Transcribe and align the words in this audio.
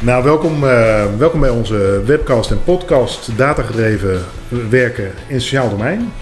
Nou, 0.00 0.24
welkom, 0.24 0.64
uh, 0.64 1.04
welkom 1.18 1.40
bij 1.40 1.50
onze 1.50 2.02
webcast 2.04 2.50
en 2.50 2.64
podcast 2.64 3.36
Datagedreven 3.36 4.20
werken 4.70 5.10
in 5.26 5.40
sociaal 5.40 5.70
domein. 5.70 6.12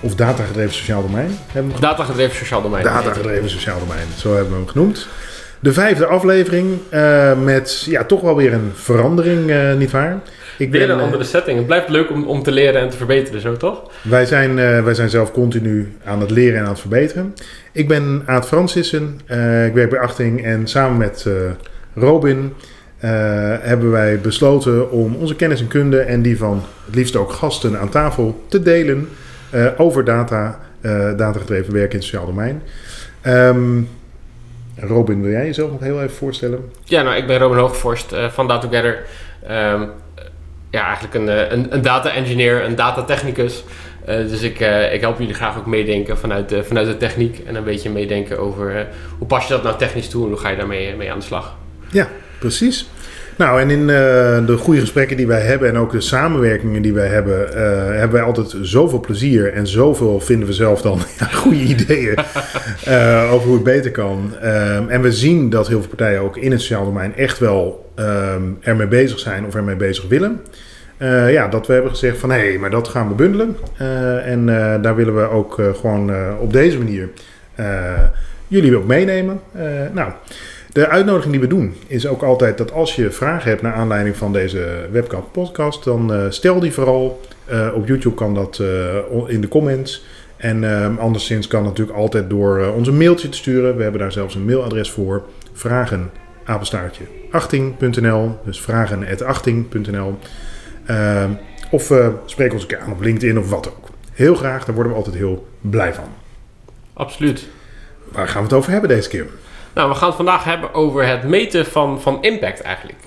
Of 0.00 0.14
datagedreven 0.14 0.74
sociaal 0.74 1.02
domein. 1.02 1.30
Hebben 1.52 1.74
we 1.74 1.80
datagedreven 1.80 2.36
sociaal 2.36 2.62
domein. 2.62 2.84
Datagedreven 2.84 3.50
sociaal 3.50 3.78
domein, 3.78 4.06
zo 4.16 4.34
hebben 4.34 4.50
we 4.50 4.58
hem 4.58 4.68
genoemd. 4.68 5.08
De 5.60 5.72
vijfde 5.72 6.06
aflevering 6.06 6.78
uh, 6.92 7.42
met 7.42 7.82
ja, 7.86 8.04
toch 8.04 8.20
wel 8.20 8.36
weer 8.36 8.52
een 8.52 8.70
verandering, 8.74 9.50
uh, 9.50 9.74
nietwaar? 9.74 10.20
Ik 10.58 10.70
weer 10.70 10.86
ben, 10.86 10.96
een 10.96 11.04
andere 11.04 11.24
setting. 11.24 11.56
Het 11.56 11.66
blijft 11.66 11.88
leuk 11.88 12.10
om, 12.10 12.24
om 12.26 12.42
te 12.42 12.52
leren 12.52 12.80
en 12.80 12.88
te 12.88 12.96
verbeteren, 12.96 13.40
zo 13.40 13.56
toch? 13.56 13.90
Wij 14.02 14.26
zijn, 14.26 14.54
wij 14.84 14.94
zijn 14.94 15.10
zelf 15.10 15.32
continu 15.32 15.96
aan 16.04 16.20
het 16.20 16.30
leren 16.30 16.58
en 16.58 16.64
aan 16.64 16.70
het 16.70 16.80
verbeteren. 16.80 17.34
Ik 17.72 17.88
ben 17.88 18.22
Aad 18.26 18.46
Francissen, 18.46 19.20
ik 19.66 19.74
werk 19.74 19.90
bij 19.90 19.98
Achting 19.98 20.44
en 20.44 20.66
samen 20.66 20.96
met 20.96 21.26
Robin 21.94 22.52
hebben 23.60 23.90
wij 23.90 24.20
besloten 24.20 24.90
om 24.90 25.14
onze 25.14 25.36
kennis 25.36 25.60
en 25.60 25.68
kunde 25.68 26.00
en 26.00 26.22
die 26.22 26.38
van 26.38 26.62
het 26.86 26.94
liefst 26.94 27.16
ook 27.16 27.32
gasten 27.32 27.78
aan 27.78 27.88
tafel 27.88 28.44
te 28.48 28.62
delen 28.62 29.08
uh, 29.54 29.66
over 29.76 30.04
data, 30.04 30.58
uh, 30.80 31.16
datagedreven 31.16 31.72
werk 31.72 31.90
in 31.90 31.96
het 31.96 32.04
sociaal 32.04 32.26
domein. 32.26 32.62
Um, 33.26 33.88
Robin, 34.76 35.22
wil 35.22 35.30
jij 35.30 35.44
jezelf 35.44 35.70
nog 35.70 35.80
heel 35.80 36.02
even 36.02 36.16
voorstellen? 36.16 36.70
Ja, 36.84 37.02
nou, 37.02 37.16
ik 37.16 37.26
ben 37.26 37.38
Robin 37.38 37.58
Hoogvorst 37.58 38.14
van 38.28 38.48
Data 38.48 38.68
Together. 38.68 39.02
Um, 39.50 39.88
ja, 40.70 40.84
eigenlijk 40.86 41.14
een, 41.14 41.52
een, 41.52 41.74
een, 41.74 41.82
data 41.82 42.12
engineer, 42.12 42.64
een 42.64 42.74
data 42.74 43.02
technicus. 43.02 43.64
dus 44.04 44.42
ik, 44.42 44.60
ik 44.92 45.00
help 45.00 45.18
jullie 45.18 45.34
graag 45.34 45.58
ook 45.58 45.66
meedenken 45.66 46.18
vanuit 46.18 46.48
de, 46.48 46.64
vanuit 46.64 46.86
de 46.86 46.96
techniek 46.96 47.38
en 47.46 47.54
een 47.54 47.64
beetje 47.64 47.90
meedenken 47.90 48.38
over 48.38 48.86
hoe 49.18 49.26
pas 49.26 49.46
je 49.46 49.52
dat 49.52 49.62
nou 49.62 49.78
technisch 49.78 50.08
toe 50.08 50.22
en 50.22 50.28
hoe 50.30 50.38
ga 50.38 50.48
je 50.48 50.56
daarmee 50.56 50.96
mee 50.96 51.12
aan 51.12 51.18
de 51.18 51.24
slag. 51.24 51.56
Ja, 51.90 52.08
Precies. 52.40 52.88
Nou, 53.40 53.60
en 53.60 53.70
in 53.70 53.80
uh, 53.80 53.86
de 54.46 54.56
goede 54.58 54.80
gesprekken 54.80 55.16
die 55.16 55.26
wij 55.26 55.40
hebben 55.40 55.68
en 55.68 55.76
ook 55.76 55.92
de 55.92 56.00
samenwerkingen 56.00 56.82
die 56.82 56.92
wij 56.92 57.06
hebben, 57.06 57.48
uh, 57.48 57.54
hebben 57.98 58.12
wij 58.12 58.22
altijd 58.22 58.56
zoveel 58.62 59.00
plezier 59.00 59.52
en 59.52 59.66
zoveel 59.66 60.20
vinden 60.20 60.46
we 60.46 60.52
zelf 60.52 60.82
dan 60.82 60.98
ja, 61.18 61.26
goede 61.26 61.60
ideeën 61.60 62.18
uh, 62.88 63.28
over 63.32 63.46
hoe 63.46 63.54
het 63.54 63.64
beter 63.64 63.90
kan. 63.90 64.34
Um, 64.44 64.88
en 64.88 65.02
we 65.02 65.12
zien 65.12 65.50
dat 65.50 65.68
heel 65.68 65.80
veel 65.80 65.88
partijen 65.88 66.20
ook 66.20 66.36
in 66.36 66.50
het 66.50 66.60
sociaal 66.60 66.84
domein 66.84 67.16
echt 67.16 67.38
wel 67.38 67.90
um, 67.96 68.58
ermee 68.60 68.86
bezig 68.86 69.18
zijn 69.18 69.46
of 69.46 69.54
ermee 69.54 69.76
bezig 69.76 70.08
willen. 70.08 70.40
ja, 71.28 71.48
dat 71.48 71.66
we 71.66 71.72
hebben 71.72 71.90
gezegd 71.90 72.18
van 72.18 72.30
hé, 72.30 72.38
hey, 72.38 72.58
maar 72.58 72.70
dat 72.70 72.88
gaan 72.88 73.08
we 73.08 73.14
bundelen. 73.14 73.56
en 74.24 74.46
daar 74.82 74.96
willen 74.96 75.16
we 75.16 75.30
ook 75.30 75.60
gewoon 75.80 76.12
op 76.40 76.52
deze 76.52 76.78
manier 76.78 77.08
jullie 78.48 78.76
ook 78.76 78.86
meenemen. 78.86 79.40
nou. 79.92 80.12
De 80.72 80.88
uitnodiging 80.88 81.32
die 81.32 81.40
we 81.40 81.46
doen 81.46 81.74
is 81.86 82.06
ook 82.06 82.22
altijd 82.22 82.58
dat 82.58 82.72
als 82.72 82.96
je 82.96 83.10
vragen 83.10 83.50
hebt 83.50 83.62
naar 83.62 83.72
aanleiding 83.72 84.16
van 84.16 84.32
deze 84.32 84.88
webcam 84.90 85.24
podcast, 85.32 85.84
dan 85.84 86.12
uh, 86.12 86.24
stel 86.28 86.60
die 86.60 86.72
vooral. 86.72 87.20
Uh, 87.50 87.68
op 87.74 87.86
YouTube 87.86 88.14
kan 88.14 88.34
dat 88.34 88.58
uh, 88.58 88.96
in 89.26 89.40
de 89.40 89.48
comments. 89.48 90.04
En 90.36 90.64
ehm, 90.64 90.96
anderszins 90.96 91.46
kan 91.46 91.62
natuurlijk 91.62 91.98
altijd 91.98 92.30
door 92.30 92.72
onze 92.76 92.92
mailtje 92.92 93.28
te 93.28 93.36
sturen. 93.36 93.76
We 93.76 93.82
hebben 93.82 94.00
daar 94.00 94.12
zelfs 94.12 94.34
een 94.34 94.44
mailadres 94.44 94.90
voor. 94.90 95.22
Vragen, 95.52 96.10
apenstaartje, 96.44 97.04
achting.nl. 97.30 98.38
Dus 98.44 98.60
vragen, 98.60 99.24
achting.nl. 99.26 100.18
Ehm, 100.86 101.30
of 101.70 101.92
spreek 102.24 102.52
ons 102.52 102.62
een 102.62 102.68
keer 102.68 102.80
aan 102.80 102.92
op 102.92 103.00
LinkedIn 103.00 103.38
of 103.38 103.50
wat 103.50 103.68
ook. 103.68 103.88
Heel 104.12 104.34
graag, 104.34 104.64
daar 104.64 104.74
worden 104.74 104.92
we 104.92 104.98
altijd 104.98 105.16
heel 105.16 105.46
blij 105.60 105.94
van. 105.94 106.08
Absoluut. 106.92 107.48
Waar 108.12 108.28
gaan 108.28 108.42
we 108.42 108.48
het 108.48 108.56
over 108.56 108.70
hebben 108.72 108.88
deze 108.88 109.08
keer? 109.08 109.26
Nou, 109.74 109.88
we 109.88 109.94
gaan 109.94 110.06
het 110.06 110.16
vandaag 110.16 110.44
hebben 110.44 110.74
over 110.74 111.06
het 111.06 111.22
meten 111.22 111.66
van, 111.66 112.00
van 112.00 112.22
impact 112.22 112.60
eigenlijk. 112.60 112.98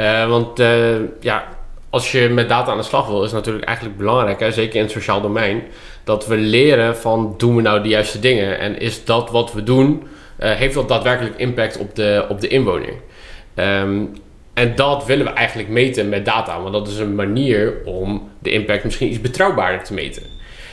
Uh, 0.00 0.28
want 0.28 0.60
uh, 0.60 0.96
ja, 1.20 1.44
als 1.90 2.12
je 2.12 2.28
met 2.28 2.48
data 2.48 2.70
aan 2.70 2.76
de 2.76 2.82
slag 2.82 3.06
wil, 3.06 3.18
is 3.18 3.32
het 3.32 3.34
natuurlijk 3.34 3.64
eigenlijk 3.64 3.98
belangrijk, 3.98 4.40
hè, 4.40 4.52
zeker 4.52 4.76
in 4.76 4.82
het 4.82 4.90
sociaal 4.90 5.20
domein, 5.20 5.62
dat 6.04 6.26
we 6.26 6.36
leren 6.36 6.96
van 6.96 7.34
doen 7.36 7.56
we 7.56 7.62
nou 7.62 7.82
de 7.82 7.88
juiste 7.88 8.20
dingen 8.20 8.58
en 8.58 8.78
is 8.78 9.04
dat 9.04 9.30
wat 9.30 9.52
we 9.52 9.62
doen, 9.62 10.02
uh, 10.40 10.50
heeft 10.50 10.74
dat 10.74 10.88
daadwerkelijk 10.88 11.36
impact 11.36 11.78
op 11.78 11.94
de, 11.94 12.26
op 12.28 12.40
de 12.40 12.48
inwoner. 12.48 12.94
Um, 13.54 14.12
en 14.54 14.74
dat 14.74 15.06
willen 15.06 15.26
we 15.26 15.32
eigenlijk 15.32 15.68
meten 15.68 16.08
met 16.08 16.24
data, 16.24 16.60
want 16.60 16.72
dat 16.72 16.88
is 16.88 16.98
een 16.98 17.14
manier 17.14 17.74
om 17.84 18.30
de 18.38 18.50
impact 18.50 18.84
misschien 18.84 19.08
iets 19.08 19.20
betrouwbaarder 19.20 19.84
te 19.84 19.94
meten. 19.94 20.22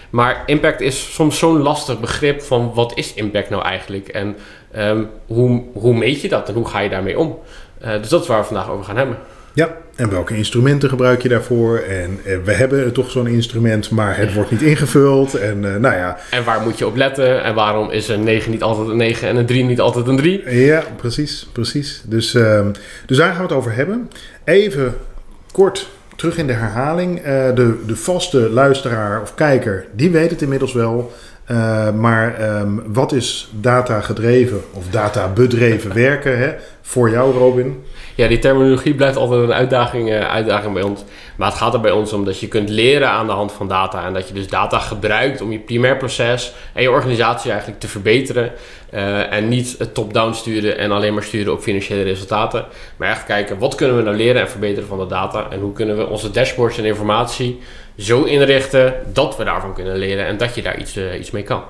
Maar 0.09 0.43
impact 0.45 0.81
is 0.81 1.13
soms 1.13 1.37
zo'n 1.37 1.61
lastig 1.61 1.99
begrip 1.99 2.41
van 2.41 2.71
wat 2.73 2.91
is 2.95 3.13
impact 3.13 3.49
nou 3.49 3.63
eigenlijk? 3.63 4.07
En 4.07 4.35
um, 4.77 5.09
hoe, 5.25 5.63
hoe 5.73 5.97
meet 5.97 6.21
je 6.21 6.29
dat 6.29 6.47
en 6.47 6.53
hoe 6.53 6.67
ga 6.67 6.79
je 6.79 6.89
daarmee 6.89 7.19
om? 7.19 7.39
Uh, 7.83 7.91
dus 8.01 8.09
dat 8.09 8.21
is 8.21 8.27
waar 8.27 8.39
we 8.39 8.45
vandaag 8.45 8.69
over 8.69 8.85
gaan 8.85 8.97
hebben. 8.97 9.17
Ja, 9.53 9.77
en 9.95 10.09
welke 10.09 10.35
instrumenten 10.35 10.89
gebruik 10.89 11.21
je 11.21 11.29
daarvoor? 11.29 11.77
En 11.77 12.19
uh, 12.25 12.37
we 12.43 12.51
hebben 12.51 12.93
toch 12.93 13.11
zo'n 13.11 13.27
instrument, 13.27 13.89
maar 13.89 14.17
het 14.17 14.33
wordt 14.33 14.51
niet 14.51 14.61
ingevuld. 14.61 15.33
En 15.33 15.57
uh, 15.57 15.75
nou 15.75 15.95
ja. 15.95 16.17
En 16.31 16.43
waar 16.43 16.61
moet 16.61 16.77
je 16.77 16.87
op 16.87 16.95
letten? 16.95 17.43
En 17.43 17.55
waarom 17.55 17.91
is 17.91 18.07
een 18.07 18.23
9 18.23 18.51
niet 18.51 18.63
altijd 18.63 18.87
een 18.87 18.97
9 18.97 19.27
en 19.27 19.35
een 19.35 19.45
3 19.45 19.63
niet 19.63 19.79
altijd 19.79 20.07
een 20.07 20.17
3? 20.17 20.49
Ja, 20.49 20.83
precies, 20.95 21.47
precies. 21.51 22.01
Dus, 22.05 22.33
ehm, 22.33 22.71
dus 23.05 23.17
daar 23.17 23.27
gaan 23.27 23.37
we 23.37 23.43
het 23.43 23.51
over 23.51 23.73
hebben. 23.73 24.09
Even 24.43 24.95
kort 25.51 25.89
terug 26.17 26.37
in 26.37 26.47
de 26.47 26.53
herhaling. 26.53 27.17
Uh, 27.17 27.25
de, 27.25 27.83
de 27.85 27.95
vaste 27.95 28.49
luisteraar 28.49 29.21
of 29.21 29.33
kijker, 29.33 29.85
die 29.91 30.11
weet 30.11 30.29
het 30.29 30.41
inmiddels 30.41 30.73
wel. 30.73 31.11
Uh, 31.51 31.91
maar 31.91 32.57
um, 32.59 32.83
wat 32.93 33.11
is 33.11 33.49
data 33.53 34.01
gedreven 34.01 34.61
of 34.73 34.89
data 34.89 35.27
bedreven 35.27 35.93
werken 36.07 36.37
hè? 36.37 36.53
voor 36.81 37.09
jou, 37.09 37.37
Robin? 37.37 37.83
Ja, 38.15 38.27
die 38.27 38.39
terminologie 38.39 38.95
blijft 38.95 39.17
altijd 39.17 39.41
een 39.41 39.53
uitdaging, 39.53 40.09
uh, 40.09 40.29
uitdaging 40.29 40.73
bij 40.73 40.83
ons. 40.83 41.03
Maar 41.35 41.47
het 41.47 41.57
gaat 41.57 41.73
er 41.73 41.79
bij 41.79 41.91
ons 41.91 42.13
om 42.13 42.25
dat 42.25 42.39
je 42.39 42.47
kunt 42.47 42.69
leren 42.69 43.09
aan 43.09 43.25
de 43.25 43.31
hand 43.31 43.51
van 43.51 43.67
data. 43.67 44.05
En 44.05 44.13
dat 44.13 44.27
je 44.27 44.33
dus 44.33 44.47
data 44.47 44.79
gebruikt 44.79 45.41
om 45.41 45.51
je 45.51 45.59
primair 45.59 45.97
proces 45.97 46.53
en 46.73 46.81
je 46.81 46.91
organisatie 46.91 47.51
eigenlijk 47.51 47.79
te 47.79 47.87
verbeteren. 47.87 48.51
Uh, 48.97 49.33
en 49.33 49.47
niet 49.47 49.75
het 49.77 49.93
top-down 49.93 50.33
sturen 50.33 50.77
en 50.77 50.91
alleen 50.91 51.13
maar 51.13 51.23
sturen 51.23 51.53
op 51.53 51.61
financiële 51.61 52.01
resultaten. 52.01 52.65
Maar 52.95 53.09
echt 53.09 53.23
kijken, 53.23 53.57
wat 53.57 53.75
kunnen 53.75 53.97
we 53.97 54.03
nou 54.03 54.15
leren 54.15 54.41
en 54.41 54.49
verbeteren 54.49 54.87
van 54.87 54.99
de 54.99 55.05
data? 55.05 55.47
En 55.51 55.59
hoe 55.59 55.73
kunnen 55.73 55.97
we 55.97 56.07
onze 56.07 56.31
dashboards 56.31 56.77
en 56.77 56.85
informatie 56.85 57.59
zo 57.97 58.23
inrichten 58.23 58.93
dat 59.13 59.37
we 59.37 59.43
daarvan 59.43 59.73
kunnen 59.73 59.97
leren 59.97 60.25
en 60.25 60.37
dat 60.37 60.55
je 60.55 60.61
daar 60.61 60.79
iets, 60.79 60.97
uh, 60.97 61.19
iets 61.19 61.31
mee 61.31 61.43
kan. 61.43 61.63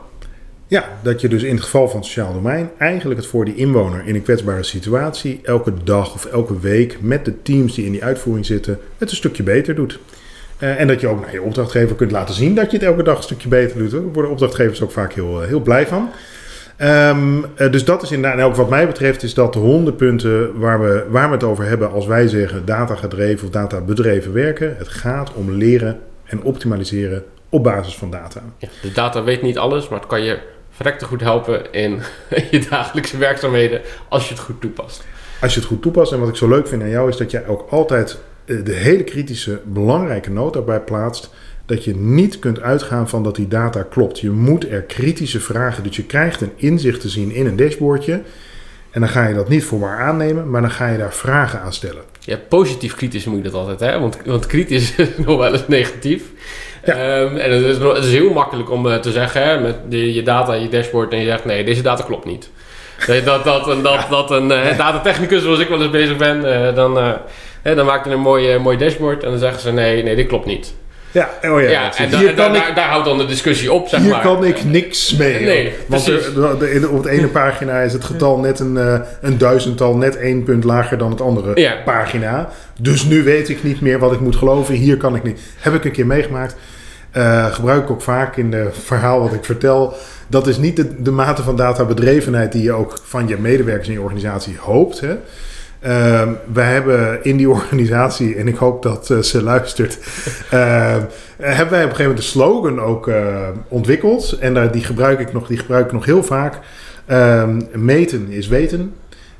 Ja, 0.67 0.99
dat 1.01 1.21
je 1.21 1.27
dus 1.27 1.43
in 1.43 1.55
het 1.55 1.63
geval 1.63 1.87
van 1.87 1.99
het 1.99 2.05
sociaal 2.05 2.33
domein 2.33 2.69
eigenlijk 2.77 3.19
het 3.19 3.29
voor 3.29 3.45
die 3.45 3.55
inwoner 3.55 4.05
in 4.05 4.15
een 4.15 4.23
kwetsbare 4.23 4.63
situatie 4.63 5.39
elke 5.43 5.73
dag 5.83 6.13
of 6.13 6.25
elke 6.25 6.59
week 6.59 6.97
met 7.01 7.25
de 7.25 7.41
teams 7.41 7.73
die 7.73 7.85
in 7.85 7.91
die 7.91 8.03
uitvoering 8.03 8.45
zitten 8.45 8.79
het 8.97 9.09
een 9.09 9.15
stukje 9.15 9.43
beter 9.43 9.75
doet. 9.75 9.99
Uh, 10.59 10.79
en 10.79 10.87
dat 10.87 11.01
je 11.01 11.07
ook 11.07 11.21
naar 11.21 11.33
je 11.33 11.41
opdrachtgever 11.41 11.95
kunt 11.95 12.11
laten 12.11 12.35
zien 12.35 12.55
dat 12.55 12.71
je 12.71 12.77
het 12.77 12.85
elke 12.85 13.03
dag 13.03 13.17
een 13.17 13.23
stukje 13.23 13.49
beter 13.49 13.77
doet. 13.77 13.91
Daar 13.91 14.01
worden 14.01 14.31
opdrachtgevers 14.31 14.81
ook 14.81 14.91
vaak 14.91 15.13
heel, 15.13 15.41
heel 15.41 15.59
blij 15.59 15.87
van. 15.87 16.09
Um, 16.81 17.39
uh, 17.39 17.71
dus 17.71 17.85
dat 17.85 18.03
is 18.03 18.11
inderdaad, 18.11 18.39
en 18.39 18.45
ook 18.45 18.55
wat 18.55 18.69
mij 18.69 18.87
betreft, 18.87 19.23
is 19.23 19.33
dat 19.33 19.53
de 19.53 19.59
honderd 19.59 19.97
punten 19.97 20.59
waar 20.59 20.81
we, 20.81 21.05
waar 21.09 21.27
we 21.27 21.33
het 21.33 21.43
over 21.43 21.65
hebben 21.65 21.91
als 21.91 22.05
wij 22.05 22.27
zeggen 22.27 22.65
data 22.65 22.95
gedreven 22.95 23.45
of 23.45 23.53
data 23.53 23.81
bedreven 23.81 24.33
werken. 24.33 24.75
Het 24.77 24.87
gaat 24.87 25.33
om 25.33 25.51
leren 25.51 25.99
en 26.23 26.43
optimaliseren 26.43 27.23
op 27.49 27.63
basis 27.63 27.95
van 27.95 28.11
data. 28.11 28.41
Ja, 28.57 28.67
de 28.81 28.91
data 28.91 29.23
weet 29.23 29.41
niet 29.41 29.57
alles, 29.57 29.89
maar 29.89 29.99
het 29.99 30.07
kan 30.07 30.21
je 30.21 30.39
verrekte 30.71 31.05
goed 31.05 31.21
helpen 31.21 31.71
in 31.71 32.01
je 32.51 32.65
dagelijkse 32.69 33.17
werkzaamheden 33.17 33.81
als 34.09 34.27
je 34.27 34.33
het 34.33 34.43
goed 34.43 34.61
toepast. 34.61 35.05
Als 35.41 35.53
je 35.53 35.59
het 35.59 35.69
goed 35.69 35.81
toepast. 35.81 36.11
En 36.11 36.19
wat 36.19 36.29
ik 36.29 36.35
zo 36.35 36.47
leuk 36.47 36.67
vind 36.67 36.81
aan 36.81 36.89
jou 36.89 37.09
is 37.09 37.17
dat 37.17 37.31
jij 37.31 37.47
ook 37.47 37.67
altijd 37.69 38.17
eh, 38.45 38.65
de 38.65 38.73
hele 38.73 39.03
kritische, 39.03 39.59
belangrijke 39.65 40.31
noot 40.31 40.53
daarbij 40.53 40.81
plaatst. 40.81 41.29
Dat 41.67 41.83
je 41.83 41.95
niet 41.95 42.39
kunt 42.39 42.61
uitgaan 42.61 43.09
van 43.09 43.23
dat 43.23 43.35
die 43.35 43.47
data 43.47 43.83
klopt. 43.83 44.19
Je 44.19 44.29
moet 44.29 44.69
er 44.69 44.81
kritische 44.81 45.39
vragen. 45.39 45.83
Dus 45.83 45.95
je 45.95 46.03
krijgt 46.03 46.41
een 46.41 46.53
inzicht 46.55 47.01
te 47.01 47.09
zien 47.09 47.31
in 47.31 47.45
een 47.45 47.55
dashboardje. 47.55 48.21
En 48.91 49.03
dan 49.03 49.09
ga 49.09 49.27
je 49.27 49.33
dat 49.33 49.49
niet 49.49 49.63
voor 49.63 49.79
waar 49.79 49.99
aannemen, 49.99 50.49
maar 50.49 50.61
dan 50.61 50.71
ga 50.71 50.87
je 50.87 50.97
daar 50.97 51.13
vragen 51.13 51.61
aan 51.61 51.73
stellen. 51.73 52.01
Ja, 52.19 52.37
positief 52.49 52.95
kritisch 52.95 53.25
moet 53.25 53.37
je 53.37 53.43
dat 53.43 53.53
altijd, 53.53 53.79
hè? 53.79 53.99
Want, 53.99 54.17
want 54.25 54.45
kritisch 54.45 54.95
is 54.95 55.07
nog 55.17 55.37
wel 55.37 55.53
eens 55.53 55.67
negatief. 55.67 56.23
Ja. 56.85 57.19
Um, 57.19 57.37
en 57.37 57.51
het 57.51 57.65
is, 57.65 57.77
het 57.77 58.03
is, 58.03 58.11
heel 58.11 58.33
makkelijk 58.33 58.71
om 58.71 58.85
uh, 58.85 58.95
te 58.95 59.11
zeggen, 59.11 59.43
hè, 59.43 59.59
met 59.59 59.75
de, 59.89 60.13
je 60.13 60.23
data, 60.23 60.53
je 60.53 60.69
dashboard, 60.69 61.11
en 61.11 61.19
je 61.19 61.25
zegt 61.25 61.45
nee, 61.45 61.63
deze 61.63 61.81
data 61.81 62.03
klopt 62.03 62.25
niet. 62.25 62.49
Dat, 63.07 63.25
dat, 63.25 63.43
dat, 63.43 63.83
dat, 63.83 64.09
dat 64.09 64.31
een 64.31 64.51
uh, 64.51 64.77
datatechnicus, 64.77 65.41
zoals 65.41 65.59
ik 65.59 65.67
wel 65.67 65.81
eens 65.81 65.91
bezig 65.91 66.17
ben, 66.17 66.45
uh, 66.45 66.75
dan, 66.75 66.93
dan 67.63 67.85
maakt 67.85 68.05
hij 68.05 68.13
een 68.13 68.19
mooi, 68.19 68.57
mooi 68.57 68.77
dashboard 68.77 69.23
en 69.23 69.29
dan 69.29 69.39
zeggen 69.39 69.61
ze 69.61 69.71
nee, 69.71 70.03
nee, 70.03 70.15
dit 70.15 70.27
klopt 70.27 70.45
niet. 70.45 70.73
Ja, 71.17 71.49
oh 71.51 71.61
ja, 71.61 71.69
ja 71.69 71.97
en, 71.97 72.17
hier 72.17 72.29
ik, 72.29 72.35
daar 72.75 72.89
houdt 72.89 73.05
dan 73.05 73.17
de 73.17 73.25
discussie 73.25 73.71
op, 73.71 73.87
zeg 73.87 73.99
hier 74.01 74.09
maar. 74.09 74.21
kan 74.21 74.45
ik 74.45 74.63
niks 74.63 75.15
mee. 75.15 75.45
Nee, 75.45 75.73
Want 75.85 76.07
er, 76.07 76.89
op 76.89 77.03
het 77.03 77.05
ene 77.05 77.27
pagina 77.27 77.79
is 77.79 77.93
het 77.93 78.03
getal 78.03 78.39
net 78.39 78.59
een, 78.59 78.75
uh, 78.75 78.99
een 79.21 79.37
duizendtal, 79.37 79.95
net 79.95 80.17
één 80.17 80.43
punt 80.43 80.63
lager 80.63 80.97
dan 80.97 81.09
het 81.09 81.21
andere 81.21 81.61
ja. 81.61 81.75
pagina. 81.85 82.49
Dus 82.79 83.03
nu 83.03 83.23
weet 83.23 83.49
ik 83.49 83.63
niet 83.63 83.81
meer 83.81 83.99
wat 83.99 84.11
ik 84.11 84.19
moet 84.19 84.35
geloven. 84.35 84.75
Hier 84.75 84.97
kan 84.97 85.15
ik 85.15 85.23
niet. 85.23 85.39
Heb 85.59 85.73
ik 85.73 85.85
een 85.85 85.91
keer 85.91 86.05
meegemaakt. 86.05 86.55
Uh, 87.13 87.45
gebruik 87.45 87.83
ik 87.83 87.91
ook 87.91 88.01
vaak 88.01 88.37
in 88.37 88.53
het 88.53 88.75
verhaal 88.83 89.19
wat 89.19 89.33
ik 89.33 89.45
vertel. 89.45 89.93
Dat 90.27 90.47
is 90.47 90.57
niet 90.57 90.75
de, 90.75 91.01
de 91.01 91.11
mate 91.11 91.43
van 91.43 91.55
databedrevenheid 91.55 92.51
die 92.51 92.63
je 92.63 92.71
ook 92.71 92.99
van 93.03 93.27
je 93.27 93.37
medewerkers 93.37 93.87
in 93.87 93.93
je 93.93 94.01
organisatie 94.01 94.57
hoopt. 94.59 94.99
Hè? 94.99 95.15
Ehm, 95.79 96.31
wij 96.53 96.71
hebben 96.71 97.23
in 97.23 97.37
die 97.37 97.49
organisatie, 97.59 98.35
en 98.35 98.47
ik 98.47 98.55
hoop 98.55 98.83
dat 98.83 99.09
eh, 99.09 99.17
ze 99.17 99.43
luistert, 99.43 99.99
ehm, 100.51 101.01
hebben 101.37 101.69
wij 101.69 101.83
op 101.83 101.89
een 101.89 101.95
gegeven 101.95 101.97
moment 101.97 102.17
de 102.17 102.23
slogan 102.23 102.81
ook 102.81 103.07
eh, 103.07 103.47
ontwikkeld. 103.67 104.37
En 104.39 104.53
daar 104.53 104.71
die, 104.71 104.83
gebruik 104.83 105.19
ik 105.19 105.33
nog, 105.33 105.47
die 105.47 105.57
gebruik 105.57 105.85
ik 105.85 105.91
nog 105.91 106.05
heel 106.05 106.23
vaak. 106.23 106.59
Ehm, 107.05 107.61
meten 107.71 108.27
is 108.29 108.47
weten 108.47 108.93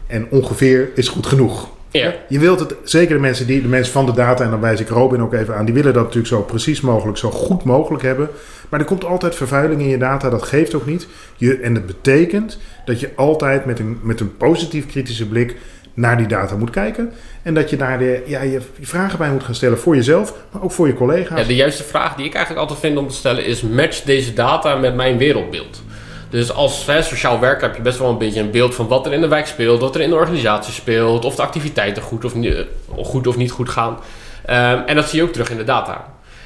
en 0.07 0.27
ongeveer 0.29 0.89
is 0.95 1.07
goed 1.07 1.25
genoeg. 1.25 1.69
Ja. 1.91 2.13
Je 2.27 2.39
wilt 2.39 2.59
het, 2.59 2.75
zeker 2.83 3.15
de 3.15 3.21
mensen, 3.21 3.47
die, 3.47 3.61
de 3.61 3.67
mensen 3.67 3.93
van 3.93 4.05
de 4.05 4.13
data, 4.13 4.43
en 4.43 4.49
dan 4.49 4.61
wijs 4.61 4.79
ik 4.79 4.89
Robin 4.89 5.21
ook 5.21 5.33
even 5.33 5.55
aan, 5.55 5.65
die 5.65 5.73
willen 5.73 5.93
dat 5.93 6.03
natuurlijk 6.03 6.33
zo 6.33 6.41
precies 6.41 6.81
mogelijk, 6.81 7.17
zo 7.17 7.31
goed 7.31 7.63
mogelijk 7.63 8.03
hebben. 8.03 8.29
Maar 8.69 8.79
er 8.79 8.85
komt 8.85 9.05
altijd 9.05 9.35
vervuiling 9.35 9.81
in 9.81 9.87
je 9.87 9.97
data, 9.97 10.29
dat 10.29 10.43
geeft 10.43 10.75
ook 10.75 10.85
niet. 10.85 11.07
Je, 11.35 11.57
en 11.57 11.73
dat 11.73 11.85
betekent 11.85 12.59
dat 12.85 12.99
je 12.99 13.09
altijd 13.15 13.65
met 13.65 13.79
een, 13.79 13.99
met 14.01 14.19
een 14.19 14.37
positief 14.37 14.85
kritische 14.85 15.27
blik 15.27 15.55
naar 15.97 16.17
die 16.17 16.27
data 16.27 16.55
moet 16.55 16.69
kijken. 16.69 17.13
En 17.43 17.53
dat 17.53 17.69
je 17.69 17.77
daar 17.77 17.99
de, 17.99 18.23
ja, 18.25 18.41
je 18.41 18.61
vragen 18.81 19.17
bij 19.17 19.31
moet 19.31 19.43
gaan 19.43 19.55
stellen 19.55 19.79
voor 19.79 19.95
jezelf, 19.95 20.33
maar 20.51 20.61
ook 20.61 20.71
voor 20.71 20.87
je 20.87 20.93
collega's. 20.93 21.39
Ja, 21.39 21.47
de 21.47 21.55
juiste 21.55 21.83
vraag 21.83 22.15
die 22.15 22.25
ik 22.25 22.33
eigenlijk 22.33 22.61
altijd 22.61 22.85
vind 22.85 22.97
om 22.97 23.07
te 23.07 23.15
stellen 23.15 23.45
is: 23.45 23.61
match 23.61 24.01
deze 24.01 24.33
data 24.33 24.75
met 24.75 24.95
mijn 24.95 25.17
wereldbeeld? 25.17 25.81
Dus 26.29 26.53
als 26.53 26.85
sociaal 26.99 27.39
werker 27.39 27.67
heb 27.67 27.75
je 27.75 27.81
best 27.81 27.99
wel 27.99 28.09
een 28.09 28.17
beetje 28.17 28.39
een 28.39 28.51
beeld 28.51 28.75
van 28.75 28.87
wat 28.87 29.05
er 29.05 29.13
in 29.13 29.21
de 29.21 29.27
wijk 29.27 29.47
speelt, 29.47 29.81
wat 29.81 29.95
er 29.95 30.01
in 30.01 30.09
de 30.09 30.15
organisatie 30.15 30.73
speelt, 30.73 31.25
of 31.25 31.35
de 31.35 31.41
activiteiten 31.41 32.03
goed 32.03 32.25
of, 32.25 32.35
niet, 32.35 32.65
goed, 32.95 33.27
of 33.27 33.37
niet 33.37 33.51
goed 33.51 33.69
gaan. 33.69 33.99
Ehm, 34.45 34.81
en 34.85 34.95
dat 34.95 35.09
zie 35.09 35.19
je 35.19 35.25
ook 35.25 35.31
terug 35.31 35.49
in 35.49 35.57
de 35.57 35.63
data. 35.63 36.05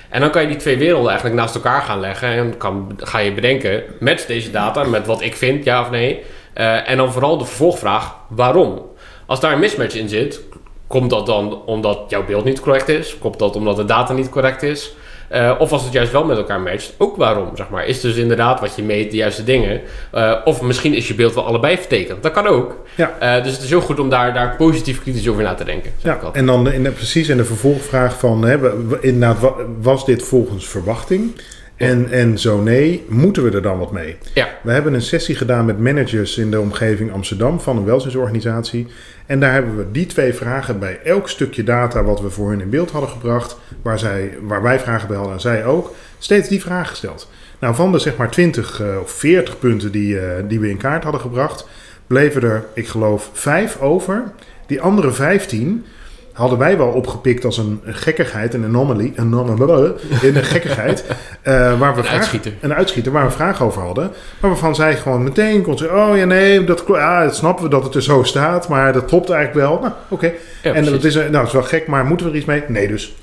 En 0.10 0.22
dan 0.22 0.32
kan 0.32 0.42
je 0.42 0.48
die 0.48 0.58
twee 0.58 0.78
werelden 0.78 1.10
eigenlijk 1.10 1.40
naast 1.40 1.56
elkaar 1.56 1.82
gaan 1.82 2.00
leggen 2.00 2.30
en 2.30 2.58
kan, 2.58 2.92
ga 2.98 3.18
je 3.18 3.34
bedenken, 3.34 3.84
match 4.00 4.26
deze 4.26 4.52
data 4.52 4.84
met 4.84 5.06
wat 5.06 5.22
ik 5.22 5.36
vind, 5.36 5.64
ja 5.64 5.82
of 5.82 5.90
nee. 5.90 6.24
Uh, 6.56 6.90
en 6.90 6.98
dan 6.98 7.12
vooral 7.12 7.38
de 7.38 7.46
vervolgvraag, 7.46 8.16
waarom? 8.28 8.91
Als 9.32 9.40
daar 9.40 9.54
een 9.54 9.60
mismatch 9.60 9.96
in 9.96 10.10
zit, 10.10 10.42
komt 10.88 11.10
dat 11.10 11.26
dan 11.26 11.62
omdat 11.66 12.00
jouw 12.08 12.26
beeld 12.26 12.44
niet 12.44 12.60
correct 12.60 12.90
is? 12.90 13.18
Komt 13.20 13.40
dat 13.40 13.56
omdat 13.56 13.76
de 13.76 13.86
data 13.86 14.14
niet 14.14 14.30
correct 14.30 14.64
is? 14.64 14.96
Uh, 15.32 15.56
of 15.60 15.72
als 15.72 15.84
het 15.84 15.94
juist 15.94 16.12
wel 16.12 16.26
met 16.26 16.38
elkaar 16.38 16.62
matcht, 16.62 16.94
ook 16.98 17.16
waarom, 17.16 17.50
zeg 17.56 17.70
maar. 17.70 17.86
Is 17.86 18.02
dus 18.02 18.16
inderdaad 18.16 18.60
wat 18.60 18.76
je 18.76 18.84
meet 18.84 19.12
de 19.12 19.18
juiste 19.18 19.44
dingen? 19.44 19.82
Uh, 20.16 20.36
of 20.46 20.62
misschien 20.62 20.94
is 20.94 21.08
je 21.08 21.14
beeld 21.14 21.34
wel 21.34 21.46
allebei 21.46 21.78
vertekend. 21.78 22.24
Dat 22.24 22.32
kan 22.32 22.48
ook. 22.48 22.76
Ja. 22.96 23.38
Uh, 23.38 23.44
dus 23.44 23.54
het 23.54 23.62
is 23.62 23.70
heel 23.70 23.82
goed 23.82 24.00
om 24.00 24.10
daar, 24.10 24.34
daar 24.34 24.56
positief 24.56 25.02
kritisch 25.02 25.28
over 25.30 25.44
na 25.44 25.54
te 25.54 25.64
denken. 25.64 25.92
Ja, 25.98 26.20
en 26.32 26.46
dan 26.46 26.72
in 26.72 26.84
de, 26.84 26.92
precies 26.92 27.30
in 27.30 27.38
de 27.38 27.46
vervolgvraag 27.46 28.20
van... 28.20 28.44
Hè, 28.44 28.58
inderdaad, 29.02 29.54
was 29.82 30.06
dit 30.06 30.24
volgens 30.24 30.68
verwachting? 30.68 31.42
En, 31.82 32.10
en 32.12 32.40
zo 32.40 32.62
nee, 32.62 33.06
moeten 33.08 33.44
we 33.44 33.52
er 33.52 33.62
dan 33.62 33.80
wat 33.80 33.92
mee? 33.92 34.18
Ja. 34.34 34.48
We 34.64 34.72
hebben 34.72 34.94
een 34.94 35.02
sessie 35.02 35.36
gedaan 35.36 35.66
met 35.66 35.80
managers 35.80 36.38
in 36.38 36.52
de 36.52 36.60
omgeving 36.60 37.12
Amsterdam 37.12 37.60
van 37.60 37.78
een 37.78 37.86
welzijnsorganisatie. 37.86 38.88
En 39.26 39.40
daar 39.40 39.54
hebben 39.54 39.78
we 39.78 39.92
die 39.92 40.06
twee 40.06 40.34
vragen 40.34 40.80
bij 40.80 41.00
elk 41.04 41.30
stukje 41.30 41.64
data 41.64 42.04
wat 42.04 42.22
we 42.22 42.30
voor 42.30 42.50
hun 42.50 42.62
in 42.62 42.70
beeld 42.70 42.92
hadden 42.92 43.10
gebracht, 43.10 43.58
waar, 43.82 44.00
zij, 44.00 44.38
waar 44.42 44.62
wij 44.62 44.80
vragen 44.80 45.08
bij 45.08 45.18
hadden 45.18 45.36
en 45.36 45.42
zij 45.42 45.66
ook, 45.66 45.96
steeds 46.20 46.50
die 46.50 46.62
vraag 46.62 46.90
gesteld. 46.90 47.30
Nou, 47.60 47.76
van 47.76 47.92
de 47.92 48.00
zeg 48.00 48.18
maar 48.18 48.32
20 48.32 48.82
uh, 48.82 49.00
of 49.02 49.12
40 49.12 49.60
punten 49.60 49.92
die, 49.92 50.14
uh, 50.14 50.22
die 50.48 50.60
we 50.60 50.70
in 50.70 50.78
kaart 50.78 51.04
hadden 51.04 51.22
gebracht, 51.22 51.68
bleven 52.08 52.44
er, 52.44 52.66
ik 52.74 52.88
geloof, 52.88 53.30
vijf 53.34 53.80
over. 53.80 54.24
Die 54.68 54.82
andere 54.82 55.12
15 55.12 55.86
hadden 56.34 56.58
wij 56.58 56.78
wel 56.78 56.88
opgepikt 56.88 57.46
als 57.46 57.58
een, 57.58 57.82
gekkigheid, 57.86 58.54
een 58.54 58.64
anomaly, 58.64 59.14
een 59.16 59.34
anomaly, 59.34 59.94
een 60.22 60.44
gekkigheid. 60.44 61.06
Uh, 61.08 61.14
waar 61.80 61.94
we 61.94 62.00
een 62.00 62.04
vraag, 62.04 62.18
uitschieter. 62.18 62.54
Een 62.60 62.74
uitschieter, 62.74 63.12
waar 63.12 63.26
we 63.26 63.32
vragen 63.32 63.66
over 63.66 63.82
hadden. 63.82 64.12
Maar 64.40 64.50
waarvan 64.50 64.76
zij 64.76 64.98
gewoon 64.98 65.24
meteen 65.24 65.62
kon 65.62 65.78
zeggen, 65.78 66.08
oh 66.08 66.18
ja 66.18 66.26
nee, 66.26 66.64
dat, 66.64 66.84
ja, 66.88 67.24
dat 67.24 67.36
snappen 67.36 67.64
we 67.64 67.70
dat 67.70 67.84
het 67.84 67.96
er 67.96 68.04
zo 68.04 68.24
staat, 68.24 68.68
maar 68.68 68.94
dat 68.94 69.06
klopt 69.06 69.30
eigenlijk 69.30 69.68
wel. 69.68 69.80
Nou, 69.80 69.94
oké. 70.10 70.14
Okay. 70.14 70.36
Ja, 70.64 70.74
en 70.74 70.86
dat 70.86 71.04
is, 71.04 71.16
nou, 71.16 71.32
dat 71.32 71.48
is 71.48 71.54
wel 71.54 71.64
gek, 71.64 71.88
maar 71.88 72.06
moeten 72.06 72.26
we 72.26 72.32
er 72.32 72.38
iets 72.38 72.48
mee? 72.48 72.64
Nee 72.68 72.88
dus. 72.88 73.16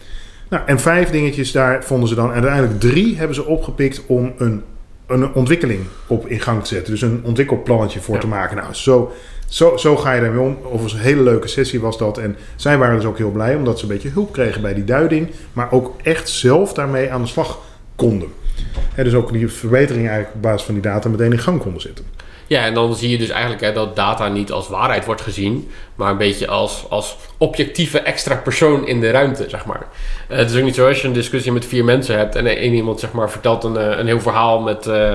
Nou, 0.49 0.62
en 0.66 0.81
vijf 0.81 1.10
dingetjes 1.10 1.52
daar 1.52 1.84
vonden 1.84 2.08
ze 2.08 2.14
dan. 2.14 2.26
En 2.28 2.32
uiteindelijk 2.32 2.81
drie 2.81 3.16
hebben 3.16 3.34
ze 3.34 3.44
opgepikt 3.44 4.02
om 4.06 4.32
een, 4.38 4.62
een 5.06 5.32
ontwikkeling 5.32 5.81
op 6.06 6.26
in 6.26 6.40
gang 6.40 6.62
te 6.62 6.69
zetten. 6.69 6.93
Dus 6.93 7.02
een 7.02 7.20
ontwikkelplannetje 7.25 8.00
voor 8.00 8.14
Ja. 8.14 8.20
te 8.20 8.26
maken. 8.26 8.56
Nou, 8.56 8.75
zo, 8.75 9.12
zo, 9.49 9.77
zo 9.77 9.97
ga 9.97 10.12
je 10.12 10.21
daarmee 10.21 10.41
om. 10.41 10.56
Overigens 10.62 10.93
een 10.93 10.99
hele 10.99 11.23
leuke 11.23 11.49
sessie 11.49 11.81
was 11.81 11.99
dat. 11.99 12.19
En 12.19 12.37
zij 12.56 12.79
waren 12.79 12.97
dus 12.97 13.05
ook 13.05 13.19
heel 13.19 13.31
blij 13.31 13.55
omdat 13.55 13.79
ze 13.79 13.85
een 13.85 13.91
beetje 13.91 14.11
hulp 14.11 14.33
kregen 14.33 14.62
bij 14.62 14.75
die 14.75 14.85
duiding. 14.85 15.31
Maar 15.53 15.73
ook 15.73 15.95
echt 16.03 16.29
zelf 16.29 16.73
daarmee 16.73 17.11
aan 17.11 17.23
de 17.23 17.29
slag 17.29 17.59
konden. 17.97 18.29
Dus 18.97 19.15
ook 19.15 19.33
die 19.33 19.49
verbetering 19.49 20.06
eigenlijk 20.06 20.35
op 20.35 20.43
basis 20.43 20.62
van 20.62 20.75
die 20.75 20.83
data 20.83 21.09
meteen 21.09 21.33
in 21.33 21.39
gang 21.39 21.61
konden 21.61 21.81
zetten. 21.81 22.05
Ja, 22.49 22.65
en 22.65 22.75
dan 22.75 22.95
zie 22.95 23.11
je 23.11 23.19
dus 23.19 23.29
eigenlijk 23.29 23.62
hè, 23.62 23.73
dat 23.73 23.97
data 23.97 24.29
niet 24.29 24.53
als 24.53 24.69
waarheid 24.69 25.05
wordt 25.05 25.21
gezien, 25.21 25.71
maar 25.94 26.11
een 26.11 26.17
beetje 26.17 26.47
als, 26.47 26.87
als 26.89 27.17
objectieve 27.39 28.01
extra 28.01 28.35
persoon 28.35 28.87
in 28.87 29.01
de 29.01 29.11
ruimte, 29.11 29.44
zeg 29.49 29.65
maar. 29.65 29.87
Eh, 30.29 30.39
het 30.39 30.51
is 30.51 30.56
ook 30.56 30.65
niet 30.65 30.75
zo 30.75 30.89
als 30.89 31.01
je 31.01 31.06
een 31.06 31.12
discussie 31.12 31.53
met 31.53 31.67
vier 31.67 31.85
mensen 31.85 32.17
hebt 32.17 32.35
en 32.35 32.47
één 32.47 32.73
iemand 32.73 33.01
zeg 33.01 33.12
maar, 33.12 33.31
vertelt 33.31 33.65
een, 33.65 33.77
eh, 33.77 33.99
een 33.99 34.06
heel 34.06 34.21
verhaal 34.21 34.61
met 34.61 34.87
eh, 34.87 35.15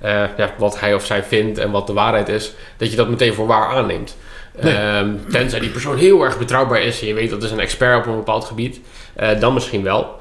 eh, 0.00 0.22
ja, 0.36 0.54
wat 0.58 0.80
hij 0.80 0.94
of 0.94 1.04
zij 1.04 1.22
vindt 1.22 1.58
en 1.58 1.70
wat 1.70 1.86
de 1.86 1.92
waarheid 1.92 2.28
is, 2.28 2.52
dat 2.76 2.90
je 2.90 2.96
dat 2.96 3.08
meteen 3.08 3.34
voor 3.34 3.46
waar 3.46 3.68
aanneemt. 3.68 4.16
Nee. 4.60 4.74
Ehm, 4.74 5.08
tenzij 5.30 5.60
die 5.60 5.70
persoon 5.70 5.96
heel 5.96 6.22
erg 6.24 6.38
betrouwbaar 6.38 6.82
is 6.82 7.00
en 7.00 7.06
je 7.06 7.14
weet 7.14 7.30
dat 7.30 7.42
is 7.42 7.50
een 7.50 7.60
expert 7.60 7.98
op 7.98 8.06
een 8.06 8.16
bepaald 8.16 8.44
gebied, 8.44 8.80
eh, 9.14 9.40
dan 9.40 9.54
misschien 9.54 9.82
wel. 9.82 10.18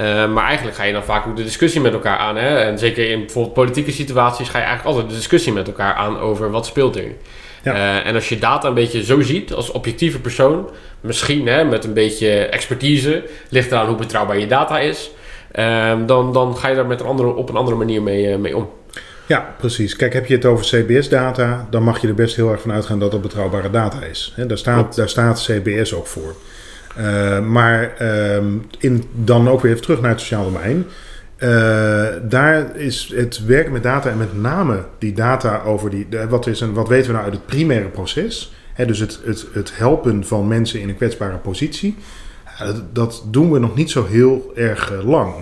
Uh, 0.00 0.32
maar 0.32 0.44
eigenlijk 0.44 0.76
ga 0.76 0.84
je 0.84 0.92
dan 0.92 1.04
vaak 1.04 1.26
ook 1.26 1.36
de 1.36 1.42
discussie 1.42 1.80
met 1.80 1.92
elkaar 1.92 2.16
aan. 2.16 2.36
Hè? 2.36 2.58
En 2.58 2.78
zeker 2.78 3.10
in 3.10 3.20
bijvoorbeeld 3.20 3.54
politieke 3.54 3.92
situaties 3.92 4.48
ga 4.48 4.58
je 4.58 4.64
eigenlijk 4.64 4.94
altijd 4.94 5.12
de 5.12 5.18
discussie 5.18 5.52
met 5.52 5.66
elkaar 5.66 5.94
aan 5.94 6.18
over 6.18 6.50
wat 6.50 6.66
speelt 6.66 6.96
er. 6.96 7.12
Ja. 7.62 7.74
Uh, 7.74 8.06
en 8.06 8.14
als 8.14 8.28
je 8.28 8.38
data 8.38 8.68
een 8.68 8.74
beetje 8.74 9.04
zo 9.04 9.20
ziet 9.20 9.52
als 9.52 9.70
objectieve 9.70 10.20
persoon, 10.20 10.70
misschien 11.00 11.46
hè, 11.46 11.64
met 11.64 11.84
een 11.84 11.92
beetje 11.92 12.30
expertise, 12.30 13.24
ligt 13.48 13.70
eraan 13.70 13.86
hoe 13.86 13.96
betrouwbaar 13.96 14.38
je 14.38 14.46
data 14.46 14.78
is, 14.78 15.10
uh, 15.54 15.92
dan, 16.06 16.32
dan 16.32 16.56
ga 16.56 16.68
je 16.68 16.74
daar 16.74 16.86
met 16.86 17.00
een 17.00 17.06
andere, 17.06 17.34
op 17.34 17.48
een 17.48 17.56
andere 17.56 17.76
manier 17.76 18.02
mee, 18.02 18.38
mee 18.38 18.56
om. 18.56 18.70
Ja, 19.30 19.54
precies. 19.58 19.96
Kijk, 19.96 20.12
heb 20.12 20.26
je 20.26 20.34
het 20.34 20.44
over 20.44 20.64
CBS-data, 20.64 21.66
dan 21.70 21.82
mag 21.82 22.00
je 22.00 22.08
er 22.08 22.14
best 22.14 22.36
heel 22.36 22.50
erg 22.50 22.60
van 22.60 22.72
uitgaan 22.72 22.98
dat 22.98 23.10
dat 23.10 23.22
betrouwbare 23.22 23.70
data 23.70 24.02
is. 24.02 24.34
Daar, 24.46 24.58
staat, 24.58 24.96
daar 24.96 25.08
staat 25.08 25.42
CBS 25.42 25.94
ook 25.94 26.06
voor. 26.06 26.34
Uh, 26.98 27.40
maar 27.46 27.94
uh, 28.02 28.36
in, 28.78 29.04
dan 29.12 29.48
ook 29.48 29.60
weer 29.60 29.70
even 29.70 29.82
terug 29.82 30.00
naar 30.00 30.10
het 30.10 30.20
sociaal 30.20 30.44
domein. 30.44 30.86
Uh, 31.38 32.06
daar 32.22 32.76
is 32.76 33.12
het 33.14 33.44
werken 33.44 33.72
met 33.72 33.82
data 33.82 34.10
en 34.10 34.18
met 34.18 34.40
name 34.40 34.84
die 34.98 35.12
data 35.12 35.62
over 35.62 35.90
die. 35.90 36.06
Wat, 36.28 36.46
is 36.46 36.60
een, 36.60 36.72
wat 36.72 36.88
weten 36.88 37.06
we 37.06 37.12
nou 37.12 37.24
uit 37.24 37.34
het 37.34 37.46
primaire 37.46 37.88
proces? 37.88 38.54
Dus 38.86 38.98
het, 38.98 39.20
het, 39.24 39.46
het 39.52 39.76
helpen 39.76 40.24
van 40.24 40.48
mensen 40.48 40.80
in 40.80 40.88
een 40.88 40.96
kwetsbare 40.96 41.36
positie. 41.36 41.96
Dat, 42.58 42.94
dat 42.94 43.24
doen 43.26 43.50
we 43.50 43.58
nog 43.58 43.74
niet 43.74 43.90
zo 43.90 44.06
heel 44.06 44.52
erg 44.54 44.92
uh, 44.92 45.08
lang. 45.08 45.34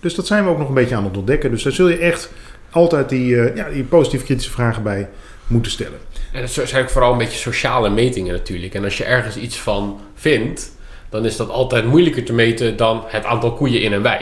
Dus 0.00 0.14
dat 0.14 0.26
zijn 0.26 0.44
we 0.44 0.50
ook 0.50 0.58
nog 0.58 0.68
een 0.68 0.74
beetje 0.74 0.96
aan 0.96 1.04
het 1.04 1.16
ontdekken. 1.16 1.50
Dus 1.50 1.62
daar 1.62 1.72
zul 1.72 1.88
je 1.88 1.96
echt 1.96 2.30
altijd 2.72 3.08
die, 3.08 3.34
uh, 3.34 3.56
ja, 3.56 3.68
die 3.68 3.84
positief 3.84 4.24
kritische 4.24 4.50
vragen 4.50 4.82
bij 4.82 5.08
moeten 5.46 5.72
stellen. 5.72 5.98
En 6.32 6.40
dat 6.40 6.50
zijn 6.50 6.82
ook 6.82 6.90
vooral 6.90 7.12
een 7.12 7.18
beetje 7.18 7.38
sociale 7.38 7.90
metingen 7.90 8.32
natuurlijk. 8.32 8.74
En 8.74 8.84
als 8.84 8.96
je 8.96 9.04
ergens 9.04 9.36
iets 9.36 9.58
van 9.58 10.00
vindt, 10.14 10.72
dan 11.08 11.24
is 11.24 11.36
dat 11.36 11.50
altijd 11.50 11.84
moeilijker 11.84 12.24
te 12.24 12.32
meten 12.32 12.76
dan 12.76 13.04
het 13.06 13.24
aantal 13.24 13.52
koeien 13.52 13.82
in 13.82 13.92
een 13.92 14.02
wei. 14.02 14.20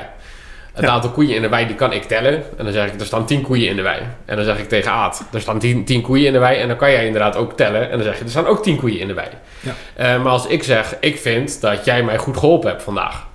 Het 0.73 0.85
ja. 0.85 0.91
aantal 0.91 1.11
koeien 1.11 1.35
in 1.35 1.43
de 1.43 1.49
wei 1.49 1.67
die 1.67 1.77
kan 1.77 1.93
ik 1.93 2.03
tellen. 2.03 2.35
En 2.59 2.65
dan 2.65 2.73
zeg 2.73 2.93
ik, 2.93 3.01
er 3.01 3.07
staan 3.07 3.27
10 3.27 3.43
koeien 3.43 3.69
in 3.69 3.77
de 3.77 3.83
wei. 3.83 4.01
En 4.25 4.37
dan 4.37 4.45
zeg 4.45 4.59
ik 4.59 4.69
tegen 4.69 4.93
Aad, 4.93 5.25
er 5.33 5.41
staan 5.41 5.59
10, 5.59 5.85
10 5.85 6.03
koeien 6.03 6.27
in 6.27 6.33
de 6.33 6.39
wei. 6.39 6.59
En 6.59 6.69
dan 6.69 6.77
kan 6.77 6.91
jij 6.91 7.07
inderdaad 7.07 7.37
ook 7.37 7.57
tellen. 7.57 7.91
En 7.91 7.97
dan 7.97 8.03
zeg 8.03 8.19
je, 8.19 8.25
er 8.25 8.31
staan 8.31 8.47
ook 8.47 8.63
10 8.63 8.77
koeien 8.77 9.01
in 9.01 9.07
de 9.07 9.15
wei. 9.15 9.29
Ja. 9.61 10.15
Uh, 10.17 10.23
maar 10.23 10.33
als 10.33 10.47
ik 10.47 10.63
zeg, 10.63 10.97
ik 11.01 11.19
vind 11.19 11.61
dat 11.61 11.85
jij 11.85 12.03
mij 12.03 12.19
goed 12.19 12.37
geholpen 12.37 12.71
hebt 12.71 12.83
vandaag. 12.83 13.27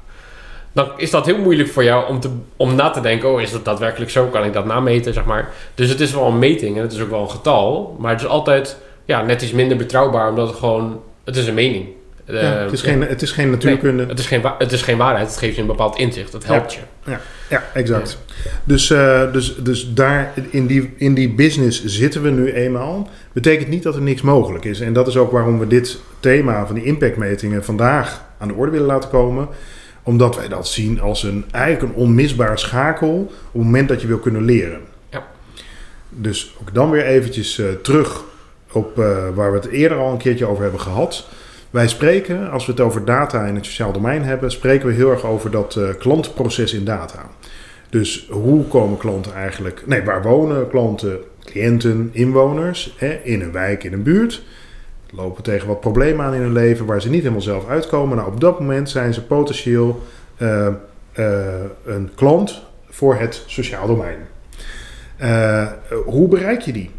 Dan 0.76 0.92
is 0.98 1.10
dat 1.10 1.26
heel 1.26 1.38
moeilijk 1.38 1.70
voor 1.70 1.84
jou 1.84 2.08
om, 2.08 2.20
te, 2.20 2.30
om 2.56 2.76
na 2.76 2.90
te 2.90 3.02
denken, 3.02 3.30
oh 3.30 3.42
is 3.42 3.52
dat 3.52 3.66
daadwerkelijk 3.66 4.12
zo? 4.12 4.26
Kan 4.26 4.44
ik 4.44 4.54
dat 4.54 4.66
nameten, 4.66 5.14
zeg 5.14 5.26
maar. 5.26 5.50
Dus 5.76 5.90
het 5.90 6.00
is 6.00 6.14
wel 6.14 6.28
een 6.28 6.40
meting 6.40 6.76
en 6.76 6.82
het 6.82 6.94
is 6.94 7.02
ook 7.02 7.10
wel 7.10 7.22
een 7.22 7.30
getal. 7.30 7.96
Maar 8.00 8.12
het 8.12 8.22
is 8.22 8.28
altijd 8.28 8.78
ja, 9.06 9.22
net 9.22 9.42
iets 9.42 9.52
minder 9.52 9.78
betrouwbaar, 9.78 10.30
omdat 10.30 10.48
het 10.48 10.58
gewoon, 10.58 11.02
het 11.24 11.36
is 11.36 11.48
een 11.48 11.54
mening. 11.54 11.86
Ja, 12.26 12.34
het, 12.34 12.72
is 12.72 12.82
geen, 12.82 13.02
het 13.02 13.22
is 13.22 13.32
geen 13.32 13.50
natuurkunde. 13.50 14.02
Nee, 14.02 14.08
het, 14.08 14.20
is 14.20 14.26
geen, 14.26 14.42
het 14.58 14.72
is 14.72 14.82
geen 14.82 14.98
waarheid, 14.98 15.28
het 15.28 15.38
geeft 15.38 15.56
je 15.56 15.62
een 15.62 15.68
bepaald 15.68 15.98
inzicht, 15.98 16.34
het 16.34 16.46
helpt 16.46 16.74
ja. 16.74 16.80
je. 17.04 17.12
Ja, 17.12 17.20
ja 17.50 17.64
exact. 17.74 18.18
Ja. 18.44 18.50
Dus, 18.64 18.90
uh, 18.90 19.32
dus, 19.34 19.56
dus 19.56 19.94
daar 19.94 20.34
in 20.50 20.68
die, 20.68 20.94
in 20.98 21.14
die 21.14 21.30
business 21.30 21.86
zitten 21.86 22.22
we 22.22 22.30
nu 22.30 22.52
eenmaal. 22.52 23.10
Betekent 23.32 23.70
niet 23.70 23.84
dat 23.84 23.96
er 23.96 24.02
niks 24.02 24.22
mogelijk 24.22 24.66
is. 24.66 24.80
En 24.80 24.94
dat 24.94 25.08
is 25.08 25.18
ook 25.18 25.32
waarom 25.32 25.60
we 25.60 25.68
dit 25.68 26.00
thema 26.20 26.66
van 26.66 26.76
die 26.76 26.84
impactmetingen 26.84 27.64
vandaag 27.64 28.24
aan 28.38 28.48
de 28.48 28.54
orde 28.54 28.72
willen 28.72 28.88
laten 28.88 29.10
komen. 29.10 29.48
Omdat 30.06 30.36
wij 30.36 30.48
dat 30.48 30.68
zien 30.68 31.02
als 31.02 31.24
een, 31.24 31.46
eigenlijk 31.52 31.94
een 31.94 32.02
onmisbaar 32.02 32.60
schakel 32.60 33.14
op 33.18 33.54
het 33.54 33.62
moment 33.64 33.90
dat 33.90 34.02
je 34.02 34.08
wil 34.08 34.20
kunnen 34.20 34.44
leren. 34.44 34.80
Ja. 35.10 35.28
Dus 36.10 36.56
ook 36.62 36.74
dan 36.74 36.90
weer 36.90 37.06
eventjes 37.06 37.60
uh, 37.60 37.72
terug 37.72 38.24
op 38.72 39.00
uh, 39.00 39.28
waar 39.34 39.52
we 39.52 39.58
het 39.58 39.68
eerder 39.68 39.98
al 39.98 40.12
een 40.12 40.18
keertje 40.18 40.46
over 40.46 40.64
hebben 40.64 40.82
gehad. 40.82 41.28
Wij 41.70 41.88
spreken, 41.88 42.52
als 42.52 42.66
we 42.66 42.72
het 42.72 42.82
over 42.82 43.06
data 43.06 43.46
in 43.46 43.56
het 43.56 43.66
sociaal 43.66 43.92
domein 43.92 44.24
hebben, 44.24 44.52
spreken 44.52 44.88
we 44.88 44.94
heel 44.94 45.12
erg 45.12 45.26
over 45.26 45.52
dat 45.52 45.76
uh, 45.76 45.90
klantproces 46.00 46.74
in 46.74 46.86
data. 46.86 47.30
Dus 47.90 48.28
hoe 48.30 48.68
komen 48.68 48.98
klanten 48.98 49.34
eigenlijk, 49.34 49.84
nee, 49.86 50.04
waar 50.04 50.22
wonen 50.22 50.70
klanten, 50.70 51.20
cliënten, 51.44 52.10
inwoners, 52.12 52.96
hè, 52.98 53.20
in 53.24 53.42
een 53.42 53.52
wijk, 53.52 53.84
in 53.84 53.94
een 53.94 54.04
buurt? 54.04 54.44
Lopen 55.16 55.44
tegen 55.44 55.68
wat 55.68 55.80
problemen 55.80 56.26
aan 56.26 56.34
in 56.34 56.42
hun 56.42 56.54
leven 56.54 56.86
waar 56.86 57.02
ze 57.02 57.10
niet 57.10 57.22
helemaal 57.22 57.42
zelf 57.42 57.68
uitkomen. 57.68 58.18
Nou, 58.18 58.32
op 58.32 58.40
dat 58.40 58.60
moment 58.60 58.90
zijn 58.90 59.14
ze 59.14 59.24
potentieel 59.24 60.04
uh, 60.38 60.68
uh, 61.20 61.44
een 61.86 62.12
klant 62.16 62.62
voor 62.90 63.16
het 63.16 63.44
sociaal 63.46 63.88
domein. 63.88 64.18
Uh, 65.22 65.68
hoe 66.06 66.28
bereik 66.28 66.62
je 66.62 66.72
die, 66.74 66.92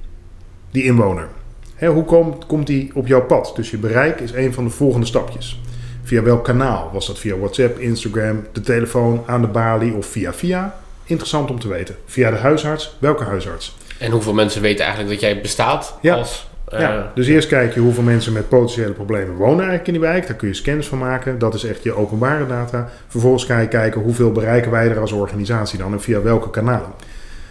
die 0.70 0.84
inwoner? 0.84 1.28
Hè, 1.74 1.88
hoe 1.88 2.04
komt, 2.04 2.46
komt 2.46 2.66
die 2.66 2.90
op 2.94 3.06
jouw 3.06 3.22
pad? 3.22 3.52
Dus 3.56 3.70
je 3.70 3.78
bereik 3.78 4.20
is 4.20 4.32
een 4.32 4.54
van 4.54 4.64
de 4.64 4.70
volgende 4.70 5.06
stapjes. 5.06 5.60
Via 6.02 6.22
welk 6.22 6.44
kanaal? 6.44 6.90
Was 6.92 7.06
dat 7.06 7.18
via 7.18 7.36
WhatsApp, 7.36 7.78
Instagram, 7.78 8.46
de 8.52 8.60
telefoon, 8.60 9.22
aan 9.26 9.40
de 9.40 9.46
balie 9.46 9.94
of 9.94 10.06
via 10.06 10.32
via? 10.32 10.78
Interessant 11.04 11.50
om 11.50 11.60
te 11.60 11.68
weten. 11.68 11.96
Via 12.06 12.30
de 12.30 12.36
huisarts, 12.36 12.96
welke 12.98 13.24
huisarts? 13.24 13.76
En 13.98 14.10
hoeveel 14.10 14.34
mensen 14.34 14.62
weten 14.62 14.84
eigenlijk 14.84 15.20
dat 15.20 15.30
jij 15.30 15.40
bestaat 15.40 15.98
Ja. 16.00 16.14
als... 16.14 16.45
eh, 16.68 16.80
Ja, 16.80 17.12
dus 17.14 17.26
eerst 17.26 17.48
kijk 17.48 17.74
je 17.74 17.80
hoeveel 17.80 18.02
mensen 18.02 18.32
met 18.32 18.48
potentiële 18.48 18.92
problemen 18.92 19.34
wonen 19.34 19.58
eigenlijk 19.58 19.86
in 19.86 19.92
die 19.92 20.02
wijk. 20.02 20.26
Daar 20.26 20.36
kun 20.36 20.48
je 20.48 20.54
scans 20.54 20.88
van 20.88 20.98
maken. 20.98 21.38
Dat 21.38 21.54
is 21.54 21.64
echt 21.64 21.82
je 21.82 21.92
openbare 21.92 22.46
data. 22.46 22.88
Vervolgens 23.08 23.44
ga 23.44 23.58
je 23.58 23.68
kijken 23.68 24.00
hoeveel 24.00 24.32
bereiken 24.32 24.70
wij 24.70 24.90
er 24.90 25.00
als 25.00 25.12
organisatie 25.12 25.78
dan 25.78 25.92
en 25.92 26.00
via 26.00 26.22
welke 26.22 26.50
kanalen. 26.50 26.90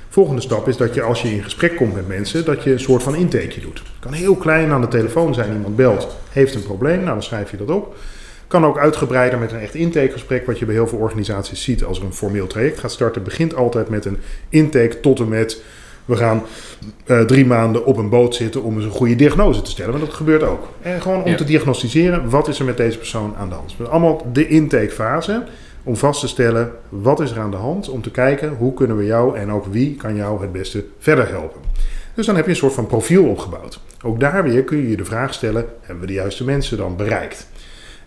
Volgende 0.10 0.42
stap 0.42 0.68
is 0.68 0.78
dat 0.78 0.94
je 0.94 1.02
als 1.02 1.22
je 1.22 1.30
in 1.30 1.44
gesprek 1.44 1.76
komt 1.76 1.94
met 1.94 2.08
mensen, 2.08 2.46
dat 2.46 2.64
je 2.64 2.72
een 2.72 2.80
soort 2.80 3.04
van 3.04 3.16
intakeje 3.16 3.62
doet. 3.62 3.82
Kan 4.00 4.14
heel 4.14 4.36
klein 4.36 4.72
aan 4.72 4.82
de 4.82 4.88
telefoon 4.88 5.34
zijn, 5.34 5.54
iemand 5.54 5.76
belt, 5.76 6.18
heeft 6.32 6.56
een 6.56 6.64
probleem, 6.64 6.98
nou 6.98 7.10
dan 7.10 7.24
schrijf 7.24 7.52
je 7.52 7.58
dat 7.58 7.70
op. 7.70 7.96
Kan 8.48 8.66
ook 8.66 8.78
uitgebreider 8.78 9.40
met 9.40 9.52
een 9.52 9.60
echt 9.60 9.76
intakegesprek, 9.76 10.46
wat 10.46 10.60
je 10.60 10.66
bij 10.66 10.76
heel 10.76 10.88
veel 10.88 10.98
organisaties 10.98 11.64
ziet 11.64 11.84
als 11.84 12.00
er 12.00 12.06
een 12.06 12.14
formeel 12.14 12.48
traject 12.48 12.80
gaat 12.80 12.92
starten. 12.92 13.24
Begint 13.24 13.56
altijd 13.56 13.90
met 13.90 14.06
een 14.06 14.18
intake 14.50 15.00
tot 15.00 15.20
en 15.20 15.30
met 15.30 15.62
we 16.06 16.16
gaan 16.16 16.44
eh, 17.06 17.22
drie 17.22 17.46
maanden 17.46 17.86
op 17.86 17.98
een 17.98 18.10
boot 18.10 18.36
zitten 18.36 18.64
om 18.64 18.76
eens 18.76 18.86
een 18.86 18.92
goede 18.92 19.16
diagnose 19.16 19.62
te 19.62 19.70
stellen. 19.70 19.92
Want 19.92 20.06
dat 20.06 20.14
gebeurt 20.14 20.44
ook. 20.44 20.68
En 20.82 21.02
gewoon 21.02 21.24
om 21.24 21.30
Ja. 21.30 21.36
te 21.38 21.44
diagnosticeren, 21.44 22.30
wat 22.30 22.48
is 22.48 22.60
er 22.60 22.66
met 22.66 22.78
deze 22.78 22.98
persoon 22.98 23.36
aan 23.38 23.50
de 23.50 23.56
hand. 23.56 23.76
Dus 23.78 23.88
allemaal 23.88 24.28
de 24.34 24.48
intakefase 24.48 25.44
om 25.84 25.96
vast 25.96 26.20
te 26.20 26.28
stellen, 26.28 26.72
wat 26.90 27.20
is 27.20 27.32
er 27.32 27.40
aan 27.40 27.52
de 27.52 27.58
hand? 27.58 27.90
Om 27.90 28.02
te 28.02 28.12
kijken, 28.12 28.54
hoe 28.58 28.74
kunnen 28.74 28.98
we 28.98 29.06
jou 29.06 29.38
en 29.38 29.52
ook 29.52 29.66
wie 29.66 29.96
kan 29.96 30.16
jou 30.16 30.42
het 30.42 30.52
beste 30.52 30.86
verder 31.00 31.28
helpen. 31.30 31.62
Dus 32.14 32.26
dan 32.26 32.36
heb 32.36 32.46
je 32.46 32.52
een 32.52 32.58
soort 32.58 32.74
van 32.74 32.88
profiel 32.88 33.26
opgebouwd. 33.26 33.80
Ook 34.04 34.20
daar 34.20 34.44
weer 34.44 34.64
kun 34.64 34.78
je 34.78 34.90
je 34.90 34.98
de 34.98 35.06
vraag 35.06 35.34
stellen, 35.34 35.66
hebben 35.82 36.02
we 36.02 36.08
de 36.08 36.14
juiste 36.18 36.44
mensen 36.44 36.78
dan 36.78 36.96
bereikt? 36.96 37.48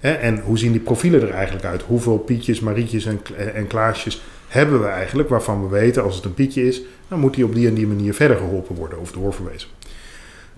En 0.00 0.40
hoe 0.44 0.58
zien 0.58 0.72
die 0.72 0.80
profielen 0.80 1.22
er 1.22 1.30
eigenlijk 1.30 1.64
uit? 1.66 1.82
Hoeveel 1.82 2.18
Pietjes, 2.18 2.60
Marietjes 2.60 3.06
en, 3.06 3.20
en 3.54 3.66
Klaasjes 3.66 4.22
hebben 4.48 4.80
we 4.80 4.86
eigenlijk 4.86 5.28
waarvan 5.28 5.62
we 5.62 5.68
weten 5.68 6.02
als 6.02 6.16
het 6.16 6.24
een 6.24 6.34
Pietje 6.34 6.66
is, 6.66 6.82
dan 7.08 7.18
moet 7.18 7.34
die 7.34 7.44
op 7.44 7.54
die 7.54 7.68
en 7.68 7.74
die 7.74 7.86
manier 7.86 8.14
verder 8.14 8.36
geholpen 8.36 8.76
worden 8.76 8.98
of 8.98 9.12
doorverwezen. 9.12 9.68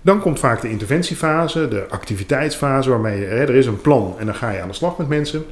Dan 0.01 0.19
komt 0.19 0.39
vaak 0.39 0.61
de 0.61 0.69
interventiefase, 0.69 1.67
de 1.67 1.85
activiteitsfase, 1.89 2.89
waarmee 2.89 3.25
er 3.25 3.49
is 3.49 3.65
een 3.65 3.81
plan 3.81 4.15
en 4.17 4.25
dan 4.25 4.35
ga 4.35 4.49
je 4.49 4.61
aan 4.61 4.67
de 4.67 4.73
slag 4.73 4.97
met 4.97 5.07
mensen. 5.07 5.45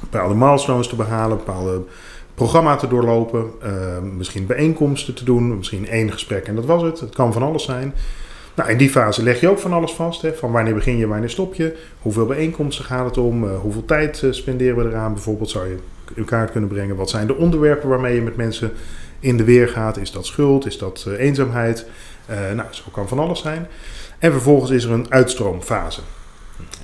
Bepaalde 0.00 0.34
milestones 0.34 0.88
te 0.88 0.96
behalen, 0.96 1.36
bepaalde 1.36 1.82
programma 2.34 2.76
te 2.76 2.88
doorlopen, 2.88 3.50
eh, 3.62 3.98
misschien 4.16 4.46
bijeenkomsten 4.46 5.14
te 5.14 5.24
doen, 5.24 5.56
misschien 5.56 5.88
één 5.88 6.12
gesprek 6.12 6.46
en 6.46 6.54
dat 6.54 6.64
was 6.64 6.82
het. 6.82 7.00
Het 7.00 7.14
kan 7.14 7.32
van 7.32 7.42
alles 7.42 7.64
zijn. 7.64 7.94
Nou, 8.60 8.72
in 8.72 8.78
die 8.78 8.90
fase 8.90 9.22
leg 9.22 9.40
je 9.40 9.48
ook 9.48 9.58
van 9.58 9.72
alles 9.72 9.92
vast. 9.92 10.22
Hè, 10.22 10.34
van 10.34 10.52
wanneer 10.52 10.74
begin 10.74 10.96
je, 10.96 11.06
wanneer 11.06 11.30
stop 11.30 11.54
je, 11.54 11.76
hoeveel 12.00 12.26
bijeenkomsten 12.26 12.84
gaat 12.84 13.04
het 13.04 13.18
om, 13.18 13.44
eh, 13.44 13.58
hoeveel 13.60 13.84
tijd 13.84 14.22
eh, 14.22 14.32
spenderen 14.32 14.76
we 14.76 14.84
eraan. 14.84 15.12
Bijvoorbeeld 15.12 15.50
zou 15.50 15.68
je 15.68 15.76
in 16.14 16.24
kaart 16.24 16.50
kunnen 16.50 16.68
brengen, 16.68 16.96
wat 16.96 17.10
zijn 17.10 17.26
de 17.26 17.36
onderwerpen 17.36 17.88
waarmee 17.88 18.14
je 18.14 18.22
met 18.22 18.36
mensen 18.36 18.72
in 19.20 19.36
de 19.36 19.44
weer 19.44 19.68
gaat. 19.68 19.96
Is 19.96 20.12
dat 20.12 20.26
schuld, 20.26 20.66
is 20.66 20.78
dat 20.78 21.04
eh, 21.08 21.18
eenzaamheid? 21.18 21.86
Nou, 22.54 22.68
zo 22.70 22.82
kan 22.92 23.08
van 23.08 23.18
alles 23.18 23.40
zijn. 23.40 23.66
En 24.18 24.32
vervolgens 24.32 24.70
is 24.70 24.84
er 24.84 24.90
een 24.90 25.10
uitstroomfase. 25.12 26.00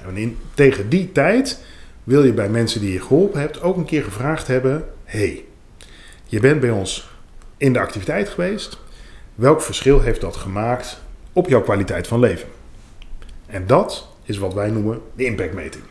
En 0.06 0.37
tegen 0.54 0.88
die 0.88 1.12
tijd 1.12 1.64
wil 2.04 2.25
je 2.25 2.33
bij 2.33 2.49
mensen 2.49 2.80
die 2.80 2.92
je 2.92 3.00
geholpen 3.00 3.40
hebt 3.40 3.62
ook 3.62 3.76
een 3.76 3.85
keer 3.85 4.02
gevraagd 4.02 4.47
hebben: 4.47 4.85
hey, 5.04 5.45
je 6.25 6.40
bent 6.40 6.61
bij 6.61 6.71
ons 6.71 7.11
in 7.56 7.73
de 7.73 7.78
activiteit 7.78 8.28
geweest. 8.28 8.78
Welk 9.35 9.62
verschil 9.62 10.00
heeft 10.00 10.21
dat 10.21 10.37
gemaakt 10.37 11.00
op 11.37 11.49
jouw 11.49 11.62
kwaliteit 11.62 12.07
van 12.07 12.21
leven? 12.21 12.49
En 13.47 13.66
dat 13.66 14.09
is 14.25 14.38
wat 14.38 14.55
wij 14.55 14.71
noemen 14.71 15.00
de 15.14 15.25
impactmeting. 15.25 15.85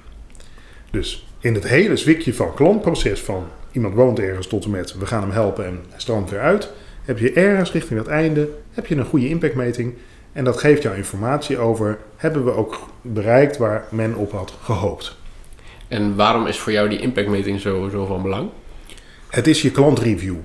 Dus 0.91 1.27
in 1.39 1.53
het 1.53 1.67
hele 1.67 1.97
zwikje 1.97 2.33
van 2.33 2.53
klantproces 2.53 3.21
van 3.21 3.47
iemand 3.71 3.93
woont 3.93 4.19
ergens 4.19 4.47
tot 4.47 4.63
en 4.63 4.69
met 4.69 4.97
we 4.97 5.05
gaan 5.05 5.21
hem 5.21 5.31
helpen 5.31 5.65
en 5.65 5.79
hij 5.89 5.99
stroomt 5.99 6.29
weer 6.29 6.39
uit, 6.39 6.71
heb 7.03 7.17
je 7.17 7.33
ergens 7.33 7.71
richting 7.71 7.99
dat 7.99 8.07
einde 8.07 8.49
heb 8.71 8.85
je 8.85 8.95
een 8.95 9.05
goede 9.05 9.29
impactmeting 9.29 9.93
en 10.33 10.43
dat 10.43 10.57
geeft 10.57 10.81
jou 10.81 10.95
informatie 10.95 11.57
over 11.57 11.97
hebben 12.15 12.45
we 12.45 12.51
ook 12.51 12.89
bereikt 13.01 13.57
waar 13.57 13.85
men 13.89 14.15
op 14.15 14.31
had 14.31 14.53
gehoopt. 14.61 15.17
En 15.87 16.15
waarom 16.15 16.47
is 16.47 16.59
voor 16.59 16.71
jou 16.71 16.89
die 16.89 16.99
impactmeting 16.99 17.59
zo, 17.59 17.89
zo 17.89 18.05
van 18.05 18.21
belang? 18.21 18.49
Het 19.29 19.47
is 19.47 19.61
je 19.61 19.71
klantreview. 19.71 20.35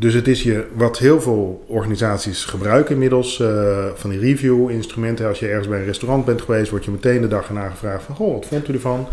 Dus 0.00 0.14
het 0.14 0.28
is 0.28 0.42
je, 0.42 0.64
wat 0.74 0.98
heel 0.98 1.20
veel 1.20 1.64
organisaties 1.66 2.44
gebruiken 2.44 2.94
inmiddels, 2.94 3.40
eh, 3.40 3.86
van 3.94 4.10
die 4.10 4.18
review-instrumenten. 4.18 5.26
Als 5.28 5.38
je 5.38 5.48
ergens 5.48 5.68
bij 5.68 5.78
een 5.78 5.84
restaurant 5.84 6.24
bent 6.24 6.42
geweest, 6.42 6.70
word 6.70 6.84
je 6.84 6.90
meteen 6.90 7.20
de 7.20 7.28
dag 7.28 7.48
erna 7.48 7.68
gevraagd 7.68 8.04
van, 8.04 8.14
goh, 8.14 8.32
wat 8.32 8.46
vond 8.46 8.68
u 8.68 8.72
ervan? 8.72 9.08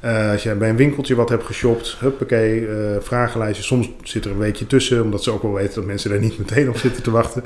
Eh, 0.00 0.30
als 0.30 0.42
je 0.42 0.54
bij 0.54 0.68
een 0.68 0.76
winkeltje 0.76 1.14
wat 1.14 1.28
hebt 1.28 1.44
geshopt, 1.44 1.96
huppakee, 2.00 2.66
eh 2.66 2.74
vragenlijstje. 3.00 3.64
Soms 3.64 3.90
zit 4.02 4.24
er 4.24 4.30
een 4.30 4.38
weekje 4.38 4.66
tussen, 4.66 5.02
omdat 5.02 5.22
ze 5.22 5.30
ook 5.30 5.42
wel 5.42 5.52
weten 5.52 5.74
dat 5.74 5.84
mensen 5.84 6.10
daar 6.10 6.20
niet 6.20 6.38
meteen 6.38 6.68
op 6.68 6.76
zitten 6.76 7.02
te 7.02 7.10
wachten. 7.10 7.44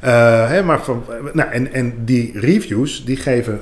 Hè, 0.00 0.62
maar 0.62 0.84
van, 0.84 1.04
nou, 1.32 1.50
en, 1.50 1.72
en 1.72 1.94
die 2.04 2.40
reviews, 2.40 3.04
die 3.04 3.16
geven 3.16 3.60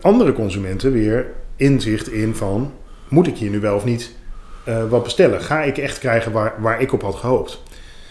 andere 0.00 0.32
consumenten 0.32 0.92
weer 0.92 1.26
inzicht 1.56 2.12
in 2.12 2.34
van, 2.34 2.72
moet 3.08 3.26
ik 3.26 3.36
hier 3.36 3.50
nu 3.50 3.60
wel 3.60 3.76
of 3.76 3.84
niet 3.84 4.12
eh, 4.66 4.88
wat 4.88 5.02
bestellen? 5.02 5.40
Ga 5.40 5.62
ik 5.62 5.78
echt 5.78 5.98
krijgen 5.98 6.32
waar, 6.32 6.54
waar 6.58 6.80
ik 6.80 6.92
op 6.92 7.02
had 7.02 7.14
gehoopt? 7.14 7.62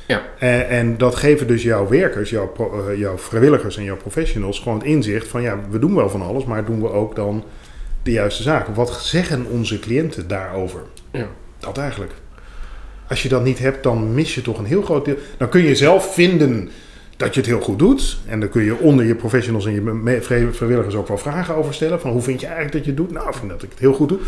Ja. 0.05 0.21
En, 0.39 0.67
en 0.69 0.97
dat 0.97 1.15
geven 1.15 1.47
dus 1.47 1.63
jouw 1.63 1.87
werkers, 1.87 2.29
jouw, 2.29 2.53
eh, 2.57 2.99
jouw 2.99 3.17
vrijwilligers 3.17 3.77
en 3.77 3.83
jouw 3.83 3.97
professionals 3.97 4.59
gewoon 4.59 4.77
het 4.77 4.87
inzicht 4.87 5.27
van 5.27 5.41
ja, 5.41 5.59
we 5.69 5.79
doen 5.79 5.95
wel 5.95 6.09
van 6.09 6.21
alles, 6.21 6.45
maar 6.45 6.65
doen 6.65 6.81
we 6.81 6.89
ook 6.89 7.15
dan 7.15 7.43
de 8.03 8.11
juiste 8.11 8.43
zaken? 8.43 8.73
Wat 8.73 8.93
zeggen 8.93 9.45
onze 9.45 9.79
cliënten 9.79 10.27
daarover? 10.27 10.81
Ja. 11.11 11.27
Dat 11.59 11.77
eigenlijk. 11.77 12.11
Als 13.07 13.23
je 13.23 13.29
dat 13.29 13.43
niet 13.43 13.59
hebt, 13.59 13.83
dan 13.83 14.13
mis 14.13 14.35
je 14.35 14.41
toch 14.41 14.57
een 14.57 14.65
heel 14.65 14.81
groot 14.81 15.05
deel. 15.05 15.17
Dan 15.37 15.49
kun 15.49 15.61
je 15.61 15.75
zelf 15.75 16.13
vinden 16.13 16.69
dat 17.17 17.33
je 17.33 17.39
het 17.39 17.49
heel 17.49 17.61
goed 17.61 17.79
doet. 17.79 18.17
En 18.27 18.39
dan 18.39 18.49
kun 18.49 18.63
je 18.63 18.79
onder 18.79 19.05
je 19.05 19.15
professionals 19.15 19.65
en 19.65 19.73
je 19.73 20.21
vrijwilligers 20.51 20.95
ook 20.95 21.07
wel 21.07 21.17
vragen 21.17 21.55
over 21.55 21.73
stellen. 21.73 21.99
Van 21.99 22.11
hoe 22.11 22.21
vind 22.21 22.39
je 22.39 22.45
eigenlijk 22.45 22.75
dat 22.75 22.85
je 22.85 22.91
het 22.91 22.99
doet? 22.99 23.11
Nou, 23.11 23.27
ik 23.27 23.35
vind 23.35 23.49
dat 23.49 23.63
ik 23.63 23.69
het 23.69 23.79
heel 23.79 23.93
goed 23.93 24.09
doe. 24.09 24.19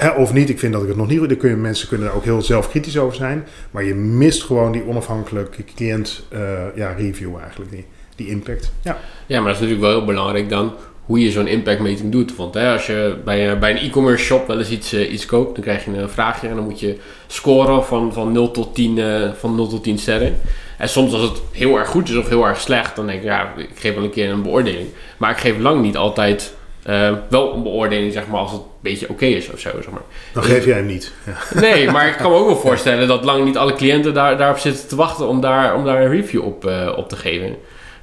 Eh, 0.00 0.18
Of 0.18 0.32
niet, 0.32 0.48
ik 0.48 0.58
vind 0.58 0.72
dat 0.72 0.82
ik 0.82 0.88
het 0.88 0.96
nog 0.96 1.08
niet 1.08 1.18
goed 1.18 1.36
kun 1.36 1.60
mensen 1.60 1.88
kunnen 1.88 2.06
daar 2.06 2.16
ook 2.16 2.24
heel 2.24 2.42
zelfkritisch 2.42 2.98
over 2.98 3.16
zijn. 3.16 3.46
Maar 3.70 3.84
je 3.84 3.94
mist 3.94 4.42
gewoon 4.42 4.72
die 4.72 4.86
onafhankelijke 4.86 5.64
cliënt 5.74 6.26
eh, 6.28 6.40
ja, 6.74 6.92
review 6.92 7.36
eigenlijk. 7.40 7.70
Die, 7.70 7.84
die 8.16 8.28
impact. 8.28 8.72
Ja. 8.82 8.98
Ja, 9.26 9.40
maar 9.40 9.52
dat 9.52 9.54
is 9.54 9.60
natuurlijk 9.60 9.80
wel 9.80 9.90
heel 9.90 10.04
belangrijk 10.04 10.48
dan 10.48 10.72
hoe 11.04 11.20
je 11.20 11.30
zo'n 11.30 11.46
impactmeting 11.46 12.12
doet. 12.12 12.36
Want 12.36 12.54
hè, 12.54 12.72
als 12.72 12.86
je 12.86 13.16
bij, 13.24 13.58
bij 13.58 13.70
een 13.70 13.76
e-commerce 13.76 14.24
shop 14.24 14.46
wel 14.46 14.58
eens 14.58 14.70
iets, 14.70 14.92
eh, 14.92 15.12
iets 15.12 15.26
koopt, 15.26 15.54
dan 15.54 15.64
krijg 15.64 15.84
je 15.84 15.90
een 15.90 16.08
vraagje 16.08 16.48
en 16.48 16.54
dan 16.54 16.64
moet 16.64 16.80
je 16.80 16.98
scoren 17.26 17.84
van, 17.84 18.12
van, 18.12 18.32
0 18.32 18.50
tot 18.50 18.74
10, 18.74 18.98
eh, 18.98 19.32
van 19.38 19.54
0 19.54 19.68
tot 19.68 19.82
10 19.82 19.98
sterren. 19.98 20.36
En 20.78 20.88
soms 20.88 21.12
als 21.12 21.22
het 21.22 21.42
heel 21.52 21.78
erg 21.78 21.88
goed 21.88 22.08
is 22.08 22.16
of 22.16 22.28
heel 22.28 22.46
erg 22.46 22.60
slecht, 22.60 22.96
dan 22.96 23.06
denk 23.06 23.18
ik, 23.18 23.24
ja, 23.24 23.52
ik 23.56 23.70
geef 23.74 23.94
wel 23.94 24.04
een 24.04 24.10
keer 24.10 24.30
een 24.30 24.42
beoordeling. 24.42 24.88
Maar 25.16 25.30
ik 25.30 25.38
geef 25.38 25.58
lang 25.58 25.82
niet 25.82 25.96
altijd 25.96 26.54
eh, 26.82 27.12
wel 27.28 27.54
een 27.54 27.62
beoordeling, 27.62 28.12
zeg 28.12 28.26
maar, 28.26 28.40
als 28.40 28.52
het 28.52 28.60
een 28.60 28.66
beetje 28.80 29.08
oké 29.08 29.24
is 29.24 29.50
of 29.50 29.58
zo, 29.60 29.70
zeg 29.74 29.90
maar. 29.90 30.00
Dan 30.32 30.42
geef 30.42 30.64
jij 30.64 30.76
hem 30.76 30.86
niet. 30.86 31.12
Ja. 31.26 31.60
Nee, 31.60 31.90
maar 31.90 32.08
ik 32.08 32.16
kan 32.16 32.30
me 32.30 32.36
ook 32.36 32.46
wel 32.46 32.56
voorstellen 32.70 33.08
dat 33.08 33.24
lang 33.24 33.44
niet 33.44 33.56
alle 33.56 33.72
cliënten 33.74 34.14
daar, 34.14 34.38
daarop 34.38 34.58
zitten 34.58 34.88
te 34.88 34.96
wachten 34.96 35.28
om 35.28 35.40
daar, 35.40 35.74
om 35.74 35.84
daar 35.84 36.02
een 36.02 36.10
review 36.10 36.44
op, 36.44 36.64
eh, 36.66 36.92
op 36.96 37.08
te 37.08 37.16
geven. 37.16 37.56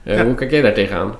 Eh, 0.03 0.15
Ja. 0.17 0.25
Hoe 0.25 0.35
kijk 0.35 0.51
jij 0.51 0.61
daar 0.61 0.73
tegenaan? 0.73 1.15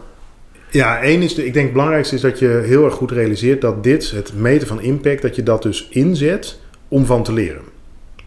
Ja, 0.69 1.01
één 1.01 1.21
is, 1.21 1.35
de, 1.35 1.45
ik 1.45 1.53
denk 1.53 1.65
het 1.65 1.73
belangrijkste 1.73 2.15
is 2.15 2.21
dat 2.21 2.39
je 2.39 2.61
heel 2.65 2.85
erg 2.85 2.93
goed 2.93 3.11
realiseert 3.11 3.61
dat 3.61 3.83
dit, 3.83 4.11
het 4.11 4.33
meten 4.35 4.67
van 4.67 4.81
impact, 4.81 5.21
dat 5.21 5.35
je 5.35 5.43
dat 5.43 5.63
dus 5.63 5.87
inzet 5.89 6.59
om 6.87 7.05
van 7.05 7.23
te 7.23 7.33
leren. 7.33 7.61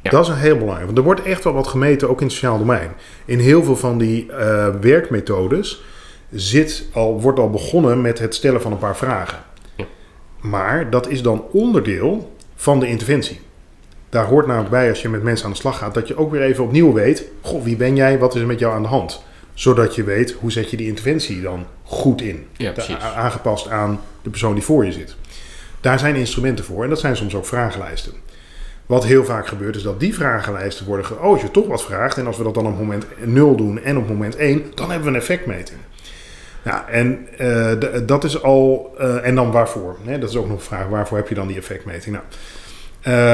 Ja. 0.03 0.11
Dat 0.11 0.23
is 0.23 0.29
een 0.29 0.37
heel 0.37 0.55
belangrijk. 0.57 0.85
Want 0.87 0.99
er 0.99 1.05
wordt 1.05 1.23
echt 1.23 1.45
wel 1.45 1.53
wat 1.53 1.67
gemeten, 1.67 2.09
ook 2.09 2.19
in 2.21 2.27
het 2.27 2.35
sociaal 2.35 2.59
domein. 2.59 2.91
In 3.25 3.39
heel 3.39 3.63
veel 3.65 3.77
van 3.77 3.99
die 3.99 4.27
werkmethodes 4.81 5.83
zit 6.33 6.85
al, 6.93 7.21
wordt 7.21 7.39
al 7.39 7.51
begonnen 7.51 8.01
met 8.01 8.19
het 8.19 8.35
stellen 8.35 8.63
van 8.63 8.73
een 8.73 8.79
paar 8.79 8.97
vragen. 8.97 9.39
Ja. 9.77 9.85
Maar 10.41 10.91
dat 10.91 11.09
is 11.09 11.23
dan 11.23 11.45
onderdeel 11.53 12.35
van 12.55 12.81
de 12.81 12.87
interventie. 12.87 13.41
Daar 14.09 14.25
hoort 14.25 14.47
namelijk 14.47 14.71
bij 14.71 14.89
als 14.89 15.03
je 15.03 15.09
met 15.09 15.23
mensen 15.23 15.47
aan 15.47 15.53
de 15.53 15.59
slag 15.59 15.79
gaat, 15.79 15.95
dat 15.95 16.09
je 16.09 16.17
ook 16.17 16.31
weer 16.31 16.43
even 16.43 16.65
opnieuw 16.65 16.93
weet: 16.93 17.25
Goh, 17.41 17.65
wie 17.65 17.77
ben 17.77 17.97
jij? 17.97 18.19
Wat 18.19 18.35
is 18.35 18.41
er 18.41 18.47
met 18.47 18.59
jou 18.59 18.75
aan 18.75 18.83
de 18.83 18.89
hand? 18.89 19.23
Zodat 19.55 19.95
je 19.95 20.05
weet 20.05 20.33
hoe 20.33 20.53
zet 20.53 20.71
je 20.71 20.77
die 20.77 20.87
interventie 20.87 21.43
dan 21.43 21.67
goed 21.83 22.23
in. 22.23 22.47
Ja, 22.57 22.73
aangepast 23.15 23.69
aan 23.69 24.01
de 24.23 24.31
persoon 24.31 24.55
die 24.55 24.63
voor 24.63 24.85
je 24.85 24.93
zit. 24.93 25.17
Daar 25.81 25.99
zijn 25.99 26.15
instrumenten 26.15 26.65
voor 26.65 26.83
en 26.85 26.89
dat 26.89 27.01
zijn 27.01 27.17
soms 27.17 27.35
ook 27.35 27.47
vragenlijsten. 27.47 28.13
Wat 28.87 29.05
heel 29.05 29.25
vaak 29.25 29.47
gebeurt 29.47 29.77
is 29.77 29.83
dat 29.83 30.01
die 30.01 30.15
vragenlijsten 30.15 30.87
worden... 30.87 31.07
Ge- 31.07 31.15
oh, 31.15 31.21
als 31.21 31.41
je 31.41 31.51
toch 31.51 31.67
wat 31.67 31.85
vraagt 31.85 32.17
en 32.17 32.27
als 32.27 32.37
we 32.37 32.43
dat 32.43 32.55
dan 32.55 32.67
op 32.67 32.79
moment 32.79 33.07
0 33.25 33.57
doen 33.57 33.83
en 33.83 33.97
op 33.97 34.09
moment 34.09 34.37
1... 34.37 34.65
dan 34.75 34.91
hebben 34.91 35.09
we 35.09 35.15
een 35.15 35.21
effectmeting. 35.21 35.79
Ja, 36.63 36.89
en 36.89 37.27
uh, 37.41 37.73
dat 38.07 38.25
is 38.25 38.43
al. 38.43 38.95
Uh, 39.01 39.27
en 39.27 39.35
dan 39.35 39.51
waarvoor? 39.51 39.97
Hè? 40.05 40.19
Dat 40.19 40.31
is 40.31 40.37
ook 40.37 40.49
nog 40.49 40.57
een 40.57 40.65
vraag. 40.65 40.89
Waarvoor 40.89 41.17
heb 41.17 41.29
je 41.29 41.35
dan 41.35 41.47
die 41.47 41.57
effectmeting? 41.57 42.15
Nou, 42.15 42.27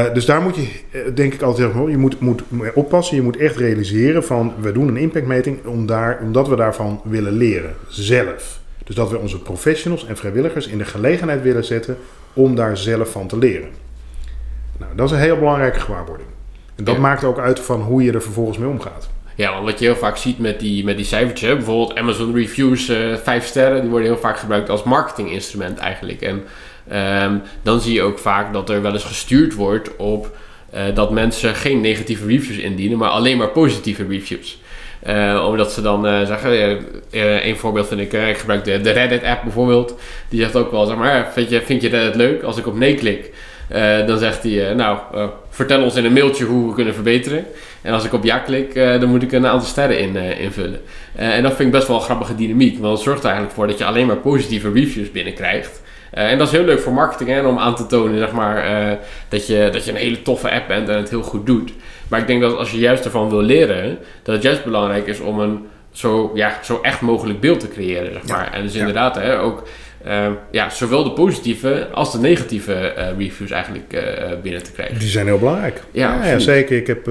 uh, 0.09 0.15
dus 0.15 0.25
daar 0.25 0.41
moet 0.41 0.57
je, 0.57 1.13
denk 1.15 1.35
ik 1.35 1.43
altijd 1.43 1.73
heel 1.73 1.89
je 1.89 1.97
moet, 1.97 2.21
moet 2.21 2.43
oppassen. 2.75 3.17
Je 3.17 3.23
moet 3.23 3.37
echt 3.37 3.57
realiseren 3.57 4.25
van 4.25 4.55
we 4.61 4.73
doen 4.73 4.89
een 4.89 4.97
impactmeting 4.97 5.65
om 5.65 5.87
daar, 5.87 6.19
omdat 6.23 6.49
we 6.49 6.57
daarvan 6.57 7.01
willen 7.05 7.33
leren. 7.33 7.75
Zelf. 7.89 8.61
Dus 8.85 8.95
dat 8.95 9.11
we 9.11 9.19
onze 9.19 9.43
professionals 9.43 10.07
en 10.07 10.17
vrijwilligers 10.17 10.67
in 10.67 10.79
de 10.79 10.85
gelegenheid 10.85 11.43
willen 11.43 11.65
zetten 11.65 11.97
om 12.33 12.55
daar 12.55 12.77
zelf 12.77 13.11
van 13.11 13.27
te 13.27 13.39
leren. 13.39 13.69
Nou, 14.79 14.97
dat 14.97 15.07
is 15.07 15.13
een 15.13 15.23
heel 15.23 15.39
belangrijke 15.39 15.81
gewaarwording. 15.81 16.29
En 16.75 16.85
dat 16.85 16.99
maakt 16.99 17.25
ook 17.25 17.39
uit 17.39 17.61
van 17.61 17.81
hoe 17.81 18.03
je 18.03 18.13
er 18.13 18.23
vervolgens 18.23 18.59
mee 18.59 18.69
omgaat. 18.69 19.09
Ja, 19.37 19.53
want 19.53 19.65
wat 19.65 19.79
je 19.79 19.85
heel 19.85 19.97
vaak 19.97 20.17
ziet 20.17 20.39
met 20.39 20.61
die, 20.61 20.85
met 20.85 20.97
die 20.97 21.05
cijfertjes, 21.05 21.55
bijvoorbeeld 21.55 21.99
Amazon 21.99 22.35
Reviews, 22.35 22.89
uh, 22.89 23.13
eh, 23.13 23.19
5 23.19 23.47
sterren, 23.47 23.81
die 23.81 23.91
worden 23.91 24.09
heel 24.09 24.19
vaak 24.19 24.39
gebruikt 24.39 24.71
als 24.71 24.83
marketinginstrument 24.83 25.79
eigenlijk. 25.79 26.23
En 26.23 26.45
um, 27.23 27.43
dan 27.63 27.81
zie 27.81 27.95
je 27.95 28.03
ook 28.03 28.19
vaak 28.19 28.53
dat 28.53 28.71
er 28.71 28.83
wel 28.83 28.93
eens 28.93 29.05
gestuurd 29.05 29.55
wordt 29.55 29.97
op 29.97 30.37
uh, 30.75 30.81
dat 30.95 31.11
mensen 31.11 31.55
geen 31.55 31.81
negatieve 31.81 32.27
reviews 32.27 32.57
indienen, 32.59 32.99
maar 32.99 33.09
alleen 33.09 33.37
maar 33.37 33.49
positieve 33.49 34.07
reviews. 34.09 34.59
Uh, 35.07 35.45
omdat 35.49 35.73
ze 35.73 35.83
dan 35.83 36.27
zeggen, 36.27 36.79
uh, 37.11 37.47
een 37.47 37.57
voorbeeld 37.57 37.89
vind 37.89 38.01
ik, 38.01 38.13
ik 38.13 38.39
gebruik 38.39 38.65
de, 38.65 38.81
de 38.81 38.91
Reddit-app 38.91 39.43
bijvoorbeeld. 39.43 39.95
Die 40.29 40.41
zegt 40.41 40.57
ook 40.57 40.71
wel, 40.71 40.87
zeg 40.87 40.97
maar, 40.97 41.33
vind 41.33 41.51
je, 41.51 41.63
vind 41.63 41.83
je 41.83 41.89
Reddit 41.89 42.15
leuk? 42.15 42.43
Als 42.43 42.57
ik 42.57 42.67
op 42.67 42.77
nee 42.77 42.95
klik, 42.95 43.33
dan 44.07 44.19
zegt 44.19 44.43
hij, 44.43 44.75
nou, 44.75 44.99
vertel 45.57 45.83
ons 45.83 45.97
in 45.97 46.05
een 46.05 46.13
mailtje 46.13 46.45
hoe 46.45 46.69
we 46.69 46.75
kunnen 46.75 46.95
verbeteren. 46.95 47.45
En 47.83 47.93
als 47.93 48.05
ik 48.05 48.13
op 48.13 48.25
ja 48.25 48.39
klik, 48.39 48.75
dan 48.75 49.09
moet 49.09 49.23
ik 49.23 49.33
een 49.33 49.47
aantal 49.47 49.69
sterren 49.69 49.99
in, 49.99 50.17
invullen. 50.17 50.81
en 51.15 51.43
dat 51.43 51.55
vind 51.55 51.69
ik 51.69 51.75
best 51.75 51.89
wel 51.89 51.97
een 51.97 52.03
grappige 52.03 52.35
dynamiek, 52.35 52.79
want 52.79 52.93
het 52.93 53.03
zorgt 53.03 53.21
er 53.21 53.27
eigenlijk 53.27 53.55
voor 53.57 53.67
dat 53.67 53.79
je 53.79 53.85
alleen 53.85 54.07
maar 54.07 54.17
positieve 54.17 54.73
reviews 54.73 55.13
binnenkrijgt. 55.13 55.83
En 56.11 56.39
dat 56.39 56.47
is 56.47 56.53
heel 56.53 56.65
leuk 56.65 56.81
voor 56.81 56.93
marketing 56.93 57.29
hè, 57.29 57.47
om 57.47 57.59
aan 57.59 57.75
te 57.75 57.87
tonen 57.87 58.19
zeg 58.19 58.33
maar, 58.33 58.65
dat, 59.29 59.47
je, 59.47 59.69
dat 59.73 59.85
je 59.85 59.91
een 59.91 59.97
hele 59.97 60.23
toffe 60.23 60.51
app 60.51 60.69
bent 60.69 60.89
en 60.89 60.97
het 60.97 61.11
heel 61.11 61.23
goed 61.23 61.47
doet. 61.47 61.73
Maar 62.09 62.21
ik 62.21 62.27
denk 62.27 62.41
dat 62.41 62.57
als 62.57 62.71
je 62.71 62.79
juist 62.79 63.05
ervan 63.05 63.29
wil 63.29 63.43
leren, 63.43 63.99
dat 64.23 64.35
het 64.35 64.45
juist 64.45 64.65
belangrijk 64.65 65.07
is 65.07 65.21
om 65.21 65.41
een 65.41 65.67
zo, 65.97 66.31
ja, 66.35 66.59
zo 66.63 66.79
echt 66.83 67.01
mogelijk 67.01 67.41
beeld 67.41 67.61
te 67.61 67.69
creëren. 67.69 68.13
Zeg 68.13 68.27
maar. 68.27 68.53
En 68.53 68.63
dus 68.63 68.75
inderdaad, 68.75 69.15
hè, 69.15 69.41
ook 69.41 69.63
uh, 70.07 70.27
ja, 70.51 70.71
zowel 70.71 71.05
de 71.05 71.13
positieve 71.13 71.89
als 71.93 72.13
de 72.13 72.19
negatieve 72.19 72.95
uh, 72.99 73.19
reviews 73.19 73.51
eigenlijk 73.51 73.93
uh, 73.95 74.41
binnen 74.43 74.63
te 74.63 74.73
krijgen. 74.73 74.99
Die 74.99 75.09
zijn 75.09 75.27
heel 75.27 75.39
belangrijk. 75.39 75.83
Ja, 75.91 76.15
ja, 76.15 76.31
ja 76.31 76.39
zeker. 76.39 76.77
Ik 76.77 76.87
heb 76.87 77.09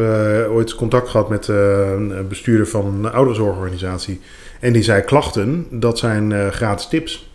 ooit 0.49 0.75
contact 0.75 1.09
gehad 1.09 1.29
met 1.29 1.47
een 1.47 2.27
bestuurder 2.27 2.67
van 2.67 2.85
een 2.85 3.11
ouderenzorgorganisatie. 3.11 4.21
En 4.59 4.73
die 4.73 4.83
zei 4.83 5.01
klachten, 5.01 5.67
dat 5.69 5.99
zijn 5.99 6.51
gratis 6.51 6.87
tips. 6.87 7.29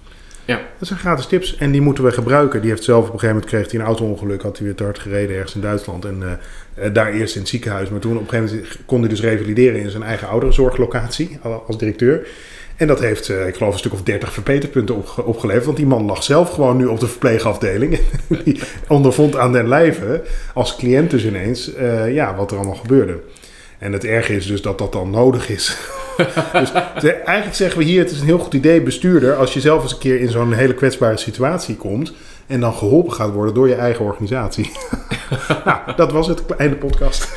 Ja. 0.45 0.61
Dat 0.79 0.89
zijn 0.89 0.99
gratis 0.99 1.27
tips 1.27 1.57
en 1.57 1.71
die 1.71 1.81
moeten 1.81 2.05
we 2.05 2.13
gebruiken. 2.13 2.61
Die 2.61 2.71
heeft 2.71 2.85
zelf 2.85 3.07
op 3.07 3.13
een 3.13 3.19
gegeven 3.21 3.35
moment 3.35 3.53
kreeg 3.53 3.71
hij 3.71 3.81
een 3.81 3.87
auto-ongeluk, 3.87 4.43
had 4.43 4.57
hij 4.57 4.67
weer 4.67 4.77
te 4.77 4.83
hard 4.83 4.99
gereden 4.99 5.37
ergens 5.37 5.55
in 5.55 5.61
Duitsland. 5.61 6.05
En 6.05 6.23
uh, 6.23 6.95
daar 6.95 7.13
eerst 7.13 7.35
in 7.35 7.41
het 7.41 7.51
ziekenhuis. 7.51 7.89
Maar 7.89 8.01
toen 8.01 8.17
op 8.17 8.23
een 8.23 8.29
gegeven 8.29 8.57
moment 8.57 8.77
kon 8.87 9.01
hij 9.01 9.09
dus 9.09 9.21
revalideren 9.21 9.81
in 9.81 9.91
zijn 9.91 10.03
eigen 10.03 10.29
ouderenzorglocatie 10.29 11.39
als 11.67 11.79
directeur. 11.79 12.27
En 12.81 12.87
dat 12.87 13.01
heeft, 13.01 13.29
uh, 13.29 13.47
ik 13.47 13.57
geloof, 13.57 13.73
een 13.73 13.79
stuk 13.79 13.93
of 13.93 14.03
30 14.03 14.33
verbeterpunten 14.33 14.97
opge 14.97 15.25
opgeleverd. 15.25 15.65
Want 15.65 15.77
die 15.77 15.87
man 15.87 16.05
lag 16.05 16.23
zelf 16.23 16.51
gewoon 16.51 16.77
nu 16.77 16.87
op 16.87 17.01
de 17.01 17.07
verpleegafdeling. 17.07 18.01
die 18.45 18.61
ondervond 18.89 19.37
aan 19.37 19.53
den 19.53 19.69
lijve, 19.69 20.23
als 20.55 20.77
cliënt 20.77 21.11
dus 21.11 21.25
ineens, 21.25 21.75
uh, 21.75 22.15
ja, 22.15 22.37
wat 22.37 22.51
er 22.51 22.57
allemaal 22.57 22.75
gebeurde. 22.75 23.21
En 23.79 23.93
het 23.93 24.05
erge 24.05 24.37
is 24.37 24.47
dus 24.47 24.63
dat 24.63 24.79
dat 24.79 24.93
dan 24.93 25.11
nodig 25.11 25.49
is. 25.49 25.77
dus 27.01 27.13
eigenlijk 27.25 27.55
zeggen 27.55 27.79
we 27.79 27.85
hier, 27.85 28.01
het 28.01 28.11
is 28.11 28.21
een 28.21 28.27
heel 28.27 28.39
goed 28.39 28.55
idee, 28.55 28.83
bestuurder, 28.83 29.35
als 29.35 29.55
je 29.55 29.61
zelf 29.61 29.83
eens 29.83 29.93
een 29.93 29.99
keer 29.99 30.21
in 30.21 30.29
zo'n 30.29 30.53
hele 30.53 30.75
kwetsbare 30.75 31.17
situatie 31.17 31.77
komt 31.77 32.13
en 32.47 32.61
dan 32.61 32.75
geholpen 32.75 33.13
gaat 33.13 33.33
worden 33.33 33.55
door 33.55 33.69
je 33.69 33.75
eigen 33.75 34.05
organisatie. 34.05 34.71
nou, 35.65 35.79
dat 35.97 36.13
was 36.13 36.27
het, 36.27 36.47
kleine 36.47 36.77
podcast. 36.77 37.29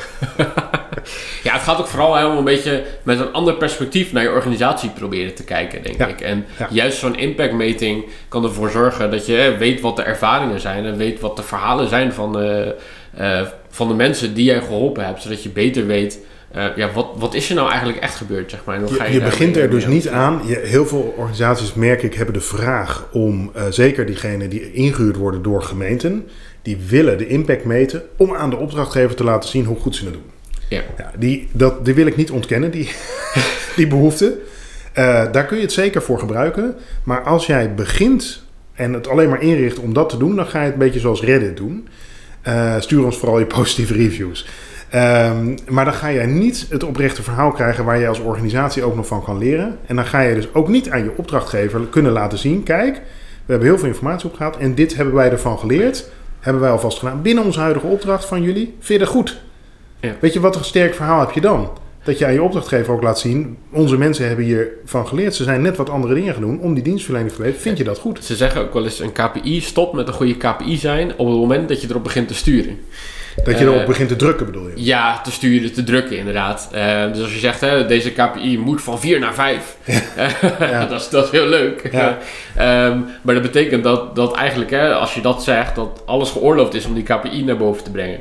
Ja, 1.44 1.52
het 1.52 1.62
gaat 1.62 1.78
ook 1.78 1.86
vooral 1.86 2.30
om 2.30 2.36
een 2.36 2.44
beetje 2.44 2.82
met 3.02 3.20
een 3.20 3.32
ander 3.32 3.54
perspectief 3.54 4.12
naar 4.12 4.22
je 4.22 4.30
organisatie 4.30 4.90
proberen 4.90 5.34
te 5.34 5.44
kijken, 5.44 5.82
denk 5.82 6.10
ik. 6.10 6.20
En 6.20 6.46
juist 6.70 6.98
zo'n 6.98 7.18
impactmeting 7.18 8.04
kan 8.28 8.44
ervoor 8.44 8.70
zorgen 8.70 9.10
dat 9.10 9.26
je 9.26 9.56
weet 9.58 9.80
wat 9.80 9.96
de 9.96 10.02
ervaringen 10.02 10.60
zijn 10.60 10.84
en 10.84 10.96
weet 10.96 11.20
wat 11.20 11.36
de 11.36 11.42
verhalen 11.42 11.88
zijn 11.88 12.12
van 12.12 12.32
de, 12.32 12.74
uh, 13.20 13.40
van 13.68 13.88
de 13.88 13.94
mensen 13.94 14.34
die 14.34 14.44
jij 14.44 14.60
geholpen 14.60 15.04
hebt, 15.04 15.22
zodat 15.22 15.42
je 15.42 15.48
beter 15.48 15.86
weet 15.86 16.18
uh, 16.56 16.66
ja, 16.76 16.92
wat, 16.92 17.06
wat 17.16 17.34
is 17.34 17.48
er 17.48 17.54
nou 17.54 17.68
eigenlijk 17.68 17.98
echt 17.98 18.14
gebeurd? 18.14 18.50
Zeg 18.50 18.64
maar? 18.64 18.80
je, 18.80 19.12
je, 19.12 19.20
begint 19.20 19.56
er 19.56 19.70
dus 19.70 19.86
niet 19.86 20.08
aan. 20.08 20.42
Je, 20.46 20.60
heel 20.64 20.86
veel 20.86 21.14
organisaties, 21.16 21.74
merk 21.74 22.02
ik, 22.02 22.14
hebben 22.14 22.34
de 22.34 22.40
vraag 22.40 23.08
om, 23.12 23.50
uh, 23.56 23.62
zeker 23.70 24.06
diegenen 24.06 24.50
die 24.50 24.72
ingehuurd 24.72 25.16
worden 25.16 25.42
door 25.42 25.62
gemeenten, 25.62 26.28
die 26.62 26.76
willen 26.88 27.18
de 27.18 27.26
impact 27.26 27.64
meten 27.64 28.02
om 28.16 28.34
aan 28.34 28.50
de 28.50 28.56
opdrachtgever 28.56 29.16
te 29.16 29.24
laten 29.24 29.48
zien 29.48 29.64
hoe 29.64 29.76
goed 29.76 29.96
ze 29.96 30.04
het 30.04 30.12
doen. 30.12 30.33
Ja. 30.68 30.82
die, 31.18 31.48
dat, 31.52 31.84
die 31.84 31.94
wil 31.94 32.06
ik 32.06 32.16
niet 32.16 32.30
ontkennen, 32.30 32.70
die, 32.70 32.90
die 33.76 33.86
behoefte. 33.86 34.38
Uh, 34.98 35.32
daar 35.32 35.44
kun 35.44 35.56
je 35.56 35.62
het 35.62 35.72
zeker 35.72 36.02
voor 36.02 36.18
gebruiken. 36.18 36.74
Maar 37.02 37.22
als 37.22 37.46
jij 37.46 37.74
begint 37.74 38.42
en 38.74 38.92
het 38.92 39.08
alleen 39.08 39.28
maar 39.28 39.42
inricht 39.42 39.78
om 39.78 39.94
dat 39.94 40.08
te 40.08 40.16
doen, 40.16 40.36
dan 40.36 40.46
ga 40.46 40.58
je 40.58 40.64
het 40.64 40.72
een 40.72 40.78
beetje 40.78 41.00
zoals 41.00 41.22
Reddit 41.22 41.56
doen. 41.56 41.88
stuur 42.78 43.04
ons 43.04 43.18
vooral 43.18 43.38
je 43.38 43.46
positieve 43.58 43.94
reviews. 43.94 44.46
Um, 44.94 45.54
maar 45.68 45.84
dan 45.84 45.94
ga 45.94 46.08
je 46.08 46.20
niet 46.20 46.66
het 46.68 46.84
oprechte 46.84 47.22
verhaal 47.22 47.50
krijgen 47.50 47.84
waar 47.84 47.98
je 47.98 48.08
als 48.08 48.18
organisatie 48.18 48.82
ook 48.82 48.96
nog 48.96 49.06
van 49.06 49.24
kan 49.24 49.38
leren. 49.38 49.78
En 49.86 49.96
dan 49.96 50.06
ga 50.06 50.20
je 50.20 50.34
dus 50.34 50.54
ook 50.54 50.68
niet 50.68 50.90
aan 50.90 51.04
je 51.04 51.16
opdrachtgever 51.16 51.80
kunnen 51.80 52.12
laten 52.12 52.38
zien: 52.38 52.62
kijk, 52.62 52.94
we 53.44 53.52
hebben 53.52 53.68
heel 53.68 53.78
veel 53.78 53.88
informatie 53.88 54.28
opgehaald 54.28 54.56
en 54.56 54.74
dit 54.74 54.96
hebben 54.96 55.14
wij 55.14 55.30
ervan 55.30 55.58
geleerd. 55.58 56.10
Hebben 56.40 56.62
wij 56.62 56.70
alvast 56.70 56.98
gedaan 56.98 57.22
binnen 57.22 57.44
onze 57.44 57.60
huidige 57.60 57.86
opdracht 57.86 58.24
van 58.24 58.42
jullie. 58.42 58.74
Vind 58.80 59.00
je 59.00 59.06
goed? 59.06 59.40
Ja. 60.04 60.16
Weet 60.20 60.32
je 60.32 60.40
wat 60.40 60.56
een 60.56 60.64
sterk 60.64 60.94
verhaal 60.94 61.20
heb 61.20 61.30
je 61.30 61.40
dan? 61.40 61.70
Dat 62.04 62.18
je 62.18 62.26
aan 62.26 62.32
je 62.32 62.42
opdrachtgever 62.42 62.92
ook 62.92 63.02
laat 63.02 63.18
zien: 63.18 63.58
onze 63.70 63.96
mensen 63.96 64.26
hebben 64.26 64.44
hiervan 64.44 65.06
geleerd. 65.06 65.34
Ze 65.34 65.44
zijn 65.44 65.62
net 65.62 65.76
wat 65.76 65.90
andere 65.90 66.14
dingen 66.14 66.32
gaan 66.32 66.42
doen 66.42 66.60
om 66.60 66.74
die 66.74 66.82
dienstverlening 66.82 67.30
te 67.30 67.36
verbeteren. 67.36 67.66
Vind 67.66 67.78
je 67.78 67.84
dat 67.84 67.98
goed? 67.98 68.24
Ze 68.24 68.36
zeggen 68.36 68.60
ook 68.60 68.72
wel 68.72 68.84
eens: 68.84 69.00
een 69.00 69.12
KPI 69.12 69.60
stopt 69.60 69.92
met 69.92 70.08
een 70.08 70.14
goede 70.14 70.36
KPI 70.36 70.76
zijn 70.76 71.10
op 71.16 71.26
het 71.26 71.36
moment 71.36 71.68
dat 71.68 71.80
je 71.80 71.88
erop 71.90 72.02
begint 72.02 72.28
te 72.28 72.34
sturen. 72.34 72.78
Dat 73.44 73.58
je 73.58 73.64
erop 73.64 73.80
uh, 73.80 73.86
begint 73.86 74.08
te 74.08 74.16
drukken, 74.16 74.46
bedoel 74.46 74.68
je? 74.68 74.84
Ja, 74.84 75.20
te 75.20 75.30
sturen, 75.30 75.72
te 75.72 75.84
drukken, 75.84 76.18
inderdaad. 76.18 76.68
Uh, 76.74 77.12
dus 77.12 77.22
als 77.22 77.32
je 77.32 77.38
zegt, 77.38 77.60
hè, 77.60 77.86
deze 77.86 78.12
KPI 78.12 78.58
moet 78.58 78.82
van 78.82 79.00
4 79.00 79.18
naar 79.18 79.34
5. 79.34 79.76
ja. 80.60 80.86
dat, 80.86 81.00
is, 81.00 81.08
dat 81.08 81.24
is 81.24 81.30
heel 81.30 81.46
leuk. 81.46 81.88
Ja. 81.92 82.18
um, 82.88 83.06
maar 83.22 83.34
dat 83.34 83.42
betekent 83.42 83.84
dat, 83.84 84.16
dat 84.16 84.36
eigenlijk, 84.36 84.70
hè, 84.70 84.94
als 84.94 85.14
je 85.14 85.20
dat 85.20 85.42
zegt, 85.42 85.74
dat 85.74 86.02
alles 86.06 86.30
geoorloofd 86.30 86.74
is 86.74 86.86
om 86.86 86.94
die 86.94 87.02
KPI 87.02 87.44
naar 87.44 87.56
boven 87.56 87.84
te 87.84 87.90
brengen. 87.90 88.20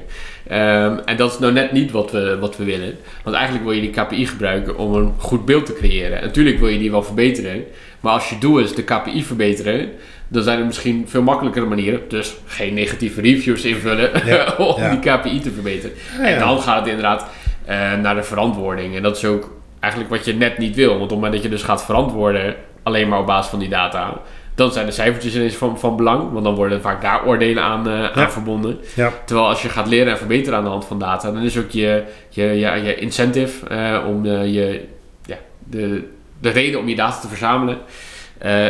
Um, 0.51 0.99
en 1.05 1.17
dat 1.17 1.31
is 1.31 1.39
nou 1.39 1.53
net 1.53 1.71
niet 1.71 1.91
wat 1.91 2.11
we, 2.11 2.37
wat 2.39 2.57
we 2.57 2.63
willen. 2.63 2.97
Want 3.23 3.35
eigenlijk 3.35 3.65
wil 3.65 3.75
je 3.75 3.81
die 3.81 3.89
KPI 3.89 4.25
gebruiken 4.25 4.77
om 4.77 4.93
een 4.93 5.13
goed 5.17 5.45
beeld 5.45 5.65
te 5.65 5.73
creëren. 5.73 6.17
En 6.17 6.23
natuurlijk 6.23 6.59
wil 6.59 6.67
je 6.67 6.79
die 6.79 6.91
wel 6.91 7.03
verbeteren. 7.03 7.63
Maar 7.99 8.13
als 8.13 8.29
je 8.29 8.37
doel 8.37 8.59
is 8.59 8.75
de 8.75 8.83
KPI 8.83 9.23
verbeteren, 9.23 9.89
dan 10.27 10.43
zijn 10.43 10.59
er 10.59 10.65
misschien 10.65 11.05
veel 11.07 11.21
makkelijkere 11.21 11.65
manieren. 11.65 12.01
Dus 12.07 12.35
geen 12.45 12.73
negatieve 12.73 13.21
reviews 13.21 13.63
invullen 13.63 14.11
om 14.57 14.89
die 14.89 14.99
KPI 14.99 15.39
te 15.39 15.51
verbeteren. 15.51 15.95
en 16.19 16.39
dan 16.39 16.61
gaat 16.61 16.79
het 16.79 16.87
inderdaad 16.87 17.25
uh, 17.69 17.93
naar 18.01 18.15
de 18.15 18.23
verantwoording. 18.23 18.95
En 18.95 19.03
dat 19.03 19.17
is 19.17 19.25
ook 19.25 19.51
eigenlijk 19.79 20.13
wat 20.13 20.25
je 20.25 20.33
net 20.33 20.57
niet 20.57 20.75
wil. 20.75 20.89
Want 20.89 21.01
op 21.01 21.09
het 21.09 21.17
moment 21.17 21.33
dat 21.33 21.43
je 21.43 21.49
dus 21.49 21.63
gaat 21.63 21.85
verantwoorden 21.85 22.55
alleen 22.83 23.07
maar 23.07 23.19
op 23.19 23.25
basis 23.25 23.49
van 23.49 23.59
die 23.59 23.69
data, 23.69 24.21
dan 24.55 24.71
zijn 24.71 24.85
de 24.85 24.91
cijfertjes 24.91 25.35
ineens 25.35 25.55
van, 25.55 25.79
van 25.79 25.95
belang. 25.95 26.31
Want 26.31 26.43
dan 26.43 26.55
worden 26.55 26.81
vaak 26.81 27.01
daar 27.01 27.25
oordelen 27.25 27.63
aan, 27.63 27.87
uh, 27.87 28.17
aan 28.17 28.31
verbonden. 28.31 28.77
Terwijl 29.25 29.47
als 29.47 29.61
je 29.61 29.69
gaat 29.69 29.87
leren 29.87 30.11
en 30.11 30.17
verbeteren 30.17 30.57
aan 30.57 30.63
de 30.63 30.69
hand 30.69 30.85
van 30.85 30.99
data, 30.99 31.31
dan 31.31 31.41
is 31.41 31.57
ook 31.57 31.69
je, 31.69 32.03
je, 32.29 32.43
je, 32.43 32.81
je 32.83 32.95
incentive 32.95 33.65
uh, 33.71 34.07
om 34.07 34.25
je, 34.25 34.81
ja, 35.25 35.37
de, 35.69 36.03
de 36.39 36.49
reden 36.49 36.79
om 36.79 36.87
je 36.87 36.95
data 36.95 37.19
te 37.19 37.27
verzamelen 37.27 37.77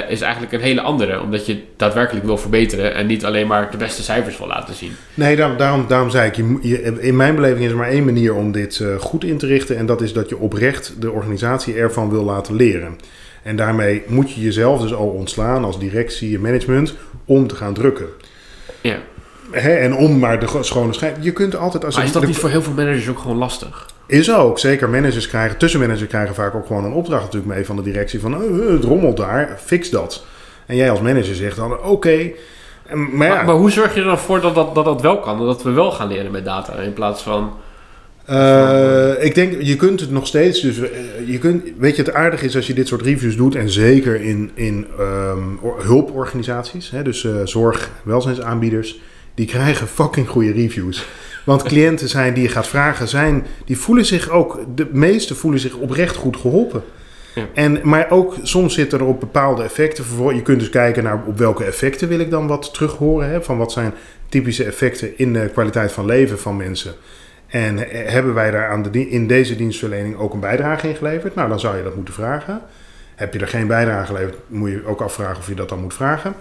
is 0.07 0.21
eigenlijk 0.21 0.53
een 0.53 0.61
hele 0.61 0.81
andere. 0.81 1.21
Omdat 1.21 1.45
je 1.45 1.63
daadwerkelijk 1.77 2.25
wil 2.25 2.37
verbeteren 2.37 2.93
en 2.93 3.05
niet 3.05 3.25
alleen 3.25 3.47
maar 3.47 3.71
de 3.71 3.77
beste 3.77 4.03
cijfers 4.03 4.37
wil 4.37 4.47
laten 4.47 4.75
zien. 4.75 4.91
Nee, 5.13 5.35
daarom, 5.35 5.57
daarom, 5.57 5.85
daarom 5.87 6.09
zei 6.09 6.27
ik, 6.27 6.35
je, 6.61 6.81
in 6.99 7.15
mijn 7.15 7.35
beleving 7.35 7.65
is 7.65 7.71
er 7.71 7.77
maar 7.77 7.89
één 7.89 8.05
manier 8.05 8.35
om 8.35 8.51
dit 8.51 8.83
goed 8.99 9.23
in 9.23 9.37
te 9.37 9.47
richten. 9.47 9.77
En 9.77 9.85
dat 9.85 10.01
is 10.01 10.13
dat 10.13 10.29
je 10.29 10.37
oprecht 10.37 11.01
de 11.01 11.11
organisatie 11.11 11.75
ervan 11.75 12.09
wil 12.09 12.23
laten 12.23 12.55
leren. 12.55 12.97
En 13.43 13.55
daarmee 13.55 14.03
moet 14.07 14.31
je 14.31 14.41
jezelf 14.41 14.81
dus 14.81 14.93
al 14.93 15.07
ontslaan 15.07 15.63
als 15.63 15.79
directie 15.79 16.35
en 16.35 16.41
management 16.41 16.95
om 17.25 17.47
te 17.47 17.55
gaan 17.55 17.73
drukken. 17.73 18.07
Ja. 18.81 18.97
Hè, 19.51 19.73
en 19.75 19.95
om 19.95 20.19
maar 20.19 20.39
de 20.39 20.57
schone 20.59 20.93
schijn. 20.93 21.15
Je 21.19 21.31
kunt 21.31 21.55
altijd 21.55 21.85
als 21.85 21.95
maar 21.95 22.05
is 22.05 22.11
dat 22.11 22.25
niet 22.25 22.37
voor 22.37 22.49
heel 22.49 22.61
veel 22.61 22.73
managers 22.73 23.09
ook 23.09 23.19
gewoon 23.19 23.37
lastig? 23.37 23.89
Is 24.05 24.33
ook. 24.33 24.59
Zeker 24.59 24.89
managers 24.89 25.27
krijgen, 25.27 25.57
tussenmanagers 25.57 26.07
krijgen 26.07 26.35
vaak 26.35 26.55
ook 26.55 26.67
gewoon 26.67 26.85
een 26.85 26.93
opdracht 26.93 27.23
natuurlijk 27.23 27.53
mee 27.53 27.65
van 27.65 27.75
de 27.75 27.81
directie. 27.81 28.19
Van 28.19 28.33
uh, 28.33 28.69
het 28.69 28.83
rommelt 28.83 29.17
daar, 29.17 29.57
fix 29.63 29.89
dat. 29.89 30.25
En 30.65 30.75
jij 30.75 30.91
als 30.91 31.01
manager 31.01 31.35
zegt 31.35 31.55
dan 31.55 31.71
oké. 31.71 31.87
Okay. 31.87 32.35
Maar, 32.91 33.27
ja. 33.27 33.43
maar, 33.43 33.55
hoe 33.55 33.71
zorg 33.71 33.93
je 33.93 33.99
er 33.99 34.05
dan 34.05 34.19
voor 34.19 34.41
dat 34.41 34.55
dat, 34.55 34.75
dat 34.75 34.85
dat 34.85 35.01
wel 35.01 35.19
kan? 35.19 35.45
Dat 35.45 35.63
we 35.63 35.71
wel 35.71 35.91
gaan 35.91 36.07
leren 36.07 36.31
met 36.31 36.45
data 36.45 36.73
in 36.73 36.93
plaats 36.93 37.21
van... 37.21 37.53
Uh, 38.29 39.23
ik 39.23 39.35
denk, 39.35 39.61
je 39.61 39.75
kunt 39.75 39.99
het 39.99 40.11
nog 40.11 40.27
steeds. 40.27 40.61
Dus 40.61 40.77
uh, 40.77 40.87
je 41.25 41.37
kunt, 41.37 41.63
weet 41.77 41.95
je, 41.95 42.01
het 42.01 42.13
aardige 42.13 42.45
is 42.45 42.55
als 42.55 42.67
je 42.67 42.73
dit 42.73 42.87
soort 42.87 43.01
reviews 43.01 43.35
doet. 43.35 43.55
En 43.55 43.69
zeker 43.69 44.21
in, 44.21 44.51
in 44.53 44.87
um, 44.99 45.59
hulporganisaties. 45.77 46.89
Hè, 46.89 47.03
dus 47.03 47.23
uh, 47.23 47.35
zorg, 47.43 47.91
welzijnsaanbieders. 48.03 48.99
Die 49.35 49.45
krijgen 49.45 49.87
fucking 49.87 50.27
goede 50.27 50.51
reviews. 50.51 51.05
Want 51.43 51.63
cliënten 51.63 52.09
zijn 52.09 52.33
die 52.33 52.43
je 52.43 52.49
gaat 52.49 52.67
vragen, 52.67 53.07
zijn, 53.07 53.45
die 53.65 53.77
voelen 53.77 54.05
zich 54.05 54.29
ook, 54.29 54.59
de 54.75 54.87
meeste 54.91 55.35
voelen 55.35 55.59
zich 55.59 55.75
oprecht 55.75 56.15
goed 56.15 56.37
geholpen. 56.37 56.83
Ja. 57.35 57.47
En, 57.53 57.79
maar 57.83 58.09
ook 58.09 58.35
soms 58.43 58.73
zitten 58.73 58.99
er 58.99 59.05
op 59.05 59.19
bepaalde 59.19 59.63
effecten. 59.63 60.05
Je 60.35 60.41
kunt 60.41 60.59
dus 60.59 60.69
kijken 60.69 61.03
naar 61.03 61.23
op 61.27 61.37
welke 61.37 61.63
effecten 61.63 62.07
wil 62.07 62.19
ik 62.19 62.29
dan 62.29 62.47
wat 62.47 62.73
terug 62.73 62.93
horen. 62.95 63.29
Hè, 63.29 63.41
van 63.41 63.57
wat 63.57 63.71
zijn 63.71 63.93
typische 64.29 64.63
effecten 64.63 65.17
in 65.17 65.33
de 65.33 65.49
kwaliteit 65.53 65.91
van 65.91 66.05
leven 66.05 66.39
van 66.39 66.57
mensen. 66.57 66.93
En 67.53 67.77
hebben 68.11 68.33
wij 68.33 68.51
daar 68.51 68.69
aan 68.69 68.81
de, 68.81 69.09
in 69.09 69.27
deze 69.27 69.55
dienstverlening 69.55 70.17
ook 70.17 70.33
een 70.33 70.39
bijdrage 70.39 70.87
in 70.87 70.95
geleverd? 70.95 71.35
Nou, 71.35 71.49
dan 71.49 71.59
zou 71.59 71.77
je 71.77 71.83
dat 71.83 71.95
moeten 71.95 72.13
vragen. 72.13 72.61
Heb 73.15 73.33
je 73.33 73.39
er 73.39 73.47
geen 73.47 73.67
bijdrage 73.67 74.05
geleverd, 74.05 74.37
moet 74.47 74.69
je 74.69 74.85
ook 74.85 75.01
afvragen 75.01 75.37
of 75.37 75.47
je 75.47 75.55
dat 75.55 75.69
dan 75.69 75.79
moet 75.79 75.93
vragen. 75.93 76.35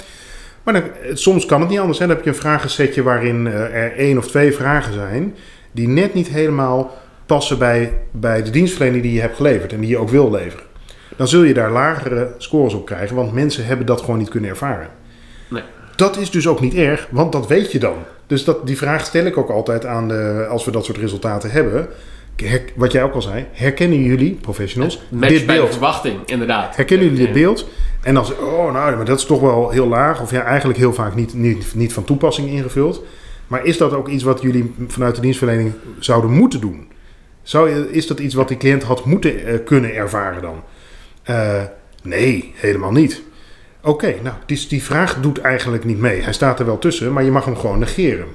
Maar 0.62 0.74
dan, 0.74 0.82
soms 1.12 1.46
kan 1.46 1.60
het 1.60 1.68
niet 1.68 1.78
anders. 1.78 1.98
Hè? 1.98 2.06
Dan 2.06 2.16
heb 2.16 2.24
je 2.24 2.30
een 2.30 2.36
vragensetje 2.36 3.02
waarin 3.02 3.46
er 3.46 3.96
één 3.96 4.18
of 4.18 4.28
twee 4.28 4.52
vragen 4.52 4.92
zijn 4.92 5.34
die 5.72 5.88
net 5.88 6.14
niet 6.14 6.28
helemaal 6.28 6.98
passen 7.26 7.58
bij, 7.58 7.98
bij 8.10 8.42
de 8.42 8.50
dienstverlening 8.50 9.02
die 9.02 9.12
je 9.12 9.20
hebt 9.20 9.36
geleverd 9.36 9.72
en 9.72 9.80
die 9.80 9.88
je 9.88 9.98
ook 9.98 10.10
wil 10.10 10.30
leveren. 10.30 10.66
Dan 11.16 11.28
zul 11.28 11.42
je 11.42 11.54
daar 11.54 11.70
lagere 11.70 12.34
scores 12.38 12.74
op 12.74 12.86
krijgen, 12.86 13.16
want 13.16 13.32
mensen 13.32 13.66
hebben 13.66 13.86
dat 13.86 14.00
gewoon 14.00 14.18
niet 14.18 14.28
kunnen 14.28 14.50
ervaren. 14.50 14.88
Nee. 15.48 15.62
Dat 15.96 16.16
is 16.16 16.30
dus 16.30 16.46
ook 16.46 16.60
niet 16.60 16.74
erg, 16.74 17.08
want 17.10 17.32
dat 17.32 17.46
weet 17.46 17.72
je 17.72 17.78
dan. 17.78 17.96
Dus 18.32 18.44
dat, 18.44 18.66
die 18.66 18.76
vraag 18.76 19.04
stel 19.04 19.24
ik 19.24 19.36
ook 19.36 19.50
altijd 19.50 19.86
aan 19.86 20.08
de, 20.08 20.46
als 20.50 20.64
we 20.64 20.70
dat 20.70 20.84
soort 20.84 20.98
resultaten 20.98 21.50
hebben. 21.50 21.88
wat 22.74 22.92
jij 22.92 23.02
ook 23.02 23.14
al 23.14 23.22
zei, 23.22 23.46
herkennen 23.52 24.02
jullie, 24.02 24.34
professionals, 24.34 25.02
Match 25.10 25.28
dit 25.28 25.46
beeld? 25.46 25.70
verwachting, 25.70 26.20
inderdaad. 26.26 26.76
Herkennen 26.76 27.06
jullie 27.06 27.24
dit 27.24 27.32
beeld? 27.32 27.68
En 28.02 28.14
dan 28.14 28.24
oh 28.40 28.72
nou, 28.72 28.96
maar 28.96 29.04
dat 29.04 29.18
is 29.18 29.24
toch 29.24 29.40
wel 29.40 29.70
heel 29.70 29.86
laag. 29.86 30.20
Of 30.20 30.30
ja, 30.30 30.42
eigenlijk 30.42 30.78
heel 30.78 30.92
vaak 30.92 31.14
niet, 31.14 31.34
niet, 31.34 31.74
niet 31.74 31.92
van 31.92 32.04
toepassing 32.04 32.48
ingevuld. 32.48 33.04
Maar 33.46 33.64
is 33.64 33.76
dat 33.76 33.92
ook 33.92 34.08
iets 34.08 34.22
wat 34.22 34.42
jullie 34.42 34.74
vanuit 34.88 35.14
de 35.14 35.20
dienstverlening 35.20 35.72
zouden 35.98 36.30
moeten 36.30 36.60
doen? 36.60 36.88
Zou, 37.42 37.70
is 37.70 38.06
dat 38.06 38.18
iets 38.20 38.34
wat 38.34 38.48
die 38.48 38.56
cliënt 38.56 38.82
had 38.82 39.04
moeten 39.04 39.48
uh, 39.48 39.58
kunnen 39.64 39.94
ervaren 39.94 40.42
dan? 40.42 40.62
Uh, 41.30 41.62
nee, 42.02 42.52
helemaal 42.54 42.92
niet. 42.92 43.22
Oké, 43.84 44.14
nou, 44.22 44.36
die, 44.46 44.82
vraag 44.82 45.20
doet 45.20 45.40
eigenlijk 45.40 45.84
niet 45.84 45.98
mee. 45.98 46.22
Hij 46.22 46.32
staat 46.32 46.58
er 46.58 46.66
wel 46.66 46.78
tussen, 46.78 47.12
maar 47.12 47.22
je 47.22 47.30
mag 47.30 47.44
hem 47.44 47.56
gewoon 47.56 47.78
negeren. 47.78 48.26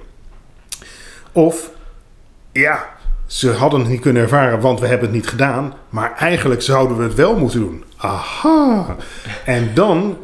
Of, 1.32 1.72
ja, 2.52 2.90
ze 3.26 3.52
hadden 3.52 3.80
het 3.80 3.90
niet 3.90 4.02
kunnen 4.02 4.22
ervaren, 4.22 4.60
want 4.60 4.80
we 4.80 4.88
hebben 4.88 5.08
het 5.08 5.16
niet 5.16 5.28
gedaan. 5.28 5.74
Maar 5.90 6.16
eigenlijk 6.16 6.62
zouden 6.62 6.98
we 6.98 7.04
het 7.04 7.14
wel 7.14 7.38
moeten 7.38 7.60
doen. 7.60 7.84
Aha. 7.98 8.96
En 9.46 9.70
dan, 9.74 10.18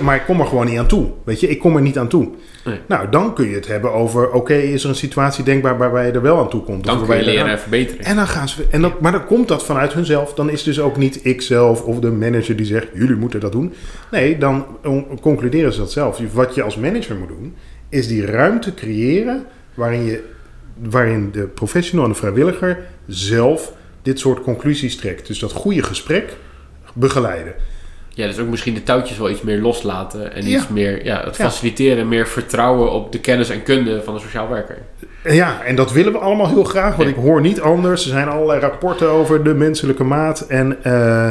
maar 0.00 0.16
ik 0.16 0.22
kom 0.26 0.40
er 0.40 0.46
gewoon 0.46 0.66
niet 0.66 0.78
aan 0.78 0.86
toe. 0.86 1.12
Weet 1.24 1.40
je, 1.40 1.48
ik 1.48 1.58
kom 1.58 1.76
er 1.76 1.82
niet 1.82 1.98
aan 1.98 2.08
toe. 2.08 2.28
Nee. 2.64 2.78
Nou, 2.88 3.08
dan 3.10 3.34
kun 3.34 3.48
je 3.48 3.54
het 3.54 3.66
hebben 3.66 3.92
over, 3.92 4.30
oké, 4.30 4.54
is 4.54 4.82
er 4.82 4.88
een 4.88 4.94
situatie 4.94 5.44
denkbaar 5.44 5.78
waarbij 5.78 6.06
je 6.06 6.12
er 6.12 6.22
wel 6.22 6.38
aan 6.38 6.48
toe 6.48 6.62
komt? 6.62 6.84
Dan 6.84 7.06
kun 7.06 7.16
je 7.16 7.24
leren 7.24 7.46
en 7.46 7.60
verbeteren. 7.60 8.04
En 8.04 8.16
dan 8.16 8.26
gaan 8.26 8.48
ze, 8.48 8.66
en 8.70 8.82
dan, 8.82 8.92
maar 9.00 9.12
dan 9.12 9.26
komt 9.26 9.48
dat 9.48 9.64
vanuit 9.64 9.92
hunzelf. 9.92 10.34
Dan 10.34 10.50
is 10.50 10.62
dus 10.62 10.80
ook 10.80 10.96
niet 10.96 11.24
ik 11.24 11.42
zelf 11.42 11.82
of 11.82 11.98
de 11.98 12.10
manager 12.10 12.56
die 12.56 12.66
zegt, 12.66 12.86
jullie 12.94 13.16
moeten 13.16 13.40
dat 13.40 13.52
doen. 13.52 13.72
Nee, 14.10 14.38
dan 14.38 14.66
concluderen 15.20 15.72
ze 15.72 15.78
dat 15.78 15.92
zelf. 15.92 16.20
Wat 16.32 16.54
je 16.54 16.62
als 16.62 16.76
manager 16.76 17.16
moet 17.16 17.28
doen, 17.28 17.54
is 17.88 18.08
die 18.08 18.26
ruimte 18.26 18.74
creëren 18.74 19.46
waarin 19.74 20.04
je 20.04 20.34
waarin 20.82 21.30
de 21.32 21.42
professional 21.42 22.04
en 22.04 22.10
de 22.10 22.16
vrijwilliger 22.16 22.78
zelf 23.06 23.72
dit 24.02 24.18
soort 24.18 24.42
conclusies 24.42 24.96
trekt. 24.96 25.26
Dus 25.26 25.38
dat 25.38 25.52
goede 25.52 25.82
gesprek 25.82 26.36
begeleiden. 26.96 27.54
Ja, 28.16 28.26
dus 28.26 28.38
ook 28.38 28.48
misschien 28.48 28.74
de 28.74 28.82
touwtjes 28.82 29.18
wel 29.18 29.30
iets 29.30 29.42
meer 29.42 29.60
loslaten. 29.60 30.34
En 30.34 30.48
iets 30.48 30.68
meer, 30.68 31.04
ja, 31.04 31.22
het 31.24 31.36
faciliteren, 31.36 32.08
meer 32.08 32.26
vertrouwen 32.26 32.92
op 32.92 33.12
de 33.12 33.20
kennis 33.20 33.50
en 33.50 33.62
kunde 33.62 34.02
van 34.02 34.14
de 34.14 34.20
sociaal 34.20 34.48
werker. 34.48 34.78
Ja, 35.24 35.62
en 35.62 35.76
dat 35.76 35.92
willen 35.92 36.12
we 36.12 36.18
allemaal 36.18 36.48
heel 36.48 36.64
graag, 36.64 36.96
want 36.96 37.08
ik 37.08 37.14
hoor 37.14 37.40
niet 37.40 37.60
anders. 37.60 38.04
Er 38.04 38.10
zijn 38.10 38.28
allerlei 38.28 38.60
rapporten 38.60 39.08
over 39.08 39.44
de 39.44 39.54
menselijke 39.54 40.04
maat. 40.04 40.40
En 40.40 40.76
uh, 40.86 41.30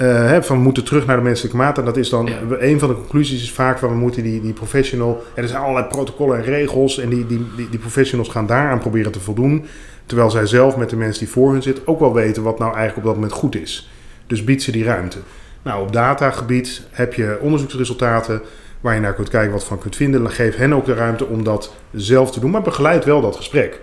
uh, 0.00 0.42
van 0.42 0.56
we 0.56 0.62
moeten 0.62 0.84
terug 0.84 1.06
naar 1.06 1.16
de 1.16 1.22
menselijke 1.22 1.56
maat. 1.56 1.78
En 1.78 1.84
dat 1.84 1.96
is 1.96 2.08
dan 2.08 2.28
een 2.58 2.78
van 2.78 2.88
de 2.88 2.94
conclusies 2.94 3.42
is 3.42 3.52
vaak 3.52 3.78
van 3.78 3.88
we 3.88 3.96
moeten 3.96 4.22
die, 4.22 4.40
die 4.40 4.52
professional. 4.52 5.22
Er 5.34 5.48
zijn 5.48 5.62
allerlei 5.62 5.86
protocollen 5.86 6.36
en 6.36 6.44
regels. 6.44 6.98
En 6.98 7.08
die, 7.08 7.26
die, 7.26 7.46
die, 7.56 7.68
die 7.68 7.78
professionals 7.78 8.28
gaan 8.28 8.46
daaraan 8.46 8.78
proberen 8.78 9.12
te 9.12 9.20
voldoen. 9.20 9.66
Terwijl 10.06 10.30
zij 10.30 10.46
zelf 10.46 10.76
met 10.76 10.90
de 10.90 10.96
mensen 10.96 11.24
die 11.24 11.32
voor 11.32 11.52
hun 11.52 11.62
zitten 11.62 11.86
ook 11.86 12.00
wel 12.00 12.14
weten 12.14 12.42
wat 12.42 12.58
nou 12.58 12.74
eigenlijk 12.74 13.06
op 13.06 13.12
dat 13.12 13.22
moment 13.22 13.32
goed 13.32 13.56
is. 13.56 13.90
Dus 14.26 14.44
biedt 14.44 14.62
ze 14.62 14.72
die 14.72 14.84
ruimte. 14.84 15.18
Nou, 15.62 15.82
op 15.82 15.92
datagebied 15.92 16.82
heb 16.90 17.14
je 17.14 17.38
onderzoeksresultaten 17.40 18.42
waar 18.80 18.94
je 18.94 19.00
naar 19.00 19.14
kunt 19.14 19.28
kijken 19.28 19.52
wat 19.52 19.64
van 19.64 19.78
kunt 19.78 19.96
vinden. 19.96 20.30
Geef 20.30 20.56
hen 20.56 20.72
ook 20.72 20.84
de 20.84 20.94
ruimte 20.94 21.26
om 21.26 21.44
dat 21.44 21.74
zelf 21.92 22.30
te 22.30 22.40
doen, 22.40 22.50
maar 22.50 22.62
begeleid 22.62 23.04
wel 23.04 23.20
dat 23.20 23.36
gesprek. 23.36 23.80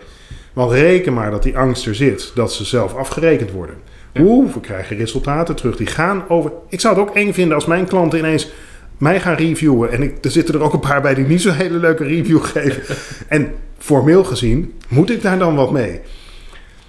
Want 0.54 0.72
reken 0.72 1.14
maar 1.14 1.32
dat 1.32 1.44
die 1.44 1.58
angst 1.58 1.86
er 1.86 1.96
zit, 1.96 2.32
dat 2.36 2.54
ze 2.54 2.66
zelf 2.66 2.96
afgerekend 2.96 3.52
worden. 3.52 3.76
Oeh, 4.20 4.54
we 4.54 4.60
krijgen 4.60 4.98
resultaten 4.98 5.56
terug 5.56 5.76
die 5.76 5.88
gaan 5.88 6.24
over. 6.28 6.52
Ik 6.70 6.80
zou 6.80 6.96
het 6.96 7.08
ook 7.08 7.16
eng 7.16 7.34
vinden 7.34 7.56
als 7.56 7.66
mijn 7.66 7.88
klanten 7.88 8.20
ineens 8.20 8.52
mij 8.98 9.20
gaan 9.20 9.36
reviewen. 9.36 9.92
En 9.92 10.02
ik, 10.02 10.26
er 10.26 10.32
zitten 10.32 10.56
er 10.56 10.62
ook 10.62 10.74
een 10.74 10.80
paar 10.80 11.02
bij 11.02 11.14
die 11.14 11.26
niet 11.26 11.42
zo'n 11.42 11.54
hele 11.54 11.78
leuke 11.78 12.04
review 12.04 12.44
geven. 12.44 12.96
en 13.28 13.52
formeel 13.78 14.24
gezien 14.24 14.74
moet 14.88 15.10
ik 15.10 15.22
daar 15.22 15.40
dan 15.40 15.56
wat 15.56 15.72
mee. 15.72 16.02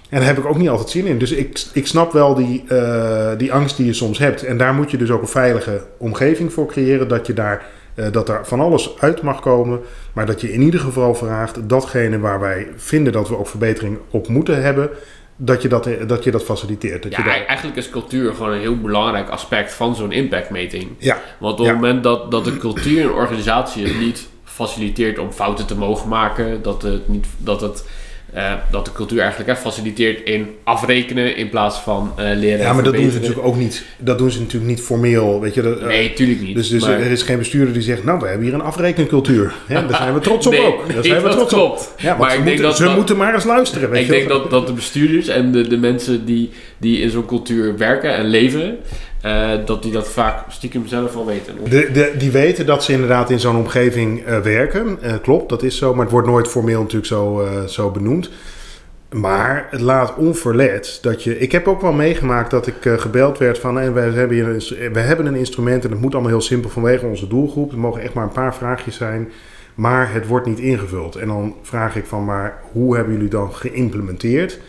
En 0.09 0.17
daar 0.19 0.27
heb 0.27 0.37
ik 0.37 0.45
ook 0.45 0.57
niet 0.57 0.69
altijd 0.69 0.89
zin 0.89 1.05
in. 1.05 1.17
Dus 1.17 1.31
ik, 1.31 1.63
ik 1.73 1.87
snap 1.87 2.11
wel 2.11 2.35
die, 2.35 2.63
uh, 2.69 3.31
die 3.37 3.53
angst 3.53 3.77
die 3.77 3.85
je 3.85 3.93
soms 3.93 4.17
hebt. 4.17 4.43
En 4.43 4.57
daar 4.57 4.73
moet 4.73 4.91
je 4.91 4.97
dus 4.97 5.11
ook 5.11 5.21
een 5.21 5.27
veilige 5.27 5.83
omgeving 5.97 6.53
voor 6.53 6.67
creëren. 6.67 7.07
Dat, 7.07 7.27
je 7.27 7.33
daar, 7.33 7.65
uh, 7.95 8.05
dat 8.11 8.29
er 8.29 8.45
van 8.45 8.59
alles 8.59 8.99
uit 8.99 9.21
mag 9.21 9.39
komen. 9.39 9.79
Maar 10.13 10.25
dat 10.25 10.41
je 10.41 10.53
in 10.53 10.61
ieder 10.61 10.79
geval 10.79 11.15
vraagt 11.15 11.69
datgene 11.69 12.19
waar 12.19 12.39
wij 12.39 12.67
vinden 12.75 13.13
dat 13.13 13.29
we 13.29 13.37
ook 13.37 13.47
verbetering 13.47 13.97
op 14.09 14.27
moeten 14.27 14.61
hebben 14.61 14.89
dat 15.35 15.61
je 15.61 15.67
dat, 15.67 15.89
dat, 16.07 16.23
je 16.23 16.31
dat 16.31 16.43
faciliteert. 16.43 17.03
Dat 17.03 17.11
ja, 17.11 17.17
je 17.17 17.23
daar... 17.23 17.45
eigenlijk 17.45 17.77
is 17.77 17.89
cultuur 17.89 18.33
gewoon 18.33 18.51
een 18.51 18.59
heel 18.59 18.81
belangrijk 18.81 19.29
aspect 19.29 19.73
van 19.73 19.95
zo'n 19.95 20.11
impactmeting. 20.11 20.89
Ja. 20.97 21.17
Want 21.39 21.59
op 21.59 21.65
het 21.65 21.75
moment 21.75 22.03
dat, 22.03 22.31
dat 22.31 22.45
de 22.45 22.57
cultuur 22.57 22.99
in 22.99 23.07
een 23.07 23.13
organisatie 23.13 23.85
het 23.87 23.99
niet 23.99 24.27
faciliteert 24.43 25.19
om 25.19 25.31
fouten 25.31 25.65
te 25.65 25.77
mogen 25.77 26.09
maken, 26.09 26.61
dat 26.61 26.81
het, 26.81 27.07
niet, 27.07 27.25
dat 27.37 27.61
het 27.61 27.85
uh, 28.35 28.53
dat 28.71 28.85
de 28.85 28.91
cultuur 28.91 29.19
eigenlijk 29.19 29.49
hè, 29.49 29.55
faciliteert 29.55 30.21
in 30.23 30.47
afrekenen 30.63 31.35
in 31.35 31.49
plaats 31.49 31.77
van 31.77 32.13
uh, 32.19 32.25
leren. 32.35 32.59
Ja, 32.59 32.73
maar 32.73 32.83
dat 32.83 32.93
doen 32.93 33.11
ze 33.11 33.19
natuurlijk 33.19 33.47
ook 33.47 33.55
niet. 33.55 33.85
Dat 33.97 34.17
doen 34.17 34.31
ze 34.31 34.39
natuurlijk 34.39 34.71
niet 34.71 34.81
formeel. 34.81 35.41
Weet 35.41 35.53
je, 35.53 35.61
dat, 35.61 35.79
uh, 35.79 35.85
nee, 35.85 36.13
tuurlijk 36.13 36.41
niet. 36.41 36.55
Dus, 36.55 36.69
dus 36.69 36.81
maar... 36.81 36.99
er 36.99 37.11
is 37.11 37.21
geen 37.21 37.37
bestuurder 37.37 37.73
die 37.73 37.81
zegt: 37.81 38.03
Nou, 38.03 38.19
we 38.19 38.27
hebben 38.27 38.45
hier 38.45 38.53
een 38.53 38.61
afrekencultuur. 38.61 39.53
Ja, 39.67 39.81
daar 39.81 39.97
zijn 39.97 40.13
we 40.13 40.19
trots 40.19 40.47
op 40.47 40.53
nee, 40.53 40.65
ook. 40.65 40.93
Daar 40.93 41.03
zijn 41.03 41.23
we 41.23 41.29
trots 41.29 41.53
klopt. 41.53 41.79
op. 41.79 42.01
Ja, 42.01 42.17
maar 42.17 42.35
ik 42.35 42.43
denk 42.43 42.59
dat, 42.59 42.75
ze 42.75 42.89
moeten 42.89 43.17
maar 43.17 43.33
eens 43.33 43.43
luisteren. 43.43 43.89
Weet 43.89 43.99
ik 44.01 44.05
je 44.05 44.11
denk 44.11 44.27
dat, 44.27 44.49
dat 44.49 44.67
de 44.67 44.73
bestuurders 44.73 45.27
en 45.27 45.51
de, 45.51 45.67
de 45.67 45.77
mensen 45.77 46.25
die, 46.25 46.49
die 46.77 46.99
in 46.99 47.09
zo'n 47.09 47.25
cultuur 47.25 47.77
werken 47.77 48.15
en 48.15 48.25
leven. 48.25 48.77
Uh, 49.25 49.51
dat 49.65 49.83
die 49.83 49.91
dat 49.91 50.07
vaak 50.07 50.51
stiekem 50.51 50.87
zelf 50.87 51.15
al 51.15 51.25
weten. 51.25 51.55
De, 51.63 51.89
de, 51.91 52.13
die 52.17 52.31
weten 52.31 52.65
dat 52.65 52.83
ze 52.83 52.91
inderdaad 52.91 53.29
in 53.29 53.39
zo'n 53.39 53.55
omgeving 53.55 54.27
uh, 54.27 54.39
werken. 54.39 54.97
Uh, 55.03 55.13
klopt, 55.21 55.49
dat 55.49 55.63
is 55.63 55.77
zo. 55.77 55.93
Maar 55.93 56.03
het 56.03 56.11
wordt 56.11 56.27
nooit 56.27 56.47
formeel 56.47 56.81
natuurlijk 56.81 57.05
zo, 57.05 57.47
zo 57.67 57.91
benoemd. 57.91 58.29
Maar 59.11 59.67
het 59.69 59.81
laat 59.81 60.15
onverlet 60.15 60.99
dat 61.01 61.23
je. 61.23 61.39
Ik 61.39 61.51
heb 61.51 61.67
ook 61.67 61.81
wel 61.81 61.93
meegemaakt 61.93 62.51
dat 62.51 62.67
ik 62.67 62.75
gebeld 62.81 63.37
werd 63.37 63.59
van. 63.59 63.79
En 63.79 63.93
we 63.93 63.99
hebben, 63.99 64.35
hier 64.35 64.47
een, 64.47 64.93
we 64.93 64.99
hebben 64.99 65.25
een 65.25 65.35
instrument 65.35 65.83
en 65.83 65.91
het 65.91 66.01
moet 66.01 66.13
allemaal 66.13 66.31
heel 66.31 66.41
simpel 66.41 66.69
vanwege 66.69 67.05
onze 67.05 67.27
doelgroep. 67.27 67.71
Er 67.71 67.79
mogen 67.79 68.01
echt 68.01 68.13
maar 68.13 68.23
een 68.23 68.31
paar 68.31 68.55
vraagjes 68.55 68.95
zijn. 68.95 69.31
Maar 69.75 70.13
het 70.13 70.27
wordt 70.27 70.47
niet 70.47 70.59
ingevuld. 70.59 71.15
En 71.15 71.27
dan 71.27 71.55
vraag 71.61 71.95
ik 71.95 72.05
van, 72.05 72.25
maar 72.25 72.61
hoe 72.71 72.95
hebben 72.95 73.13
jullie 73.13 73.29
dan 73.29 73.53
geïmplementeerd? 73.53 74.59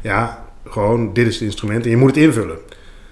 Ja, 0.00 0.44
gewoon, 0.66 1.12
dit 1.12 1.26
is 1.26 1.34
het 1.34 1.42
instrument 1.42 1.84
en 1.84 1.90
je 1.90 1.96
moet 1.96 2.14
het 2.14 2.24
invullen. 2.24 2.56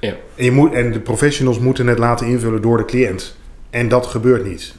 Ja. 0.05 0.15
En, 0.35 0.45
je 0.45 0.51
moet, 0.51 0.73
en 0.73 0.93
de 0.93 1.01
professionals 1.01 1.59
moeten 1.59 1.87
het 1.87 1.99
laten 1.99 2.27
invullen 2.27 2.63
door 2.63 2.77
de 2.77 2.85
cliënt. 2.85 3.37
En 3.71 3.89
dat 3.89 4.07
gebeurt 4.07 4.45
niet. 4.45 4.75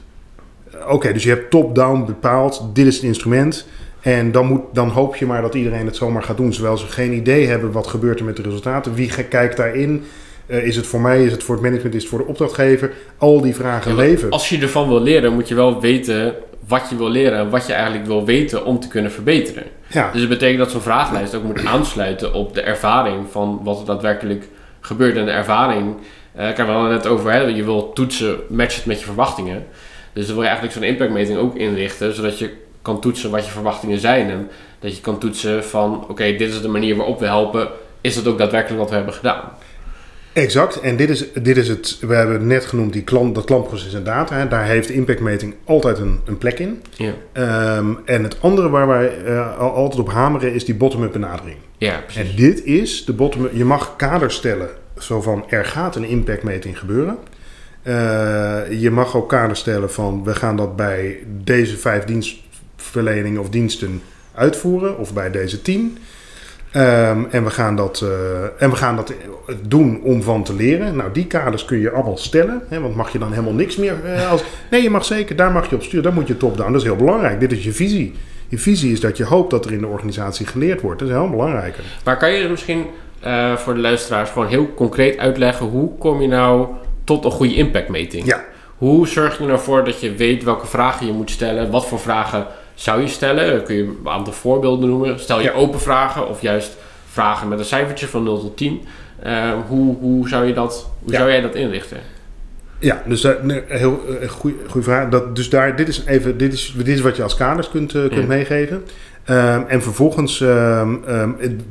Oké, 0.87 1.13
dus 1.13 1.23
je 1.23 1.29
hebt 1.29 1.51
top-down 1.51 2.05
bepaald, 2.05 2.69
dit 2.73 2.85
is 2.85 2.95
het 2.95 3.03
instrument. 3.03 3.67
En 4.01 4.31
dan, 4.31 4.45
moet, 4.45 4.61
dan 4.73 4.89
hoop 4.89 5.15
je 5.15 5.25
maar 5.25 5.41
dat 5.41 5.55
iedereen 5.55 5.85
het 5.85 5.95
zomaar 5.95 6.23
gaat 6.23 6.37
doen. 6.37 6.51
Terwijl 6.51 6.77
ze 6.77 6.85
geen 6.85 7.13
idee 7.13 7.47
hebben 7.47 7.71
wat 7.71 7.87
gebeurt 7.87 8.19
er 8.19 8.25
met 8.25 8.35
de 8.35 8.41
resultaten. 8.41 8.93
Wie 8.93 9.11
kijkt 9.29 9.57
daarin? 9.57 10.03
Uh, 10.47 10.65
is 10.65 10.75
het 10.75 10.87
voor 10.87 11.01
mij? 11.01 11.23
Is 11.23 11.31
het 11.31 11.43
voor 11.43 11.55
het 11.55 11.63
management? 11.63 11.95
Is 11.95 12.01
het 12.01 12.09
voor 12.09 12.19
de 12.19 12.25
opdrachtgever? 12.25 12.91
Al 13.17 13.41
die 13.41 13.55
vragen 13.55 13.91
ja, 13.91 13.97
leven. 13.97 14.29
Als 14.29 14.49
je 14.49 14.57
ervan 14.57 14.87
wil 14.87 15.01
leren, 15.01 15.33
moet 15.33 15.47
je 15.47 15.55
wel 15.55 15.81
weten 15.81 16.35
wat 16.67 16.87
je 16.89 16.95
wil 16.95 17.09
leren 17.09 17.39
en 17.39 17.49
wat 17.49 17.67
je 17.67 17.73
eigenlijk 17.73 18.05
wil 18.05 18.25
weten 18.25 18.65
om 18.65 18.79
te 18.79 18.87
kunnen 18.87 19.11
verbeteren. 19.11 19.63
Ja. 19.87 20.09
Dus 20.11 20.19
dat 20.19 20.29
betekent 20.29 20.59
dat 20.59 20.71
zo'n 20.71 20.81
vragenlijst 20.81 21.35
ook 21.35 21.43
moet 21.43 21.65
aansluiten 21.65 22.33
op 22.33 22.53
de 22.53 22.61
ervaring 22.61 23.25
van 23.31 23.61
wat 23.63 23.79
er 23.79 23.85
daadwerkelijk 23.85 24.47
gebeurt 24.85 25.15
en 25.15 25.25
de 25.25 25.31
ervaring. 25.31 25.95
Uh, 26.37 26.49
ik 26.49 26.57
heb 26.57 26.67
het 26.67 26.89
net 26.89 27.07
over, 27.07 27.31
hè, 27.31 27.39
je 27.39 27.63
wil 27.63 27.93
toetsen, 27.93 28.39
match 28.49 28.75
het 28.75 28.85
met 28.85 28.99
je 28.99 29.05
verwachtingen. 29.05 29.65
Dus 30.13 30.25
dan 30.25 30.33
wil 30.33 30.43
je 30.43 30.49
eigenlijk 30.49 30.77
zo'n 30.77 30.87
impactmeting 30.87 31.37
ook 31.37 31.55
inrichten, 31.55 32.13
zodat 32.13 32.39
je 32.39 32.53
kan 32.81 33.01
toetsen 33.01 33.31
wat 33.31 33.45
je 33.45 33.51
verwachtingen 33.51 33.99
zijn. 33.99 34.29
En 34.29 34.49
Dat 34.79 34.95
je 34.95 35.01
kan 35.01 35.19
toetsen 35.19 35.63
van, 35.63 36.05
oké, 36.09 36.23
dit 36.35 36.53
is 36.53 36.61
de 36.61 36.67
manier 36.67 36.95
waarop 36.95 37.19
we 37.19 37.25
helpen. 37.25 37.67
Is 38.01 38.15
dat 38.15 38.27
ook 38.27 38.37
daadwerkelijk 38.37 38.79
wat 38.79 38.89
we 38.89 38.95
hebben 38.95 39.13
gedaan? 39.13 39.41
Exact. 40.35 40.79
En 40.79 40.95
dit 40.95 41.09
is, 41.09 41.25
dit 41.41 41.57
is 41.57 41.67
het, 41.67 41.97
we 42.01 42.15
hebben 42.15 42.35
het 42.35 42.43
net 42.45 42.65
genoemd, 42.65 42.93
die 42.93 43.03
klant, 43.03 43.35
dat 43.35 43.45
klantproces 43.45 43.93
en 43.93 44.03
data. 44.03 44.37
Hè. 44.37 44.47
Daar 44.47 44.65
heeft 44.65 44.89
impactmeting 44.89 45.53
altijd 45.63 45.97
een, 45.99 46.19
een 46.25 46.37
plek 46.37 46.59
in. 46.59 46.81
Ja, 46.95 47.13
Ehm, 47.33 47.93
en 48.05 48.23
het 48.23 48.37
andere 48.41 48.69
waar 48.69 48.87
wij 48.87 49.23
eh, 49.23 49.57
al- 49.59 49.71
altijd 49.73 50.01
op 50.01 50.09
hameren 50.11 50.53
is 50.53 50.65
die 50.65 50.75
bottom-up 50.75 51.11
benadering. 51.11 51.57
ja 51.77 51.99
precies. 52.05 52.29
En 52.29 52.35
dit 52.35 52.63
is 52.63 53.05
de 53.05 53.13
bottom 53.13 53.47
Je 53.53 53.65
mag 53.65 53.95
kaders 53.95 54.35
stellen. 54.35 54.69
Zo 54.97 55.21
van, 55.21 55.45
er 55.49 55.65
gaat 55.65 55.95
een 55.95 56.05
impactmeting 56.07 56.79
gebeuren. 56.79 57.17
Eh, 57.81 57.93
je 58.81 58.89
mag 58.91 59.15
ook 59.15 59.29
kaders 59.29 59.59
stellen 59.59 59.91
van, 59.91 60.23
we 60.23 60.35
gaan 60.35 60.57
dat 60.57 60.75
bij 60.75 61.17
deze 61.43 61.77
vijf 61.77 62.03
dienstverleningen 62.03 63.41
of 63.41 63.49
diensten 63.49 64.01
uitvoeren. 64.33 64.97
Of 64.97 65.13
bij 65.13 65.31
deze 65.31 65.61
tien. 65.61 65.97
Ehm, 66.75 67.23
en, 67.29 67.43
we 67.43 67.49
gaan 67.49 67.75
dat, 67.75 68.01
eh, 68.01 68.63
en 68.63 68.69
we 68.69 68.75
gaan 68.75 68.95
dat 68.95 69.13
doen 69.61 70.01
om 70.03 70.23
van 70.23 70.43
te 70.43 70.55
leren. 70.55 70.95
Nou, 70.95 71.11
die 71.11 71.27
kaders 71.27 71.65
kun 71.65 71.79
je 71.79 71.91
allemaal 71.91 72.17
stellen. 72.17 72.61
Hè, 72.69 72.79
want 72.79 72.95
mag 72.95 73.11
je 73.11 73.19
dan 73.19 73.29
helemaal 73.29 73.53
niks 73.53 73.75
meer 73.75 73.95
eh, 74.05 74.31
als... 74.31 74.43
Nee, 74.71 74.81
je 74.81 74.89
mag 74.89 75.05
zeker, 75.05 75.35
daar 75.35 75.51
mag 75.51 75.69
je 75.69 75.75
op 75.75 75.83
sturen. 75.83 76.03
Daar 76.03 76.13
moet 76.13 76.27
je 76.27 76.37
top-down. 76.37 76.71
Dat 76.71 76.81
is 76.81 76.87
heel 76.87 76.95
belangrijk. 76.95 77.39
Dit 77.39 77.51
is 77.51 77.63
je 77.63 77.71
visie. 77.71 78.13
Je 78.47 78.57
visie 78.57 78.91
is 78.91 78.99
dat 78.99 79.17
je 79.17 79.23
hoopt 79.23 79.51
dat 79.51 79.65
er 79.65 79.71
in 79.71 79.79
de 79.79 79.87
organisatie 79.87 80.45
geleerd 80.45 80.81
wordt. 80.81 80.99
Dat 80.99 81.07
is 81.07 81.15
heel 81.15 81.29
belangrijk. 81.29 81.75
Maar 82.03 82.17
kan 82.17 82.31
je 82.31 82.49
misschien 82.49 82.85
eh, 83.19 83.55
voor 83.55 83.73
de 83.73 83.79
luisteraars 83.79 84.29
gewoon 84.29 84.47
heel 84.47 84.73
concreet 84.73 85.17
uitleggen 85.17 85.65
hoe 85.65 85.97
kom 85.97 86.21
je 86.21 86.27
nou 86.27 86.67
tot 87.03 87.25
een 87.25 87.31
goede 87.31 87.55
impactmeting? 87.55 88.25
Ja. 88.25 88.43
Hoe 88.77 89.07
zorg 89.07 89.37
je 89.37 89.43
er 89.43 89.49
nou 89.49 89.59
voor 89.59 89.85
dat 89.85 89.99
je 89.99 90.15
weet 90.15 90.43
welke 90.43 90.67
vragen 90.67 91.05
je 91.05 91.13
moet 91.13 91.31
stellen? 91.31 91.71
Wat 91.71 91.87
voor 91.87 91.99
vragen 91.99 92.47
zou 92.75 93.01
je 93.01 93.07
stellen? 93.07 93.63
Kun 93.63 93.75
je 93.75 93.83
een 93.83 93.97
aantal 94.09 94.33
voorbeelden 94.33 94.89
noemen? 94.89 95.19
Stel 95.19 95.37
je 95.39 95.43
Ja. 95.43 95.51
open 95.51 95.79
vragen 95.79 96.27
of 96.29 96.41
juist 96.41 96.77
vragen 97.11 97.47
met 97.47 97.59
een 97.59 97.65
cijfertje 97.65 98.07
van 98.07 98.23
0 98.23 98.39
tot 98.39 98.57
10? 98.57 98.81
Eh, 99.19 99.51
hoe, 99.67 99.95
hoe, 99.97 100.29
zou 100.29 100.45
je 100.45 100.53
dat, 100.53 100.89
hoe 101.03 101.11
Ja. 101.11 101.17
zou 101.17 101.29
jij 101.31 101.41
dat 101.41 101.55
inrichten? 101.55 101.97
Ja, 102.79 103.01
dus 103.07 103.21
daar, 103.21 103.37
nee, 103.45 103.61
heel 103.67 104.01
uh, 104.21 104.29
goede 104.29 104.55
vraag. 104.81 105.09
Dat, 105.09 105.35
dus 105.35 105.49
daar, 105.49 105.75
dit 105.75 105.87
is 105.87 106.03
even, 106.05 106.37
dit 106.37 106.53
is, 106.53 106.73
dit 106.77 106.87
is 106.87 107.01
wat 107.01 107.15
je 107.15 107.23
als 107.23 107.35
kaders 107.35 107.69
kunt, 107.69 107.93
uh, 107.93 108.01
kunt 108.01 108.13
Ja. 108.21 108.25
meegeven. 108.27 108.83
Ehm, 109.23 109.61
en 109.67 109.81
vervolgens, 109.81 110.41
ehm, 110.41 110.95
ehm, 111.07 111.31
het- 111.37 111.61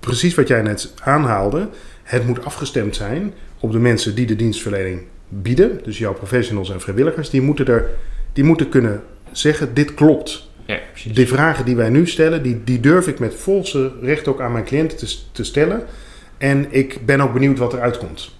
precies 0.00 0.34
wat 0.34 0.48
jij 0.48 0.62
net 0.62 0.94
aanhaalde, 1.04 1.68
het 2.02 2.26
moet 2.26 2.44
afgestemd 2.44 2.96
zijn 2.96 3.34
op 3.60 3.72
de 3.72 3.78
mensen 3.78 4.14
die 4.14 4.26
de 4.26 4.36
dienstverlening 4.36 5.02
bieden. 5.28 5.80
Dus 5.84 5.98
jouw 5.98 6.12
professionals 6.12 6.70
en 6.70 6.80
vrijwilligers, 6.80 7.30
die 7.30 7.42
moeten, 7.42 7.66
er, 7.66 7.84
die 8.32 8.44
moeten 8.44 8.68
kunnen 8.68 9.02
zeggen, 9.38 9.74
dit 9.74 9.94
klopt. 9.94 10.48
Ja, 10.66 10.78
precies. 10.92 11.14
De 11.14 11.26
vragen 11.26 11.64
die 11.64 11.76
wij 11.76 11.88
nu 11.88 12.06
stellen, 12.06 12.42
die, 12.42 12.64
die 12.64 12.80
durf 12.80 13.06
ik 13.06 13.18
met 13.18 13.34
volste 13.34 13.92
recht 14.00 14.28
ook 14.28 14.40
aan 14.40 14.52
mijn 14.52 14.64
cliënten 14.64 14.98
te, 14.98 15.16
te 15.32 15.44
stellen. 15.44 15.82
En 16.38 16.66
ik 16.70 17.06
ben 17.06 17.20
ook 17.20 17.32
benieuwd 17.32 17.58
wat 17.58 17.72
eruit 17.72 17.98
komt. 17.98 18.36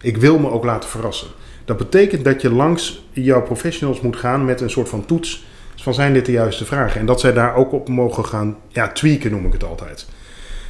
Ik 0.00 0.16
wil 0.16 0.38
me 0.38 0.50
ook 0.50 0.64
laten 0.64 0.90
verrassen. 0.90 1.28
Dat 1.64 1.76
betekent 1.76 2.24
dat 2.24 2.42
je 2.42 2.50
langs 2.50 3.04
jouw 3.12 3.42
professionals 3.42 4.00
moet 4.00 4.16
gaan 4.16 4.44
met 4.44 4.60
een 4.60 4.70
soort 4.70 4.88
van 4.88 5.04
toets. 5.04 5.44
Van 5.76 5.94
zijn 5.94 6.12
dit 6.12 6.26
de 6.26 6.32
juiste 6.32 6.64
vragen? 6.64 7.00
En 7.00 7.06
dat 7.06 7.20
zij 7.20 7.32
daar 7.32 7.54
ook 7.54 7.72
op 7.72 7.88
mogen 7.88 8.26
gaan 8.26 8.56
ja, 8.68 8.88
tweaken, 8.88 9.30
noem 9.30 9.46
ik 9.46 9.52
het 9.52 9.64
altijd. 9.64 10.06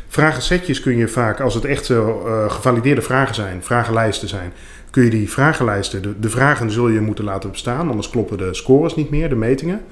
Vragensetjes 0.09 0.81
kun 0.81 0.97
je 0.97 1.09
vaak, 1.09 1.41
als 1.41 1.55
het 1.55 1.65
echt 1.65 1.89
uh, 1.89 2.09
gevalideerde 2.51 3.03
vragen 3.03 3.35
zijn, 3.35 3.63
vragenlijsten 3.63 4.29
zijn, 4.29 4.53
kun 4.91 5.05
je 5.05 5.11
die 5.11 5.31
vragenlijsten, 5.31 6.03
de, 6.03 6.19
de 6.19 6.31
vragen 6.31 6.71
zul 6.71 6.89
je 6.89 7.01
moeten 7.01 7.25
laten 7.25 7.51
bestaan, 7.51 7.89
anders 7.89 8.11
kloppen 8.11 8.39
de 8.39 8.55
scores 8.55 8.95
niet 8.95 9.11
meer, 9.11 9.29
de 9.29 9.35
metingen. 9.35 9.83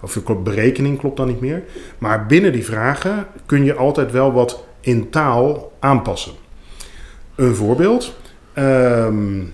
Of 0.00 0.12
de 0.12 0.34
berekening 0.34 0.98
klopt 0.98 1.16
dan 1.16 1.26
niet 1.26 1.40
meer. 1.40 1.62
Maar 1.98 2.26
binnen 2.26 2.52
die 2.52 2.64
vragen 2.64 3.26
kun 3.46 3.64
je 3.64 3.74
altijd 3.74 4.10
wel 4.10 4.32
wat 4.32 4.64
in 4.80 5.10
taal 5.10 5.72
aanpassen. 5.80 6.32
Een 7.34 7.54
voorbeeld. 7.54 8.16
Um, 8.58 9.52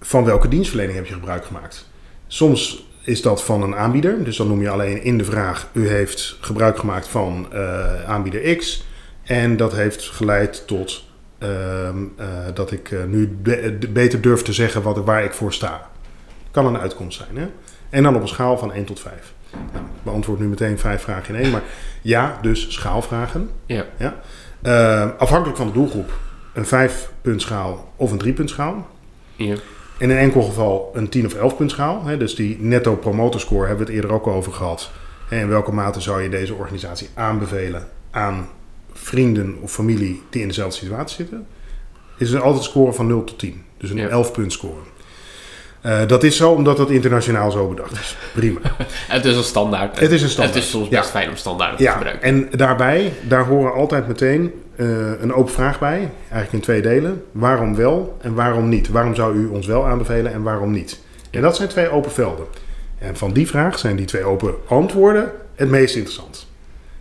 van 0.00 0.24
welke 0.24 0.48
dienstverlening 0.48 0.96
heb 0.98 1.06
je 1.06 1.14
gebruik 1.14 1.44
gemaakt? 1.44 1.88
Soms 2.26 2.88
is 3.04 3.22
dat 3.22 3.44
van 3.44 3.62
een 3.62 3.76
aanbieder. 3.76 4.24
Dus 4.24 4.36
dan 4.36 4.48
noem 4.48 4.60
je 4.60 4.70
alleen 4.70 5.02
in 5.02 5.18
de 5.18 5.24
vraag: 5.24 5.68
u 5.72 5.88
heeft 5.88 6.36
gebruik 6.40 6.78
gemaakt 6.78 7.08
van 7.08 7.46
uh, 7.52 8.04
aanbieder 8.04 8.56
X. 8.56 8.84
En 9.22 9.56
dat 9.56 9.72
heeft 9.72 10.08
geleid 10.08 10.66
tot 10.66 11.04
dat 12.54 12.70
ik 12.72 12.94
nu 13.06 13.28
be 13.28 13.78
beter 13.92 14.20
durf 14.20 14.42
te 14.42 14.52
zeggen 14.52 14.82
wat, 14.82 15.04
waar 15.04 15.24
ik 15.24 15.32
voor 15.32 15.52
sta. 15.52 15.88
Kan 16.50 16.66
een 16.66 16.78
uitkomst 16.78 17.18
zijn. 17.18 17.36
Hè? 17.36 17.48
En 17.90 18.02
dan 18.02 18.16
op 18.16 18.22
een 18.22 18.28
schaal 18.28 18.58
van 18.58 18.72
1 18.72 18.84
tot 18.84 19.00
5. 19.00 19.32
Nou, 19.50 19.84
ik 19.84 20.02
beantwoord 20.02 20.40
nu 20.40 20.46
meteen 20.46 20.78
vijf 20.78 21.02
vragen 21.02 21.34
in 21.34 21.42
één. 21.42 21.50
Maar 21.50 21.62
ja, 22.02 22.38
dus 22.42 22.72
schaalvragen. 22.72 23.50
Ja. 23.66 23.84
ja. 23.96 24.20
Uh, 24.62 25.18
afhankelijk 25.18 25.58
van 25.58 25.66
de 25.66 25.72
doelgroep. 25.72 26.12
Een 26.54 26.90
5-punt 26.90 27.42
schaal 27.42 27.92
of 27.96 28.12
een 28.12 28.22
3-punt 28.24 28.50
schaal. 28.50 28.88
Ja. 29.36 29.54
In 29.98 30.10
een 30.10 30.16
enkel 30.16 30.42
geval 30.42 30.90
een 30.94 31.08
10 31.08 31.26
of 31.26 31.34
11 31.34 31.56
punt 31.56 31.70
schaal. 31.70 32.04
Hè, 32.04 32.16
dus 32.16 32.34
die 32.34 32.60
netto 32.60 32.96
promoter 32.96 33.40
score 33.40 33.66
hebben 33.66 33.86
we 33.86 33.92
het 33.92 34.02
eerder 34.02 34.16
ook 34.16 34.26
over 34.26 34.52
gehad. 34.52 34.90
En 35.28 35.38
in 35.38 35.48
welke 35.48 35.72
mate 35.72 36.00
zou 36.00 36.22
je 36.22 36.28
deze 36.28 36.54
organisatie 36.54 37.08
aanbevelen 37.14 37.88
aan 38.10 38.48
vrienden 38.92 39.56
of 39.60 39.72
familie 39.72 40.22
die 40.30 40.42
in 40.42 40.48
dezelfde 40.48 40.76
situatie 40.78 41.16
zitten? 41.16 41.46
Is 42.18 42.30
er 42.32 42.40
altijd 42.40 42.64
een 42.64 42.70
score 42.70 42.92
van 42.92 43.06
0 43.06 43.24
tot 43.24 43.38
10. 43.38 43.62
Dus 43.78 43.90
een 43.90 43.96
Ja. 43.96 44.08
11 44.08 44.32
punt 44.32 44.52
score. 44.52 44.74
Uh, 45.86 46.06
dat 46.06 46.22
is 46.22 46.36
zo 46.36 46.50
omdat 46.50 46.76
dat 46.76 46.90
internationaal 46.90 47.50
zo 47.50 47.68
bedacht 47.68 47.92
is. 47.92 48.16
Prima. 48.34 48.60
Het 49.08 49.24
is 49.24 49.36
een 49.36 49.42
standaard. 49.42 49.98
Het 50.00 50.10
is 50.10 50.22
een 50.22 50.28
standaard. 50.28 50.54
Het 50.54 50.64
is 50.64 50.70
soms 50.70 50.88
best 50.88 51.04
Ja. 51.04 51.10
fijn 51.10 51.28
om 51.28 51.36
standaard 51.36 51.76
te 51.76 51.82
Ja, 51.82 51.92
gebruiken. 51.92 52.22
en 52.22 52.48
daarbij, 52.58 53.12
daar 53.28 53.44
horen 53.44 53.72
altijd 53.72 54.08
meteen 54.08 54.52
uh, 54.76 55.20
een 55.20 55.32
open 55.32 55.52
vraag 55.52 55.78
bij. 55.78 56.10
Eigenlijk 56.20 56.52
in 56.52 56.60
twee 56.60 56.82
delen. 56.82 57.24
Waarom 57.32 57.74
wel 57.76 58.16
en 58.20 58.34
waarom 58.34 58.68
niet? 58.68 58.88
Waarom 58.88 59.14
zou 59.14 59.36
u 59.36 59.46
ons 59.46 59.66
wel 59.66 59.86
aanbevelen 59.86 60.32
en 60.32 60.42
waarom 60.42 60.70
niet? 60.70 61.00
En 61.30 61.42
dat 61.42 61.56
zijn 61.56 61.68
twee 61.68 61.88
open 61.88 62.10
velden. 62.12 62.46
En 62.98 63.16
van 63.16 63.32
die 63.32 63.46
vraag 63.46 63.78
zijn 63.78 63.96
die 63.96 64.06
twee 64.06 64.24
open 64.24 64.54
antwoorden 64.68 65.32
het 65.54 65.68
meest 65.68 65.94
interessant. 65.96 66.46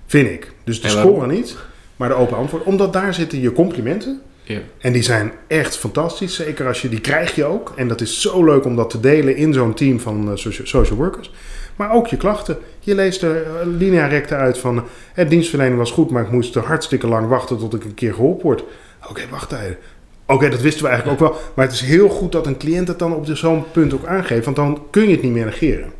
Vind 0.05 0.29
ik. 0.29 0.51
Dus 0.63 0.81
de 0.81 0.89
score 0.89 1.27
niet, 1.27 1.57
maar 1.99 2.09
de 2.09 2.15
open 2.15 2.37
antwoorden. 2.37 2.67
Omdat 2.67 2.93
daar 2.93 3.13
zitten 3.13 3.41
je 3.41 3.51
complimenten. 3.51 4.21
Ja. 4.43 4.59
En 4.77 4.93
die 4.93 5.03
zijn 5.03 5.31
echt 5.47 5.77
fantastisch. 5.77 6.35
Zeker 6.35 6.67
als 6.67 6.81
je 6.81 6.89
die 6.89 7.01
krijg 7.01 7.35
je 7.35 7.45
ook. 7.45 7.73
En 7.75 7.87
dat 7.87 8.01
is 8.01 8.21
zo 8.21 8.43
leuk 8.43 8.65
om 8.65 8.75
dat 8.75 8.89
te 8.89 8.99
delen 8.99 9.35
in 9.35 9.53
zo'n 9.53 9.73
team 9.73 9.99
van 9.99 10.29
uh, 10.29 10.35
social, 10.35 10.97
workers. 10.97 11.31
Maar 11.75 11.93
ook 11.93 12.07
je 12.07 12.17
klachten. 12.17 12.57
Je 12.79 12.95
leest 12.95 13.21
er 13.21 13.35
uh, 13.35 13.77
linea 13.77 14.07
recta 14.07 14.35
uit 14.35 14.57
van... 14.57 14.83
Het 15.13 15.29
dienstverlening 15.29 15.77
was 15.77 15.91
goed, 15.91 16.09
maar 16.09 16.23
ik 16.23 16.31
moest 16.31 16.55
er 16.55 16.63
hartstikke 16.63 17.07
lang 17.07 17.27
wachten 17.27 17.57
tot 17.57 17.73
ik 17.73 17.83
een 17.83 17.93
keer 17.93 18.13
geholpen 18.13 18.43
word. 18.43 18.61
Oké, 18.61 19.09
okay, 19.09 19.25
wachttijden. 19.29 19.77
Oké, 20.25 20.33
okay, 20.33 20.49
dat 20.49 20.61
wisten 20.61 20.83
we 20.83 20.89
eigenlijk 20.89 21.21
ook 21.21 21.29
wel. 21.29 21.39
Maar 21.55 21.65
het 21.65 21.73
is 21.73 21.81
heel 21.81 22.09
goed 22.09 22.31
dat 22.31 22.47
een 22.47 22.57
cliënt 22.57 22.87
het 22.87 22.99
dan 22.99 23.15
op 23.15 23.25
zo'n 23.33 23.63
punt 23.71 23.93
ook 23.93 24.05
aangeeft. 24.05 24.45
Want 24.45 24.55
dan 24.55 24.81
kun 24.89 25.03
je 25.03 25.11
het 25.11 25.21
niet 25.21 25.33
meer 25.33 25.45
negeren. 25.45 25.91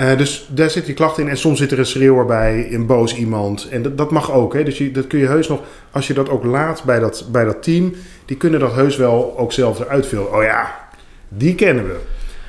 Uh, 0.00 0.16
dus 0.16 0.46
daar 0.48 0.70
zit 0.70 0.86
je 0.86 0.94
klacht 0.94 1.18
in. 1.18 1.28
En 1.28 1.36
soms 1.36 1.58
zit 1.58 1.72
er 1.72 1.78
een 1.78 1.86
schreeuwer 1.86 2.24
bij, 2.24 2.66
een 2.70 2.86
boos 2.86 3.14
iemand. 3.14 3.68
En 3.68 3.82
dat, 3.82 3.98
dat 3.98 4.10
mag 4.10 4.32
ook. 4.32 4.54
Hè? 4.54 4.64
Dus 4.64 4.78
je, 4.78 4.90
dat 4.90 5.06
kun 5.06 5.18
je 5.18 5.26
heus 5.26 5.48
nog, 5.48 5.60
als 5.90 6.06
je 6.06 6.14
dat 6.14 6.28
ook 6.28 6.44
laat 6.44 6.84
bij 6.84 6.98
dat, 6.98 7.28
bij 7.32 7.44
dat 7.44 7.62
team, 7.62 7.94
die 8.24 8.36
kunnen 8.36 8.60
dat 8.60 8.72
heus 8.72 8.96
wel 8.96 9.38
ook 9.38 9.52
zelf 9.52 9.80
eruit 9.80 10.06
filmen. 10.06 10.34
Oh 10.34 10.42
ja, 10.42 10.88
die 11.28 11.54
kennen 11.54 11.86
we. 11.86 11.96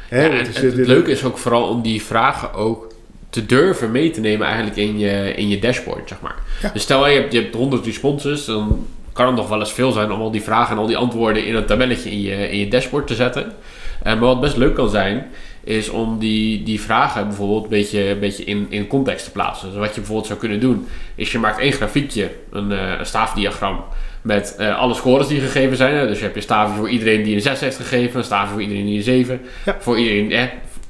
Hè? 0.08 0.26
Ja, 0.26 0.34
het, 0.34 0.48
het, 0.48 0.78
het, 0.78 0.88
leuke 0.88 1.12
is 1.12 1.24
ook 1.24 1.38
vooral 1.38 1.68
om 1.68 1.82
die 1.82 2.02
vragen 2.02 2.54
ook 2.54 2.94
te 3.30 3.46
durven 3.46 3.92
mee 3.92 4.12
te 4.12 4.20
nemen 4.20 4.48
eigenlijk 4.48 4.78
in 4.78 5.00
je, 5.00 5.34
in 5.36 5.50
je 5.50 5.60
dashboard, 5.60 6.10
zeg 6.10 6.22
maar. 6.22 6.36
Ja. 6.62 6.70
Dus 6.74 6.82
stel 6.82 7.08
je 7.08 7.20
hebt, 7.20 7.34
je 7.34 7.42
hebt 7.42 7.56
100 7.56 7.86
responses, 7.86 8.46
dan 8.46 8.88
kan 9.14 9.26
het 9.26 9.36
nog 9.36 9.50
wel 9.50 9.60
eens 9.60 9.74
veel 9.74 9.92
zijn 9.92 10.12
om 10.12 10.22
al 10.22 10.32
die 10.32 10.42
vragen 10.42 10.72
en 10.72 10.82
al 10.82 10.88
die 10.88 10.98
antwoorden 10.98 11.46
in 11.46 11.56
een 11.56 11.66
tabelletje 11.66 12.12
in 12.12 12.22
je, 12.22 12.50
in 12.50 12.58
je 12.58 12.68
dashboard 12.68 13.08
te 13.08 13.16
zetten. 13.16 13.44
Uh, 13.44 14.04
maar 14.04 14.20
wat 14.20 14.42
best 14.42 14.58
leuk 14.58 14.76
kan 14.76 14.90
zijn, 14.90 15.26
is 15.66 15.90
om 15.90 16.20
die, 16.20 16.64
die 16.64 16.82
vragen 16.82 17.28
bijvoorbeeld 17.28 17.64
een 17.64 17.70
beetje, 17.70 18.10
een 18.10 18.20
beetje 18.20 18.44
in, 18.44 18.68
in 18.70 18.88
context 18.88 19.26
te 19.26 19.32
plaatsen. 19.32 19.70
Dus 19.70 19.78
wat 19.78 19.90
je 19.90 19.96
bijvoorbeeld 19.96 20.28
zou 20.28 20.40
kunnen 20.40 20.60
doen, 20.60 20.88
is 21.16 21.32
je 21.32 21.40
maakt 21.40 21.60
één 21.60 21.72
grafiekje, 21.72 22.32
een, 22.52 22.72
uh, 22.72 23.00
een 23.00 23.06
staafdiagram, 23.06 23.84
met 24.22 24.56
uh, 24.60 24.78
alle 24.78 24.94
scores 24.94 25.28
die 25.28 25.40
gegeven 25.40 25.78
zijn. 25.78 26.08
Dus 26.08 26.18
je 26.18 26.24
hebt 26.24 26.36
je 26.36 26.42
staafje 26.42 26.76
voor 26.76 26.90
iedereen 26.90 27.24
die 27.24 27.36
een 27.36 27.42
6 27.42 27.60
heeft 27.60 27.76
gegeven, 27.76 28.18
een 28.18 28.26
staafje 28.26 28.52
voor 28.52 28.62
iedereen 28.62 28.86
die 28.86 28.98
een 28.98 29.04
7. 29.04 29.42
Ja. 29.66 29.76
Voor 29.80 29.98
iedereen, 29.98 30.32
eh, 30.32 30.44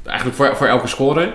eigenlijk 0.04 0.38
voor, 0.38 0.56
voor 0.56 0.68
elke 0.68 0.88
score. 0.88 1.34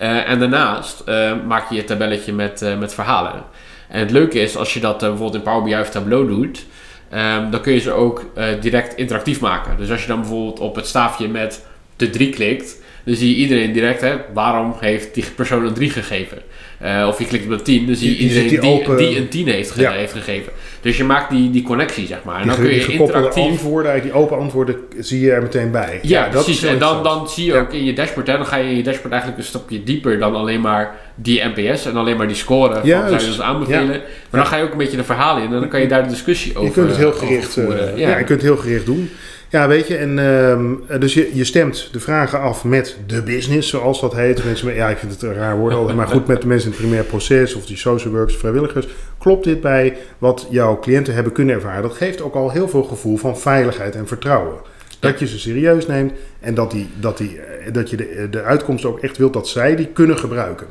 Uh, 0.00 0.28
en 0.28 0.38
daarnaast 0.38 1.04
maak 1.46 1.68
je 1.68 1.74
je 1.74 1.84
tabelletje 1.84 2.32
met, 2.32 2.76
met 2.78 2.94
verhalen. 2.94 3.42
En 3.88 4.00
het 4.00 4.10
leuke 4.10 4.40
is, 4.40 4.56
als 4.56 4.74
je 4.74 4.80
dat 4.80 4.98
bijvoorbeeld 4.98 5.34
in 5.34 5.42
Power 5.42 5.62
BI 5.62 5.74
of 5.74 5.90
Tableau 5.90 6.26
doet, 6.26 6.66
um, 7.14 7.50
dan 7.50 7.60
kun 7.60 7.72
je 7.72 7.78
ze 7.78 7.92
ook 7.92 8.24
direct 8.60 8.96
interactief 8.96 9.40
maken. 9.40 9.76
Dus 9.76 9.90
als 9.90 10.02
je 10.02 10.08
dan 10.08 10.20
bijvoorbeeld 10.20 10.58
op 10.58 10.74
het 10.74 10.86
staafje 10.86 11.28
met 11.28 11.66
de 11.96 12.10
3 12.10 12.30
klikt, 12.30 12.81
dan 13.04 13.14
zie 13.14 13.28
je 13.28 13.34
iedereen 13.36 13.72
direct, 13.72 14.00
hè, 14.00 14.14
waarom 14.34 14.74
heeft 14.80 15.14
die 15.14 15.24
persoon 15.36 15.66
een 15.66 15.72
3 15.74 15.90
gegeven? 15.90 16.38
Uh, 16.84 17.04
of 17.08 17.18
je 17.18 17.24
klikt 17.26 17.44
op 17.44 17.50
de 17.50 17.62
10, 17.62 17.86
dan 17.86 17.94
zie 17.94 18.10
je, 18.10 18.16
iedereen 18.16 18.48
die, 18.48 18.60
die 18.60 18.70
open- 18.70 18.96
die 18.96 19.16
een 19.16 19.28
10 19.28 19.46
heeft, 19.48 19.74
Ja. 19.76 19.90
heeft 19.92 20.12
gegeven. 20.12 20.52
Dus 20.80 20.96
je 20.96 21.04
maakt 21.04 21.30
die, 21.30 21.50
die 21.50 21.62
connectie, 21.62 22.06
zeg 22.06 22.18
maar. 22.24 22.34
En 22.34 22.42
Die, 22.42 22.50
dan 22.50 22.60
kun 22.60 22.74
je 22.74 22.86
interactief... 22.86 23.44
antwoorden, 23.44 23.92
uit 23.92 24.02
die 24.02 24.12
open 24.12 24.38
antwoorden, 24.38 24.76
zie 24.98 25.20
je 25.20 25.32
er 25.32 25.42
meteen 25.42 25.70
bij. 25.70 25.98
Ja, 26.02 26.28
dat 26.28 26.44
precies. 26.44 26.62
En 26.62 26.78
dan, 26.78 27.02
dan 27.02 27.28
zie 27.28 27.44
je 27.46 27.52
Ja. 27.52 27.60
ook 27.60 27.72
in 27.72 27.84
je 27.84 27.92
dashboard, 27.92 28.26
hè, 28.26 28.36
dan 28.36 28.46
ga 28.46 28.56
je 28.56 28.70
in 28.70 28.76
je 28.76 28.82
dashboard 28.82 29.12
eigenlijk 29.12 29.42
een 29.42 29.48
stapje 29.48 29.82
dieper 29.84 30.18
dan 30.18 30.34
alleen 30.34 30.60
maar 30.60 30.94
die 31.14 31.42
NPS 31.54 31.86
en 31.86 31.96
alleen 31.96 32.16
maar 32.16 32.26
die 32.26 32.36
score. 32.36 32.74
Van, 32.74 32.86
zou 32.88 33.20
je 33.20 33.26
dat 33.26 33.40
aanbevelen? 33.40 33.86
Maar 34.30 34.40
dan 34.40 34.46
ga 34.46 34.56
je 34.56 34.62
ook 34.64 34.72
een 34.72 34.78
beetje 34.78 34.96
de 34.96 35.04
verhalen 35.04 35.42
in 35.42 35.52
en 35.52 35.60
dan 35.60 35.68
kan 35.68 35.80
je 35.80 35.88
daar 35.88 36.02
de 36.02 36.08
discussie 36.08 36.50
over 36.56 36.64
Je 36.64 36.70
kunt 36.72 36.88
het 36.88 36.96
heel 36.96 37.06
over 37.12 37.26
gericht, 37.26 37.56
eh, 37.56 37.96
ja. 37.96 38.08
je 38.08 38.14
kunt 38.24 38.28
het 38.28 38.42
heel 38.42 38.56
gericht 38.56 38.86
doen. 38.86 39.10
Ja, 39.52 39.68
weet 39.68 39.86
je, 39.86 39.96
en 39.96 40.18
ehm, 40.18 41.00
dus 41.00 41.14
je, 41.14 41.30
je 41.32 41.44
stemt 41.44 41.88
de 41.92 42.00
vragen 42.00 42.40
af 42.40 42.64
met 42.64 42.96
de 43.06 43.22
business, 43.22 43.68
zoals 43.68 44.00
dat 44.00 44.14
heet. 44.14 44.44
Mensen, 44.44 44.74
ja, 44.74 44.88
ik 44.88 44.98
vind 44.98 45.12
het 45.12 45.22
een 45.22 45.34
raar 45.34 45.56
woord 45.56 45.74
altijd, 45.74 45.96
maar 45.96 46.08
goed, 46.08 46.26
met 46.26 46.40
de 46.40 46.46
mensen 46.46 46.70
in 46.70 46.76
het 46.76 46.82
primair 46.82 47.04
proces 47.04 47.54
of 47.54 47.66
die 47.66 47.76
social 47.76 48.12
workers, 48.12 48.36
vrijwilligers. 48.36 48.88
Klopt 49.18 49.44
dit 49.44 49.60
bij 49.60 49.96
wat 50.18 50.46
jouw 50.50 50.78
cliënten 50.78 51.14
hebben 51.14 51.32
kunnen 51.32 51.54
ervaren? 51.54 51.82
Dat 51.82 51.92
geeft 51.92 52.22
ook 52.22 52.34
al 52.34 52.50
heel 52.50 52.68
veel 52.68 52.82
gevoel 52.82 53.16
van 53.16 53.38
veiligheid 53.38 53.94
en 53.94 54.06
vertrouwen. 54.06 54.56
Dat 54.98 55.18
je 55.18 55.26
ze 55.26 55.38
serieus 55.38 55.86
neemt 55.86 56.12
en 56.40 56.54
dat, 56.54 56.70
die, 56.70 56.88
dat, 57.00 57.18
die, 57.18 57.40
eh, 57.40 57.72
dat 57.72 57.90
je 57.90 57.96
de, 57.96 58.26
de 58.30 58.42
uitkomst 58.42 58.84
ook 58.84 58.98
echt 58.98 59.16
wilt 59.16 59.32
dat 59.32 59.48
zij 59.48 59.76
die 59.76 59.86
kunnen 59.86 60.18
gebruiken. 60.18 60.66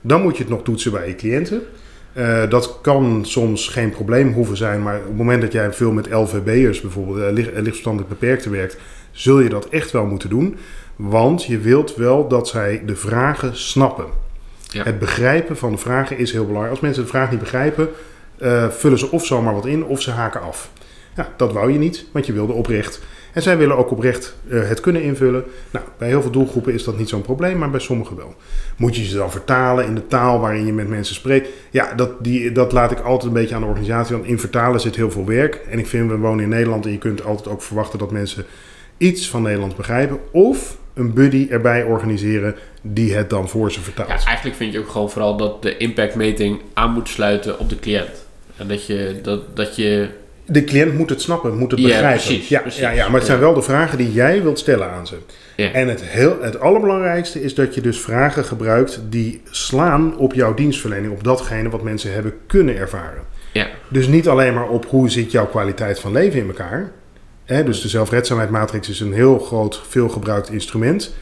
Dan 0.00 0.22
moet 0.22 0.36
je 0.36 0.42
het 0.42 0.52
nog 0.52 0.62
toetsen 0.62 0.92
bij 0.92 1.08
je 1.08 1.14
cliënten. 1.14 1.62
Eh, 2.12 2.48
dat 2.50 2.78
kan 2.82 3.20
soms 3.26 3.68
geen 3.68 3.90
probleem 3.90 4.32
hoeven 4.32 4.56
zijn, 4.56 4.82
maar 4.82 4.98
op 4.98 5.04
het 5.06 5.16
moment 5.16 5.42
dat 5.42 5.52
jij 5.52 5.72
veel 5.72 5.92
met 5.92 6.10
LVB'ers 6.10 6.80
bijvoorbeeld, 6.80 7.18
eh, 7.18 7.32
licht- 7.32 7.48
eh, 7.48 7.54
lichtverstandelijk 7.54 8.10
beperkten 8.10 8.50
werkt, 8.50 8.76
zul 9.10 9.40
je 9.40 9.48
dat 9.48 9.68
echt 9.68 9.90
wel 9.90 10.04
moeten 10.06 10.28
doen. 10.28 10.56
Want 10.96 11.44
je 11.44 11.58
wilt 11.58 11.94
wel 11.94 12.28
dat 12.28 12.48
zij 12.48 12.82
de 12.86 12.96
vragen 12.96 13.56
snappen. 13.56 14.04
Ja. 14.68 14.82
Het 14.84 14.98
begrijpen 14.98 15.56
van 15.56 15.72
de 15.72 15.78
vragen 15.78 16.18
is 16.18 16.32
heel 16.32 16.42
belangrijk. 16.46 16.70
Als 16.74 16.80
mensen 16.82 17.02
de 17.02 17.08
vraag 17.08 17.30
niet 17.30 17.40
begrijpen, 17.40 17.88
eh, 18.38 18.68
vullen 18.68 18.98
ze 18.98 19.10
of 19.10 19.26
zomaar 19.26 19.54
wat 19.54 19.66
in 19.66 19.84
of 19.84 20.00
ze 20.02 20.10
haken 20.10 20.40
af. 20.42 20.70
Ja, 21.16 21.28
dat 21.36 21.52
wou 21.52 21.72
je 21.72 21.78
niet, 21.78 22.06
want 22.12 22.26
je 22.26 22.32
wilde 22.32 22.52
oprecht. 22.52 23.00
En 23.32 23.42
zij 23.42 23.56
willen 23.56 23.76
ook 23.76 23.90
oprecht 23.90 24.36
eh, 24.48 24.68
het 24.68 24.80
kunnen 24.80 25.02
invullen. 25.02 25.44
Nou, 25.70 25.84
bij 25.98 26.08
heel 26.08 26.22
veel 26.22 26.30
doelgroepen 26.30 26.72
is 26.72 26.84
dat 26.84 26.98
niet 26.98 27.08
zo'n 27.08 27.22
probleem, 27.22 27.58
maar 27.58 27.70
bij 27.70 27.80
sommigen 27.80 28.16
wel. 28.16 28.34
Moet 28.76 28.96
je 28.96 29.04
ze 29.04 29.16
dan 29.16 29.30
vertalen 29.30 29.86
in 29.86 29.94
de 29.94 30.06
taal 30.06 30.40
waarin 30.40 30.66
je 30.66 30.72
met 30.72 30.88
mensen 30.88 31.14
spreekt? 31.14 31.48
Ja, 31.70 31.94
dat, 31.94 32.24
die, 32.24 32.52
dat 32.52 32.72
laat 32.72 32.90
ik 32.90 33.00
altijd 33.00 33.32
een 33.32 33.40
beetje 33.40 33.54
aan 33.54 33.60
de 33.60 33.66
organisatie. 33.66 34.16
Want 34.16 34.28
in 34.28 34.38
vertalen 34.38 34.80
zit 34.80 34.96
heel 34.96 35.10
veel 35.10 35.26
werk. 35.26 35.54
En 35.54 35.78
ik 35.78 35.86
vind, 35.86 36.10
we 36.10 36.16
wonen 36.16 36.44
in 36.44 36.50
Nederland 36.50 36.84
en 36.84 36.92
je 36.92 36.98
kunt 36.98 37.24
altijd 37.24 37.48
ook 37.48 37.62
verwachten 37.62 37.98
dat 37.98 38.10
mensen 38.10 38.44
iets 38.96 39.28
van 39.28 39.42
Nederlands 39.42 39.74
begrijpen. 39.74 40.18
Of 40.30 40.76
een 40.94 41.12
buddy 41.12 41.46
erbij 41.50 41.84
organiseren 41.84 42.54
die 42.82 43.14
het 43.14 43.30
dan 43.30 43.48
voor 43.48 43.72
ze 43.72 43.80
vertaalt. 43.80 44.08
Ja, 44.08 44.26
eigenlijk 44.26 44.56
vind 44.56 44.72
je 44.72 44.78
ook 44.78 44.88
gewoon 44.88 45.10
vooral 45.10 45.36
dat 45.36 45.62
de 45.62 45.76
impactmeting 45.76 46.60
aan 46.74 46.92
moet 46.92 47.08
sluiten 47.08 47.58
op 47.58 47.68
de 47.68 47.78
cliënt. 47.78 48.26
En 48.56 48.68
dat 48.68 48.86
je, 48.86 49.18
dat, 49.22 49.56
dat 49.56 49.76
je 49.76 50.08
De 50.46 50.64
cliënt 50.64 50.94
moet 50.94 51.10
het 51.10 51.20
snappen, 51.20 51.58
moet 51.58 51.70
het 51.70 51.80
Ja, 51.80 51.86
begrijpen. 51.86 52.22
precies, 52.24 52.48
ja, 52.48 52.60
precies. 52.60 52.80
Ja, 52.80 52.90
ja, 52.90 53.08
maar 53.08 53.18
het 53.18 53.26
zijn 53.26 53.38
wel 53.38 53.54
de 53.54 53.62
vragen 53.62 53.98
die 53.98 54.12
jij 54.12 54.42
wilt 54.42 54.58
stellen 54.58 54.90
aan 54.90 55.06
ze. 55.06 55.16
Ja. 55.56 55.72
En 55.72 55.88
het, 55.88 56.02
heel, 56.04 56.36
het 56.40 56.60
allerbelangrijkste 56.60 57.42
is 57.42 57.54
dat 57.54 57.74
je 57.74 57.80
dus 57.80 57.98
vragen 58.00 58.44
gebruikt 58.44 59.00
die 59.08 59.40
slaan 59.50 60.16
op 60.16 60.34
jouw 60.34 60.54
dienstverlening, 60.54 61.12
op 61.12 61.24
datgene 61.24 61.68
wat 61.68 61.82
mensen 61.82 62.12
hebben 62.12 62.34
kunnen 62.46 62.76
ervaren. 62.76 63.22
Ja. 63.52 63.66
Dus 63.88 64.06
niet 64.06 64.28
alleen 64.28 64.54
maar 64.54 64.68
op 64.68 64.86
hoe 64.86 65.10
zit 65.10 65.30
jouw 65.30 65.46
kwaliteit 65.46 66.00
van 66.00 66.12
leven 66.12 66.40
in 66.40 66.46
elkaar. 66.46 66.92
Hè, 67.44 67.64
dus 67.64 67.80
de 67.80 67.88
zelfredzaamheidsmatrix 67.88 68.88
is 68.88 69.00
een 69.00 69.12
heel 69.12 69.38
groot, 69.38 69.82
veelgebruikt 69.88 70.50
instrument. 70.50 71.14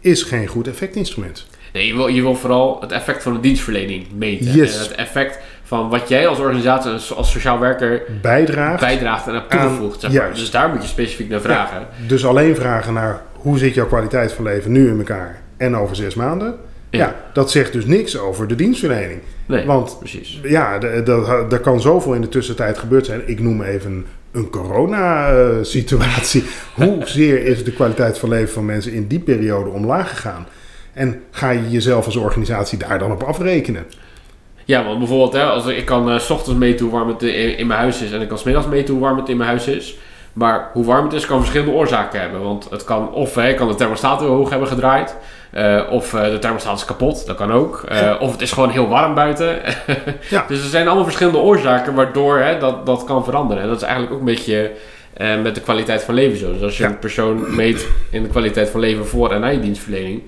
Is 0.00 0.22
geen 0.22 0.46
goed 0.46 0.68
effectinstrument. 0.68 1.46
Nee, 1.72 1.86
je 1.86 1.94
wil, 1.94 2.06
je 2.06 2.22
wil 2.22 2.34
vooral 2.34 2.80
het 2.80 2.92
effect 2.92 3.22
van 3.22 3.32
de 3.34 3.40
dienstverlening 3.40 4.06
meten. 4.14 4.52
Yes. 4.52 4.74
En 4.76 4.82
het 4.82 4.92
effect 4.94 5.38
van 5.72 5.88
wat 5.88 6.08
jij 6.08 6.26
als 6.28 6.38
organisatie, 6.38 6.90
als, 6.90 7.30
sociaal 7.30 7.58
werker, 7.58 8.02
Bijdraagt. 8.22 8.80
bijdraagt 8.80 9.26
en 9.26 9.34
hebt 9.34 9.50
toegevoegd. 9.50 10.00
Zeg 10.00 10.12
maar. 10.12 10.30
Dus 10.34 10.50
daar 10.50 10.68
moet 10.68 10.82
je 10.82 10.88
specifiek 10.88 11.28
naar 11.28 11.40
vragen. 11.40 11.86
Dus 12.06 12.26
alleen 12.26 12.54
vragen 12.56 12.92
naar 12.92 13.20
hoe 13.32 13.58
zit 13.58 13.74
jouw 13.74 13.86
kwaliteit 13.86 14.32
van 14.32 14.44
leven 14.44 14.72
nu 14.72 14.88
in 14.88 14.98
elkaar 14.98 15.40
en 15.56 15.76
over 15.76 15.96
zes 15.96 16.14
maanden. 16.14 16.54
Ja, 16.90 16.98
Ja. 16.98 17.14
dat 17.32 17.50
zegt 17.50 17.72
dus 17.72 17.84
niks 17.84 18.18
over 18.18 18.48
de 18.48 18.54
dienstverlening. 18.54 19.20
Nee, 19.46 19.66
Want 19.66 19.96
precies. 19.98 20.40
ja, 20.42 20.80
er 21.50 21.60
kan 21.62 21.80
zoveel 21.80 22.12
in 22.14 22.20
de 22.20 22.28
tussentijd 22.28 22.78
gebeurd 22.78 23.06
zijn. 23.06 23.22
Ik 23.26 23.40
noem 23.40 23.62
even 23.62 24.06
een 24.32 24.50
corona-situatie. 24.50 26.44
Hoezeer 26.74 27.44
is 27.44 27.64
de 27.64 27.72
kwaliteit 27.72 28.18
van 28.18 28.28
leven 28.28 28.52
van 28.52 28.64
mensen 28.64 28.92
in 28.92 29.06
die 29.06 29.20
periode 29.20 29.70
omlaag 29.70 30.08
gegaan? 30.10 30.46
En 30.92 31.20
ga 31.30 31.50
je 31.50 31.70
jezelf 31.70 32.04
als 32.04 32.16
organisatie 32.16 32.78
daar 32.78 32.98
dan 32.98 33.12
op 33.12 33.22
afrekenen? 33.22 33.84
Ja, 34.64 34.84
want 34.84 34.98
bijvoorbeeld, 34.98 35.32
hè, 35.32 35.42
als 35.44 35.66
ik, 35.66 35.84
kan 35.84 36.10
eh, 36.10 36.18
s 36.18 36.30
ochtends 36.30 36.58
meten 36.58 36.84
hoe 36.86 36.94
warm 36.94 37.08
het 37.08 37.22
in, 37.22 37.58
in 37.58 37.66
mijn 37.66 37.80
huis 37.80 38.02
is 38.02 38.12
en 38.12 38.20
ik 38.20 38.28
kan 38.28 38.38
's 38.38 38.42
middags 38.42 38.66
meten 38.66 38.94
hoe 38.94 39.02
warm 39.02 39.16
het 39.18 39.28
in 39.28 39.36
mijn 39.36 39.48
huis 39.48 39.66
is. 39.66 39.94
Maar 40.32 40.70
hoe 40.72 40.84
warm 40.84 41.04
het 41.04 41.12
is 41.12 41.26
kan 41.26 41.38
verschillende 41.38 41.72
oorzaken 41.72 42.20
hebben. 42.20 42.42
Want 42.42 42.66
het 42.70 42.84
kan, 42.84 43.12
of 43.12 43.34
hè, 43.34 43.54
kan 43.54 43.68
de 43.68 43.74
thermostaat 43.74 44.20
heel 44.20 44.28
hoog 44.28 44.50
hebben 44.50 44.68
gedraaid. 44.68 45.16
eh, 45.50 45.80
of 45.90 46.14
eh, 46.14 46.24
de 46.30 46.38
thermostaat 46.38 46.76
is 46.76 46.84
kapot, 46.84 47.26
dat 47.26 47.36
kan 47.36 47.52
ook. 47.52 47.84
Ja. 47.88 48.16
Of 48.20 48.32
het 48.32 48.42
is 48.42 48.52
gewoon 48.52 48.70
heel 48.70 48.88
warm 48.88 49.14
buiten. 49.14 49.60
Ja. 50.30 50.44
Dus 50.48 50.62
er 50.62 50.68
zijn 50.68 50.86
allemaal 50.86 51.04
verschillende 51.04 51.38
oorzaken 51.38 51.94
waardoor 51.94 52.38
hè, 52.38 52.58
dat, 52.58 52.86
dat 52.86 53.04
kan 53.04 53.24
veranderen. 53.24 53.62
En 53.62 53.68
dat 53.68 53.76
is 53.76 53.82
eigenlijk 53.82 54.12
ook 54.12 54.18
een 54.18 54.24
beetje 54.34 54.70
met 55.42 55.54
de 55.54 55.60
kwaliteit 55.60 56.02
van 56.02 56.14
leven 56.14 56.38
zo. 56.38 56.52
Dus 56.52 56.62
als 56.62 56.76
je 56.76 56.82
Ja. 56.82 56.88
een 56.88 56.98
persoon 56.98 57.54
meet 57.56 57.86
in 58.10 58.22
de 58.22 58.28
kwaliteit 58.28 58.70
van 58.70 58.80
leven 58.80 59.06
voor 59.06 59.30
en 59.32 59.40
na 59.40 59.46
je 59.46 59.60
dienstverlening, 59.60 60.22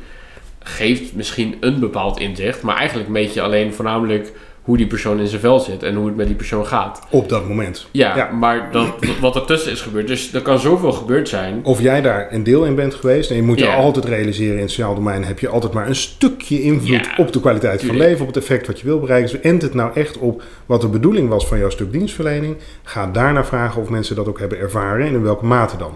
geeft 0.66 1.14
misschien 1.14 1.57
een 1.61 1.81
bepaald 1.81 2.20
inzicht. 2.20 2.62
Maar 2.62 2.77
eigenlijk 2.77 3.09
meet 3.09 3.35
je 3.35 3.40
alleen 3.42 3.74
voornamelijk 3.74 4.33
hoe 4.62 4.77
die 4.77 4.87
persoon 4.87 5.20
in 5.20 5.27
zijn 5.27 5.40
vel 5.40 5.61
zit 5.61 5.83
en 5.83 5.94
hoe 5.94 6.07
het 6.07 6.16
met 6.16 6.27
die 6.27 6.37
persoon 6.37 6.66
gaat. 6.66 7.00
Op 7.11 7.29
dat 7.29 7.48
moment. 7.48 7.87
Ja, 7.90 8.16
Ja. 8.16 8.31
maar 8.31 8.68
dat, 8.72 8.88
wat 9.20 9.37
ertussen 9.37 9.72
is 9.72 9.81
gebeurd. 9.81 10.07
Dus 10.07 10.33
er 10.35 10.42
kan 10.42 10.59
zoveel 10.59 10.92
gebeurd 10.92 11.29
zijn. 11.29 11.61
Of 11.62 11.81
jij 11.81 12.00
daar 12.00 12.33
een 12.33 12.42
deel 12.42 12.64
in 12.64 12.74
bent 12.74 12.94
geweest. 12.94 13.31
En 13.31 13.37
je 13.37 13.42
moet 13.42 13.59
je 13.59 13.68
altijd 13.68 14.05
realiseren 14.05 14.55
in 14.55 14.61
het 14.61 14.70
sociaal 14.70 14.94
domein 14.94 15.24
heb 15.24 15.38
je 15.38 15.48
altijd 15.48 15.72
maar 15.72 15.87
een 15.88 15.94
stukje 15.96 16.62
invloed 16.62 17.05
Ja, 17.07 17.12
op 17.16 17.33
de 17.33 17.40
kwaliteit 17.40 17.85
van 17.85 17.96
leven, 17.96 18.20
op 18.20 18.27
het 18.27 18.37
effect 18.37 18.66
wat 18.66 18.81
je 18.81 18.87
wil 18.87 19.00
bereiken. 19.00 19.31
Dus 19.33 19.40
ent 19.40 19.62
het 19.62 19.74
nou 19.74 19.90
echt 19.94 20.18
op 20.18 20.42
wat 20.66 20.81
de 20.81 20.88
bedoeling 20.88 21.29
was 21.29 21.46
van 21.46 21.59
jouw 21.59 21.70
stuk 21.70 21.92
dienstverlening. 21.92 22.57
Ga 22.83 23.07
daarna 23.07 23.44
vragen 23.44 23.83
of 23.83 23.88
mensen 23.88 24.16
dat 24.16 24.29
ook 24.29 24.38
hebben 24.38 24.59
ervaren 24.59 25.07
en 25.07 25.12
in 25.12 25.22
welke 25.22 25.44
mate 25.44 25.77
dan. 25.77 25.92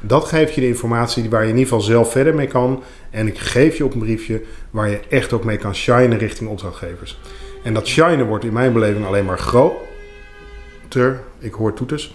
Dat 0.00 0.24
geeft 0.24 0.54
je 0.54 0.60
de 0.60 0.66
informatie 0.66 1.30
waar 1.30 1.42
je 1.42 1.48
in 1.48 1.56
ieder 1.56 1.68
geval 1.72 1.84
zelf 1.84 2.10
verder 2.10 2.34
mee 2.34 2.46
kan. 2.46 2.82
En 3.10 3.26
ik 3.26 3.38
geef 3.38 3.76
je 3.76 3.84
op 3.84 3.92
een 3.92 3.98
briefje 3.98 4.42
waar 4.70 4.90
je 4.90 5.00
echt 5.08 5.32
ook 5.32 5.44
mee 5.44 5.56
kan 5.56 5.74
shinen 5.74 6.18
richting 6.18 6.50
opdrachtgevers. 6.50 7.18
En 7.62 7.74
dat 7.74 7.86
shinen 7.86 8.26
wordt 8.26 8.44
in 8.44 8.52
mijn 8.52 8.72
beleving 8.72 9.06
alleen 9.06 9.24
maar 9.24 9.38
groter. 9.38 11.20
Ik 11.38 11.52
hoor 11.52 11.74
toeters. 11.74 12.14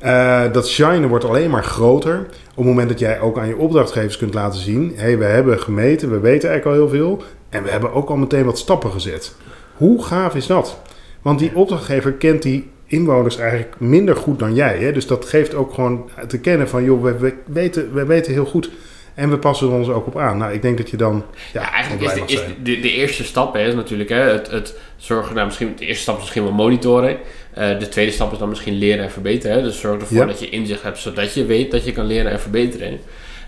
Eh, 0.00 0.52
dat 0.52 0.68
shinen 0.68 1.08
wordt 1.08 1.24
alleen 1.24 1.50
maar 1.50 1.64
groter 1.64 2.18
op 2.50 2.56
het 2.56 2.64
moment 2.64 2.88
dat 2.88 2.98
jij 2.98 3.20
ook 3.20 3.38
aan 3.38 3.48
je 3.48 3.56
opdrachtgevers 3.56 4.16
kunt 4.16 4.34
laten 4.34 4.60
zien: 4.60 4.92
hé, 4.96 5.02
hey, 5.02 5.18
we 5.18 5.24
hebben 5.24 5.60
gemeten, 5.60 6.10
we 6.10 6.20
weten 6.20 6.48
eigenlijk 6.48 6.64
al 6.64 6.88
heel 6.88 6.98
veel 6.98 7.22
en 7.48 7.62
we 7.62 7.70
hebben 7.70 7.92
ook 7.92 8.08
al 8.08 8.16
meteen 8.16 8.44
wat 8.44 8.58
stappen 8.58 8.90
gezet. 8.90 9.34
Hoe 9.76 10.04
gaaf 10.04 10.34
is 10.34 10.46
dat? 10.46 10.80
Want 11.22 11.38
die 11.38 11.54
opdrachtgever 11.54 12.12
kent 12.12 12.42
die 12.42 12.70
inwoners 12.90 13.36
eigenlijk 13.38 13.74
minder 13.78 14.16
goed 14.16 14.38
dan 14.38 14.54
jij. 14.54 14.78
Hè? 14.78 14.92
Dus 14.92 15.06
dat 15.06 15.24
geeft 15.24 15.54
ook 15.54 15.74
gewoon 15.74 16.10
te 16.28 16.40
kennen 16.40 16.68
van: 16.68 16.84
joh, 16.84 17.02
we, 17.02 17.18
we 17.18 17.34
weten, 17.46 17.92
we 17.92 18.04
weten 18.04 18.32
heel 18.32 18.44
goed 18.44 18.70
en 19.14 19.30
we 19.30 19.38
passen 19.38 19.68
er 19.68 19.74
ons 19.74 19.88
ook 19.88 20.06
op 20.06 20.18
aan. 20.18 20.38
Nou, 20.38 20.52
ik 20.52 20.62
denk 20.62 20.76
dat 20.76 20.90
je 20.90 20.96
dan. 20.96 21.24
Ja, 21.52 21.60
Ja, 21.60 21.72
eigenlijk 21.72 22.04
is 22.04 22.14
de, 22.14 22.32
is 22.32 22.42
de, 22.62 22.80
de 22.80 22.92
eerste 22.92 23.24
stap 23.24 23.54
hè, 23.54 23.68
is 23.68 23.74
natuurlijk 23.74 24.10
hè, 24.10 24.20
het, 24.20 24.50
het 24.50 24.74
zorgen, 24.96 25.34
nou, 25.34 25.46
misschien, 25.46 25.72
de 25.76 25.86
eerste 25.86 26.02
stap 26.02 26.14
is 26.14 26.20
misschien 26.20 26.42
wel 26.42 26.52
monitoren. 26.52 27.16
Eh, 27.54 27.78
de 27.78 27.88
tweede 27.88 28.12
stap 28.12 28.32
is 28.32 28.38
dan 28.38 28.48
misschien 28.48 28.78
leren 28.78 29.04
en 29.04 29.10
verbeteren. 29.10 29.56
Hè. 29.56 29.62
Dus 29.62 29.80
zorg 29.80 30.00
ervoor 30.00 30.18
Ja. 30.18 30.26
dat 30.26 30.40
je 30.40 30.48
inzicht 30.48 30.82
hebt, 30.82 30.98
zodat 30.98 31.34
je 31.34 31.44
weet 31.44 31.70
dat 31.70 31.84
je 31.84 31.92
kan 31.92 32.06
leren 32.06 32.30
en 32.30 32.40
verbeteren. 32.40 32.98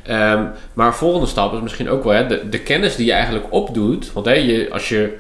Ehm, 0.03 0.45
maar 0.73 0.95
volgende 0.97 1.27
stap 1.27 1.53
is 1.53 1.61
misschien 1.61 1.89
ook 1.89 2.05
wel 2.05 2.13
hè, 2.13 2.27
de, 2.27 2.49
de 2.49 2.61
kennis 2.61 2.97
die 2.97 3.07
je 3.07 3.13
eigenlijk 3.13 3.47
opdoet. 3.51 4.13
Want 4.13 4.27
hè, 4.27 4.33
je, 4.33 4.71
als 4.71 4.89
je 4.89 5.13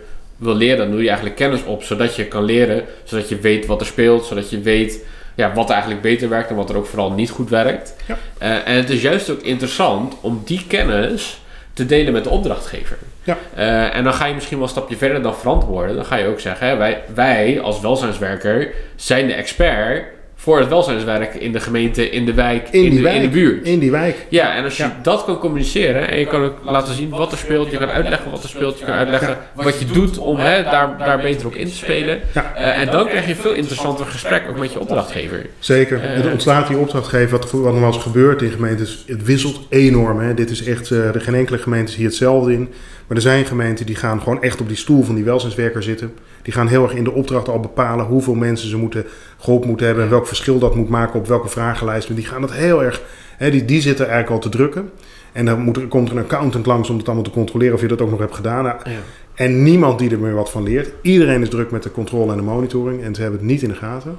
wil 0.42 0.54
leren, 0.54 0.78
dan 0.78 0.90
doe 0.90 1.00
je 1.00 1.06
eigenlijk 1.06 1.36
kennis 1.36 1.64
op, 1.64 1.82
zodat 1.82 2.16
je 2.16 2.24
kan 2.24 2.44
leren, 2.44 2.84
zodat 3.04 3.28
je 3.28 3.38
weet 3.38 3.66
wat 3.66 3.80
er 3.80 3.86
speelt, 3.86 4.24
zodat 4.24 4.50
je 4.50 4.60
weet 4.60 5.04
ja, 5.34 5.52
wat 5.52 5.70
eigenlijk 5.70 6.00
beter 6.00 6.28
werkt 6.28 6.50
en 6.50 6.56
wat 6.56 6.70
er 6.70 6.76
ook 6.76 6.86
vooral 6.86 7.12
niet 7.12 7.30
goed 7.30 7.50
werkt. 7.50 7.96
Ja. 8.06 8.18
Eh, 8.38 8.68
en 8.68 8.76
het 8.76 8.90
is 8.90 9.02
juist 9.02 9.30
ook 9.30 9.42
interessant 9.42 10.14
om 10.20 10.42
die 10.44 10.64
kennis 10.66 11.40
te 11.72 11.86
delen 11.86 12.12
met 12.12 12.24
de 12.24 12.30
opdrachtgever. 12.30 12.98
Ja. 13.22 13.38
Eh, 13.54 13.96
en 13.96 14.04
dan 14.04 14.14
ga 14.14 14.26
je 14.26 14.34
misschien 14.34 14.56
wel 14.56 14.66
een 14.66 14.72
stapje 14.72 14.96
verder 14.96 15.22
dan 15.22 15.36
verantwoorden. 15.36 15.96
Dan 15.96 16.04
ga 16.04 16.16
je 16.16 16.26
ook 16.26 16.40
zeggen, 16.40 16.66
hè, 16.66 16.76
wij, 16.76 17.02
wij 17.14 17.60
als 17.60 17.80
welzijnswerker 17.80 18.72
zijn 18.96 19.26
de 19.26 19.32
expert 19.32 20.04
voor 20.42 20.58
het 20.58 20.68
welzijnswerk 20.68 21.34
in 21.34 21.52
de 21.52 21.60
gemeente, 21.60 22.10
in 22.10 22.24
de 22.24 22.34
wijk, 22.34 22.68
In, 22.70 22.84
in, 22.84 22.90
die 22.90 22.98
de, 22.98 23.02
wijk. 23.04 23.16
in 23.16 23.22
de 23.22 23.28
buurt. 23.28 23.66
In 23.66 23.78
die 23.78 23.90
wijk. 23.90 24.26
Ja, 24.28 24.54
en 24.54 24.64
als 24.64 24.76
je 24.76 24.82
Ja. 24.82 24.98
dat 25.02 25.24
kan 25.24 25.38
communiceren 25.38 26.10
en 26.10 26.18
je 26.18 26.26
kan 26.26 26.42
ook 26.44 26.58
laten 26.64 26.94
zien 26.94 27.08
wat 27.10 27.32
er 27.32 27.38
speelt, 27.38 27.70
je 27.70 27.76
kan 27.78 27.88
uitleggen 27.88 28.30
wat 28.30 28.42
er 28.42 28.48
speelt, 28.48 28.78
je 28.78 28.84
kan 28.84 28.94
uitleggen 28.94 29.36
wat 29.54 29.78
je 29.78 29.84
doet 29.86 30.18
om 30.18 30.36
hè, 30.36 30.62
daar, 30.62 30.98
daar 30.98 31.20
beter 31.20 31.46
op 31.46 31.54
in 31.54 31.66
te 31.66 31.74
spelen. 31.74 32.20
Ja. 32.34 32.54
Eh, 32.54 32.80
en 32.80 32.90
dan 32.90 33.06
krijg 33.08 33.24
je 33.24 33.30
een 33.30 33.36
veel 33.36 33.52
interessanter 33.52 34.06
gesprek 34.06 34.42
ook 34.50 34.58
met 34.58 34.72
je 34.72 34.80
opdrachtgever. 34.80 35.46
Zeker. 35.58 36.00
Eh. 36.02 36.14
het 36.14 36.32
ontslaat 36.32 36.68
die 36.68 36.76
opdrachtgever. 36.76 37.30
Wat, 37.38 37.50
wat 37.50 37.62
nog 37.72 37.78
wel 37.80 37.86
eens 37.92 38.02
gebeurt 38.02 38.42
in 38.42 38.50
gemeentes, 38.50 39.04
het 39.06 39.24
wisselt 39.24 39.60
enorm. 39.68 40.20
Hè. 40.20 40.34
Dit 40.34 40.50
is 40.50 40.64
echt, 40.64 40.90
eh, 40.90 41.14
er 41.14 41.20
geen 41.20 41.34
enkele 41.34 41.58
gemeente 41.58 41.90
is 41.92 41.96
hier 41.96 42.06
hetzelfde 42.06 42.52
in. 42.52 42.68
Maar 43.06 43.16
er 43.16 43.22
zijn 43.22 43.44
gemeenten 43.44 43.86
die 43.86 43.96
gaan 43.96 44.18
gewoon 44.22 44.42
echt 44.42 44.60
op 44.60 44.68
die 44.68 44.76
stoel 44.76 45.02
van 45.02 45.14
die 45.14 45.24
welzijnswerker 45.24 45.82
zitten. 45.82 46.12
Die 46.42 46.52
gaan 46.52 46.66
heel 46.66 46.82
erg 46.82 46.94
in 46.94 47.04
de 47.04 47.12
opdracht 47.12 47.48
al 47.48 47.60
bepalen 47.60 48.04
hoeveel 48.06 48.34
mensen 48.34 48.68
ze 48.68 48.76
moeten, 48.76 49.04
geholpen 49.38 49.68
moeten 49.68 49.86
hebben. 49.86 50.04
En 50.04 50.10
welk 50.10 50.26
verschil 50.26 50.58
dat 50.58 50.74
moet 50.74 50.88
maken 50.88 51.18
op 51.18 51.26
welke 51.26 51.48
vragenlijst. 51.48 52.08
Maar 52.08 52.16
die 52.16 52.26
gaan 52.26 52.40
dat 52.40 52.52
heel 52.52 52.82
erg, 52.82 53.02
hè, 53.36 53.50
die, 53.50 53.64
die 53.64 53.80
zitten 53.80 54.08
eigenlijk 54.08 54.34
al 54.34 54.50
te 54.50 54.56
drukken. 54.56 54.90
En 55.32 55.44
dan 55.44 55.60
moet 55.60 55.88
komt 55.88 56.10
er 56.10 56.16
een 56.16 56.22
accountant 56.22 56.66
langs 56.66 56.90
om 56.90 56.96
het 56.96 57.06
allemaal 57.06 57.24
te 57.24 57.30
controleren 57.30 57.74
of 57.74 57.80
je 57.80 57.88
dat 57.88 58.00
ook 58.00 58.10
nog 58.10 58.18
hebt 58.18 58.34
gedaan. 58.34 58.64
Nou, 58.64 58.76
Ja. 58.84 58.90
en 59.34 59.62
niemand 59.62 59.98
die 59.98 60.10
er 60.10 60.18
meer 60.18 60.34
wat 60.34 60.50
van 60.50 60.62
leert. 60.62 60.92
Iedereen 61.02 61.42
is 61.42 61.48
druk 61.48 61.70
met 61.70 61.82
de 61.82 61.90
controle 61.90 62.30
en 62.30 62.36
de 62.36 62.42
monitoring 62.42 63.02
en 63.02 63.14
ze 63.14 63.22
hebben 63.22 63.40
het 63.40 63.48
niet 63.48 63.62
in 63.62 63.68
de 63.68 63.74
gaten. 63.74 64.18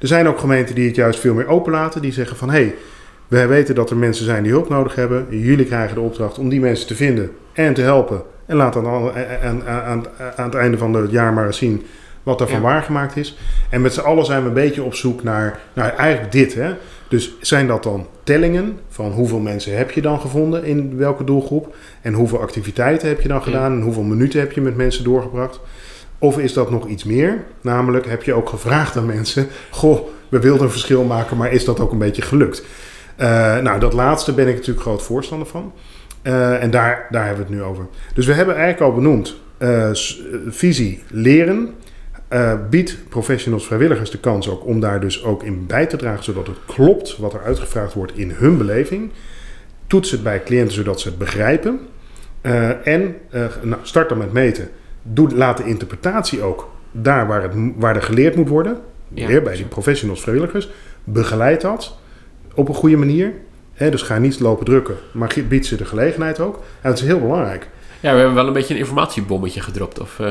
Er 0.00 0.06
zijn 0.08 0.28
ook 0.28 0.38
gemeenten 0.38 0.74
die 0.74 0.86
het 0.86 0.96
juist 0.96 1.18
veel 1.20 1.34
meer 1.34 1.46
openlaten. 1.46 2.02
Die 2.02 2.12
zeggen 2.12 2.36
van 2.36 2.50
hé, 2.50 2.54
hey, 2.60 2.74
wij 3.28 3.48
weten 3.48 3.74
dat 3.74 3.90
er 3.90 3.96
mensen 3.96 4.24
zijn 4.24 4.42
die 4.42 4.52
hulp 4.52 4.68
nodig 4.68 4.94
hebben. 4.94 5.26
Jullie 5.30 5.64
krijgen 5.66 5.94
de 5.94 6.00
opdracht 6.00 6.38
om 6.38 6.48
die 6.48 6.60
mensen 6.60 6.86
te 6.86 6.94
vinden 6.94 7.30
en 7.52 7.74
te 7.74 7.80
helpen. 7.80 8.22
En 8.48 8.56
laat 8.56 8.72
dan 8.72 8.86
aan, 8.86 9.12
aan, 9.42 9.68
aan, 9.68 10.04
aan 10.36 10.44
het 10.44 10.54
einde 10.54 10.78
van 10.78 10.94
het 10.94 11.10
jaar 11.10 11.32
maar 11.32 11.46
eens 11.46 11.58
zien 11.58 11.86
wat 12.22 12.38
daarvan 12.38 12.60
Ja. 12.60 12.64
waargemaakt 12.64 13.16
is. 13.16 13.36
En 13.70 13.80
met 13.80 13.94
z'n 13.94 14.00
allen 14.00 14.24
zijn 14.24 14.42
we 14.42 14.48
een 14.48 14.54
beetje 14.54 14.82
op 14.82 14.94
zoek 14.94 15.22
naar, 15.22 15.58
naar 15.72 15.94
eigenlijk 15.96 16.32
dit. 16.32 16.54
Hè? 16.54 16.74
Dus 17.08 17.34
zijn 17.40 17.66
dat 17.66 17.82
dan 17.82 18.06
tellingen 18.22 18.78
van 18.88 19.12
hoeveel 19.12 19.38
mensen 19.38 19.76
heb 19.76 19.90
je 19.90 20.00
dan 20.00 20.20
gevonden 20.20 20.64
in 20.64 20.96
welke 20.96 21.24
doelgroep? 21.24 21.74
En 22.02 22.12
hoeveel 22.12 22.40
activiteiten 22.40 23.08
heb 23.08 23.20
je 23.20 23.28
dan 23.28 23.42
gedaan? 23.42 23.72
En 23.72 23.80
hoeveel 23.80 24.02
minuten 24.02 24.40
heb 24.40 24.52
je 24.52 24.60
met 24.60 24.76
mensen 24.76 25.04
doorgebracht? 25.04 25.60
Of 26.18 26.38
is 26.38 26.52
dat 26.52 26.70
nog 26.70 26.86
iets 26.86 27.04
meer? 27.04 27.44
Namelijk, 27.60 28.06
heb 28.06 28.22
je 28.22 28.34
ook 28.34 28.48
gevraagd 28.48 28.96
aan 28.96 29.06
mensen: 29.06 29.46
Goh, 29.70 30.08
we 30.28 30.40
wilden 30.40 30.64
een 30.64 30.70
verschil 30.70 31.04
maken, 31.04 31.36
maar 31.36 31.52
is 31.52 31.64
dat 31.64 31.80
ook 31.80 31.92
een 31.92 31.98
beetje 31.98 32.22
gelukt? 32.22 32.62
Eh, 33.16 33.58
nou, 33.58 33.80
dat 33.80 33.92
laatste 33.92 34.32
ben 34.32 34.48
ik 34.48 34.54
natuurlijk 34.54 34.80
groot 34.80 35.02
voorstander 35.02 35.48
van. 35.48 35.72
Eh, 36.28 36.62
en 36.62 36.70
daar, 36.70 37.06
daar 37.10 37.26
hebben 37.26 37.46
we 37.46 37.52
het 37.52 37.60
nu 37.60 37.66
over. 37.66 37.86
Dus 38.14 38.26
we 38.26 38.32
hebben 38.32 38.54
eigenlijk 38.54 38.84
al 38.84 38.94
benoemd: 39.00 39.36
eh, 39.58 39.88
eh, 39.90 39.96
visie 40.48 41.02
leren. 41.10 41.74
eh, 42.28 42.54
biedt 42.70 42.96
professionals, 43.08 43.66
vrijwilligers 43.66 44.10
de 44.10 44.18
kans 44.18 44.48
ook 44.48 44.66
om 44.66 44.80
daar 44.80 45.00
dus 45.00 45.24
ook 45.24 45.42
in 45.42 45.66
bij 45.66 45.86
te 45.86 45.96
dragen, 45.96 46.24
zodat 46.24 46.46
het 46.46 46.56
klopt 46.66 47.16
wat 47.16 47.34
er 47.34 47.42
uitgevraagd 47.42 47.94
wordt 47.94 48.12
in 48.16 48.30
hun 48.30 48.58
beleving. 48.58 49.10
Toets 49.86 50.10
het 50.10 50.22
bij 50.22 50.42
cliënten 50.42 50.74
zodat 50.74 51.00
ze 51.00 51.08
het 51.08 51.18
begrijpen. 51.18 51.78
En 52.84 53.14
nou, 53.62 53.80
start 53.82 54.08
dan 54.08 54.18
met 54.18 54.32
meten. 54.32 54.68
Doe, 55.02 55.34
laat 55.36 55.56
de 55.56 55.64
interpretatie 55.64 56.42
ook 56.42 56.70
daar 56.92 57.26
waar, 57.26 57.42
het, 57.42 57.52
waar 57.76 57.96
er 57.96 58.02
geleerd 58.02 58.36
moet 58.36 58.48
worden. 58.48 58.78
Ja, 59.08 59.26
Weer 59.26 59.42
bij 59.42 59.56
die 59.56 59.64
professionals, 59.64 60.20
vrijwilligers. 60.20 60.70
Begeleid 61.04 61.60
dat 61.60 61.98
op 62.54 62.68
een 62.68 62.74
goede 62.74 62.96
manier. 62.96 63.32
Dus 63.78 64.02
ga 64.02 64.18
niet 64.18 64.40
lopen 64.40 64.64
drukken, 64.64 64.96
maar 65.12 65.34
bied 65.48 65.66
ze 65.66 65.76
de 65.76 65.84
gelegenheid 65.84 66.40
ook. 66.40 66.56
En 66.80 66.90
dat 66.90 66.98
is 66.98 67.04
heel 67.04 67.20
belangrijk. 67.20 67.68
Ja, 68.00 68.10
we 68.12 68.16
hebben 68.18 68.34
wel 68.34 68.46
een 68.46 68.52
beetje 68.52 68.74
een 68.74 68.80
informatiebommetje 68.80 69.60
gedropt. 69.60 70.00
Of, 70.00 70.16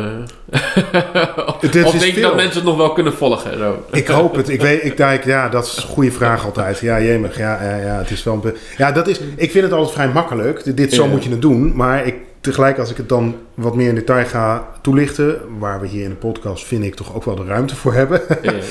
Het 1.59 1.83
of 1.83 1.91
denk 1.91 2.13
je 2.13 2.21
dat 2.21 2.35
mensen 2.35 2.55
het 2.55 2.63
nog 2.63 2.77
wel 2.77 2.93
kunnen 2.93 3.13
volgen? 3.13 3.57
Zo. 3.57 3.83
Ik 3.91 4.07
hoop 4.07 4.35
het. 4.35 4.49
Ik 4.49 4.61
weet, 4.61 4.83
ik 4.83 4.97
denk, 4.97 5.23
ja, 5.23 5.49
dat 5.49 5.65
is 5.65 5.77
een 5.77 5.83
goede 5.89 6.11
vraag 6.11 6.45
altijd. 6.45 6.79
Ja, 6.79 7.01
jemig. 7.01 7.37
Ja, 7.37 7.63
ja, 7.63 7.75
ja, 7.75 7.97
het 7.97 8.11
is 8.11 8.23
wel 8.23 8.39
een 8.43 8.55
ja, 8.77 8.91
dat 8.91 9.07
is, 9.07 9.19
ik 9.35 9.51
vind 9.51 9.63
het 9.63 9.73
altijd 9.73 9.93
vrij 9.93 10.07
makkelijk. 10.07 10.77
Dit, 10.77 10.93
zo 10.93 11.03
Ja. 11.03 11.09
moet 11.09 11.23
je 11.23 11.29
het 11.29 11.41
doen. 11.41 11.75
Maar 11.75 12.05
ik, 12.05 12.15
tegelijk, 12.41 12.79
als 12.79 12.91
ik 12.91 12.97
het 12.97 13.09
dan 13.09 13.35
wat 13.53 13.75
meer 13.75 13.87
in 13.89 13.95
detail 13.95 14.25
ga 14.25 14.67
toelichten, 14.81 15.39
waar 15.59 15.81
we 15.81 15.87
hier 15.87 16.03
in 16.03 16.09
de 16.09 16.15
podcast, 16.15 16.65
vind 16.65 16.83
ik 16.83 16.95
toch 16.95 17.15
ook 17.15 17.23
wel 17.23 17.35
de 17.35 17.45
ruimte 17.45 17.75
voor 17.75 17.93
hebben. 17.93 18.21
Ja, 18.41 18.53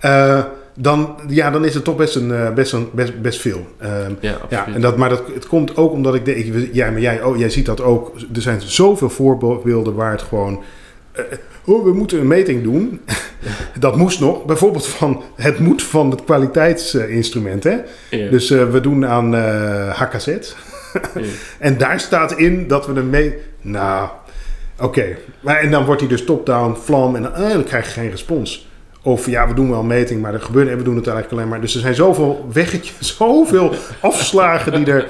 Eh, 0.00 0.44
dan, 0.74 1.16
ja, 1.28 1.50
dan 1.50 1.64
is 1.64 1.74
het 1.74 1.84
toch 1.84 1.96
best, 1.96 2.16
een, 2.16 2.32
eh, 2.32 2.52
best, 2.52 2.72
een, 2.72 2.88
best, 2.92 3.20
best 3.20 3.40
veel. 3.40 3.66
Ehm, 3.78 4.12
ja, 4.20 4.66
en 4.74 4.80
dat, 4.80 4.96
maar 4.96 5.08
dat, 5.08 5.22
het 5.34 5.46
komt 5.46 5.76
ook 5.76 5.92
omdat 5.92 6.14
ik 6.14 6.24
denk, 6.24 6.68
ja, 6.72 6.90
maar 6.90 7.00
jij, 7.00 7.22
oh, 7.22 7.38
jij 7.38 7.50
ziet 7.50 7.66
dat 7.66 7.80
ook. 7.80 8.12
Er 8.34 8.42
zijn 8.42 8.60
zoveel 8.60 9.10
voorbeelden 9.10 9.94
waar 9.94 10.10
het 10.10 10.22
gewoon. 10.22 10.62
eh, 11.12 11.22
oh, 11.64 11.84
we 11.84 11.92
moeten 11.92 12.20
een 12.20 12.26
meting 12.26 12.62
doen. 12.62 13.00
dat 13.78 13.96
moest 13.96 14.20
nog. 14.20 14.44
Bijvoorbeeld 14.44 14.86
van 14.86 15.22
het 15.36 15.58
moet 15.58 15.82
van 15.82 16.10
het 16.10 16.24
kwaliteitsinstrument. 16.24 17.64
Hè? 17.64 17.76
Ja. 18.10 18.30
Dus 18.30 18.50
eh, 18.50 18.70
we 18.70 18.80
doen 18.80 19.06
aan 19.06 19.34
eh, 19.34 19.88
HKZ. 20.00 20.26
Ja. 20.26 20.40
En 21.58 21.78
daar 21.78 22.00
staat 22.00 22.32
in 22.38 22.68
dat 22.68 22.86
we 22.86 22.92
een 22.92 23.10
mee. 23.10 23.34
Nou, 23.60 24.08
oké. 24.80 25.04
Maar 25.40 25.56
En 25.56 25.70
dan 25.70 25.84
wordt 25.84 26.00
hij 26.00 26.10
dus 26.10 26.24
top-down, 26.24 26.76
vlam. 26.80 27.16
En 27.16 27.22
dan, 27.22 27.32
dan 27.48 27.64
krijg 27.64 27.84
je 27.84 27.90
geen 28.00 28.10
respons. 28.10 28.70
Of 29.02 29.26
ja, 29.26 29.48
we 29.48 29.54
doen 29.54 29.70
wel 29.70 29.80
een 29.80 29.86
meting, 29.86 30.20
maar 30.22 30.34
er 30.34 30.40
gebeurt 30.40 30.68
en 30.68 30.76
we 30.76 30.82
doen 30.82 30.96
het 30.96 31.06
eigenlijk 31.06 31.36
alleen 31.38 31.48
maar. 31.50 31.60
Dus 31.60 31.74
er 31.74 31.80
zijn 31.80 31.94
zoveel 31.94 32.48
weggetjes, 32.52 32.94
zoveel 33.18 33.74
afslagen 34.00 34.84
die 34.84 34.92
er 34.94 35.06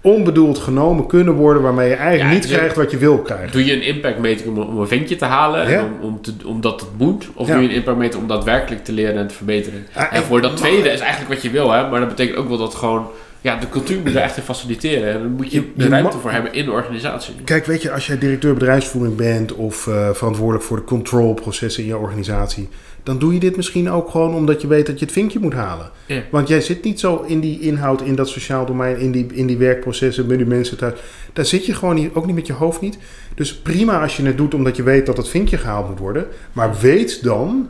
onbedoeld 0.00 0.58
genomen 0.58 1.06
kunnen 1.06 1.34
worden, 1.34 1.62
waarmee 1.62 1.88
je 1.88 1.94
eigenlijk 1.94 2.28
Ja, 2.28 2.34
niet 2.34 2.42
dus- 2.48 2.56
krijgt 2.56 2.76
wat 2.76 2.90
je 2.90 2.96
wil 2.96 3.18
krijgen. 3.18 3.52
Doe 3.52 3.64
je 3.64 3.72
een 3.72 3.82
impactmeting 3.82 4.48
om, 4.48 4.58
om 4.58 4.78
een 4.80 4.88
ventje 4.88 5.16
te 5.16 5.24
halen, 5.24 5.70
Ja. 5.70 5.82
om, 5.82 6.08
om 6.08 6.20
te, 6.22 6.32
omdat 6.46 6.80
het 6.80 6.90
moet? 6.96 7.28
Of 7.34 7.46
Ja. 7.46 7.52
doe 7.54 7.62
je 7.62 7.68
een 7.68 7.74
impactmeting 7.74 8.22
om 8.22 8.28
daadwerkelijk 8.28 8.84
te 8.84 8.92
leren 8.92 9.16
en 9.16 9.26
te 9.26 9.34
verbeteren? 9.34 9.86
Ja, 9.94 10.12
en 10.12 10.22
voor 10.22 10.40
dat 10.40 10.56
tweede 10.56 10.88
is 10.88 11.00
eigenlijk 11.00 11.32
wat 11.32 11.42
je 11.42 11.50
wil, 11.50 11.70
hè? 11.72 11.88
maar 11.90 12.00
dat 12.00 12.08
betekent 12.08 12.36
ook 12.36 12.48
wel 12.48 12.58
dat 12.58 12.74
gewoon... 12.74 13.06
Ja, 13.40 13.56
de 13.56 13.68
cultuur 13.68 13.98
moet 14.04 14.14
er 14.14 14.20
echt 14.22 14.36
in 14.36 14.42
faciliteren. 14.42 15.12
En 15.12 15.18
daar 15.20 15.28
moet 15.30 15.52
je 15.52 15.60
Je- 15.60 15.72
de 15.76 15.82
je 15.84 15.88
ruimte 15.90 16.18
voor 16.18 16.30
hebben 16.30 16.52
in 16.52 16.64
de 16.64 16.70
organisatie. 16.70 17.34
Kijk, 17.44 17.66
weet 17.66 17.82
je, 17.82 17.92
als 17.92 18.06
jij 18.06 18.18
directeur 18.18 18.54
bedrijfsvoering 18.54 19.16
bent 19.16 19.52
of 19.54 19.86
eh, 19.86 20.08
verantwoordelijk 20.12 20.64
voor 20.64 20.76
de 20.76 20.84
controlprocessen 20.84 21.82
in 21.82 21.88
je 21.88 21.96
organisatie, 21.96 22.68
dan 23.08 23.18
doe 23.18 23.34
je 23.34 23.40
dit 23.40 23.56
misschien 23.56 23.90
ook 23.90 24.10
gewoon 24.10 24.34
omdat 24.34 24.60
je 24.60 24.66
weet 24.66 24.86
dat 24.86 24.98
je 24.98 25.04
het 25.04 25.14
vinkje 25.14 25.38
moet 25.38 25.52
halen. 25.52 25.90
Ja. 26.06 26.22
Want 26.30 26.48
jij 26.48 26.60
zit 26.60 26.84
niet 26.84 27.00
zo 27.00 27.24
in 27.26 27.40
die 27.40 27.60
inhoud, 27.60 28.02
in 28.02 28.14
dat 28.14 28.28
sociaal 28.28 28.66
domein, 28.66 28.98
in 28.98 29.12
die, 29.12 29.26
in 29.32 29.46
die 29.46 29.56
werkprocessen, 29.56 30.26
met 30.26 30.38
die 30.38 30.46
mensen 30.46 30.76
thuis. 30.76 30.98
Daar 31.32 31.44
zit 31.44 31.66
je 31.66 31.74
gewoon 31.74 31.94
niet, 31.94 32.14
ook 32.14 32.26
niet 32.26 32.34
met 32.34 32.46
je 32.46 32.52
hoofd 32.52 32.80
niet. 32.80 32.98
Dus 33.34 33.54
prima 33.54 34.02
als 34.02 34.16
je 34.16 34.22
het 34.22 34.36
doet 34.36 34.54
omdat 34.54 34.76
je 34.76 34.82
weet 34.82 35.06
dat 35.06 35.16
het 35.16 35.28
vinkje 35.28 35.56
gehaald 35.56 35.88
moet 35.88 35.98
worden. 35.98 36.26
Maar 36.52 36.76
weet 36.80 37.22
dan 37.22 37.68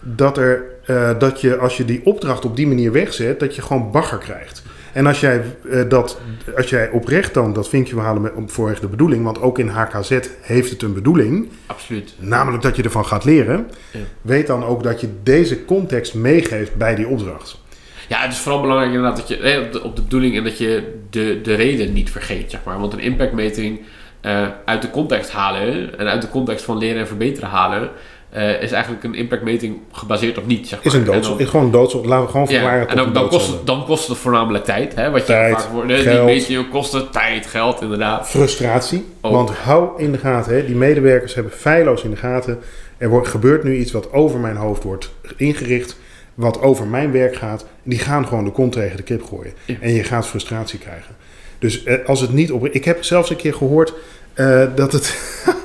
dat, 0.00 0.38
er, 0.38 0.64
eh, 0.84 1.18
dat 1.18 1.40
je 1.40 1.56
als 1.56 1.76
je 1.76 1.84
die 1.84 2.00
opdracht 2.04 2.44
op 2.44 2.56
die 2.56 2.66
manier 2.66 2.92
wegzet, 2.92 3.40
dat 3.40 3.54
je 3.54 3.62
gewoon 3.62 3.90
bagger 3.90 4.18
krijgt. 4.18 4.62
En 4.98 5.06
als 5.06 5.20
jij, 5.20 5.42
eh, 5.70 5.88
dat, 5.88 6.20
als 6.56 6.70
jij 6.70 6.90
oprecht 6.90 7.34
dan 7.34 7.52
dat 7.52 7.68
vinkje 7.68 7.94
wil 7.94 8.04
halen 8.04 8.22
met, 8.22 8.32
vanwege 8.46 8.80
de 8.80 8.88
bedoeling, 8.88 9.24
want 9.24 9.40
ook 9.40 9.58
in 9.58 9.68
HKZ 9.68 10.18
heeft 10.40 10.70
het 10.70 10.82
een 10.82 10.92
bedoeling, 10.94 11.48
Absoluut. 11.66 12.14
namelijk 12.18 12.62
dat 12.62 12.76
je 12.76 12.82
ervan 12.82 13.06
gaat 13.06 13.24
leren, 13.24 13.70
Ja. 13.92 13.98
weet 14.22 14.46
dan 14.46 14.64
ook 14.64 14.82
dat 14.82 15.00
je 15.00 15.08
deze 15.22 15.64
context 15.64 16.14
meegeeft 16.14 16.74
bij 16.74 16.94
die 16.94 17.08
opdracht. 17.08 17.60
Ja, 18.08 18.20
het 18.20 18.32
is 18.32 18.38
vooral 18.38 18.60
belangrijk 18.60 18.92
inderdaad 18.92 19.16
dat 19.16 19.28
je 19.28 19.62
op, 19.66 19.72
de, 19.72 19.82
op 19.82 19.96
de 19.96 20.02
bedoeling 20.02 20.36
en 20.36 20.44
dat 20.44 20.58
je 20.58 20.94
de, 21.10 21.40
de 21.42 21.54
reden 21.54 21.92
niet 21.92 22.10
vergeet, 22.10 22.50
zeg 22.50 22.60
maar. 22.64 22.80
Want 22.80 22.92
een 22.92 23.00
impactmeting 23.00 23.80
eh, 24.20 24.46
uit 24.64 24.82
de 24.82 24.90
context 24.90 25.30
halen 25.30 25.98
en 25.98 26.06
uit 26.06 26.22
de 26.22 26.28
context 26.28 26.64
van 26.64 26.78
leren 26.78 27.00
en 27.00 27.06
verbeteren 27.06 27.48
halen, 27.48 27.90
eh, 28.30 28.62
is 28.62 28.72
eigenlijk 28.72 29.04
een 29.04 29.14
impactmeting 29.14 29.76
gebaseerd 29.92 30.38
op 30.38 30.46
niet, 30.46 30.68
zeg 30.68 30.78
maar. 30.78 30.86
Is 30.86 30.92
een 30.92 31.06
En 31.06 31.12
doods, 31.12 31.28
dan- 31.28 31.40
is 31.40 31.48
gewoon 31.48 31.70
laten 31.70 32.24
we 32.24 32.30
gewoon 32.30 32.46
verklaren. 32.48 32.80
Ja, 32.80 32.86
en 32.86 32.96
dan, 32.96 33.12
dan, 33.12 33.28
kost 33.28 33.46
het, 33.50 33.66
dan 33.66 33.84
kost 33.84 34.08
het 34.08 34.16
voornamelijk 34.18 34.64
tijd. 34.64 34.94
Hè, 34.94 35.10
wat 35.10 35.20
je 35.20 35.26
Tijd, 35.26 35.54
vaak 35.54 35.70
hoort. 35.72 35.88
hè, 35.88 35.94
Die 35.94 36.04
geld. 36.04 36.24
metingen 36.24 36.68
kosten 36.68 37.10
tijd, 37.10 37.46
geld, 37.46 37.80
inderdaad. 37.82 38.28
Frustratie. 38.28 39.04
Ook. 39.20 39.32
Want 39.32 39.50
hou 39.50 40.02
in 40.02 40.12
de 40.12 40.18
gaten, 40.18 40.54
hè, 40.54 40.66
die 40.66 40.74
medewerkers 40.76 41.34
hebben 41.34 41.52
feilloos 41.52 42.02
in 42.02 42.10
de 42.10 42.16
gaten. 42.16 42.58
Er 42.98 43.08
wordt, 43.08 43.28
gebeurt 43.28 43.64
nu 43.64 43.76
iets 43.76 43.92
wat 43.92 44.12
over 44.12 44.38
mijn 44.40 44.56
hoofd 44.56 44.82
wordt 44.82 45.10
ingericht, 45.36 45.96
wat 46.34 46.60
over 46.62 46.86
mijn 46.86 47.12
werk 47.12 47.36
gaat. 47.36 47.66
Die 47.82 47.98
gaan 47.98 48.26
gewoon 48.26 48.44
de 48.44 48.50
kont 48.50 48.72
tegen 48.72 48.96
de 48.96 49.02
kip 49.02 49.22
gooien. 49.24 49.52
Ja. 49.64 49.74
En 49.80 49.92
je 49.94 50.04
gaat 50.04 50.26
frustratie 50.26 50.78
krijgen. 50.78 51.16
Dus 51.58 51.84
eh, 51.84 52.06
als 52.06 52.20
het 52.20 52.32
niet 52.32 52.52
op. 52.52 52.66
Ik 52.66 52.84
heb 52.84 53.04
zelfs 53.04 53.30
een 53.30 53.36
keer 53.36 53.54
gehoord 53.54 53.92
eh, 54.34 54.62
dat 54.74 54.92
het. 54.92 55.16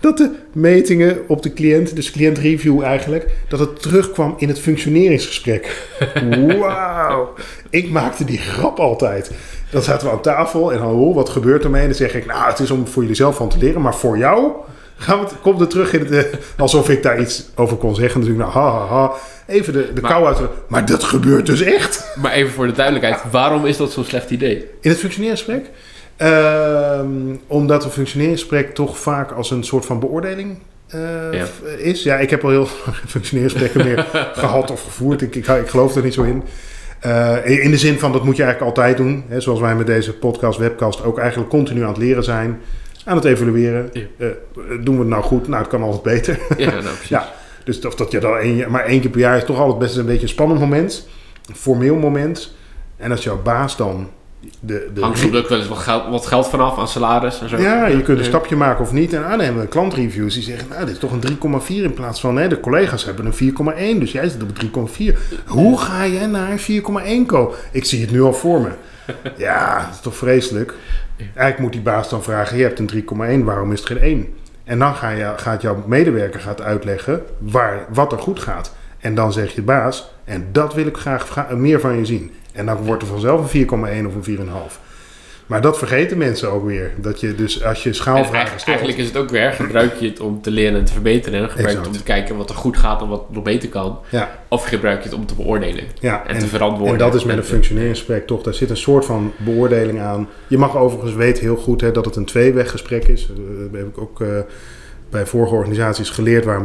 dat 0.00 0.16
de 0.16 0.30
metingen 0.52 1.18
op 1.26 1.42
de 1.42 1.52
cliënt, 1.52 1.96
dus 1.96 2.10
cliëntreview 2.10 2.82
eigenlijk, 2.82 3.30
dat 3.48 3.58
het 3.60 3.82
terugkwam 3.82 4.34
in 4.38 4.48
het 4.48 4.60
functioneringsgesprek. 4.60 5.88
Wauw. 6.58 7.34
Ik 7.70 7.90
maakte 7.90 8.24
die 8.24 8.38
grap 8.38 8.78
altijd. 8.78 9.30
Dan 9.70 9.82
zaten 9.82 10.06
we 10.06 10.12
aan 10.12 10.22
tafel 10.22 10.72
en 10.72 10.78
dan, 10.78 10.92
oh, 10.94 11.14
wat 11.14 11.28
gebeurt 11.28 11.64
ermee? 11.64 11.80
En 11.80 11.86
dan 11.88 11.96
zeg 11.96 12.14
ik, 12.14 12.26
nou, 12.26 12.50
het 12.50 12.58
is 12.58 12.70
om 12.70 12.86
voor 12.86 13.02
jullie 13.02 13.16
zelf 13.16 13.36
van 13.36 13.48
te 13.48 13.58
leren, 13.58 13.80
maar 13.80 13.94
voor 13.94 14.18
jou 14.18 14.52
gaan 14.96 15.18
we 15.18 15.24
het, 15.24 15.34
komt 15.40 15.60
het 15.60 15.70
terug 15.70 15.92
in 15.92 16.00
het, 16.00 16.10
eh, 16.10 16.38
alsof 16.56 16.88
ik 16.88 17.02
daar 17.02 17.20
iets 17.20 17.44
over 17.54 17.76
kon 17.76 17.94
zeggen. 17.94 18.20
Natuurlijk, 18.20 18.48
nou, 18.52 18.64
ha, 18.66 18.78
ha, 18.78 18.86
ha. 18.86 19.12
Even 19.46 19.72
de, 19.72 19.92
de 19.94 20.00
Maar- 20.00 20.10
kou 20.10 20.26
uit. 20.26 20.38
Maar 20.68 20.86
dat 20.86 21.04
gebeurt 21.04 21.46
dus 21.46 21.60
echt. 21.60 22.12
Maar 22.22 22.32
even 22.32 22.52
voor 22.52 22.66
de 22.66 22.72
duidelijkheid, 22.72 23.22
waarom 23.30 23.66
is 23.66 23.76
dat 23.76 23.92
zo'n 23.92 24.04
slecht 24.04 24.30
idee? 24.30 24.56
In 24.80 24.90
het 24.90 24.98
functioneringsgesprek? 24.98 25.70
Ehm, 26.16 27.06
omdat 27.46 27.84
een 27.84 27.90
functioneringsgesprek 27.90 28.74
toch 28.74 28.98
vaak 28.98 29.30
als 29.32 29.50
een 29.50 29.64
soort 29.64 29.86
van 29.86 30.00
beoordeling 30.00 30.58
eh, 30.86 31.00
Ja. 31.32 31.46
is. 31.78 32.02
Ja, 32.02 32.16
ik 32.16 32.30
heb 32.30 32.44
al 32.44 32.50
heel 32.50 32.66
functioneringsgesprekken 33.06 33.84
meer 33.84 34.06
gehad 34.44 34.70
of 34.70 34.82
gevoerd. 34.82 35.22
Ik, 35.22 35.34
ik, 35.34 35.46
ik 35.46 35.68
geloof 35.68 35.96
er 35.96 36.02
niet 36.02 36.14
zo 36.14 36.22
in. 36.22 36.42
Eh, 37.00 37.64
in 37.64 37.70
de 37.70 37.76
zin 37.78 37.98
van, 37.98 38.12
dat 38.12 38.24
moet 38.24 38.36
je 38.36 38.42
eigenlijk 38.42 38.76
altijd 38.76 38.96
doen. 38.96 39.24
Hè, 39.28 39.40
zoals 39.40 39.60
wij 39.60 39.74
met 39.76 39.86
deze 39.86 40.12
podcast, 40.14 40.58
webcast 40.58 41.04
ook 41.04 41.18
eigenlijk 41.18 41.50
continu 41.50 41.82
aan 41.82 41.88
het 41.88 41.96
leren 41.96 42.24
zijn. 42.24 42.60
Aan 43.04 43.16
het 43.16 43.24
evalueren. 43.24 43.90
Ja. 43.92 44.02
Eh, 44.18 44.28
doen 44.80 44.94
we 44.94 45.00
het 45.00 45.08
nou 45.10 45.22
goed? 45.22 45.48
Nou, 45.48 45.60
het 45.60 45.70
kan 45.70 45.82
altijd 45.82 46.02
beter. 46.02 46.38
Ja, 46.56 46.70
nou 46.70 46.82
precies. 46.82 47.08
Ja. 47.08 47.32
Dus 47.64 47.86
of 47.86 47.94
dat 47.94 48.10
je 48.10 48.18
dan 48.20 48.36
één, 48.36 48.70
maar 48.70 48.84
één 48.84 49.00
keer 49.00 49.10
per 49.10 49.20
jaar 49.20 49.36
is 49.36 49.44
toch 49.44 49.58
altijd 49.58 49.78
best 49.78 49.96
een 49.96 50.06
beetje 50.06 50.22
een 50.22 50.28
spannend 50.28 50.60
moment. 50.60 51.08
Een 51.48 51.54
formeel 51.56 51.96
moment. 51.96 52.54
En 52.96 53.10
als 53.10 53.24
jouw 53.24 53.42
baas 53.42 53.76
dan... 53.76 54.08
De, 54.60 54.90
de, 54.94 55.00
Hangt 55.00 55.18
soms 55.18 55.36
ook 55.36 55.48
wel 55.48 55.58
eens 55.58 55.68
wat 55.68 55.78
geld, 55.78 56.08
wat 56.08 56.26
geld 56.26 56.48
vanaf 56.48 56.78
aan 56.78 56.88
salaris 56.88 57.40
en 57.40 57.48
zo. 57.48 57.56
ja, 57.56 57.86
je 57.86 58.02
kunt 58.02 58.18
een 58.18 58.24
stapje 58.24 58.56
maken 58.56 58.84
of 58.84 58.92
niet. 58.92 59.12
En 59.12 59.24
ah, 59.24 59.30
dan 59.30 59.40
hebben 59.40 59.62
we 59.62 59.68
klantreviews 59.68 60.34
die 60.34 60.42
zeggen... 60.42 60.68
nou, 60.68 60.84
dit 60.84 60.94
is 60.94 60.98
toch 60.98 61.12
een 61.12 61.60
3,4 61.62 61.66
in 61.66 61.94
plaats 61.94 62.20
van... 62.20 62.36
Hè, 62.36 62.48
de 62.48 62.60
collega's 62.60 63.04
hebben 63.04 63.26
een 63.26 63.96
4,1, 63.96 63.98
dus 63.98 64.12
jij 64.12 64.28
zit 64.28 64.42
op 64.42 64.48
een 64.58 65.14
3,4. 65.14 65.18
Hoe 65.46 65.78
ga 65.78 66.06
jij 66.06 66.26
naar 66.26 66.50
een 66.50 66.82
4,1 67.22 67.26
komen? 67.26 67.54
Ik 67.72 67.84
zie 67.84 68.00
het 68.00 68.10
nu 68.10 68.22
al 68.22 68.34
voor 68.34 68.60
me. 68.60 68.68
Ja, 69.36 69.80
dat 69.80 69.94
is 69.94 70.00
toch 70.00 70.16
vreselijk. 70.16 70.74
Eigenlijk 71.16 71.58
moet 71.58 71.72
die 71.72 71.80
baas 71.80 72.08
dan 72.08 72.22
vragen... 72.22 72.56
je 72.56 72.62
hebt 72.62 72.78
een 72.78 73.04
3,1, 73.40 73.44
waarom 73.44 73.72
is 73.72 73.78
het 73.78 73.88
geen 73.88 73.98
1? 73.98 74.26
En 74.64 74.78
dan 74.78 74.94
ga 74.94 75.10
je, 75.10 75.32
gaat 75.36 75.62
jouw 75.62 75.82
medewerker 75.86 76.40
gaat 76.40 76.60
uitleggen 76.60 77.22
waar, 77.38 77.86
wat 77.88 78.12
er 78.12 78.18
goed 78.18 78.40
gaat. 78.40 78.74
En 78.98 79.14
dan 79.14 79.32
zeg 79.32 79.54
je 79.54 79.62
baas... 79.62 80.10
en 80.24 80.48
dat 80.52 80.74
wil 80.74 80.86
ik 80.86 80.96
graag 80.96 81.50
meer 81.50 81.80
van 81.80 81.96
je 81.96 82.04
zien. 82.04 82.30
En 82.54 82.66
dan 82.66 82.76
wordt 82.76 83.02
er 83.02 83.08
vanzelf 83.08 83.54
een 83.54 83.66
4,1 83.66 83.70
of 84.16 84.26
een 84.26 84.38
4,5. 84.38 84.44
Maar 85.46 85.60
dat 85.60 85.78
vergeten 85.78 86.18
mensen 86.18 86.50
ook 86.50 86.66
weer. 86.66 86.92
Dat 86.96 87.20
je 87.20 87.34
dus 87.34 87.64
als 87.64 87.82
je 87.82 87.88
En 87.88 87.94
schaalvragen 87.94 88.32
eigenlijk, 88.34 88.60
stelt... 88.60 88.76
eigenlijk 88.76 88.98
is 89.08 89.14
het 89.14 89.22
ook 89.22 89.30
weer, 89.30 89.52
gebruik 89.52 89.94
je 89.94 90.08
het 90.08 90.20
om 90.20 90.42
te 90.42 90.50
leren 90.50 90.78
en 90.78 90.84
te 90.84 90.92
verbeteren. 90.92 91.42
En 91.42 91.48
gebruik 91.48 91.70
je 91.70 91.76
het 91.78 91.86
om 91.86 91.92
te 91.92 92.02
kijken 92.02 92.36
wat 92.36 92.50
er 92.50 92.56
goed 92.56 92.76
gaat 92.76 93.02
en 93.02 93.08
wat 93.08 93.30
nog 93.30 93.42
beter 93.42 93.68
kan. 93.68 93.98
Ja, 94.08 94.38
Of 94.48 94.64
gebruik 94.68 94.98
je 95.02 95.08
het 95.08 95.18
om 95.18 95.26
te 95.26 95.34
beoordelen 95.34 95.84
ja. 96.00 96.26
en, 96.26 96.38
te 96.38 96.46
verantwoorden. 96.46 96.92
En 96.92 96.98
dat 96.98 97.14
is 97.14 97.24
met 97.24 97.36
een 97.36 97.42
En- 97.42 97.48
functioneringsgesprek 97.48 98.26
toch. 98.26 98.42
Daar 98.42 98.54
zit 98.54 98.70
een 98.70 98.76
soort 98.76 99.04
van 99.04 99.32
beoordeling 99.36 100.00
aan. 100.00 100.28
Je 100.46 100.58
mag 100.58 100.76
overigens 100.76 101.14
weten 101.14 101.42
heel 101.42 101.56
goed 101.56 101.80
hè, 101.80 101.90
dat 101.92 102.04
het 102.04 102.16
een 102.16 102.24
tweeweggesprek 102.24 103.04
is. 103.04 103.22
Eh, 103.30 103.36
Dat 103.70 103.80
heb 103.80 103.88
ik 103.88 103.98
ook 103.98 104.20
eh, 104.20 104.28
bij 105.10 105.26
vorige 105.26 105.54
organisaties 105.54 106.10
geleerd... 106.10 106.44
waar 106.44 106.62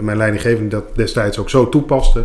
mijn 0.00 0.16
leidinggevende 0.16 0.68
dat 0.68 0.96
destijds 0.96 1.38
ook 1.38 1.50
zo 1.50 1.68
toepaste. 1.68 2.24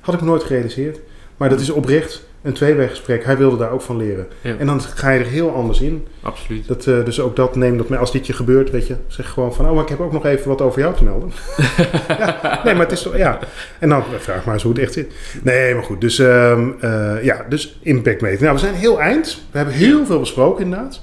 Had 0.00 0.14
ik 0.14 0.20
nooit 0.20 0.42
gerealiseerd. 0.42 1.00
Maar 1.36 1.48
dat 1.48 1.60
is 1.60 1.70
oprecht 1.70 2.22
een 2.42 2.52
tweeweggesprek. 2.52 3.24
Hij 3.24 3.36
wilde 3.36 3.56
daar 3.56 3.70
ook 3.70 3.80
van 3.80 3.96
leren. 3.96 4.26
Ja. 4.40 4.56
En 4.58 4.66
dan 4.66 4.80
ga 4.80 5.10
je 5.10 5.20
er 5.20 5.26
heel 5.26 5.54
anders 5.54 5.80
in. 5.80 6.06
Absoluut. 6.22 6.68
Dat, 6.68 6.86
eh, 6.86 7.04
dus 7.04 7.20
ook 7.20 7.36
dat 7.36 7.56
neem 7.56 7.76
dat 7.76 7.88
mee. 7.88 7.98
Als 7.98 8.12
dit 8.12 8.26
je 8.26 8.32
gebeurt, 8.32 8.70
weet 8.70 8.86
je, 8.86 8.96
zeg 9.06 9.28
gewoon 9.28 9.54
van... 9.54 9.66
oh, 9.66 9.72
maar 9.72 9.82
ik 9.82 9.88
heb 9.88 10.00
ook 10.00 10.12
nog 10.12 10.26
even 10.26 10.48
wat 10.48 10.60
over 10.60 10.80
jou 10.80 10.94
te 10.94 11.04
melden. 11.04 11.32
ja, 12.08 12.60
nee, 12.64 12.74
maar 12.74 12.82
het 12.82 12.92
is 12.92 13.02
toch... 13.02 13.16
Ja. 13.16 13.38
En 13.78 13.88
dan 13.88 14.04
vraag 14.18 14.44
maar 14.44 14.54
eens 14.54 14.62
hoe 14.62 14.72
het 14.72 14.82
echt 14.82 14.92
zit. 14.92 15.12
Nee, 15.42 15.74
maar 15.74 15.84
goed. 15.84 16.00
Dus, 16.00 16.18
ehm, 16.18 16.70
eh, 16.80 17.24
ja, 17.24 17.46
dus 17.48 17.78
impact 17.82 18.20
meten. 18.20 18.42
Nou, 18.42 18.54
we 18.54 18.60
zijn 18.60 18.74
heel 18.74 19.00
eind. 19.00 19.42
We 19.50 19.56
hebben 19.56 19.74
heel 19.74 20.06
veel 20.06 20.20
besproken 20.20 20.64
inderdaad. 20.64 21.02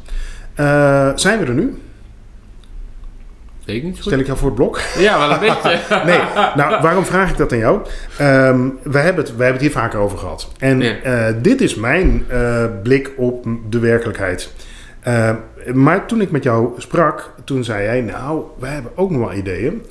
Eh, 0.55 1.11
zijn 1.15 1.39
we 1.39 1.45
er 1.45 1.53
nu? 1.53 1.77
Weet 3.69 3.77
ik 3.77 3.83
niet 3.83 3.95
zo 3.95 4.01
goed. 4.01 4.11
Stel 4.11 4.19
ik 4.19 4.25
jou 4.25 4.37
voor 4.37 4.47
het 4.47 4.57
blok? 4.57 4.79
Ja, 4.97 5.19
wel 5.19 5.31
een 5.31 5.39
beetje. 5.39 5.77
Nee, 6.05 6.19
nou, 6.55 6.81
waarom 6.81 7.05
vraag 7.05 7.29
ik 7.29 7.37
dat 7.37 7.51
aan 7.51 7.57
jou? 7.57 7.79
Ehm 8.17 8.59
we, 8.83 8.97
hebben 8.97 9.23
het, 9.23 9.35
we 9.35 9.43
hebben 9.43 9.51
het 9.53 9.61
hier 9.61 9.71
vaker 9.71 9.99
over 9.99 10.17
gehad. 10.17 10.51
En 10.59 10.81
Ja. 10.81 10.95
eh, 11.03 11.33
dit 11.41 11.61
is 11.61 11.75
mijn 11.75 12.25
eh, 12.27 12.63
blik 12.83 13.11
op 13.17 13.45
de 13.69 13.79
werkelijkheid. 13.79 14.53
Eh, 14.99 15.29
maar 15.73 16.05
toen 16.05 16.21
ik 16.21 16.31
met 16.31 16.43
jou 16.43 16.69
sprak, 16.77 17.33
toen 17.43 17.63
zei 17.63 17.83
jij, 17.83 18.01
nou, 18.01 18.43
wij 18.59 18.71
hebben 18.71 18.91
ook 18.95 19.09
nog 19.11 19.19
wel 19.19 19.33
ideeën. 19.37 19.85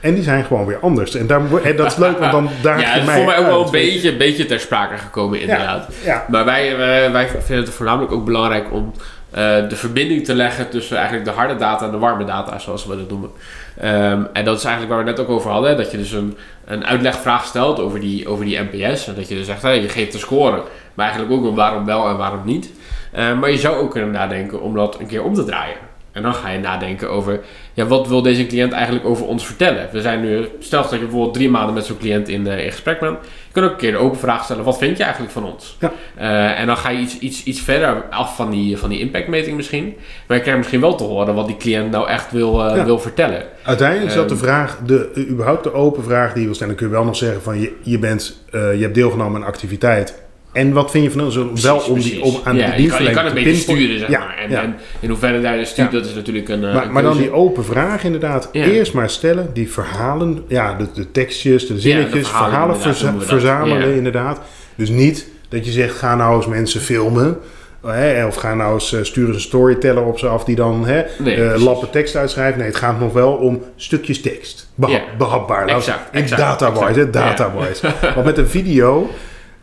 En 0.00 0.14
die 0.14 0.22
zijn 0.22 0.44
gewoon 0.44 0.66
weer 0.66 0.78
anders. 0.80 1.14
En, 1.14 1.26
daar, 1.26 1.40
en 1.64 1.76
dat 1.76 1.86
is 1.86 1.96
leuk, 1.96 2.18
want 2.18 2.32
dan 2.32 2.48
daag 2.62 2.80
ja, 2.80 2.88
het 2.88 3.02
is 3.08 3.14
voor 3.14 3.24
mij 3.24 3.38
ook 3.38 3.46
wel 3.46 3.64
een 3.64 3.70
beetje, 3.70 4.10
een 4.12 4.18
beetje 4.18 4.46
ter 4.46 4.60
sprake 4.60 4.96
gekomen 4.98 5.40
inderdaad. 5.40 5.88
Ja, 6.04 6.24
Maar 6.28 6.44
wij, 6.44 6.76
wij, 6.76 7.12
wij 7.12 7.28
vinden 7.28 7.64
het 7.64 7.74
voornamelijk 7.74 8.12
ook 8.12 8.24
belangrijk 8.24 8.72
om 8.72 8.92
eh, 9.32 9.68
de 9.68 9.76
verbinding 9.76 10.24
te 10.24 10.34
leggen 10.34 10.68
tussen 10.68 10.96
eigenlijk 10.96 11.26
de 11.26 11.34
harde 11.34 11.56
data 11.56 11.84
en 11.84 11.90
de 11.90 11.98
warme 11.98 12.24
data, 12.24 12.58
zoals 12.58 12.86
we 12.86 12.96
dat 12.96 13.08
noemen. 13.08 13.30
Ehm, 13.78 14.22
en 14.32 14.44
dat 14.44 14.58
is 14.58 14.64
eigenlijk 14.64 14.94
waar 14.94 15.04
we 15.04 15.10
net 15.10 15.20
ook 15.20 15.28
over 15.28 15.50
hadden. 15.50 15.76
Dat 15.76 15.90
je 15.90 15.96
dus 15.96 16.12
een, 16.12 16.36
een 16.64 16.84
uitlegvraag 16.84 17.44
stelt 17.44 17.80
over 17.80 18.00
die, 18.00 18.28
over 18.28 18.44
die 18.44 18.58
NPS. 18.58 19.06
En 19.06 19.14
dat 19.14 19.28
je 19.28 19.34
dus 19.34 19.46
zegt, 19.46 19.62
hey, 19.62 19.80
je 19.80 19.88
geeft 19.88 20.12
de 20.12 20.18
score. 20.18 20.62
Maar 20.94 21.06
eigenlijk 21.06 21.40
ook 21.40 21.44
een 21.46 21.54
waarom 21.54 21.84
wel 21.84 22.08
en 22.08 22.16
waarom 22.16 22.40
niet. 22.44 22.72
Eh, 23.12 23.38
maar 23.38 23.50
je 23.50 23.58
zou 23.58 23.76
ook 23.76 23.90
kunnen 23.90 24.10
nadenken 24.10 24.60
om 24.60 24.74
dat 24.74 25.00
een 25.00 25.06
keer 25.06 25.22
om 25.22 25.34
te 25.34 25.44
draaien. 25.44 25.76
En 26.12 26.22
dan 26.22 26.34
ga 26.34 26.48
je 26.48 26.58
nadenken 26.58 27.10
over, 27.10 27.40
ja, 27.72 27.86
wat 27.86 28.08
wil 28.08 28.22
deze 28.22 28.46
cliënt 28.46 28.72
eigenlijk 28.72 29.06
over 29.06 29.26
ons 29.26 29.46
vertellen? 29.46 29.88
We 29.92 30.00
zijn 30.00 30.20
nu, 30.20 30.48
stel 30.58 30.82
dat 30.82 30.90
je 30.90 30.98
bijvoorbeeld 30.98 31.34
drie 31.34 31.50
maanden 31.50 31.74
met 31.74 31.84
zo'n 31.84 31.98
cliënt 31.98 32.28
in, 32.28 32.46
eh, 32.46 32.64
in 32.64 32.70
gesprek 32.70 33.00
bent. 33.00 33.18
Je 33.54 33.60
kan 33.60 33.64
ook 33.68 33.70
een 33.70 33.80
keer 33.80 33.92
de 33.92 33.98
open 33.98 34.18
vraag 34.18 34.44
stellen, 34.44 34.64
wat 34.64 34.78
vind 34.78 34.96
je 34.96 35.02
eigenlijk 35.02 35.32
van 35.32 35.44
ons? 35.44 35.76
Ja. 35.80 35.92
Eh, 36.16 36.60
en 36.60 36.66
dan 36.66 36.76
ga 36.76 36.88
je 36.90 36.98
iets, 36.98 37.18
iets, 37.18 37.44
iets 37.44 37.60
verder 37.60 38.04
af 38.10 38.36
van 38.36 38.50
die, 38.50 38.78
van 38.78 38.88
die 38.88 39.00
impactmeting 39.00 39.56
misschien. 39.56 39.94
Maar 40.26 40.36
je 40.36 40.42
krijgt 40.42 40.58
misschien 40.58 40.80
wel 40.80 40.94
te 40.94 41.04
horen 41.04 41.34
wat 41.34 41.46
die 41.46 41.56
cliënt 41.56 41.90
nou 41.90 42.08
echt 42.08 42.30
wil, 42.32 42.64
eh, 42.68 42.76
Ja. 42.76 42.84
wil 42.84 42.98
vertellen. 42.98 43.42
Uiteindelijk 43.62 44.08
is 44.10 44.14
dat 44.16 44.28
de 44.28 44.34
Ehm. 44.34 44.44
vraag, 44.44 44.78
de, 44.86 45.26
überhaupt 45.30 45.64
de 45.64 45.72
open 45.72 46.04
vraag 46.04 46.28
die 46.30 46.38
je 46.40 46.44
wil 46.46 46.54
stellen. 46.54 46.74
Dan 46.76 46.82
kun 46.82 46.92
je 46.92 46.98
wel 46.98 47.04
nog 47.06 47.16
zeggen 47.16 47.42
van, 47.42 47.60
je, 47.60 47.72
je, 47.82 47.98
bent, 47.98 48.44
eh, 48.50 48.74
je 48.74 48.82
hebt 48.82 48.94
deelgenomen 48.94 49.34
aan 49.34 49.40
een 49.40 49.46
activiteit. 49.48 50.22
En 50.52 50.72
wat 50.72 50.90
vind 50.90 51.04
je 51.04 51.10
van 51.10 51.20
ons? 51.20 51.62
Wel 51.62 51.76
om, 51.78 52.00
die, 52.00 52.22
om 52.22 52.40
aan 52.44 52.56
ja, 52.56 52.76
de 52.76 52.82
je 52.82 52.88
kan, 52.88 53.04
je 53.04 53.12
te 53.28 53.34
beetje 53.34 53.54
sturen, 53.54 53.98
zeg 53.98 54.08
Ja, 54.08 54.18
maar. 54.18 54.36
En, 54.38 54.50
ja. 54.50 54.62
en 54.62 54.74
in 55.00 55.08
hoeverre 55.08 55.40
daar 55.40 55.56
je 55.58 55.64
stuurt, 55.64 55.92
dat 55.92 56.06
is 56.06 56.14
natuurlijk 56.14 56.48
een, 56.48 56.64
eh, 56.64 56.74
Maar, 56.74 56.84
een 56.86 56.92
maar 56.92 57.02
dan 57.02 57.16
die 57.16 57.32
open 57.32 57.64
vraag 57.64 58.04
inderdaad. 58.04 58.48
Eerst 58.52 58.92
maar 58.92 59.10
stellen, 59.10 59.50
die 59.52 59.70
verhalen, 59.72 60.44
ja, 60.48 60.74
de, 60.74 60.86
de 60.94 61.10
tekstjes, 61.10 61.66
de 61.66 61.80
zinnetjes, 61.80 62.28
verhalen 62.28 62.76
verza- 62.80 63.14
verzamelen 63.18 63.94
inderdaad. 63.94 64.40
Dus 64.74 64.88
niet 64.88 65.28
dat 65.48 65.64
je 65.66 65.72
zegt, 65.72 65.96
ga 65.96 66.14
nou 66.14 66.36
eens 66.36 66.46
mensen 66.46 66.80
filmen. 66.80 67.38
Hè, 67.86 68.26
of 68.26 68.34
ga 68.34 68.54
nou 68.54 68.74
eens, 68.74 68.92
eh, 68.92 69.02
stuur 69.02 69.26
eens 69.26 69.34
een 69.36 69.40
storyteller 69.42 70.04
op 70.04 70.18
ze 70.18 70.26
af 70.26 70.44
die 70.44 70.56
dan 70.56 70.86
hè, 70.86 71.02
Nee, 71.18 71.34
eh, 71.44 71.62
lappen 71.62 71.90
tekst 71.90 72.16
uitschrijft. 72.16 72.56
Nee, 72.56 72.66
het 72.66 72.76
gaat 72.76 73.00
nog 73.00 73.12
wel 73.12 73.32
om 73.32 73.62
stukjes 73.76 74.20
tekst. 74.20 74.68
Behap. 74.74 75.02
Behapbaar. 75.18 75.66
Exact, 75.66 76.00
exact, 76.12 76.40
data-wise, 76.40 77.10
data-wise. 77.10 77.86
Want 78.14 78.24
met 78.26 78.38
een 78.38 78.48
video 78.48 79.10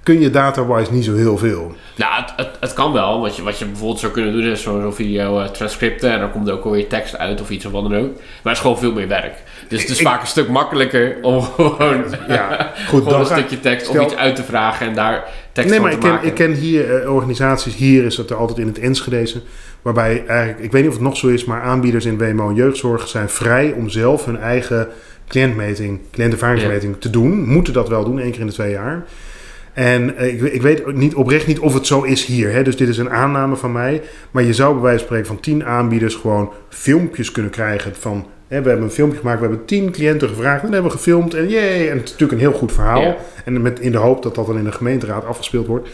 kun 0.04 0.20
je 0.20 0.30
data-wise 0.30 0.94
niet 0.94 1.06
zo 1.06 1.16
heel 1.16 1.38
veel. 1.38 1.76
Nou, 1.96 2.22
het, 2.22 2.34
het, 2.36 2.50
het 2.60 2.74
kan 2.74 2.94
wel. 2.94 3.20
Wat 3.22 3.36
je, 3.36 3.44
wat 3.44 3.60
je 3.60 3.66
bijvoorbeeld 3.66 4.00
zou 4.00 4.12
kunnen 4.12 4.34
doen 4.34 4.44
is 4.44 4.62
zo'n 4.62 4.94
video 4.94 5.40
eh, 5.40 5.48
transcripten. 5.48 6.12
En 6.12 6.20
dan 6.20 6.32
komt 6.32 6.48
er 6.48 6.54
ook 6.54 6.64
alweer 6.66 6.88
tekst 6.88 7.18
uit 7.18 7.42
of 7.42 7.50
iets 7.50 7.66
of 7.66 7.72
wat 7.72 7.84
dan 7.84 7.96
ook. 7.96 8.12
Maar 8.14 8.22
het 8.44 8.52
is 8.52 8.60
gewoon 8.60 8.78
veel 8.80 8.92
meer 8.94 9.08
werk. 9.08 9.34
Dus 9.68 9.82
het 9.82 9.90
is 9.90 10.00
Ik- 10.00 10.08
vaak 10.08 10.22
een 10.22 10.28
stuk 10.28 10.48
makkelijker 10.50 11.18
om 11.22 11.42
gewoon, 11.56 12.04
Ja, 12.28 12.72
goed, 12.88 13.04
gewoon 13.04 13.20
een 13.20 13.26
ga- 13.26 13.38
stukje 13.38 13.60
tekst 13.60 13.88
stel- 13.88 14.02
of 14.04 14.12
iets 14.12 14.16
uit 14.20 14.36
te 14.36 14.44
vragen 14.44 14.88
en 14.88 14.94
daar 14.96 15.24
tekst 15.52 15.70
Nee, 15.72 15.80
van 15.80 15.90
maar 15.90 15.92
te 15.92 15.96
ik 15.98 16.02
ken, 16.04 16.12
maken. 16.12 16.28
ik 16.28 16.34
ken 16.36 16.54
hier 16.54 17.02
eh, 17.02 17.14
organisaties, 17.14 17.76
hier 17.76 18.06
is 18.06 18.18
het 18.18 18.30
er 18.30 18.36
altijd 18.36 18.58
in 18.58 18.68
het 18.68 18.80
Enschedeze, 18.80 19.42
waarbij 19.82 20.24
eigenlijk, 20.28 20.60
ik 20.64 20.72
weet 20.72 20.82
niet 20.82 20.92
of 20.92 20.98
het 20.98 21.06
nog 21.08 21.18
zo 21.18 21.28
is, 21.28 21.46
maar 21.46 21.62
aanbieders 21.62 22.06
in 22.06 22.18
WMO 22.18 22.50
en 22.50 22.56
jeugdzorg 22.56 23.08
zijn 23.08 23.30
vrij 23.30 23.72
om 23.72 23.90
zelf 23.90 24.26
hun 24.26 24.40
eigen 24.40 24.88
cliëntmeting, 25.28 26.00
cliëntervaringsmeting 26.12 26.96
te 27.00 27.10
doen. 27.10 27.48
Moeten 27.50 27.74
dat 27.74 27.90
wel 27.90 28.04
doen, 28.04 28.20
één 28.20 28.32
keer 28.32 28.40
in 28.40 28.48
de 28.48 28.54
twee 28.54 28.72
jaar. 28.72 29.04
En 29.80 30.18
eh, 30.18 30.34
ik, 30.34 30.42
ik 30.42 30.62
weet 30.62 30.96
niet, 30.96 31.16
oprecht 31.16 31.48
niet 31.48 31.60
of 31.60 31.74
het 31.74 31.88
zo 31.88 32.02
is 32.02 32.26
hier. 32.26 32.52
Hè? 32.52 32.64
Dus 32.64 32.78
dit 32.78 32.88
is 32.88 32.98
een 32.98 33.10
aanname 33.10 33.56
van 33.56 33.72
mij. 33.72 34.02
Maar 34.32 34.44
je 34.44 34.54
zou 34.54 34.74
bij 34.74 34.82
wijze 34.82 34.98
van 34.98 35.06
spreken 35.06 35.28
van 35.28 35.40
tien 35.40 35.66
aanbieders 35.66 36.16
gewoon 36.16 36.54
filmpjes 36.70 37.32
kunnen 37.32 37.52
krijgen 37.52 37.96
van... 37.96 38.26
Hè, 38.48 38.62
we 38.62 38.70
hebben 38.70 38.86
een 38.86 38.94
filmpje 38.94 39.20
gemaakt, 39.20 39.40
we 39.40 39.48
hebben 39.48 39.66
tien 39.66 39.92
cliënten 39.92 40.30
gevraagd 40.30 40.64
en 40.64 40.72
hebben 40.72 40.92
we 40.92 40.98
gefilmd. 40.98 41.34
En 41.34 41.50
jee, 41.50 41.90
en 41.90 41.98
het 41.98 42.06
is 42.06 42.12
natuurlijk 42.12 42.32
een 42.32 42.48
heel 42.48 42.58
goed 42.58 42.72
verhaal. 42.72 43.02
Ja. 43.02 43.16
En 43.46 43.62
met, 43.62 43.80
in 43.80 43.92
de 43.92 43.98
hoop 43.98 44.24
dat 44.24 44.36
dat 44.36 44.46
dan 44.46 44.58
in 44.58 44.64
de 44.64 44.72
gemeenteraad 44.72 45.26
afgespeeld 45.26 45.68
wordt. 45.68 45.90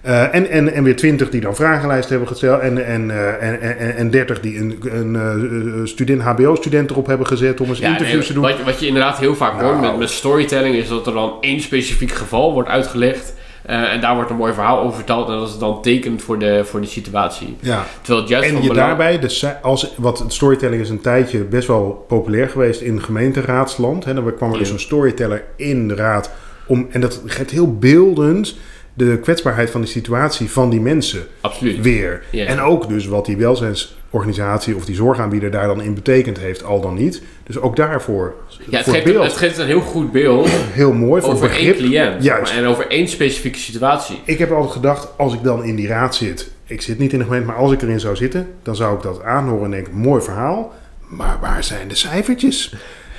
Eh, 0.00 0.34
en, 0.34 0.50
en, 0.50 0.72
en 0.72 0.82
weer 0.84 0.96
twintig 0.96 1.30
die 1.30 1.40
dan 1.40 1.54
vragenlijst 1.54 2.08
hebben 2.08 2.28
gesteld. 2.28 2.60
En, 2.60 2.86
en, 2.86 3.10
eh, 3.10 3.48
en, 3.48 3.60
en, 3.78 3.96
en 3.96 4.10
30 4.10 4.40
die 4.40 4.58
een, 4.58 4.78
een 4.82 5.16
eh, 5.16 5.86
student, 5.86 6.22
HBO-student 6.22 6.90
erop 6.90 7.06
hebben 7.06 7.26
gezet 7.26 7.60
om 7.60 7.68
eens 7.68 7.78
Ja, 7.78 7.84
nee, 7.88 7.96
interviews 7.98 8.26
te 8.26 8.32
doen. 8.32 8.42
Wat, 8.42 8.56
je- 8.56 8.64
wat 8.64 8.80
je 8.80 8.86
inderdaad 8.86 9.18
heel 9.18 9.34
vaak 9.34 9.52
Nou. 9.52 9.64
hoort 9.64 9.80
met, 9.80 9.98
met 9.98 10.10
storytelling 10.10 10.74
is 10.74 10.88
dat 10.88 11.06
er 11.06 11.12
dan 11.12 11.32
één 11.40 11.60
specifiek 11.60 12.12
geval 12.12 12.52
wordt 12.52 12.68
uitgelegd. 12.68 13.34
en 13.62 14.00
daar 14.00 14.14
wordt 14.14 14.30
een 14.30 14.36
mooi 14.36 14.52
verhaal 14.52 14.80
over 14.80 14.94
verteld. 14.96 15.28
En 15.28 15.38
dat 15.38 15.48
is 15.48 15.58
dan 15.58 15.82
tekenend 15.82 16.22
voor 16.22 16.38
de, 16.38 16.64
voor 16.64 16.80
de 16.80 16.86
situatie. 16.86 17.56
Ja. 17.60 17.84
Terwijl 18.00 18.20
het 18.20 18.28
juist 18.30 18.48
En 18.48 18.54
je 18.62 18.68
belang- 18.68 18.86
daarbij, 18.86 19.18
de, 19.18 19.28
ci- 19.28 19.56
als, 19.62 19.94
wat 19.96 20.24
storytelling 20.28 20.82
is 20.82 20.88
een 20.88 21.00
tijdje 21.00 21.38
best 21.38 21.68
wel 21.68 22.04
populair 22.08 22.48
geweest 22.48 22.80
in 22.80 23.02
gemeenteraadsland. 23.02 24.04
Hè, 24.04 24.14
dan 24.14 24.34
kwam 24.36 24.52
er 24.52 24.58
dus 24.58 24.70
een 24.70 24.80
storyteller 24.80 25.44
in 25.56 25.88
de 25.88 25.94
raad. 25.94 26.30
Om, 26.66 26.86
en 26.90 27.00
dat 27.00 27.22
geeft 27.26 27.50
heel 27.50 27.78
beeldend 27.78 28.56
de 29.04 29.18
kwetsbaarheid 29.18 29.70
van 29.70 29.80
de 29.80 29.86
situatie 29.86 30.50
van 30.50 30.70
die 30.70 30.80
mensen 30.80 31.26
Absoluut. 31.40 31.80
weer. 31.80 32.22
Ja. 32.30 32.46
En 32.46 32.60
ook 32.60 32.88
dus 32.88 33.06
wat 33.06 33.26
die 33.26 33.36
welzijnsorganisatie 33.36 34.76
of 34.76 34.84
die 34.84 34.94
zorgaanbieder 34.94 35.50
daar 35.50 35.66
dan 35.66 35.82
in 35.82 35.94
betekend 35.94 36.38
heeft, 36.38 36.64
al 36.64 36.80
dan 36.80 36.94
niet. 36.94 37.22
Dus 37.46 37.58
ook 37.58 37.76
daarvoor 37.76 38.34
Ja, 38.68 38.78
het 38.78 38.88
geeft, 38.88 39.14
het 39.18 39.32
geeft 39.32 39.58
een 39.58 39.66
heel 39.66 39.80
goed 39.80 40.12
beeld 40.12 40.48
heel 40.80 40.92
mooi 40.92 41.22
voor 41.22 41.32
over 41.32 41.48
begrip. 41.48 41.76
één 41.78 41.84
cliënt. 41.88 42.22
Juist. 42.24 42.52
En 42.52 42.66
over 42.66 42.86
één 42.88 43.08
specifieke 43.08 43.58
situatie. 43.58 44.20
Ik 44.24 44.38
heb 44.38 44.50
altijd 44.50 44.72
gedacht, 44.72 45.08
als 45.16 45.34
ik 45.34 45.42
dan 45.42 45.64
in 45.64 45.76
die 45.76 45.86
raad 45.88 46.14
zit, 46.14 46.50
ik 46.66 46.80
zit 46.82 46.98
niet 46.98 47.12
in 47.12 47.18
de 47.18 47.24
gemeente, 47.24 47.46
maar 47.46 47.56
als 47.56 47.72
ik 47.72 47.82
erin 47.82 48.00
zou 48.00 48.16
zitten, 48.16 48.48
dan 48.62 48.76
zou 48.76 48.96
ik 48.96 49.02
dat 49.02 49.22
aanhoren 49.22 49.64
en 49.64 49.70
denken, 49.70 49.94
mooi 49.94 50.22
verhaal, 50.22 50.72
maar 51.08 51.38
waar 51.40 51.64
zijn 51.64 51.88
de 51.88 51.94
cijfertjes? 51.94 52.74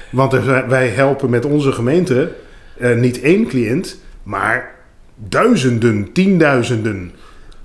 Want 0.10 0.34
er 0.34 0.68
wij 0.70 0.88
helpen 0.88 1.30
met 1.30 1.46
onze 1.46 1.72
gemeente 1.72 2.32
eh, 2.78 2.96
niet 2.96 3.22
één 3.22 3.48
cliënt, 3.48 3.98
maar 4.24 4.76
duizenden, 5.30 6.12
tienduizenden. 6.14 7.12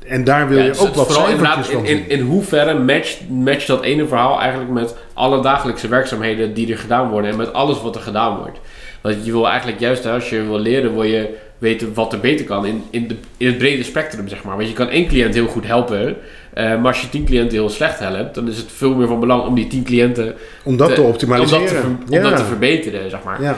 En 0.07 0.25
daar 0.25 0.49
wil 0.49 0.59
Ja, 0.59 0.65
je 0.65 0.71
dus 0.71 0.81
ook 0.81 0.95
wat 0.95 1.13
cijfertjes 1.13 1.67
van 1.67 1.85
in, 1.85 1.99
in, 1.99 2.09
in 2.09 2.21
hoeverre 2.21 2.79
matcht, 2.79 3.29
matcht 3.29 3.67
dat 3.67 3.83
ene 3.83 4.07
verhaal 4.07 4.41
eigenlijk 4.41 4.71
met 4.71 4.95
alle 5.15 5.43
dagelijkse 5.43 5.89
werkzaamheden 5.89 6.55
die 6.55 6.73
er 6.73 6.79
gedaan 6.79 7.09
worden 7.11 7.31
en 7.31 7.37
met 7.37 7.53
alles 7.53 7.83
wat 7.83 7.95
er 7.95 8.01
gedaan 8.01 8.37
wordt. 8.37 8.59
Want 9.01 9.25
je 9.25 9.33
wil 9.33 9.49
eigenlijk 9.49 9.81
juist, 9.81 10.07
als 10.07 10.31
je 10.31 10.43
wil 10.43 10.59
leren, 10.59 10.93
wil 10.93 11.03
je 11.03 11.35
weten 11.59 11.95
wat 11.95 12.13
er 12.13 12.21
beter 12.21 12.45
kan 12.45 12.67
in, 12.67 12.83
in, 12.91 13.09
de, 13.09 13.17
in 13.37 13.47
het 13.47 13.59
brede 13.59 13.83
spectrum, 13.83 14.29
zeg 14.29 14.43
maar. 14.45 14.57
Want 14.57 14.69
je 14.69 14.75
kan 14.75 14.89
één 14.89 15.07
cliënt 15.07 15.35
heel 15.35 15.47
goed 15.47 15.67
helpen, 15.67 16.17
maar 16.57 16.87
als 16.87 17.01
je 17.01 17.09
tien 17.09 17.25
cliënten 17.25 17.59
heel 17.59 17.69
slecht 17.69 17.99
helpt, 17.99 18.35
dan 18.35 18.49
is 18.49 18.57
het 18.57 18.67
veel 18.77 18.95
meer 18.95 19.07
van 19.07 19.21
belang 19.21 19.43
om 19.47 19.55
die 19.55 19.67
tien 19.67 19.83
cliënten 19.85 20.35
Om 20.65 20.77
dat 20.77 20.95
te, 20.95 21.03
optimaliseren. 21.03 21.61
dat 21.65 21.69
te, 21.73 21.75
ver- 21.81 22.17
om 22.19 22.23
dat 22.31 22.37
te 22.37 22.45
verbeteren, 22.45 23.11
zeg 23.11 23.21
maar. 23.25 23.43
ja. 23.43 23.57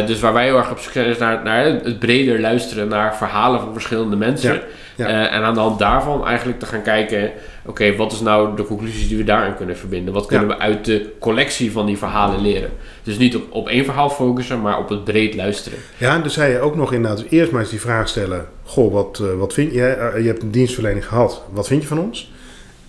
Eh, 0.00 0.06
dus 0.06 0.20
waar 0.20 0.32
wij 0.32 0.44
heel 0.44 0.56
erg 0.56 0.70
op 0.70 0.78
zijn 0.78 1.06
is 1.06 1.18
naar, 1.18 1.40
naar 1.44 1.64
het 1.64 1.98
breder 1.98 2.40
luisteren 2.40 2.88
naar 2.88 3.16
verhalen 3.16 3.60
van 3.60 3.72
verschillende 3.72 4.16
mensen. 4.16 4.60
Ja. 4.96 5.06
Eh, 5.06 5.36
en 5.36 5.42
aan 5.42 5.54
de 5.54 5.60
hand 5.60 5.78
daarvan 5.78 6.26
eigenlijk 6.26 6.58
te 6.58 6.66
gaan 6.66 6.82
kijken, 6.82 7.30
oké, 7.66 7.96
wat 7.96 8.12
is 8.12 8.20
nou 8.20 8.56
de 8.56 8.64
conclusies 8.64 9.08
die 9.08 9.16
we 9.16 9.24
daarin 9.24 9.54
kunnen 9.56 9.76
verbinden? 9.76 10.14
Wat 10.14 10.26
kunnen 10.26 10.48
Ja. 10.48 10.54
we 10.56 10.60
uit 10.60 10.84
de 10.84 11.12
collectie 11.20 11.72
van 11.72 11.86
die 11.86 11.98
verhalen 11.98 12.40
leren? 12.40 12.70
Dus 13.02 13.18
niet 13.18 13.36
op, 13.36 13.42
op 13.50 13.68
één 13.68 13.84
verhaal 13.84 14.10
focussen, 14.10 14.60
maar 14.60 14.78
op 14.78 14.88
het 14.88 15.04
breed 15.04 15.34
luisteren. 15.34 15.78
Ja, 15.96 16.14
en 16.14 16.22
dus 16.22 16.32
zei 16.34 16.52
je 16.52 16.60
ook 16.60 16.76
nog 16.76 16.92
inderdaad 16.92 17.24
eerst 17.30 17.50
maar 17.50 17.60
eens 17.60 17.70
die 17.70 17.80
vraag 17.80 18.08
stellen. 18.08 18.46
Goh, 18.64 18.92
wat, 18.92 19.20
eh, 19.22 19.38
wat 19.38 19.52
vind 19.52 19.72
je? 19.72 19.86
Eh, 19.86 20.20
je 20.20 20.26
hebt 20.26 20.42
een 20.42 20.50
dienstverlening 20.50 21.06
gehad. 21.06 21.42
Wat 21.50 21.66
vind 21.66 21.82
je 21.82 21.88
van 21.88 21.98
ons? 21.98 22.32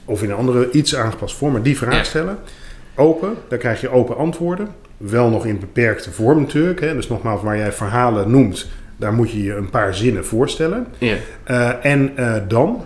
Of 0.05 0.23
in 0.23 0.29
een 0.29 0.35
andere 0.35 0.71
iets 0.71 0.95
aangepast 0.95 1.35
vorm, 1.35 1.51
maar 1.51 1.61
die 1.61 1.77
vraag 1.77 2.05
stellen. 2.05 2.37
Open, 2.95 3.33
dan 3.47 3.57
krijg 3.57 3.81
je 3.81 3.89
open 3.89 4.17
antwoorden. 4.17 4.67
Wel 4.97 5.29
nog 5.29 5.45
in 5.45 5.59
beperkte 5.59 6.11
vorm 6.11 6.39
natuurlijk. 6.39 6.79
Hè. 6.79 6.93
Dus 6.95 7.07
nogmaals, 7.07 7.41
waar 7.41 7.57
jij 7.57 7.71
verhalen 7.71 8.31
noemt, 8.31 8.67
daar 8.97 9.13
moet 9.13 9.31
je 9.31 9.43
je 9.43 9.55
een 9.55 9.69
paar 9.69 9.95
zinnen 9.95 10.25
voorstellen. 10.25 10.87
Ja. 10.97 11.15
Eh, 11.43 11.85
en 11.85 12.13
dan, 12.47 12.85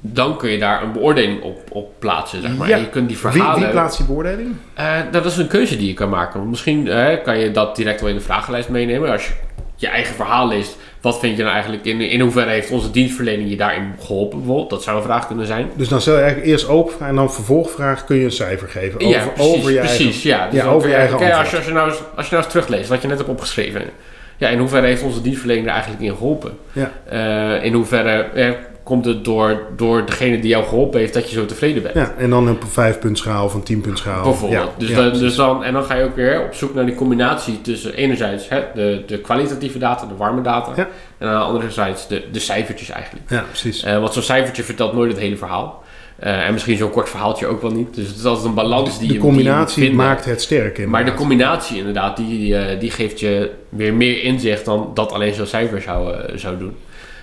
Dan 0.00 0.36
kun 0.38 0.50
je 0.50 0.58
daar 0.58 0.82
een 0.82 0.92
beoordeling 0.92 1.42
op, 1.42 1.58
op 1.70 1.92
plaatsen, 1.98 2.42
zeg 2.42 2.56
maar. 2.56 2.68
Ja. 2.68 2.76
Je 2.76 2.88
kunt 2.88 3.08
die 3.08 3.18
wie, 3.22 3.30
verhalen... 3.30 3.60
wie 3.60 3.70
plaatst 3.70 3.96
die 3.96 4.06
beoordeling? 4.06 4.54
Eh, 4.74 5.00
dat 5.10 5.24
is 5.24 5.36
een 5.36 5.48
keuze 5.48 5.76
die 5.76 5.86
je 5.86 5.94
kan 5.94 6.08
maken. 6.08 6.38
Want 6.38 6.50
Misschien 6.50 6.84
kan 7.24 7.38
je 7.38 7.50
dat 7.50 7.76
direct 7.76 8.00
wel 8.00 8.10
in 8.10 8.16
de 8.16 8.22
vragenlijst 8.22 8.68
meenemen. 8.68 9.10
Als 9.10 9.26
je 9.26 9.32
je 9.76 9.88
eigen 9.88 10.14
verhaal 10.14 10.48
leest, 10.48 10.76
wat 11.02 11.18
vind 11.18 11.36
je 11.36 11.42
nou 11.42 11.54
eigenlijk 11.54 11.84
in, 11.84 12.00
in 12.00 12.20
hoeverre 12.20 12.50
heeft 12.50 12.70
onze 12.70 12.90
dienstverlening 12.90 13.50
je 13.50 13.56
daarin 13.56 13.94
geholpen 14.00 14.38
bijvoorbeeld? 14.38 14.70
Dat 14.70 14.82
zou 14.82 14.96
een 14.96 15.02
vraag 15.02 15.26
kunnen 15.26 15.46
zijn. 15.46 15.70
Dus 15.74 15.88
dan 15.88 16.00
stel 16.00 16.14
je 16.14 16.20
eigenlijk 16.20 16.50
eerst 16.50 16.68
open 16.68 17.06
en 17.06 17.14
dan 17.14 17.32
vervolgvraag 17.32 18.04
kun 18.04 18.16
je 18.16 18.24
een 18.24 18.32
cijfer 18.32 18.68
geven. 18.68 19.00
Over, 19.00 19.18
ja, 19.18 19.26
precies. 19.26 19.54
over 19.54 19.72
je 19.72 19.78
precies 19.78 20.22
ja. 20.22 20.48
Dus 20.50 20.60
ja, 20.60 20.66
over 20.66 20.88
je 20.88 20.94
eigen 20.94 21.18
kijk, 21.18 21.34
als, 21.34 21.50
je, 21.50 21.56
als, 21.56 21.66
je 21.66 21.72
nou 21.72 21.88
eens, 21.88 21.98
als 22.14 22.26
je 22.26 22.32
nou 22.32 22.44
eens 22.44 22.52
terugleest 22.52 22.88
wat 22.88 23.02
je 23.02 23.08
net 23.08 23.18
hebt 23.18 23.30
opgeschreven. 23.30 23.82
Ja, 24.36 24.48
in 24.48 24.58
hoeverre 24.58 24.86
heeft 24.86 25.02
onze 25.02 25.22
dienstverlening 25.22 25.66
er 25.66 25.72
eigenlijk 25.72 26.02
in 26.02 26.16
geholpen? 26.16 26.58
Ja. 26.72 26.90
Eh, 27.04 27.64
in 27.64 27.72
hoeverre 27.72 28.26
komt 28.82 29.04
het 29.04 29.24
door, 29.24 29.66
door 29.76 30.06
degene 30.06 30.40
die 30.40 30.50
jou 30.50 30.64
geholpen 30.64 31.00
heeft 31.00 31.14
dat 31.14 31.30
je 31.30 31.36
zo 31.36 31.46
tevreden 31.46 31.82
bent? 31.82 31.94
Ja, 31.94 32.14
en 32.18 32.30
dan 32.30 32.46
een 32.46 32.58
vijfpuntschaal 32.68 33.44
of 33.44 33.54
een 33.54 33.62
tienpuntschaal. 33.62 34.22
Bijvoorbeeld. 34.22 34.62
Ja, 34.62 34.78
dus, 34.78 34.88
ja, 34.88 34.96
dan, 34.96 35.18
dus 35.18 35.34
dan, 35.34 35.64
en 35.64 35.72
dan 35.72 35.84
ga 35.84 35.94
je 35.94 36.04
ook 36.04 36.16
weer 36.16 36.44
op 36.44 36.54
zoek 36.54 36.74
naar 36.74 36.86
die 36.86 36.94
combinatie 36.94 37.60
tussen 37.60 37.94
enerzijds 37.94 38.48
hè, 38.48 38.62
de, 38.74 39.02
de 39.06 39.18
kwalitatieve 39.18 39.78
data, 39.78 40.06
de 40.06 40.16
warme 40.16 40.42
data. 40.42 40.72
Ja. 40.76 40.88
En 41.18 41.28
aan 41.28 41.38
de 41.38 41.44
andere 41.44 41.70
zijde 41.70 41.98
de, 42.08 42.22
de 42.32 42.38
cijfertjes 42.38 42.90
eigenlijk. 42.90 43.30
Ja, 43.30 43.40
precies. 43.40 43.82
Eh, 43.82 43.98
want 43.98 44.12
zo'n 44.12 44.22
cijfertje 44.22 44.62
vertelt 44.62 44.92
nooit 44.92 45.10
het 45.10 45.20
hele 45.20 45.36
verhaal. 45.36 45.82
Eh, 46.16 46.46
en 46.46 46.52
misschien 46.52 46.76
zo'n 46.76 46.90
kort 46.90 47.08
verhaaltje 47.08 47.46
ook 47.46 47.62
wel 47.62 47.70
niet. 47.70 47.94
Dus 47.94 48.08
het 48.08 48.16
is 48.16 48.24
altijd 48.24 48.46
een 48.46 48.54
balans 48.54 48.90
die 48.90 48.92
je 48.92 49.00
de 49.00 49.06
die 49.06 49.12
je 49.12 49.18
combinatie 49.18 49.92
maakt 49.92 50.24
het 50.24 50.42
sterk. 50.42 50.86
Maar 50.86 51.04
de 51.04 51.14
combinatie 51.14 51.78
inderdaad, 51.78 52.16
die, 52.16 52.56
eh, 52.56 52.80
die 52.80 52.90
geeft 52.90 53.20
je 53.20 53.50
weer 53.68 53.94
meer 53.94 54.22
inzicht 54.22 54.64
dan 54.64 54.90
dat 54.94 55.12
alleen 55.12 55.34
zo'n 55.34 55.46
cijfer 55.46 55.82
zou, 55.82 56.14
zou 56.34 56.58
doen. 56.58 56.76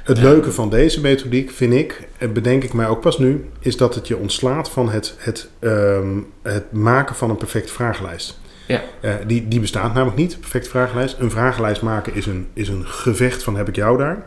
Het 0.03 0.17
leuke 0.17 0.51
van 0.51 0.69
deze 0.69 1.01
methodiek, 1.01 1.51
vind 1.51 1.73
ik, 1.73 2.07
en 2.17 2.33
bedenk 2.33 2.63
ik 2.63 2.73
mij 2.73 2.87
ook 2.87 3.01
pas 3.01 3.17
nu, 3.17 3.45
is 3.59 3.77
dat 3.77 3.95
het 3.95 4.07
je 4.07 4.17
ontslaat 4.17 4.69
van 4.69 4.89
het, 4.89 5.15
het, 5.17 5.49
ehm, 5.59 6.17
het 6.41 6.71
maken 6.71 7.15
van 7.15 7.29
een 7.29 7.37
perfecte 7.37 7.73
vragenlijst. 7.73 8.39
Ja. 8.67 8.81
Eh, 9.01 9.13
die, 9.27 9.47
die 9.47 9.59
bestaat 9.59 9.93
namelijk 9.93 10.17
niet, 10.17 10.33
een 10.33 10.39
perfecte 10.39 10.69
vragenlijst. 10.69 11.19
Een 11.19 11.31
vragenlijst 11.31 11.81
maken 11.81 12.15
is 12.15 12.25
een, 12.25 12.47
is 12.53 12.67
een 12.67 12.85
gevecht 12.85 13.43
van 13.43 13.55
heb 13.55 13.67
ik 13.67 13.75
jou 13.75 13.97
daar. 13.97 14.23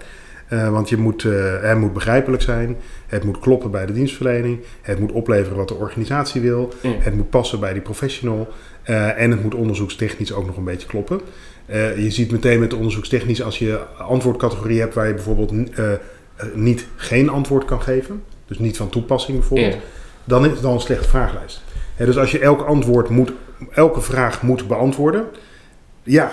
Eh, 0.48 0.68
want 0.68 0.88
je 0.88 0.96
moet, 0.96 1.24
eh, 1.24 1.62
het 1.62 1.78
moet 1.78 1.92
begrijpelijk 1.92 2.42
zijn, 2.42 2.76
het 3.06 3.24
moet 3.24 3.38
kloppen 3.38 3.70
bij 3.70 3.86
de 3.86 3.92
dienstverlening, 3.92 4.60
het 4.82 4.98
moet 4.98 5.12
opleveren 5.12 5.56
wat 5.56 5.68
de 5.68 5.74
organisatie 5.74 6.40
wil, 6.40 6.72
Ja. 6.82 6.90
het 6.98 7.14
moet 7.14 7.30
passen 7.30 7.60
bij 7.60 7.72
die 7.72 7.82
professional 7.82 8.48
eh, 8.82 9.20
en 9.20 9.30
het 9.30 9.42
moet 9.42 9.54
onderzoekstechnisch 9.54 10.32
ook 10.32 10.46
nog 10.46 10.56
een 10.56 10.64
beetje 10.64 10.86
kloppen. 10.86 11.20
Eh, 11.66 11.98
je 12.02 12.10
ziet 12.10 12.30
meteen 12.30 12.60
met 12.60 12.74
onderzoekstechnisch 12.74 13.42
als 13.42 13.58
je 13.58 13.80
antwoordcategorie 13.98 14.80
hebt 14.80 14.94
waar 14.94 15.06
je 15.06 15.14
bijvoorbeeld 15.14 15.52
eh, 15.74 15.90
niet 16.54 16.86
geen 16.96 17.28
antwoord 17.28 17.64
kan 17.64 17.82
geven, 17.82 18.22
dus 18.46 18.58
niet 18.58 18.76
van 18.76 18.88
toepassing 18.88 19.38
bijvoorbeeld, 19.38 19.74
Ja. 19.74 19.80
dan 20.24 20.44
is 20.44 20.50
het 20.50 20.62
dan 20.62 20.72
een 20.72 20.80
slechte 20.80 21.08
vragenlijst. 21.08 21.62
Hè, 21.96 22.04
dus 22.04 22.18
als 22.18 22.30
je 22.30 22.38
elk 22.38 22.62
antwoord 22.62 23.08
moet, 23.08 23.32
elke 23.72 24.00
vraag 24.00 24.42
moet 24.42 24.68
beantwoorden, 24.68 25.24
ja, 26.02 26.32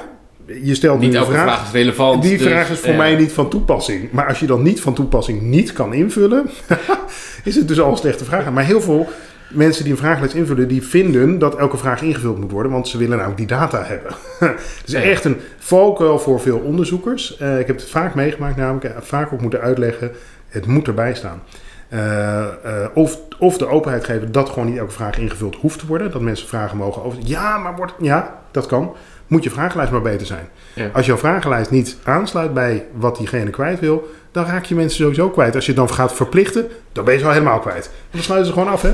je 0.64 0.76
stelt 0.76 1.00
Niet 1.00 1.10
nu 1.10 1.16
een 1.16 1.22
elke 1.22 1.34
vraag, 1.34 1.66
is 1.66 1.72
relevant. 1.72 2.22
die 2.22 2.38
dus, 2.38 2.48
vraag 2.48 2.70
is 2.70 2.80
voor 2.80 2.92
ja. 2.92 2.98
mij 2.98 3.16
niet 3.16 3.32
van 3.32 3.50
toepassing. 3.50 4.12
Maar 4.12 4.28
als 4.28 4.40
je 4.40 4.46
dan 4.46 4.64
niet 4.64 4.82
van 4.82 4.94
toepassing 4.94 5.42
niet 5.42 5.74
kan 5.74 5.94
invullen, 5.94 6.50
is 7.44 7.56
het 7.56 7.68
dus 7.68 7.80
al 7.80 7.92
een 7.92 7.98
slechte 7.98 8.26
vraag. 8.26 8.52
Maar 8.52 8.66
heel 8.66 8.82
veel 8.82 9.08
mensen 9.50 9.84
die 9.84 9.94
een 9.94 10.00
vragenlijst 10.00 10.36
invullen, 10.36 10.68
die 10.68 10.84
vinden 10.84 11.40
dat 11.40 11.56
elke 11.58 11.78
vraag 11.78 12.02
ingevuld 12.02 12.38
moet 12.40 12.52
worden, 12.52 12.72
want 12.72 12.88
ze 12.88 12.98
willen 12.98 13.18
namelijk 13.18 13.38
die 13.40 13.48
data 13.48 13.84
hebben. 13.84 14.12
Het 14.40 14.82
is 14.86 14.92
Ja. 14.92 15.02
echt 15.02 15.24
een 15.26 15.38
valkuil 15.58 16.20
voor 16.20 16.40
veel 16.40 16.58
onderzoekers. 16.58 17.38
Eh, 17.38 17.60
ik 17.60 17.68
heb 17.68 17.76
het 17.76 17.90
vaak 17.90 18.16
meegemaakt, 18.16 18.56
namelijk 18.56 18.86
eh, 18.86 18.92
vaak 19.02 19.34
ook 19.34 19.42
moeten 19.42 19.62
uitleggen, 19.62 20.12
het 20.50 20.66
moet 20.66 20.88
erbij 20.88 21.16
staan. 21.16 21.42
Eh, 21.90 22.46
of, 22.94 23.20
of 23.40 23.58
de 23.58 23.68
openheid 23.68 24.04
geven 24.04 24.32
dat 24.32 24.50
gewoon 24.50 24.68
niet 24.70 24.78
elke 24.78 24.92
vraag 24.92 25.18
ingevuld 25.18 25.56
hoeft 25.56 25.80
te 25.80 25.88
worden. 25.88 26.12
Dat 26.12 26.22
mensen 26.22 26.48
vragen 26.48 26.78
mogen 26.78 27.04
over. 27.04 27.20
Ja, 27.24 27.58
maar 27.58 27.76
wordt. 27.76 27.94
Ja, 28.00 28.40
dat 28.52 28.66
kan. 28.66 28.96
Moet 29.28 29.44
je 29.44 29.50
vragenlijst 29.50 29.92
maar 29.92 30.02
beter 30.02 30.28
zijn. 30.28 30.48
Ja. 30.76 30.90
Als 30.94 31.06
jouw 31.06 31.18
vragenlijst 31.18 31.72
niet 31.72 31.98
aansluit 32.04 32.54
bij 32.54 32.86
wat 32.94 33.18
diegene 33.18 33.50
kwijt 33.50 33.80
wil, 33.80 34.10
dan 34.32 34.46
raak 34.46 34.66
je 34.66 34.76
mensen 34.76 34.98
sowieso 34.98 35.30
kwijt. 35.30 35.56
Als 35.56 35.66
je 35.66 35.72
het 35.72 35.80
dan 35.80 35.90
gaat 35.94 36.14
verplichten, 36.14 36.68
dan 36.92 37.04
ben 37.06 37.14
je 37.14 37.20
ze 37.20 37.26
al 37.26 37.32
helemaal 37.32 37.60
kwijt. 37.60 37.92
Dan 38.12 38.22
sluiten 38.22 38.48
ze 38.48 38.54
gewoon 38.54 38.72
af, 38.74 38.82
hè? 38.82 38.92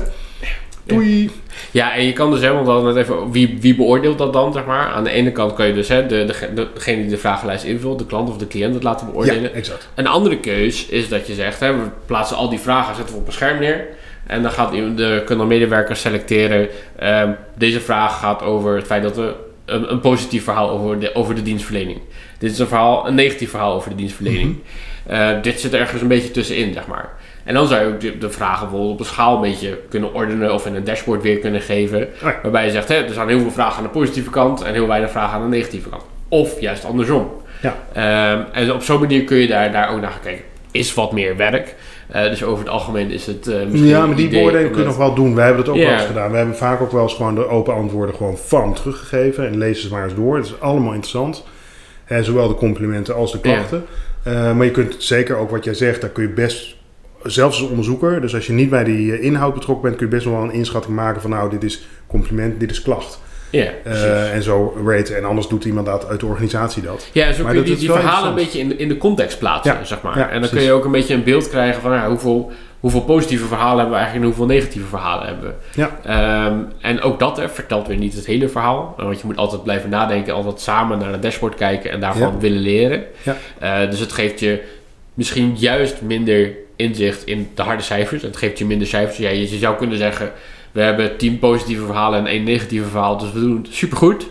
Doei. 0.84 1.30
Ja, 1.70 1.94
en 1.94 2.04
je 2.04 2.12
kan 2.12 2.30
dus 2.30 2.40
helemaal 2.40 2.64
dan 2.64 2.84
net 2.84 2.96
even, 2.96 3.30
wie, 3.30 3.56
wie 3.60 3.74
beoordeelt 3.76 4.18
dat 4.18 4.32
dan, 4.32 4.52
zeg 4.52 4.64
maar? 4.64 4.86
Aan 4.88 5.04
de 5.04 5.10
ene 5.10 5.32
kant 5.32 5.54
kan 5.54 5.66
je 5.66 5.74
dus 5.74 5.88
hè, 5.88 6.06
de, 6.06 6.24
de, 6.24 6.52
de- 6.54 6.68
degene 6.74 7.00
die 7.00 7.10
de 7.10 7.16
vragenlijst 7.18 7.64
invult, 7.64 7.98
de 7.98 8.06
klant 8.06 8.28
of 8.28 8.36
de 8.36 8.46
cliënt, 8.46 8.74
het 8.74 8.82
laten 8.82 9.06
beoordelen. 9.06 9.42
Ja, 9.42 9.48
exact. 9.48 9.88
Een 9.94 10.06
andere 10.06 10.38
keus 10.38 10.86
is 10.86 11.08
dat 11.08 11.26
je 11.26 11.34
zegt, 11.34 11.60
hè, 11.60 11.72
we 11.76 11.84
plaatsen 12.06 12.36
al 12.36 12.48
die 12.48 12.58
vragen, 12.58 12.94
zetten 12.94 13.14
we 13.14 13.20
op 13.20 13.26
een 13.26 13.32
scherm 13.32 13.58
neer. 13.58 13.86
En 14.26 14.42
dan 14.42 14.50
gaat 14.50 14.70
de, 14.72 15.22
kunnen 15.24 15.46
medewerkers 15.46 16.00
selecteren. 16.00 16.68
ehm, 16.98 17.30
deze 17.54 17.80
vraag 17.80 18.18
gaat 18.18 18.42
over 18.42 18.76
het 18.76 18.86
feit 18.86 19.02
dat 19.02 19.16
we 19.16 19.34
een, 19.64 19.92
een 19.92 20.00
positief 20.00 20.44
verhaal 20.44 20.70
over 20.70 20.98
de, 20.98 21.14
over 21.14 21.34
de 21.34 21.42
dienstverlening. 21.42 22.00
Dit 22.38 22.50
is 22.52 22.58
een 22.58 22.66
verhaal, 22.66 23.06
een 23.08 23.14
negatief 23.14 23.50
verhaal 23.50 23.74
over 23.74 23.90
de 23.90 23.96
dienstverlening. 23.96 24.56
Eh, 25.06 25.28
dit 25.42 25.60
zit 25.60 25.74
ergens 25.74 26.02
een 26.02 26.08
beetje 26.08 26.30
tussenin, 26.30 26.72
zeg 26.72 26.86
maar. 26.86 27.08
En 27.44 27.54
dan 27.54 27.66
zou 27.66 27.80
je 27.80 27.86
ook 27.86 28.00
de, 28.00 28.18
de 28.18 28.30
vragen 28.30 28.60
bijvoorbeeld 28.60 28.92
op 28.92 29.00
een 29.00 29.06
schaal 29.06 29.34
een 29.34 29.40
beetje 29.40 29.78
kunnen 29.88 30.14
ordenen 30.14 30.54
of 30.54 30.66
in 30.66 30.74
een 30.74 30.84
dashboard 30.84 31.22
weer 31.22 31.38
kunnen 31.38 31.60
geven. 31.60 32.02
Oh 32.02 32.22
ja. 32.22 32.38
Waarbij 32.42 32.64
je 32.64 32.70
zegt, 32.70 32.88
hè, 32.88 32.94
er 32.94 33.12
zijn 33.12 33.28
heel 33.28 33.40
veel 33.40 33.50
vragen 33.50 33.76
aan 33.76 33.82
de 33.82 33.88
positieve 33.88 34.30
kant 34.30 34.62
en 34.62 34.72
heel 34.72 34.86
weinig 34.86 35.10
vragen 35.10 35.34
aan 35.34 35.50
de 35.50 35.56
negatieve 35.56 35.88
kant. 35.88 36.02
Of 36.28 36.60
juist 36.60 36.84
andersom. 36.84 37.30
Ja. 37.62 37.74
Ehm, 37.92 38.42
en 38.52 38.72
op 38.72 38.82
zo'n 38.82 39.00
manier 39.00 39.24
kun 39.24 39.36
je 39.36 39.46
daar, 39.46 39.72
daar 39.72 39.90
ook 39.90 40.00
naar 40.00 40.10
gaan 40.10 40.20
kijken. 40.22 40.44
Is 40.70 40.94
wat 40.94 41.12
meer 41.12 41.36
werk. 41.36 41.74
Eh, 42.08 42.22
dus 42.22 42.44
over 42.44 42.64
het 42.64 42.72
algemeen 42.72 43.10
is 43.10 43.26
het 43.26 43.46
eh 43.46 43.54
misschien 43.54 43.84
Ja, 43.84 44.06
maar 44.06 44.16
die 44.16 44.28
beoordeling 44.28 44.70
kun 44.70 44.80
je 44.80 44.86
nog 44.86 44.96
wel 44.96 45.14
doen. 45.14 45.34
Wij 45.34 45.44
hebben 45.44 45.64
dat 45.64 45.74
ook 45.74 45.80
wel 45.80 45.92
eens 45.92 46.02
gedaan. 46.02 46.30
We 46.30 46.36
hebben 46.36 46.56
vaak 46.56 46.80
ook 46.80 46.92
wel 46.92 47.02
eens 47.02 47.14
gewoon 47.14 47.34
de 47.34 47.48
open 47.48 47.74
antwoorden 47.74 48.14
gewoon 48.14 48.38
van 48.38 48.74
teruggegeven. 48.74 49.46
En 49.46 49.58
lees 49.58 49.80
ze 49.80 49.88
maar 49.90 50.04
eens 50.04 50.14
door. 50.14 50.36
Het 50.36 50.46
is 50.46 50.60
allemaal 50.60 50.92
interessant. 50.92 51.44
Zowel 52.20 52.48
de 52.48 52.54
complimenten 52.54 53.14
als 53.14 53.32
de 53.32 53.40
klachten. 53.40 53.84
Eh, 54.22 54.52
maar 54.56 54.64
je 54.64 54.70
kunt 54.70 54.94
zeker 54.98 55.36
ook 55.36 55.50
wat 55.50 55.64
jij 55.64 55.74
zegt, 55.74 56.00
daar 56.00 56.10
kun 56.10 56.22
je 56.22 56.28
best, 56.28 56.76
zelfs 57.22 57.60
als 57.60 57.70
onderzoeker, 57.70 58.20
dus 58.20 58.34
als 58.34 58.46
je 58.46 58.52
niet 58.52 58.70
bij 58.70 58.84
die 58.84 59.12
eh, 59.12 59.22
inhoud 59.24 59.54
betrokken 59.54 59.84
bent, 59.84 59.96
kun 59.96 60.06
je 60.06 60.12
best 60.14 60.26
wel 60.26 60.42
een 60.42 60.52
inschatting 60.52 60.94
maken 60.94 61.20
van 61.20 61.30
nou, 61.30 61.50
dit 61.50 61.64
is 61.64 61.86
compliment, 62.06 62.60
dit 62.60 62.70
is 62.70 62.82
klacht. 62.82 63.20
Ja, 63.50 63.70
Eh, 63.84 64.34
en 64.34 64.42
zo 64.42 64.76
raten. 64.86 65.16
En 65.16 65.24
anders 65.24 65.48
doet 65.48 65.64
iemand 65.64 65.86
dat 65.86 66.06
uit 66.08 66.20
de 66.20 66.26
organisatie 66.26 66.82
dat. 66.82 67.08
Ja, 67.12 67.32
zo 67.32 67.44
kun 67.44 67.54
je 67.56 67.76
die, 67.76 67.90
verhalen 67.90 68.28
een 68.28 68.34
beetje 68.34 68.58
in 68.58 68.68
de, 68.68 68.76
in 68.76 68.88
de 68.88 68.96
context 68.96 69.38
plaatsen, 69.38 69.74
Ja, 69.74 69.84
zeg 69.84 70.02
maar. 70.02 70.18
ja, 70.18 70.28
en 70.28 70.40
dan 70.40 70.50
kun 70.50 70.62
je 70.62 70.72
ook 70.72 70.84
een 70.84 70.90
beetje 70.90 71.14
een 71.14 71.24
beeld 71.24 71.48
krijgen 71.48 71.80
van 71.82 71.90
nou, 71.90 72.08
hoeveel, 72.10 72.50
hoeveel 72.86 73.14
positieve 73.14 73.46
verhalen 73.46 73.76
hebben 73.78 73.94
we 73.94 74.00
eigenlijk 74.00 74.24
en 74.26 74.36
hoeveel 74.36 74.54
negatieve 74.56 74.86
verhalen 74.86 75.26
hebben 75.26 75.44
we. 75.72 75.80
Ja. 75.80 75.90
Ehm, 76.04 76.58
en 76.80 77.00
ook 77.00 77.18
dat 77.18 77.36
hè, 77.36 77.48
vertelt 77.48 77.86
weer 77.86 77.96
niet 77.96 78.14
het 78.14 78.26
hele 78.26 78.48
verhaal. 78.48 78.94
Want 78.96 79.20
je 79.20 79.26
moet 79.26 79.36
altijd 79.36 79.62
blijven 79.62 79.90
nadenken, 79.90 80.34
altijd 80.34 80.60
samen 80.60 80.98
naar 80.98 81.12
het 81.12 81.22
dashboard 81.22 81.54
kijken 81.54 81.90
en 81.90 82.00
daarvan 82.00 82.32
Ja. 82.32 82.38
willen 82.38 82.60
leren. 82.60 83.04
Ja. 83.22 83.36
Eh, 83.58 83.90
dus 83.90 84.00
het 84.00 84.12
geeft 84.12 84.40
je 84.40 84.62
misschien 85.14 85.54
juist 85.56 86.00
minder 86.02 86.50
inzicht 86.76 87.24
in 87.24 87.48
de 87.54 87.62
harde 87.62 87.82
cijfers. 87.82 88.22
Het 88.22 88.36
geeft 88.36 88.58
je 88.58 88.64
minder 88.66 88.86
cijfers. 88.86 89.16
Ja, 89.16 89.28
je, 89.30 89.46
zou 89.46 89.76
kunnen 89.76 89.98
zeggen, 89.98 90.32
we 90.72 90.80
hebben 90.80 91.16
tien 91.16 91.38
positieve 91.38 91.84
verhalen 91.84 92.18
en 92.18 92.26
één 92.26 92.44
negatieve 92.44 92.88
verhaal, 92.88 93.16
dus 93.18 93.32
we 93.32 93.40
doen 93.40 93.56
het 93.62 93.74
supergoed. 93.74 94.26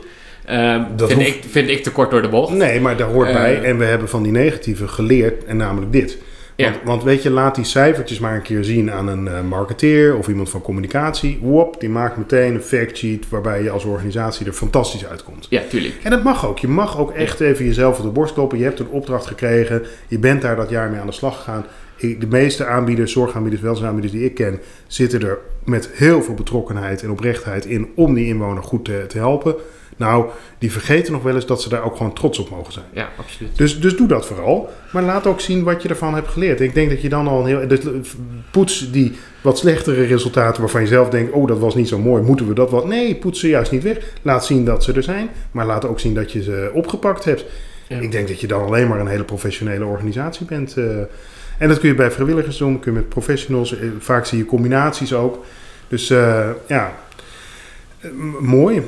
Ehm, 0.46 0.84
Dat 0.96 1.08
vind, 1.12 1.22
hoeft- 1.24 1.36
ik, 1.36 1.44
vind 1.50 1.70
ik 1.70 1.84
te 1.84 1.92
kort 1.92 2.12
door 2.12 2.22
de 2.22 2.28
bocht. 2.30 2.54
Nee, 2.54 2.82
maar 2.82 2.98
daar 2.98 3.08
hoort 3.08 3.28
Eh. 3.30 3.34
bij. 3.36 3.62
En 3.62 3.78
we 3.78 3.86
hebben 3.86 4.10
van 4.10 4.24
die 4.24 4.32
negatieve 4.32 4.88
geleerd. 4.88 5.44
En 5.46 5.58
namelijk 5.58 5.92
dit. 5.92 6.18
Ja. 6.56 6.72
Want, 6.72 6.84
want 6.84 7.04
weet 7.04 7.24
je, 7.24 7.30
laat 7.30 7.56
die 7.56 7.66
cijfertjes 7.66 8.20
maar 8.20 8.36
een 8.36 8.42
keer 8.42 8.64
zien 8.64 8.92
aan 8.92 9.08
een 9.08 9.28
eh, 9.28 9.42
marketeer 9.42 10.18
of 10.18 10.28
iemand 10.28 10.50
van 10.50 10.62
communicatie. 10.62 11.40
Wop, 11.42 11.80
die 11.80 11.90
maakt 11.90 12.18
meteen 12.18 12.54
een 12.54 12.62
factsheet 12.62 13.30
waarbij 13.30 13.64
je 13.64 13.70
als 13.70 13.84
organisatie 13.84 14.46
er 14.46 14.54
fantastisch 14.54 15.06
uitkomt. 15.06 15.48
Ja, 15.50 15.62
tuurlijk. 15.70 15.94
En 16.04 16.12
dat 16.12 16.24
mag 16.24 16.48
ook. 16.48 16.60
Je 16.60 16.68
mag 16.68 17.00
ook 17.00 17.12
echt 17.12 17.40
even 17.40 17.66
jezelf 17.66 17.98
op 17.98 18.04
de 18.04 18.12
borst 18.12 18.34
kloppen. 18.34 18.58
Je 18.58 18.64
hebt 18.64 18.80
een 18.80 18.88
opdracht 18.88 19.26
gekregen. 19.26 19.84
Je 20.08 20.20
bent 20.20 20.42
daar 20.42 20.56
dat 20.56 20.70
jaar 20.70 20.90
mee 20.90 21.00
aan 21.00 21.08
de 21.08 21.14
slag 21.14 21.38
gegaan. 21.38 21.66
De 22.00 22.28
meeste 22.30 22.66
aanbieders, 22.66 23.12
zorgaanbieders, 23.12 23.62
welzijnaanbieders 23.62 24.14
die 24.14 24.26
ik 24.26 24.34
ken, 24.34 24.60
zitten 24.88 25.22
er 25.22 25.38
met 25.64 25.90
heel 25.94 26.24
veel 26.24 26.34
betrokkenheid 26.34 27.04
en 27.04 27.12
oprechtheid 27.12 27.66
in 27.66 27.92
om 27.96 28.14
die 28.14 28.28
inwoner 28.28 28.64
goed 28.64 28.86
te, 28.86 29.06
te 29.08 29.18
helpen. 29.18 29.56
Nou, 29.98 30.26
die 30.58 30.72
vergeten 30.72 31.14
nog 31.14 31.24
wel 31.24 31.36
eens 31.36 31.46
dat 31.46 31.62
ze 31.62 31.70
daar 31.70 31.84
ook 31.84 31.96
gewoon 31.96 32.14
trots 32.14 32.40
op 32.40 32.50
mogen 32.50 32.74
zijn. 32.74 32.86
Ja, 32.94 33.10
absoluut. 33.20 33.58
Dus, 33.58 33.80
dus 33.80 33.96
doe 33.96 34.08
dat 34.08 34.26
vooral. 34.26 34.70
Maar 34.92 35.04
laat 35.04 35.28
ook 35.28 35.40
zien 35.42 35.64
wat 35.64 35.82
je 35.82 35.90
ervan 35.90 36.14
hebt 36.16 36.28
geleerd. 36.28 36.62
Ik 36.62 36.74
denk 36.74 36.90
dat 36.90 37.02
je 37.02 37.10
dan 37.10 37.28
al 37.28 37.40
een 37.40 37.46
heel. 37.46 37.68
Dus 37.68 37.80
poets 38.52 38.92
die 38.92 39.12
wat 39.42 39.58
slechtere 39.58 40.04
resultaten 40.06 40.62
waarvan 40.62 40.82
je 40.82 40.88
zelf 40.88 41.10
denkt: 41.10 41.32
oh, 41.32 41.48
dat 41.48 41.60
was 41.60 41.76
niet 41.76 41.88
zo 41.88 42.00
mooi, 42.00 42.24
moeten 42.24 42.48
we 42.48 42.54
dat 42.54 42.70
wat? 42.72 42.86
Nee, 42.88 43.16
poets 43.16 43.40
ze 43.40 43.48
juist 43.48 43.72
niet 43.72 43.84
weg. 43.84 43.98
Laat 44.22 44.46
zien 44.46 44.66
dat 44.66 44.84
ze 44.84 44.94
er 44.94 45.04
zijn. 45.04 45.30
Maar 45.52 45.66
laat 45.66 45.86
ook 45.86 46.00
zien 46.00 46.14
dat 46.14 46.32
je 46.32 46.44
ze 46.44 46.70
opgepakt 46.74 47.24
hebt. 47.26 47.46
Ja. 47.88 48.00
Ik 48.00 48.12
denk 48.12 48.28
dat 48.28 48.40
je 48.40 48.48
dan 48.48 48.64
alleen 48.64 48.88
maar 48.88 49.00
een 49.00 49.08
hele 49.08 49.24
professionele 49.24 49.86
organisatie 49.86 50.46
bent. 50.46 50.78
eh. 50.78 50.86
en 51.58 51.68
dat 51.68 51.80
kun 51.80 51.90
je 51.90 51.96
bij 51.96 52.12
vrijwilligers 52.12 52.58
doen, 52.58 52.80
kun 52.80 52.92
je 52.94 52.98
met 53.00 53.10
professionals. 53.10 53.78
eh, 53.80 53.88
Vaak 54.00 54.26
zie 54.26 54.38
je 54.38 54.46
combinaties 54.46 55.14
ook. 55.14 55.46
Dus 55.88 56.10
eh, 56.10 56.50
ja, 56.68 56.94
Eh, 58.00 58.10
mooi. 58.40 58.82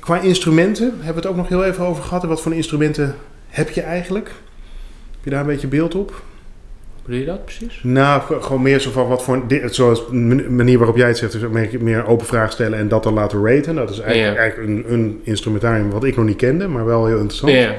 Qua 0.00 0.20
instrumenten 0.20 0.84
hebben 0.84 1.06
we 1.14 1.20
het 1.20 1.26
ook 1.26 1.36
nog 1.36 1.48
heel 1.48 1.64
even 1.64 1.84
over 1.84 2.02
gehad. 2.02 2.22
En 2.22 2.28
wat 2.28 2.40
voor 2.42 2.54
instrumenten 2.54 3.14
heb 3.48 3.70
je 3.70 3.80
eigenlijk? 3.80 4.26
Heb 5.10 5.24
je 5.24 5.30
daar 5.30 5.40
een 5.40 5.46
beetje 5.46 5.66
beeld 5.66 5.94
op? 5.94 6.22
Bedoel 7.04 7.20
je 7.20 7.26
dat 7.26 7.44
precies? 7.44 7.80
Nou, 7.82 8.22
gewoon 8.40 8.62
meer 8.62 8.80
zo 8.80 8.90
van 8.90 9.08
wat 9.08 9.22
voor... 9.22 9.42
Zoals 9.66 10.06
de 10.06 10.14
man- 10.14 10.54
manier 10.56 10.78
waarop 10.78 10.96
jij 10.96 11.08
het 11.08 11.18
zegt, 11.18 11.34
is 11.34 11.40
meer, 11.50 11.70
meer 11.80 12.06
open 12.06 12.26
vragen 12.26 12.52
stellen 12.52 12.78
en 12.78 12.88
dat 12.88 13.02
dan 13.02 13.14
laten 13.14 13.46
raten. 13.46 13.74
Dat 13.74 13.90
is 13.90 13.98
eigenlijk, 14.00 14.36
Ja. 14.36 14.42
eigenlijk 14.42 14.68
een, 14.88 14.92
een 14.92 15.20
instrumentarium 15.22 15.90
wat 15.90 16.04
ik 16.04 16.16
nog 16.16 16.24
niet 16.24 16.36
kende, 16.36 16.68
maar 16.68 16.84
wel 16.84 17.06
heel 17.06 17.18
interessant. 17.18 17.52
Ja. 17.52 17.74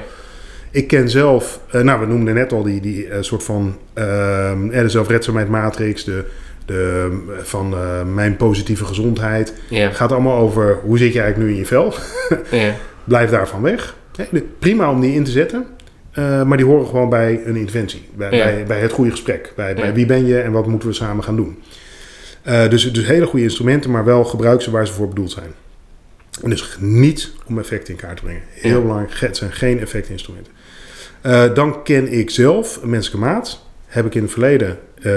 Ik 0.70 0.86
ken 0.86 1.08
zelf, 1.10 1.60
eh, 1.70 1.80
nou 1.80 2.00
we 2.00 2.06
noemden 2.06 2.34
net 2.34 2.52
al 2.52 2.62
die, 2.62 2.80
die 2.80 3.08
eh, 3.08 3.16
soort 3.22 3.42
van 3.42 3.76
eh, 3.92 4.52
de 4.70 4.88
zelfredzaamheid 4.88 5.48
matrix, 5.48 6.04
de, 6.04 6.24
de, 6.64 7.10
van 7.42 7.74
eh, 7.74 8.02
mijn 8.14 8.36
positieve 8.36 8.84
gezondheid. 8.84 9.54
Ja. 9.68 9.90
Gaat 9.90 10.12
allemaal 10.12 10.38
over 10.38 10.78
hoe 10.82 10.98
zit 10.98 11.12
je 11.12 11.20
eigenlijk 11.20 11.50
nu 11.50 11.54
in 11.56 11.60
je 11.60 11.66
vel. 11.66 11.94
Ja. 12.50 12.74
Blijf 13.04 13.30
daarvan 13.30 13.62
weg. 13.62 13.96
Prima 14.58 14.90
om 14.90 15.00
die 15.00 15.14
in 15.14 15.24
te 15.24 15.30
zetten, 15.30 15.66
eh, 16.12 16.42
maar 16.42 16.56
die 16.56 16.66
horen 16.66 16.86
gewoon 16.86 17.08
bij 17.08 17.40
een 17.44 17.56
interventie. 17.56 18.08
Bij, 18.14 18.36
Ja. 18.36 18.44
bij, 18.44 18.64
bij 18.64 18.80
het 18.80 18.92
goede 18.92 19.10
gesprek. 19.10 19.52
Bij, 19.56 19.94
wie 19.94 20.06
ben 20.06 20.26
je 20.26 20.40
en 20.40 20.52
wat 20.52 20.66
moeten 20.66 20.88
we 20.88 20.94
samen 20.94 21.24
gaan 21.24 21.36
doen. 21.36 21.62
Eh, 22.42 22.68
dus, 22.68 22.92
dus 22.92 23.06
hele 23.06 23.26
goede 23.26 23.44
instrumenten, 23.44 23.90
maar 23.90 24.04
wel 24.04 24.24
gebruik 24.24 24.62
ze 24.62 24.70
waar 24.70 24.86
ze 24.86 24.92
voor 24.92 25.08
bedoeld 25.08 25.30
zijn. 25.30 25.52
En 26.42 26.50
dus 26.50 26.76
niet 26.80 27.32
om 27.46 27.58
effecten 27.58 27.94
in 27.94 28.00
kaart 28.00 28.16
te 28.16 28.22
brengen. 28.22 28.42
Heel 28.50 28.82
belangrijk, 28.82 29.20
het 29.20 29.36
zijn 29.36 29.52
geen 29.52 29.80
effectinstrumenten. 29.80 30.52
Dan 31.54 31.82
ken 31.82 32.12
ik 32.12 32.30
zelf 32.30 32.82
een 32.82 32.90
menselijke 32.90 33.26
maat. 33.26 33.64
Heb 33.94 34.06
ik 34.06 34.14
in 34.14 34.22
het 34.22 34.30
verleden 34.30 34.78
eh, 35.02 35.12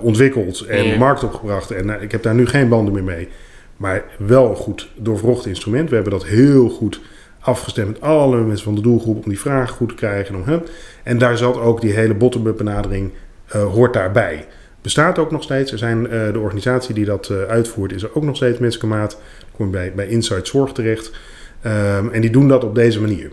ontwikkeld 0.00 0.60
en 0.60 0.84
Ja. 0.86 0.98
markt 0.98 1.24
opgebracht. 1.24 1.70
En 1.70 1.96
eh, 1.96 2.02
ik 2.02 2.12
heb 2.12 2.22
daar 2.22 2.34
nu 2.34 2.46
geen 2.46 2.68
banden 2.68 2.94
meer 2.94 3.04
mee. 3.04 3.28
Maar 3.76 4.04
wel 4.18 4.48
een 4.50 4.56
goed 4.56 4.88
doorvrocht 4.96 5.46
instrument. 5.46 5.88
We 5.88 5.94
hebben 5.94 6.12
dat 6.12 6.24
heel 6.24 6.68
goed 6.68 7.00
afgestemd 7.40 7.88
met 7.88 8.00
alle 8.00 8.40
mensen 8.40 8.64
van 8.64 8.74
de 8.74 8.80
doelgroep 8.80 9.16
om 9.24 9.28
die 9.28 9.40
vragen 9.40 9.74
goed 9.74 9.88
te 9.88 9.94
krijgen. 9.94 10.34
Om, 10.34 10.42
hè. 10.44 10.58
En 11.02 11.18
daar 11.18 11.36
zat 11.36 11.60
ook 11.60 11.80
die 11.80 11.92
hele 11.92 12.14
bottom-up 12.14 12.56
benadering, 12.56 13.10
eh, 13.46 13.64
hoort 13.64 13.92
daarbij. 13.92 14.46
Bestaat 14.82 15.18
ook 15.18 15.30
nog 15.30 15.42
steeds. 15.42 15.72
Er 15.72 15.78
zijn, 15.78 16.02
de 16.32 16.38
organisatie 16.38 16.94
die 16.94 17.04
dat 17.04 17.30
uitvoert 17.48 17.92
is 17.92 18.02
er 18.02 18.10
ook 18.14 18.22
nog 18.22 18.36
steeds 18.36 18.58
menselijke 18.58 18.94
maat. 18.96 19.10
Dan 19.10 19.48
kom 19.56 19.66
je 19.66 19.72
bij, 19.72 19.92
bij 19.94 20.06
Insight 20.06 20.48
Zorg 20.48 20.72
terecht. 20.72 21.12
Ehm, 21.62 22.08
en 22.08 22.20
die 22.20 22.30
doen 22.30 22.48
dat 22.48 22.64
op 22.64 22.74
deze 22.74 23.00
manier. 23.00 23.30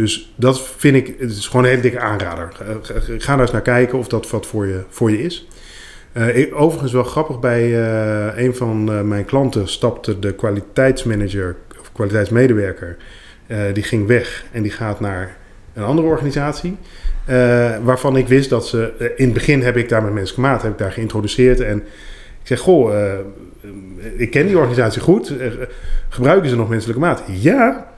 Dus 0.00 0.32
dat 0.36 0.60
vind 0.76 0.96
ik, 0.96 1.14
het 1.18 1.30
is 1.30 1.46
gewoon 1.46 1.62
een 1.62 1.70
hele 1.70 1.82
dikke 1.82 1.98
aanrader. 1.98 2.52
Ga- 3.18 3.36
daar 3.36 3.40
eens 3.40 3.50
naar 3.50 3.62
kijken 3.62 3.98
of 3.98 4.08
dat 4.08 4.30
wat 4.30 4.46
voor 4.46 4.66
je, 4.66 4.82
voor 4.88 5.10
je 5.10 5.22
is. 5.22 5.48
Eh, 6.12 6.60
overigens 6.60 6.92
wel 6.92 7.04
grappig, 7.04 7.40
bij 7.40 7.62
eh, 7.62 8.44
een 8.44 8.54
van 8.54 8.92
eh, 8.92 9.00
mijn 9.00 9.24
klanten 9.24 9.68
stapte 9.68 10.18
de 10.18 10.34
kwaliteitsmanager 10.34 11.56
of 11.80 11.92
kwaliteitsmedewerker. 11.92 12.96
die 13.72 13.82
ging 13.82 14.06
weg 14.06 14.44
en 14.52 14.62
die 14.62 14.72
gaat 14.72 15.00
naar 15.00 15.36
een 15.74 15.82
andere 15.82 16.08
organisatie. 16.08 16.76
waarvan 17.82 18.16
ik 18.16 18.28
wist 18.28 18.50
dat 18.50 18.66
ze. 18.66 19.12
in 19.16 19.24
het 19.24 19.34
begin 19.34 19.62
heb 19.62 19.76
ik 19.76 19.88
daar 19.88 20.02
met 20.02 20.12
menselijke 20.12 20.40
maat 20.40 20.62
heb 20.62 20.72
ik 20.72 20.78
daar 20.78 20.92
geïntroduceerd. 20.92 21.60
En 21.60 21.76
ik 22.40 22.46
zeg: 22.46 22.58
Goh, 22.60 22.94
ik 24.16 24.30
ken 24.30 24.46
die 24.46 24.58
organisatie 24.58 25.00
goed. 25.00 25.32
Gebruiken 26.08 26.50
ze 26.50 26.56
nog 26.56 26.68
menselijke 26.68 27.00
maat? 27.00 27.22
Ja. 27.26 27.89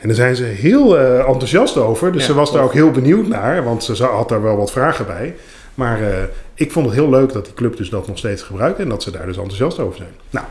En 0.00 0.08
daar 0.08 0.16
zijn 0.16 0.36
ze 0.36 0.44
heel 0.44 0.98
eh, 0.98 1.18
enthousiast 1.18 1.76
over. 1.76 2.12
Dus 2.12 2.20
Ja, 2.20 2.26
ze 2.26 2.34
was 2.34 2.52
daar 2.52 2.62
ook 2.62 2.72
heel 2.72 2.90
benieuwd 2.90 3.26
naar, 3.26 3.64
want 3.64 3.84
ze 3.84 4.04
had 4.04 4.28
daar 4.28 4.42
wel 4.42 4.56
wat 4.56 4.70
vragen 4.72 5.06
bij. 5.06 5.34
Maar 5.74 6.02
eh, 6.02 6.08
ik 6.54 6.72
vond 6.72 6.86
het 6.86 6.94
heel 6.94 7.10
leuk 7.10 7.32
dat 7.32 7.44
die 7.44 7.54
club 7.54 7.76
dus 7.76 7.90
dat 7.90 8.06
nog 8.06 8.18
steeds 8.18 8.42
gebruikt 8.42 8.78
en 8.78 8.88
dat 8.88 9.02
ze 9.02 9.10
daar 9.10 9.26
dus 9.26 9.36
enthousiast 9.36 9.78
over 9.78 9.96
zijn. 9.96 10.12
Nou, 10.30 10.46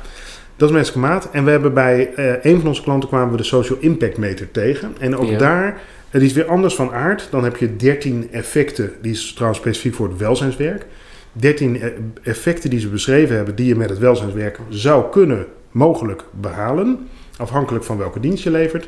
dat 0.55 0.69
is 0.69 0.75
menselijke 0.75 1.07
maat. 1.07 1.29
En 1.31 1.43
we 1.45 1.51
hebben 1.51 1.73
bij 1.73 2.13
eh, 2.15 2.51
een 2.51 2.59
van 2.59 2.67
onze 2.67 2.81
klanten 2.81 3.09
kwamen 3.09 3.31
we 3.31 3.37
de 3.37 3.43
Social 3.43 3.77
Impact 3.81 4.17
Meter 4.17 4.51
tegen. 4.51 4.95
En 4.99 5.17
ook 5.17 5.29
Ja. 5.29 5.37
daar, 5.37 5.81
het 6.09 6.21
is 6.21 6.33
weer 6.33 6.45
anders 6.45 6.75
van 6.75 6.91
aard. 6.93 7.27
Dan 7.31 7.43
heb 7.43 7.57
je 7.57 7.75
13 7.75 8.27
effecten, 8.31 8.91
die 9.01 9.11
is 9.11 9.33
trouwens 9.33 9.61
specifiek 9.61 9.93
voor 9.93 10.07
het 10.07 10.17
welzijnswerk. 10.17 10.85
13 11.31 11.81
eh, 11.81 11.89
effecten 12.23 12.69
die 12.69 12.79
ze 12.79 12.87
beschreven 12.87 13.35
hebben, 13.35 13.55
die 13.55 13.67
je 13.67 13.75
met 13.75 13.89
het 13.89 13.99
welzijnswerk 13.99 14.59
zou 14.69 15.11
kunnen 15.11 15.45
mogelijk 15.71 16.23
behalen. 16.31 17.07
Afhankelijk 17.37 17.83
van 17.83 17.97
welke 17.97 18.19
dienst 18.19 18.43
je 18.43 18.51
levert. 18.51 18.87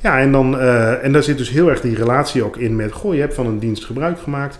Ja, 0.00 0.18
en, 0.18 0.32
dan, 0.32 0.58
eh, 0.58 1.04
en 1.04 1.12
daar 1.12 1.22
zit 1.22 1.38
dus 1.38 1.50
heel 1.50 1.68
erg 1.68 1.80
die 1.80 1.96
relatie 1.96 2.44
ook 2.44 2.56
in 2.56 2.76
met... 2.76 2.92
Goh, 2.92 3.14
je 3.14 3.20
hebt 3.20 3.34
van 3.34 3.46
een 3.46 3.58
dienst 3.58 3.84
gebruik 3.84 4.18
gemaakt. 4.20 4.58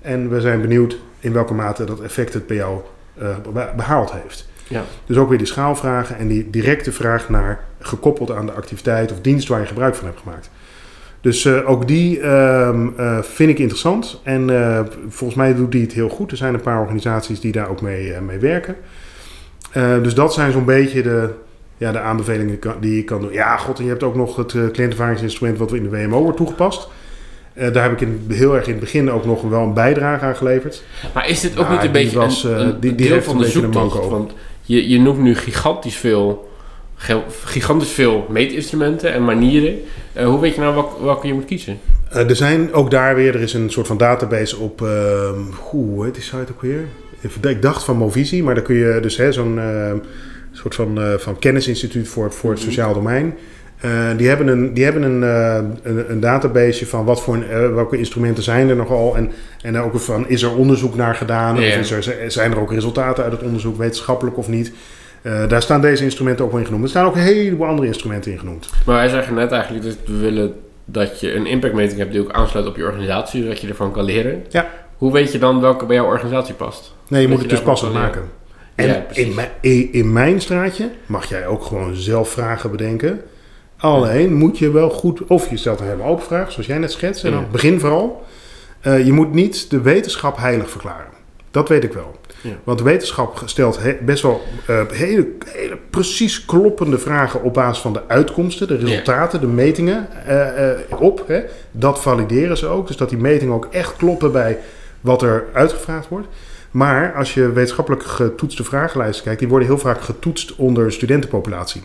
En 0.00 0.30
we 0.30 0.40
zijn 0.40 0.60
benieuwd 0.60 0.98
in 1.20 1.32
welke 1.32 1.54
mate 1.54 1.84
dat 1.84 2.00
effect 2.00 2.34
het 2.34 2.46
bij 2.46 2.56
jou 2.56 2.80
eh, 3.18 3.28
be- 3.52 3.72
behaald 3.76 4.12
heeft. 4.12 4.48
Ja. 4.68 4.82
Dus 5.06 5.16
ook 5.16 5.28
weer 5.28 5.38
die 5.38 5.46
schaalvragen 5.46 6.18
en 6.18 6.28
die 6.28 6.50
directe 6.50 6.92
vraag 6.92 7.28
naar... 7.28 7.64
gekoppeld 7.80 8.30
aan 8.30 8.46
de 8.46 8.52
activiteit 8.52 9.12
of 9.12 9.20
dienst 9.20 9.48
waar 9.48 9.60
je 9.60 9.66
gebruik 9.66 9.94
van 9.94 10.06
hebt 10.06 10.20
gemaakt. 10.20 10.50
Dus 11.20 11.44
eh, 11.44 11.70
ook 11.70 11.88
die 11.88 12.20
ehm, 12.20 12.88
eh, 12.96 13.18
vind 13.22 13.50
ik 13.50 13.58
interessant. 13.58 14.20
En 14.22 14.50
volgens 15.08 15.38
mij 15.38 15.54
doet 15.54 15.72
die 15.72 15.82
het 15.82 15.92
heel 15.92 16.08
goed. 16.08 16.30
Er 16.30 16.36
zijn 16.36 16.54
een 16.54 16.60
paar 16.60 16.80
organisaties 16.80 17.40
die 17.40 17.52
daar 17.52 17.68
ook 17.68 17.80
mee, 17.80 18.20
mee 18.20 18.38
werken. 18.38 18.76
Dus 20.02 20.14
dat 20.14 20.34
zijn 20.34 20.52
zo'n 20.52 20.64
beetje 20.64 21.02
de, 21.02 21.30
ja, 21.84 21.92
de 21.92 21.98
aanbevelingen 21.98 22.58
kan- 22.58 22.74
die 22.80 22.96
je 22.96 23.04
kan 23.04 23.20
doen. 23.20 23.32
Ja, 23.32 23.56
god, 23.56 23.78
en 23.78 23.84
je 23.84 23.90
hebt 23.90 24.02
ook 24.02 24.14
nog 24.14 24.36
het 24.36 24.54
cliëntervaringsinstrument 24.72 25.58
wat 25.58 25.70
we 25.70 25.76
in 25.76 25.82
de 25.82 25.88
WMO 25.90 26.22
wordt 26.22 26.36
toegepast. 26.36 26.88
Eh, 27.52 27.72
daar 27.72 27.82
heb 27.82 27.92
ik 27.92 28.00
in, 28.00 28.24
heel 28.28 28.54
erg 28.56 28.64
in 28.66 28.70
het 28.70 28.80
begin 28.80 29.10
ook 29.10 29.24
nog 29.24 29.42
wel 29.42 29.62
een 29.62 29.74
bijdrage 29.74 30.24
aan 30.24 30.36
geleverd. 30.36 30.82
Maar 31.14 31.28
is 31.28 31.40
dit 31.40 31.58
ook 31.58 31.68
niet 31.70 31.82
een 31.84 31.92
beetje 31.92 32.18
was, 32.18 32.44
een, 32.44 32.54
eh, 32.54 32.60
een 32.60 32.76
die- 32.80 32.94
deel 32.94 33.12
heeft 33.12 33.24
van 33.24 33.34
een 33.34 33.40
de 33.40 33.46
een 33.46 33.52
zoektocht? 33.52 34.08
Want 34.08 34.32
je, 34.62 34.88
je 34.88 35.00
noemt 35.00 35.18
nu 35.18 35.34
gigantisch 35.36 35.96
veel, 35.96 36.48
gigantisch 37.44 37.90
veel 37.90 38.26
meetinstrumenten 38.28 39.12
en 39.12 39.24
manieren. 39.24 39.74
Eh, 40.12 40.26
hoe 40.26 40.40
weet 40.40 40.54
je 40.54 40.60
nou 40.60 40.74
welk- 40.74 40.98
welke 41.02 41.26
je 41.26 41.34
moet 41.34 41.44
kiezen? 41.44 41.78
Eh, 42.10 42.28
er 42.30 42.36
zijn 42.36 42.72
ook 42.72 42.90
daar 42.90 43.14
weer, 43.14 43.34
er 43.34 43.40
is 43.40 43.54
een 43.54 43.70
soort 43.70 43.86
van 43.86 43.96
database 43.96 44.56
op, 44.58 44.82
ehm 44.82 45.38
hoe 45.70 46.04
heet 46.04 46.14
die 46.14 46.22
site 46.22 46.46
ook 46.52 46.62
weer? 46.62 46.80
Ik 47.40 47.62
dacht 47.62 47.84
van 47.84 47.96
Movisie, 47.96 48.42
maar 48.42 48.54
daar 48.54 48.64
kun 48.64 48.74
je 48.76 48.98
dus 49.02 49.16
hè, 49.16 49.32
zo'n 49.32 49.58
ehm, 50.54 50.60
soort 50.62 50.74
van, 50.74 51.00
eh, 51.00 51.12
van 51.18 51.38
kennisinstituut 51.38 52.08
voor, 52.08 52.24
het- 52.24 52.34
voor 52.34 52.50
het 52.50 52.58
Mhm. 52.58 52.68
sociaal 52.68 52.94
domein. 52.94 53.34
Eh, 53.80 53.90
die 54.16 54.28
hebben, 54.28 54.46
een, 54.48 54.74
die 54.74 54.84
hebben 54.84 55.02
een, 55.02 55.22
eh, 55.22 55.54
een, 55.82 56.10
een 56.10 56.20
database 56.20 56.86
van 56.86 57.04
wat 57.04 57.22
voor, 57.22 57.34
een, 57.34 57.74
welke 57.74 57.98
instrumenten 57.98 58.42
zijn 58.42 58.68
er 58.68 58.76
nogal. 58.76 59.16
En, 59.16 59.32
en 59.62 59.78
ook 59.78 59.98
van, 60.00 60.28
is 60.28 60.42
er 60.42 60.56
onderzoek 60.56 60.94
naar 60.96 61.14
gedaan? 61.14 61.60
Ja. 61.60 61.68
Of 61.80 61.90
is 61.90 61.90
er, 62.08 62.30
zijn 62.32 62.50
er 62.52 62.60
ook 62.60 62.72
resultaten 62.72 63.24
uit 63.24 63.32
het 63.32 63.42
onderzoek, 63.42 63.76
wetenschappelijk 63.76 64.36
of 64.38 64.48
niet? 64.48 64.72
Daar 65.48 65.62
staan 65.62 65.80
deze 65.80 66.04
instrumenten 66.04 66.44
ook 66.44 66.50
wel 66.50 66.60
in 66.60 66.66
genoemd. 66.66 66.84
Er 66.84 66.90
staan 66.90 67.06
ook 67.06 67.14
een 67.14 67.20
heleboel 67.20 67.66
andere 67.66 67.86
instrumenten 67.86 68.32
in 68.32 68.38
genoemd. 68.38 68.68
Maar 68.86 68.94
wij 68.96 69.08
zeggen 69.08 69.34
net 69.34 69.50
eigenlijk 69.52 69.84
dat 69.84 69.96
we 70.06 70.16
willen 70.16 70.54
dat 70.84 71.20
je 71.20 71.34
een 71.34 71.46
impactmeting 71.46 71.98
hebt 71.98 72.12
die 72.12 72.20
ook 72.20 72.32
aansluit 72.32 72.66
op 72.66 72.76
je 72.76 72.84
organisatie, 72.84 73.42
zodat 73.42 73.60
je 73.60 73.68
ervan 73.68 73.92
kan 73.92 74.04
leren. 74.04 74.44
Ja. 74.48 74.68
Hoe 74.96 75.12
weet 75.12 75.32
je 75.32 75.38
dan 75.38 75.60
welke 75.60 75.86
bij 75.86 75.96
jouw 75.96 76.06
organisatie 76.06 76.54
past? 76.54 76.94
Nee, 77.08 77.20
je 77.20 77.26
Dat 77.28 77.36
moet 77.36 77.44
je 77.44 77.54
het 77.54 77.56
dus 77.64 77.66
passend 77.72 77.92
maken. 77.92 78.22
En 78.74 78.86
Ja, 78.86 79.04
in, 79.12 79.34
mijn, 79.34 79.48
in- 79.92 80.12
mijn 80.12 80.40
straatje 80.40 80.90
mag 81.06 81.28
jij 81.28 81.46
ook 81.46 81.64
gewoon 81.64 81.94
zelf 81.94 82.28
vragen 82.28 82.70
bedenken. 82.70 83.20
Alleen 83.76 84.34
moet 84.34 84.58
je 84.58 84.70
wel 84.70 84.90
goed, 84.90 85.24
of 85.26 85.50
je 85.50 85.56
stelt 85.56 85.80
een 85.80 85.86
hele 85.86 86.02
open 86.02 86.24
vraag, 86.24 86.52
zoals 86.52 86.66
jij 86.66 86.78
net 86.78 86.92
schetst. 86.92 87.24
En 87.24 87.30
dan 87.30 87.46
begin 87.52 87.80
vooral. 87.80 88.24
Eh, 88.80 89.06
je 89.06 89.12
moet 89.12 89.32
niet 89.32 89.70
de 89.70 89.80
wetenschap 89.80 90.36
heilig 90.36 90.70
verklaren. 90.70 91.12
Dat 91.50 91.68
weet 91.68 91.84
ik 91.84 91.92
wel. 91.92 92.16
Ja. 92.40 92.50
Want 92.64 92.82
wetenschap 92.82 93.42
stelt 93.44 93.78
he- 93.82 93.96
best 94.02 94.22
wel 94.22 94.42
eh, 94.66 94.80
hele, 94.92 95.28
hele 95.46 95.78
precies 95.90 96.44
kloppende 96.44 96.98
vragen 96.98 97.42
op 97.42 97.54
basis 97.54 97.82
van 97.82 97.92
de 97.92 98.00
uitkomsten, 98.06 98.68
de 98.68 98.76
resultaten, 98.76 99.40
de 99.40 99.46
metingen 99.46 100.08
eh, 100.26 101.00
op. 101.00 101.24
Hè. 101.26 101.40
Dat 101.70 102.00
valideren 102.00 102.56
ze 102.56 102.66
ook. 102.66 102.86
Dus 102.86 102.96
dat 102.96 103.08
die 103.08 103.18
metingen 103.18 103.54
ook 103.54 103.68
echt 103.70 103.96
kloppen 103.96 104.32
bij 104.32 104.58
wat 105.00 105.22
er 105.22 105.44
uitgevraagd 105.52 106.08
wordt. 106.08 106.26
Maar 106.74 107.14
als 107.14 107.34
je 107.34 107.52
wetenschappelijk 107.52 108.02
getoetste 108.02 108.64
vragenlijsten 108.64 109.24
kijkt, 109.24 109.38
die 109.38 109.48
worden 109.48 109.68
heel 109.68 109.78
vaak 109.78 110.00
getoetst 110.00 110.56
onder 110.56 110.92
studentenpopulatie. 110.92 111.82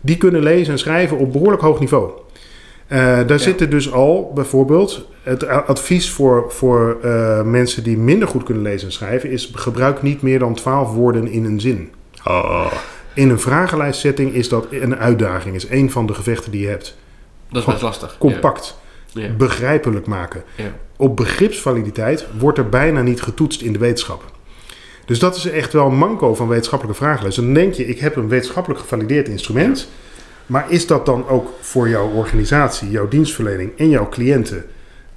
Die 0.00 0.16
kunnen 0.16 0.42
lezen 0.42 0.72
en 0.72 0.78
schrijven 0.78 1.18
op 1.18 1.32
behoorlijk 1.32 1.62
hoog 1.62 1.80
niveau. 1.80 2.10
Eh, 2.86 3.26
daar 3.26 3.38
zitten 3.38 3.70
dus 3.70 3.92
al 3.92 4.32
bijvoorbeeld 4.34 5.08
het 5.22 5.46
advies 5.46 6.10
voor, 6.10 6.52
voor 6.52 6.98
eh, 7.02 7.42
mensen 7.42 7.82
die 7.82 7.98
minder 7.98 8.28
goed 8.28 8.42
kunnen 8.42 8.62
lezen 8.62 8.86
en 8.86 8.92
schrijven 8.92 9.30
is 9.30 9.52
gebruik 9.54 10.02
niet 10.02 10.22
meer 10.22 10.38
dan 10.38 10.54
12 10.54 10.92
woorden 10.94 11.28
in 11.28 11.44
een 11.44 11.60
zin. 11.60 11.90
In 13.14 13.30
een 13.30 13.40
vragenlijstsetting 13.40 14.32
is 14.32 14.48
dat 14.48 14.66
een 14.70 14.96
uitdaging, 14.96 15.54
is 15.54 15.68
een 15.68 15.90
van 15.90 16.06
de 16.06 16.14
gevechten 16.14 16.50
die 16.50 16.60
je 16.60 16.68
hebt. 16.68 16.96
Dat 17.50 17.62
is 17.62 17.68
best 17.68 17.82
lastig. 17.82 18.18
Compact, 18.18 18.78
Ja. 19.12 19.22
Ja. 19.22 19.32
begrijpelijk 19.32 20.06
maken. 20.06 20.42
Ja. 20.56 20.72
Op 21.00 21.16
begripsvaliditeit 21.16 22.26
wordt 22.38 22.58
er 22.58 22.68
bijna 22.68 23.02
niet 23.02 23.22
getoetst 23.22 23.62
in 23.62 23.72
de 23.72 23.78
wetenschap. 23.78 24.24
Dus 25.06 25.18
dat 25.18 25.36
is 25.36 25.50
echt 25.50 25.72
wel 25.72 25.86
een 25.86 25.98
manco 25.98 26.34
van 26.34 26.48
wetenschappelijke 26.48 27.02
vragenlijsten. 27.02 27.44
Dan 27.44 27.54
denk 27.54 27.74
je, 27.74 27.86
ik 27.86 27.98
heb 27.98 28.16
een 28.16 28.28
wetenschappelijk 28.28 28.80
gevalideerd 28.80 29.28
instrument. 29.28 29.88
Maar 30.46 30.70
is 30.70 30.86
dat 30.86 31.06
dan 31.06 31.28
ook 31.28 31.52
voor 31.60 31.88
jouw 31.88 32.08
organisatie, 32.08 32.90
jouw 32.90 33.08
dienstverlening 33.08 33.72
en 33.76 33.88
jouw 33.88 34.08
cliënten? 34.08 34.64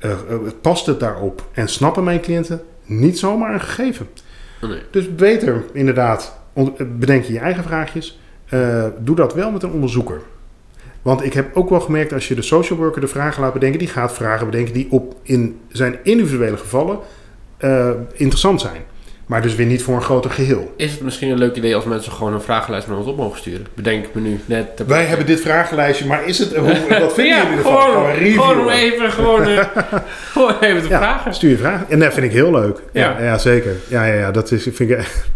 eh, 0.01 0.11
eh, 0.11 0.37
past 0.61 0.85
het 0.85 0.99
daarop? 0.99 1.47
En 1.51 1.67
snappen 1.67 2.03
mijn 2.03 2.21
cliënten 2.21 2.61
niet 2.85 3.19
zomaar 3.19 3.53
een 3.53 3.61
gegeven? 3.61 4.07
Nee. 4.61 4.81
Dus 4.91 5.15
beter 5.15 5.63
inderdaad, 5.73 6.39
bedenk 6.77 7.23
je 7.23 7.33
je 7.33 7.39
eigen 7.39 7.63
vraagjes. 7.63 8.19
Eh, 8.49 8.85
doe 8.99 9.15
dat 9.15 9.33
wel 9.33 9.51
met 9.51 9.63
een 9.63 9.71
onderzoeker. 9.71 10.21
Want 11.01 11.23
ik 11.23 11.33
heb 11.33 11.55
ook 11.55 11.69
wel 11.69 11.79
gemerkt, 11.79 12.13
als 12.13 12.27
je 12.27 12.35
de 12.35 12.41
social 12.41 12.79
worker 12.79 13.01
de 13.01 13.07
vragen 13.07 13.41
laat 13.41 13.53
bedenken, 13.53 13.79
die 13.79 13.87
gaat 13.87 14.13
vragen 14.13 14.45
bedenken 14.45 14.73
die 14.73 14.87
op 14.89 15.15
in 15.23 15.59
zijn 15.69 15.97
individuele 16.03 16.57
gevallen 16.57 16.99
eh, 17.57 17.89
interessant 18.13 18.61
zijn. 18.61 18.81
Maar 19.25 19.41
dus 19.41 19.55
weer 19.55 19.65
niet 19.65 19.83
voor 19.83 19.95
een 19.95 20.01
groter 20.01 20.31
geheel. 20.31 20.73
Is 20.77 20.91
het 20.91 21.01
misschien 21.01 21.29
een 21.29 21.37
leuk 21.37 21.55
idee 21.55 21.75
als 21.75 21.85
mensen 21.85 22.11
gewoon 22.11 22.33
een 22.33 22.41
vragenlijst 22.41 22.87
naar 22.87 22.97
ons 22.97 23.07
op 23.07 23.17
mogen 23.17 23.37
sturen? 23.37 23.65
Bedenk 23.73 24.05
ik 24.05 24.13
me 24.15 24.21
nu 24.21 24.39
net. 24.45 24.83
Wij 24.87 25.03
hebben 25.03 25.25
dit 25.25 25.41
vragenlijstje, 25.41 26.05
maar 26.05 26.25
is 26.27 26.37
het, 26.37 26.55
hoe, 26.55 26.85
wat 26.99 27.13
vinden 27.13 27.35
ja, 27.35 27.43
jullie 27.43 27.57
ervan? 27.57 27.81
gewoon, 27.81 28.15
gewoon 28.15 28.59
om 28.59 28.69
even, 28.69 29.11
gewoon, 29.11 29.47
eh, 29.47 29.65
gewoon 30.33 30.59
even 30.59 30.81
te 30.81 30.87
Ja, 30.89 30.97
vragen. 30.97 31.33
Stuur 31.33 31.49
je 31.49 31.57
vragen. 31.57 31.89
En 31.89 31.99
dat 31.99 32.13
vind 32.13 32.25
ik 32.25 32.31
heel 32.31 32.51
leuk. 32.51 32.79
Ja, 32.91 33.01
Ja. 33.01 33.23
ja. 33.23 33.37
zeker. 33.37 33.75
Ja, 33.87 34.05
ja, 34.05 34.13
ja, 34.13 34.31
dat 34.31 34.51
is, 34.51 34.63
vind 34.63 34.79
ik 34.79 34.89
echt... 34.91 35.25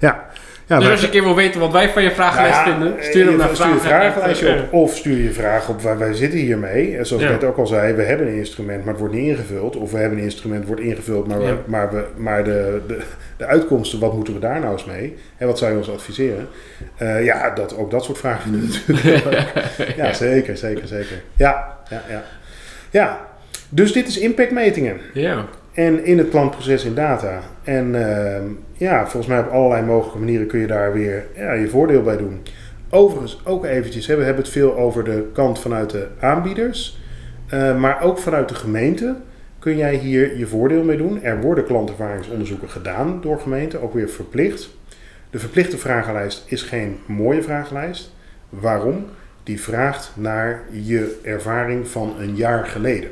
Ja, 0.00 0.26
ja 0.37 0.37
Dus 0.68 0.78
maar- 0.78 0.90
als 0.90 1.00
je 1.00 1.06
een 1.06 1.12
keer 1.12 1.22
wil 1.22 1.34
weten 1.34 1.60
wat 1.60 1.72
wij 1.72 1.88
van 1.90 2.02
je 2.02 2.10
vragenlijst 2.10 2.54
Nou 2.64 2.68
ja, 2.68 2.74
vinden, 2.78 3.04
stuur 3.04 3.22
hem 3.24 3.30
je- 3.32 3.38
naar 3.38 3.48
stuur 3.54 3.66
je 3.72 3.78
vragen. 3.78 4.00
vragenlijstje 4.12 4.62
op 4.62 4.72
of 4.72 4.96
stuur 4.96 5.16
je 5.22 5.32
vraag 5.32 5.68
op 5.68 5.80
waar 5.82 5.98
wij 5.98 6.12
zitten 6.14 6.38
hiermee. 6.38 6.96
En 6.96 7.06
zoals 7.06 7.22
Ja. 7.22 7.28
ik 7.28 7.40
net 7.40 7.50
ook 7.50 7.56
al 7.58 7.66
zei, 7.66 7.92
we 7.92 8.02
hebben 8.02 8.26
een 8.26 8.34
instrument, 8.36 8.78
maar 8.84 8.88
het 8.92 8.98
wordt 8.98 9.14
niet 9.14 9.26
ingevuld. 9.28 9.76
Of 9.76 9.90
we 9.90 9.98
hebben 9.98 10.18
een 10.18 10.24
instrument, 10.24 10.66
wordt 10.66 10.80
ingevuld, 10.82 11.26
maar, 11.26 11.38
we, 11.38 11.44
Ja. 11.44 11.56
maar, 11.66 11.90
we, 11.92 12.04
maar 12.16 12.44
de, 12.44 12.80
de, 12.86 12.98
de 13.36 13.46
uitkomsten, 13.46 13.98
wat 14.00 14.12
moeten 14.14 14.34
we 14.34 14.40
daar 14.40 14.60
nou 14.60 14.72
eens 14.72 14.84
mee? 14.84 15.16
En 15.36 15.46
wat 15.46 15.58
zou 15.58 15.70
je 15.72 15.76
ons 15.76 15.90
adviseren? 15.90 16.48
Eh, 16.96 17.24
ja, 17.24 17.50
dat, 17.50 17.76
ook 17.76 17.90
dat 17.90 18.04
soort 18.04 18.18
vragen 18.18 18.42
vinden 18.42 18.60
we 18.70 18.92
natuurlijk 18.92 19.24
leuk. 19.24 19.96
Ja, 19.96 20.12
zeker, 20.12 20.56
zeker, 20.56 20.86
zeker. 20.86 21.22
Ja, 21.36 21.76
ja, 21.90 22.02
ja. 22.08 22.22
Ja, 22.90 23.20
dus 23.68 23.92
dit 23.92 24.08
is 24.08 24.18
impactmetingen. 24.18 25.00
Ja, 25.12 25.44
En 25.78 26.04
in 26.04 26.18
het 26.18 26.28
klantproces 26.28 26.84
in 26.84 26.94
data. 26.94 27.40
En 27.62 27.94
ehm, 27.94 28.44
ja, 28.72 29.00
volgens 29.00 29.26
mij 29.26 29.40
op 29.40 29.50
allerlei 29.50 29.82
mogelijke 29.82 30.18
manieren 30.18 30.46
kun 30.46 30.60
je 30.60 30.66
daar 30.66 30.92
weer 30.92 31.26
ja, 31.36 31.52
je 31.52 31.68
voordeel 31.68 32.02
bij 32.02 32.16
doen. 32.16 32.42
Overigens 32.90 33.40
ook 33.44 33.64
eventjes, 33.64 34.06
we 34.06 34.12
hebben 34.12 34.42
het 34.42 34.48
veel 34.48 34.76
over 34.76 35.04
de 35.04 35.30
kant 35.32 35.58
vanuit 35.58 35.90
de 35.90 36.06
aanbieders. 36.20 36.98
eh, 37.48 37.78
maar 37.78 38.02
ook 38.02 38.18
vanuit 38.18 38.48
de 38.48 38.54
gemeente 38.54 39.16
kun 39.58 39.76
jij 39.76 39.94
hier 39.94 40.38
je 40.38 40.46
voordeel 40.46 40.84
mee 40.84 40.96
doen. 40.96 41.22
Er 41.22 41.40
worden 41.40 41.64
klantervaringsonderzoeken 41.64 42.70
gedaan 42.70 43.18
door 43.20 43.40
gemeenten, 43.40 43.82
ook 43.82 43.94
weer 43.94 44.08
verplicht. 44.08 44.70
De 45.30 45.38
verplichte 45.38 45.78
vragenlijst 45.78 46.44
is 46.46 46.62
geen 46.62 46.98
mooie 47.06 47.42
vragenlijst. 47.42 48.14
Waarom? 48.48 49.06
Die 49.42 49.60
vraagt 49.60 50.12
naar 50.14 50.62
je 50.70 51.18
ervaring 51.22 51.88
van 51.88 52.14
een 52.18 52.36
jaar 52.36 52.66
geleden. 52.66 53.10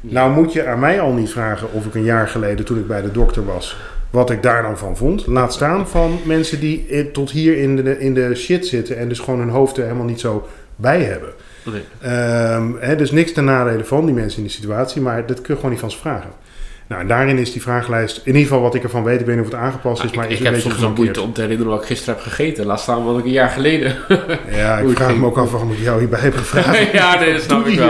Nou 0.00 0.32
moet 0.32 0.52
je 0.52 0.66
aan 0.66 0.78
mij 0.78 1.00
al 1.00 1.12
niet 1.12 1.30
vragen 1.30 1.72
of 1.72 1.86
ik 1.86 1.94
een 1.94 2.02
jaar 2.02 2.28
geleden 2.28 2.64
toen 2.64 2.78
ik 2.78 2.86
bij 2.86 3.02
de 3.02 3.10
dokter 3.10 3.44
was, 3.44 3.76
wat 4.10 4.30
ik 4.30 4.42
daar 4.42 4.62
dan 4.62 4.78
van 4.78 4.96
vond. 4.96 5.26
Laat 5.26 5.52
staan 5.52 5.88
van 5.88 6.18
mensen 6.24 6.60
die 6.60 7.10
tot 7.10 7.30
hier 7.30 7.58
in 7.58 7.76
de, 7.76 7.98
in 7.98 8.14
de 8.14 8.34
shit 8.34 8.66
zitten 8.66 8.96
en 8.98 9.08
dus 9.08 9.18
gewoon 9.18 9.38
hun 9.38 9.48
hoofd 9.48 9.76
er 9.76 9.82
helemaal 9.82 10.06
niet 10.06 10.20
zo 10.20 10.48
bij 10.76 11.02
hebben. 11.02 11.32
nee. 11.64 11.82
Ehm, 12.00 12.72
hè, 12.78 12.96
dus 12.96 13.10
niks 13.10 13.32
ten 13.32 13.44
nadele 13.44 13.84
van 13.84 14.04
die 14.04 14.14
mensen 14.14 14.38
in 14.38 14.44
die 14.44 14.52
situatie, 14.52 15.02
maar 15.02 15.26
dat 15.26 15.40
kun 15.40 15.54
je 15.54 15.54
gewoon 15.54 15.70
niet 15.70 15.80
van 15.80 15.90
ze 15.90 15.98
vragen. 15.98 16.30
Nou, 16.88 17.00
en 17.00 17.08
daarin 17.08 17.38
is 17.38 17.52
die 17.52 17.62
vragenlijst, 17.62 18.16
in 18.16 18.22
ieder 18.26 18.42
geval 18.42 18.60
wat 18.60 18.74
ik 18.74 18.82
ervan 18.82 19.04
weet, 19.04 19.20
ik 19.20 19.26
weet 19.26 19.36
niet 19.36 19.44
of 19.44 19.50
het 19.52 19.60
aangepast 19.60 20.02
is, 20.04 20.10
ik, 20.10 20.16
maar 20.16 20.24
ik 20.24 20.30
is 20.30 20.38
een 20.38 20.44
heb 20.44 20.54
beetje 20.54 20.68
soms 20.68 20.80
gemankeerd. 20.80 21.04
moeite 21.06 21.22
om 21.28 21.32
te 21.32 21.40
herinneren 21.40 21.72
wat 21.72 21.80
ik 21.80 21.86
gisteren 21.86 22.14
heb 22.14 22.22
gegeten. 22.22 22.66
Laat 22.66 22.80
staan 22.80 23.04
wat 23.04 23.18
ik 23.18 23.24
een 23.24 23.30
jaar 23.30 23.48
geleden. 23.48 23.96
Ja, 24.50 24.78
ik 24.78 24.96
vraag 24.96 25.16
me 25.16 25.26
ook 25.26 25.38
af 25.38 25.50
waarom 25.50 25.72
ik 25.72 25.78
jou 25.78 25.98
hierbij 25.98 26.20
heb 26.20 26.36
gevraagd. 26.36 26.92
ja, 26.92 27.18
nee, 27.20 27.32
dat 27.32 27.42
snap 27.42 27.66
ik 27.66 27.78
wel. 27.78 27.88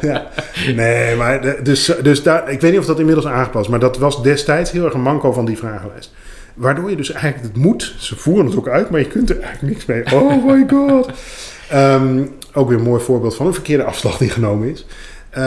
ja. 0.00 0.26
Nee, 0.74 1.16
maar 1.16 1.40
de- 1.42 1.58
dus, 1.62 1.92
dus 2.02 2.22
daar, 2.22 2.50
ik 2.50 2.60
weet 2.60 2.70
niet 2.70 2.80
of 2.80 2.86
dat 2.86 2.98
inmiddels 2.98 3.26
aangepast 3.26 3.68
maar 3.68 3.78
dat 3.80 3.98
was 3.98 4.22
destijds 4.22 4.70
heel 4.70 4.84
erg 4.84 4.94
een 4.94 5.00
manco 5.00 5.32
van 5.32 5.44
die 5.44 5.58
vragenlijst. 5.58 6.14
Waardoor 6.54 6.90
je 6.90 6.96
dus 6.96 7.12
eigenlijk 7.12 7.42
het 7.54 7.56
moet, 7.62 7.94
ze 7.98 8.16
voeren 8.16 8.46
het 8.46 8.56
ook 8.56 8.68
uit, 8.68 8.90
maar 8.90 9.00
je 9.00 9.06
kunt 9.06 9.30
er 9.30 9.40
eigenlijk 9.40 9.72
niks 9.74 9.86
mee. 9.86 10.20
Oh 10.20 10.44
my 10.46 10.66
god. 10.70 11.10
Ehm, 11.68 12.22
ook 12.52 12.68
weer 12.68 12.78
een 12.78 12.84
mooi 12.84 13.02
voorbeeld 13.02 13.36
van 13.36 13.46
een 13.46 13.54
verkeerde 13.54 13.84
afslag 13.84 14.16
die 14.18 14.30
genomen 14.30 14.68
is. 14.70 14.86
Eh, 15.30 15.42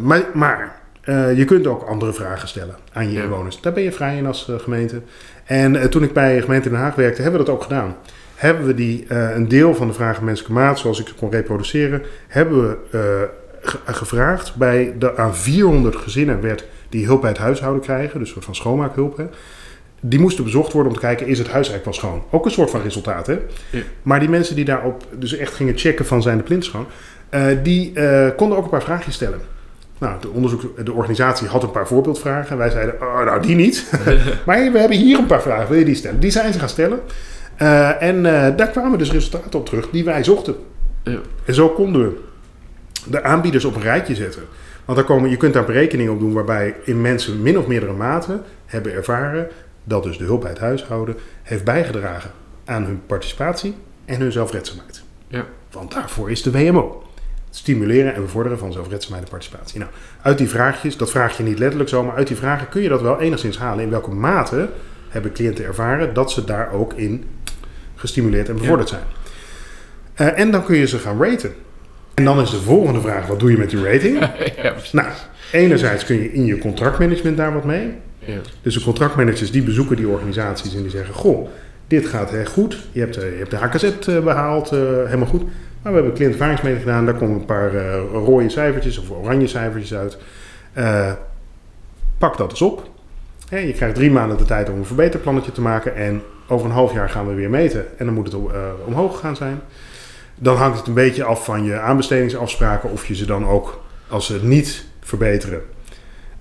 maar 0.00 0.22
maar 0.34 0.82
eh, 1.04 1.36
je 1.36 1.44
kunt 1.44 1.66
ook 1.66 1.82
andere 1.82 2.12
vragen 2.12 2.48
stellen 2.48 2.74
aan 2.92 3.06
je 3.10 3.12
Ja. 3.18 3.22
inwoners. 3.22 3.60
Daar 3.60 3.72
ben 3.72 3.82
je 3.82 3.92
vrij 3.92 4.16
in 4.16 4.26
als 4.26 4.48
eh, 4.48 4.58
gemeente. 4.58 5.00
En 5.44 5.76
eh, 5.76 5.84
toen 5.84 6.02
ik 6.02 6.12
bij 6.12 6.40
gemeente 6.40 6.68
Den 6.68 6.78
Haag 6.78 6.94
werkte, 6.94 7.22
hebben 7.22 7.40
we 7.40 7.46
dat 7.46 7.54
ook 7.54 7.62
gedaan. 7.62 7.96
Hebben 8.34 8.66
we 8.66 8.74
die, 8.74 9.04
een 9.08 9.48
deel 9.48 9.74
van 9.74 9.86
de 9.86 9.92
vragen 9.92 10.24
menselijke 10.24 10.58
maat, 10.58 10.78
zoals 10.78 11.00
ik 11.00 11.08
ze 11.08 11.14
kon 11.14 11.30
reproduceren, 11.30 12.02
hebben 12.28 12.62
we 12.90 13.28
ge- 13.62 13.78
gevraagd 13.84 14.54
bij 14.56 14.94
de 14.98 15.16
aan 15.16 15.36
400 15.36 15.96
gezinnen 15.96 16.40
werd 16.40 16.64
die 16.88 17.06
hulp 17.06 17.20
bij 17.20 17.30
het 17.30 17.38
huishouden 17.38 17.82
krijgen, 17.82 18.18
dus 18.18 18.26
een 18.28 18.32
soort 18.32 18.44
van 18.44 18.54
schoonmaakhulp. 18.54 19.16
Hè. 19.16 19.24
Die 20.00 20.18
moesten 20.20 20.44
bezocht 20.44 20.72
worden 20.72 20.92
om 20.92 20.98
te 20.98 21.04
kijken, 21.04 21.26
is 21.26 21.38
het 21.38 21.48
huis 21.50 21.68
eigenlijk 21.70 21.84
wel 22.00 22.10
schoon? 22.10 22.24
Ook 22.30 22.44
een 22.44 22.50
soort 22.50 22.70
van 22.70 22.82
resultaat, 22.82 23.26
hè? 23.26 23.38
Ja. 23.70 23.80
Maar 24.02 24.20
die 24.20 24.28
mensen 24.28 24.56
die 24.56 24.64
daarop 24.64 25.06
dus 25.18 25.36
echt 25.36 25.54
gingen 25.54 25.78
checken 25.78 26.06
van 26.06 26.22
zijn 26.22 26.36
de 26.36 26.42
plint 26.42 26.64
schoon, 26.64 26.86
die 27.62 27.92
konden 28.36 28.58
ook 28.58 28.64
een 28.64 28.70
paar 28.70 28.82
vraagjes 28.82 29.14
stellen. 29.14 29.40
Nou, 30.04 30.20
de, 30.20 30.30
onderzoek, 30.30 30.84
de 30.84 30.92
organisatie 30.92 31.48
had 31.48 31.62
een 31.62 31.70
paar 31.70 31.86
voorbeeldvragen. 31.86 32.50
En 32.50 32.56
wij 32.56 32.70
zeiden, 32.70 32.94
oh, 33.00 33.24
nou 33.24 33.42
die 33.42 33.56
niet. 33.56 33.90
maar 34.46 34.72
we 34.72 34.78
hebben 34.78 34.98
hier 34.98 35.18
een 35.18 35.26
paar 35.26 35.42
vragen, 35.42 35.68
wil 35.68 35.78
je 35.78 35.84
die 35.84 35.94
stellen? 35.94 36.20
Die 36.20 36.30
zijn 36.30 36.52
ze 36.52 36.58
gaan 36.58 36.68
stellen. 36.68 37.00
Eh, 37.56 38.02
en 38.02 38.26
eh, 38.26 38.56
daar 38.56 38.68
kwamen 38.68 38.98
dus 38.98 39.12
resultaten 39.12 39.58
op 39.58 39.66
terug 39.66 39.90
die 39.90 40.04
wij 40.04 40.24
zochten. 40.24 40.54
Ja. 41.02 41.18
En 41.44 41.54
zo 41.54 41.68
konden 41.68 42.02
we 42.02 42.20
de 43.06 43.22
aanbieders 43.22 43.64
op 43.64 43.74
een 43.74 43.82
rijtje 43.82 44.14
zetten. 44.14 44.42
Want 44.84 44.98
daar 44.98 45.06
komen, 45.06 45.30
je 45.30 45.36
kunt 45.36 45.54
daar 45.54 45.64
berekeningen 45.64 46.12
op 46.12 46.18
doen 46.18 46.32
waarbij 46.32 46.74
in 46.84 47.00
mensen 47.00 47.42
min 47.42 47.58
of 47.58 47.66
meerdere 47.66 47.92
mate 47.92 48.40
hebben 48.66 48.92
ervaren 48.92 49.48
dat 49.84 50.02
dus 50.02 50.18
de 50.18 50.24
hulp 50.24 50.40
bij 50.40 50.50
het 50.50 50.58
huishouden 50.58 51.16
heeft 51.42 51.64
bijgedragen 51.64 52.30
aan 52.64 52.84
hun 52.84 53.00
participatie 53.06 53.74
en 54.04 54.20
hun 54.20 54.32
zelfredzaamheid. 54.32 55.02
Ja. 55.28 55.44
Want 55.70 55.92
daarvoor 55.92 56.30
is 56.30 56.42
de 56.42 56.50
WMO. 56.50 57.02
Stimuleren 57.56 58.14
en 58.14 58.22
bevorderen 58.22 58.58
van 58.58 58.72
zelfredzaamheid 58.72 59.24
en 59.24 59.30
participatie. 59.30 59.78
Nou, 59.78 59.90
uit 60.22 60.38
die 60.38 60.48
vraagjes, 60.48 60.96
dat 60.96 61.10
vraag 61.10 61.36
je 61.36 61.42
niet 61.42 61.58
letterlijk 61.58 61.90
zo, 61.90 62.02
maar 62.02 62.14
uit 62.14 62.26
die 62.26 62.36
vragen 62.36 62.68
kun 62.68 62.82
je 62.82 62.88
dat 62.88 63.02
wel 63.02 63.20
enigszins 63.20 63.58
halen. 63.58 63.84
In 63.84 63.90
welke 63.90 64.10
mate 64.10 64.68
hebben 65.08 65.32
cliënten 65.32 65.64
ervaren 65.64 66.14
dat 66.14 66.30
ze 66.30 66.44
daar 66.44 66.72
ook 66.72 66.92
in 66.92 67.24
gestimuleerd 67.94 68.48
en 68.48 68.56
bevorderd 68.56 68.88
zijn. 68.88 69.02
Eh, 70.14 70.38
en 70.38 70.50
dan 70.50 70.64
kun 70.64 70.76
je 70.76 70.86
ze 70.86 70.98
gaan 70.98 71.22
raten. 71.22 71.54
En 72.14 72.24
dan 72.24 72.40
is 72.40 72.50
de 72.50 72.60
volgende 72.60 73.00
vraag, 73.00 73.26
wat 73.26 73.40
doe 73.40 73.50
je 73.50 73.58
met 73.58 73.70
die 73.70 73.84
rating? 73.84 74.18
ja. 74.62 74.74
Nou, 74.92 75.08
enerzijds 75.52 76.04
kun 76.04 76.16
je 76.16 76.32
in 76.32 76.44
je 76.44 76.58
contractmemanagement 76.58 77.36
daar 77.36 77.54
wat 77.54 77.64
mee. 77.64 77.92
Ja. 78.18 78.38
Dus 78.62 78.74
de 78.74 78.82
contractmanagers 78.82 79.50
die 79.50 79.62
bezoeken 79.62 79.96
die 79.96 80.08
organisaties 80.08 80.74
en 80.74 80.82
die 80.82 80.90
zeggen: 80.90 81.14
Goh, 81.14 81.48
dit 81.86 82.06
gaat 82.06 82.30
heel 82.30 82.44
goed. 82.44 82.78
Je 82.92 83.00
hebt, 83.00 83.16
eh, 83.16 83.30
je 83.30 83.38
hebt 83.38 83.50
de 83.50 83.56
HKZ 83.56 83.82
eh, 84.08 84.24
behaald, 84.24 84.72
eh, 84.72 84.78
helemaal 84.78 85.26
goed. 85.26 85.42
Maar 85.84 85.92
we 85.92 85.98
hebben 85.98 86.16
cliëntervaringsmeting 86.16 86.82
gedaan. 86.82 87.04
Daar 87.04 87.14
komen 87.14 87.34
een 87.34 87.44
paar 87.44 87.74
eh, 87.74 88.00
rode 88.12 88.48
cijfertjes 88.48 88.98
of 88.98 89.10
oranje 89.10 89.46
cijfertjes 89.46 89.98
uit. 89.98 90.18
Eh, 90.72 91.12
pak 92.18 92.36
dat 92.36 92.50
eens 92.50 92.62
op. 92.62 92.88
Je 93.48 93.72
krijgt 93.72 93.94
drie 93.94 94.10
maanden 94.10 94.36
de 94.36 94.44
tijd 94.44 94.68
om 94.68 94.78
een 94.78 94.84
verbeterplannetje 94.84 95.52
te 95.52 95.60
maken. 95.60 95.94
En 95.94 96.22
over 96.48 96.66
een 96.66 96.72
half 96.72 96.92
jaar 96.92 97.10
gaan 97.10 97.28
we 97.28 97.34
weer 97.34 97.50
meten. 97.50 97.98
En 97.98 98.04
dan 98.04 98.14
moet 98.14 98.32
het 98.32 98.34
eh, 98.34 98.60
omhoog 98.84 99.20
gaan 99.20 99.36
zijn. 99.36 99.60
Dan 100.34 100.56
hangt 100.56 100.78
het 100.78 100.86
een 100.86 100.94
beetje 100.94 101.24
af 101.24 101.44
van 101.44 101.64
je 101.64 101.78
aanbestedingsafspraken. 101.78 102.90
Of 102.90 103.06
je 103.06 103.14
ze 103.14 103.26
dan 103.26 103.46
ook, 103.46 103.82
als 104.08 104.26
ze 104.26 104.38
niet 104.42 104.84
verbeteren, 105.00 105.62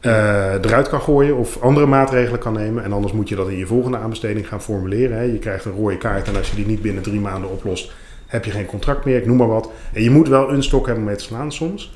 eruit 0.02 0.90
kan 0.90 1.02
gooien 1.02 1.38
of 1.38 1.62
andere 1.62 1.86
maatregelen 1.86 2.40
kan 2.40 2.54
nemen. 2.54 2.84
En 2.84 2.94
anders 2.94 3.14
moet 3.14 3.30
je 3.30 3.36
dat 3.36 3.50
in 3.50 3.58
je 3.58 3.66
volgende 3.66 3.98
aanbesteding 3.98 4.48
gaan 4.48 4.62
formuleren. 4.62 5.32
Je 5.32 5.40
krijgt 5.40 5.66
een 5.66 5.72
rode 5.72 5.98
kaart 5.98 6.28
en 6.28 6.36
als 6.36 6.50
je 6.50 6.56
die 6.56 6.66
niet 6.66 6.82
binnen 6.82 7.04
drie 7.04 7.20
maanden 7.20 7.52
oplost, 7.52 7.92
heb 8.34 8.46
je 8.46 8.52
geen 8.52 8.66
contract 8.66 9.06
meer, 9.06 9.18
ik 9.18 9.26
noem 9.26 9.38
maar 9.38 9.48
wat. 9.48 9.72
En 9.94 10.04
je 10.04 10.10
moet 10.10 10.28
wel 10.28 10.52
een 10.52 10.64
stok 10.64 10.86
hebben 10.86 11.04
met 11.04 11.22
slaan 11.22 11.52
soms. 11.52 11.94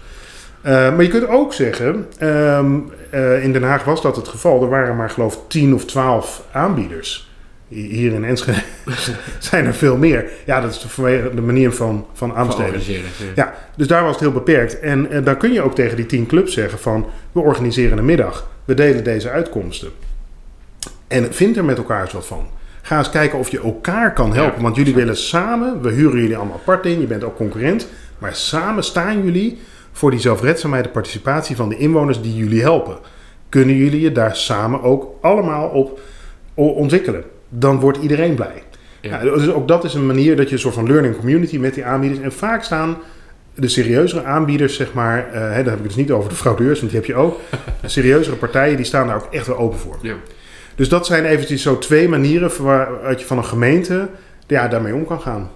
Uh, 0.64 0.72
maar 0.74 1.04
je 1.04 1.10
kunt 1.10 1.28
ook 1.28 1.54
zeggen, 1.54 2.06
um, 2.22 2.92
uh, 3.14 3.44
in 3.44 3.54
Den 3.54 3.64
Haag 3.64 3.84
was 3.84 4.02
dat 4.02 4.16
het 4.16 4.28
geval, 4.28 4.62
er 4.62 4.70
waren 4.70 4.96
maar 4.96 5.10
geloof 5.10 5.34
ik 5.34 5.40
10 5.48 5.74
of 5.74 5.86
12 5.86 6.44
aanbieders. 6.52 7.30
Hier 7.68 8.14
in 8.14 8.24
Enschede 8.24 8.64
zijn 9.40 9.66
er 9.66 9.74
veel 9.74 9.98
meer. 9.98 10.30
Ja, 10.46 10.62
dat 10.62 10.72
is 10.72 10.86
vanwege 10.88 11.36
de 11.36 11.42
manier 11.42 11.72
van, 11.72 12.06
van 12.14 12.36
aanbesteden. 12.36 12.82
Ja. 12.86 13.02
ja. 13.36 13.54
dus 13.76 13.88
daar 13.88 14.04
was 14.04 14.12
het 14.12 14.20
heel 14.20 14.32
beperkt. 14.32 14.80
En, 14.80 15.10
en 15.10 15.24
dan 15.24 15.38
kun 15.38 15.54
je 15.54 15.62
ook 15.62 15.76
tegen 15.76 15.96
die 15.96 16.06
10 16.06 16.26
clubs 16.26 16.54
zeggen 16.54 16.80
van, 16.80 17.06
we 17.32 17.40
organiseren 17.40 17.98
een 17.98 18.06
middag. 18.06 18.50
We 18.66 18.74
delen 18.74 19.04
deze 19.04 19.30
uitkomsten. 19.30 19.90
En 21.08 21.34
vind 21.34 21.58
er 21.58 21.66
met 21.66 21.78
elkaar 21.78 22.02
eens 22.02 22.14
wat 22.14 22.28
van. 22.28 22.48
Ga 22.88 22.98
eens 22.98 23.10
kijken 23.10 23.40
of 23.40 23.50
je 23.50 23.62
elkaar 23.62 24.14
kan 24.14 24.34
helpen. 24.34 24.62
want 24.62 24.76
jullie 24.76 24.96
willen 24.96 25.18
samen, 25.18 25.82
we 25.82 25.92
huren 25.92 26.22
jullie 26.22 26.38
allemaal 26.38 26.56
apart 26.56 26.86
in, 26.86 27.00
je 27.00 27.08
bent 27.08 27.24
ook 27.24 27.36
concurrent. 27.36 27.88
Maar 28.18 28.36
samen 28.36 28.84
staan 28.84 29.24
jullie 29.24 29.58
voor 29.92 30.12
die 30.12 30.20
zelfredzaamheid 30.20 30.86
en 30.86 30.92
participatie 30.92 31.56
van 31.56 31.70
de 31.70 31.78
inwoners 31.78 32.22
die 32.22 32.36
jullie 32.36 32.62
helpen. 32.62 32.98
Kunnen 33.50 33.76
jullie 33.76 34.02
je 34.02 34.12
daar 34.12 34.36
samen 34.36 34.82
ook 34.82 35.16
allemaal 35.22 35.68
op 35.70 36.00
ontwikkelen? 36.54 37.24
Dan 37.50 37.80
wordt 37.80 37.98
iedereen 37.98 38.36
blij. 38.36 38.64
Ja. 39.02 39.20
dus 39.20 39.50
ook 39.50 39.68
dat 39.68 39.84
is 39.84 39.94
een 39.94 40.06
manier 40.06 40.36
dat 40.36 40.48
je 40.48 40.54
een 40.54 40.62
soort 40.62 40.74
van 40.74 40.88
learning 40.88 41.18
community 41.18 41.58
met 41.58 41.74
die 41.74 41.86
aanbieders. 41.86 42.22
En 42.22 42.32
vaak 42.32 42.64
staan 42.64 42.98
de 43.56 43.68
serieuzere 43.68 44.24
aanbieders, 44.24 44.76
zeg 44.76 44.94
maar, 44.94 45.28
uh, 45.28 45.34
hè, 45.34 45.40
daar 45.40 45.56
heb 45.56 45.66
ik 45.66 45.72
het 45.72 45.84
dus 45.84 45.96
niet 45.96 46.12
over 46.12 46.30
de 46.30 46.36
fraudeurs, 46.36 46.80
want 46.80 46.92
die 46.92 47.00
heb 47.00 47.10
je 47.10 47.16
ook. 47.16 47.40
De 47.82 47.90
serieuzere 47.90 48.36
partijen, 48.36 48.76
die 48.76 48.86
staan 48.86 49.08
daar 49.08 49.16
ook 49.16 49.34
echt 49.34 49.48
wel 49.48 49.58
open 49.58 49.80
voor. 49.80 49.98
Ja. 50.02 50.16
Dus 50.78 50.90
dat 50.90 51.06
zijn 51.06 51.26
eventjes 51.26 51.62
zo 51.62 51.78
twee 51.78 52.10
manieren 52.10 52.64
waaruit 52.64 53.20
je 53.20 53.26
van 53.26 53.38
een 53.38 53.46
gemeente 53.46 54.10
ja, 54.48 54.68
daarmee 54.68 54.94
om 54.94 55.06
kan 55.06 55.22
gaan. 55.22 55.52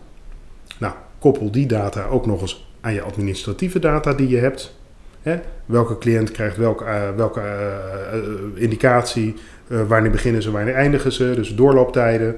Nou, 0.78 0.94
koppel 1.20 1.52
die 1.52 1.66
data 1.66 2.06
ook 2.06 2.26
nog 2.26 2.42
eens 2.42 2.70
aan 2.82 2.94
je 2.94 3.02
administratieve 3.02 3.80
data 3.80 4.14
die 4.14 4.28
je 4.28 4.38
hebt. 4.38 4.76
Hè? 5.22 5.40
Welke 5.66 5.98
cliënt 5.98 6.32
krijgt 6.32 6.58
welke, 6.58 6.84
uh, 6.84 7.10
welke 7.16 7.42
uh, 8.14 8.62
indicatie, 8.62 9.36
wanneer 9.88 10.12
beginnen 10.12 10.42
ze, 10.42 10.52
wanneer 10.52 10.74
eindigen 10.74 11.12
ze, 11.12 11.32
dus 11.36 11.56
doorlooptijden. 11.56 12.36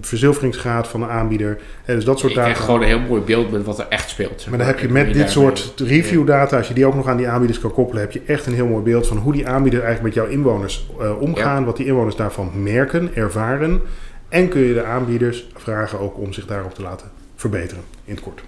verzilveringsgraad 0.00 0.88
van 0.88 1.00
de 1.00 1.06
aanbieder. 1.06 1.58
dus 1.86 2.04
dat 2.04 2.18
soort 2.18 2.32
je 2.32 2.38
data. 2.38 2.48
Je 2.48 2.54
gewoon 2.54 2.80
een 2.80 2.86
heel 2.86 3.00
mooi 3.00 3.20
beeld 3.20 3.50
met 3.50 3.64
wat 3.64 3.78
er 3.78 3.86
echt 3.88 4.08
speelt. 4.08 4.36
maar. 4.36 4.48
maar 4.48 4.58
dan 4.58 4.66
heb 4.66 4.78
je 4.78 4.88
met 4.88 5.14
dit 5.14 5.30
soort 5.30 5.72
review 5.76 6.26
data, 6.26 6.56
als 6.56 6.68
je 6.68 6.74
die 6.74 6.86
ook 6.86 6.94
nog 6.94 7.06
aan 7.06 7.16
die 7.16 7.28
aanbieders 7.28 7.60
kan 7.60 7.72
koppelen, 7.72 8.02
heb 8.02 8.12
je 8.12 8.22
echt 8.26 8.46
een 8.46 8.54
heel 8.54 8.66
mooi 8.66 8.82
beeld 8.82 9.06
van 9.06 9.16
hoe 9.16 9.32
die 9.32 9.48
aanbieder 9.48 9.82
eigenlijk 9.82 10.14
met 10.14 10.24
jouw 10.24 10.32
inwoners 10.34 10.90
omgaan, 11.20 11.60
ja. 11.60 11.64
wat 11.64 11.76
die 11.76 11.86
inwoners 11.86 12.16
daarvan 12.16 12.50
merken, 12.62 13.10
ervaren. 13.14 13.80
En 14.28 14.48
kun 14.48 14.60
je 14.60 14.74
de 14.74 14.84
aanbieders 14.84 15.48
vragen 15.54 16.00
ook 16.00 16.18
om 16.18 16.32
zich 16.32 16.46
daarop 16.46 16.74
te 16.74 16.82
laten 16.82 17.10
verbeteren, 17.34 17.84
in 18.04 18.14
het 18.14 18.22
kort. 18.22 18.42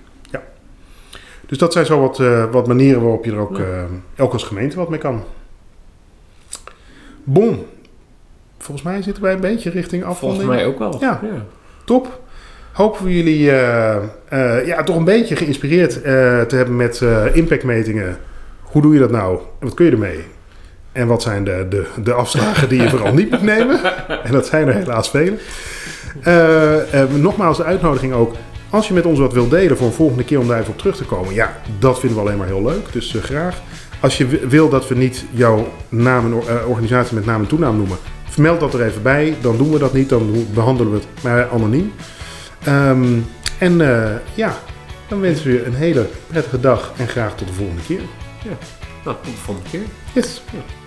Dus 1.47 1.59
dat 1.59 1.73
zijn 1.73 1.87
zo 1.87 2.01
wat, 2.01 2.19
uh, 2.19 2.45
wat 2.51 2.67
manieren 2.67 3.01
waarop 3.01 3.25
je 3.25 3.31
er 3.31 3.39
ook, 3.39 3.57
ja. 3.57 3.65
uh, 3.65 3.83
elk 4.15 4.33
als 4.33 4.43
gemeente 4.43 4.77
wat 4.77 4.89
mee 4.89 4.99
kan. 4.99 5.23
Bon. 7.29 7.67
Volgens 8.59 8.87
mij 8.87 9.03
zitten 9.03 9.23
wij 9.23 9.33
een 9.33 9.41
beetje 9.41 9.71
richting 9.71 10.05
afronding. 10.05 10.43
Volgens 10.43 10.63
mij 10.63 10.73
ook 10.73 10.79
wel. 10.79 10.97
Ja, 11.01 11.21
ja. 11.23 11.45
top. 11.85 12.21
Hopen 12.73 13.05
we 13.05 13.17
jullie 13.17 13.41
uh, 13.41 14.67
ja, 14.67 14.83
toch 14.85 14.97
een 14.97 15.05
beetje 15.05 15.37
geïnspireerd 15.37 15.93
te 16.49 16.57
hebben 16.57 16.77
met 16.77 17.03
impactmetingen. 17.33 18.17
Hoe 18.63 18.83
doe 18.83 18.95
je 18.95 19.01
dat 19.01 19.11
nou? 19.11 19.39
En 19.61 19.67
wat 19.67 19.75
kun 19.75 19.85
je 19.87 19.93
ermee? 19.93 20.25
En 20.93 21.07
wat 21.07 21.23
zijn 21.23 21.45
de, 21.45 21.67
de, 21.69 21.87
de 22.03 22.13
afslagen 22.13 22.69
die 22.69 22.83
je 22.83 22.89
vooral 22.89 23.15
niet 23.15 23.31
moet 23.31 23.43
nemen? 23.43 23.81
En 24.25 24.33
dat 24.33 24.47
zijn 24.47 24.69
er 24.69 24.75
helaas 24.75 25.11
vele. 25.11 25.37
nogmaals 27.19 27.57
de 27.57 27.65
uitnodiging 27.65 28.13
ook. 28.13 28.35
Als 28.71 28.89
je 28.89 28.95
met 28.95 29.07
ons 29.07 29.19
wat 29.19 29.33
wilt 29.33 29.51
delen 29.51 29.77
voor 29.77 29.87
een 29.87 29.93
volgende 29.93 30.25
keer 30.25 30.39
om 30.39 30.49
daar 30.49 30.61
even 30.61 30.73
op 30.73 30.79
terug 30.79 30.97
te 30.97 31.05
komen, 31.05 31.35
ja, 31.35 31.57
dat 31.79 32.01
vinden 32.01 32.19
we 32.19 32.25
alleen 32.25 32.39
maar 32.39 32.47
heel 32.47 32.63
leuk. 32.63 32.93
Dus 32.93 33.17
graag. 33.21 33.63
Als 34.07 34.17
je 34.17 34.47
wil 34.49 34.69
dat 34.69 34.89
we 34.89 34.95
niet 34.95 35.25
jouw 35.31 35.73
naam 35.89 36.25
en 36.25 36.33
uh, 36.33 36.69
organisatie 36.69 37.15
met 37.15 37.25
naam 37.27 37.41
en 37.41 37.47
toenaam 37.47 37.77
noemen, 37.77 37.97
vermeld 38.29 38.61
dat 38.61 38.75
er 38.75 38.83
even 38.83 39.03
bij. 39.03 39.37
Dan 39.41 39.57
doen 39.57 39.71
we 39.71 39.79
dat 39.79 39.93
niet, 39.93 40.09
dan 40.09 40.47
behandelen 40.55 40.93
we 40.93 40.99
het 40.99 41.23
maar 41.23 41.49
anoniem. 41.49 41.93
Um, 42.69 43.27
en 43.59 43.81
uh, 43.81 44.11
ja, 44.35 44.59
dan 45.09 45.21
wensen 45.21 45.47
we 45.47 45.53
je 45.53 45.65
een 45.65 45.75
hele 45.75 46.09
prettige 46.27 46.61
dag 46.61 46.93
en 46.97 47.09
graag 47.09 47.37
tot 47.37 47.49
de 47.49 47.55
volgende 47.55 47.83
keer. 47.83 48.01
Ja, 48.45 48.57
nou, 49.05 49.17
tot 49.23 49.35
de 49.35 49.41
volgende 49.41 49.71
keer. 49.71 49.85
Yes. 50.13 50.43
Ja. 50.53 50.86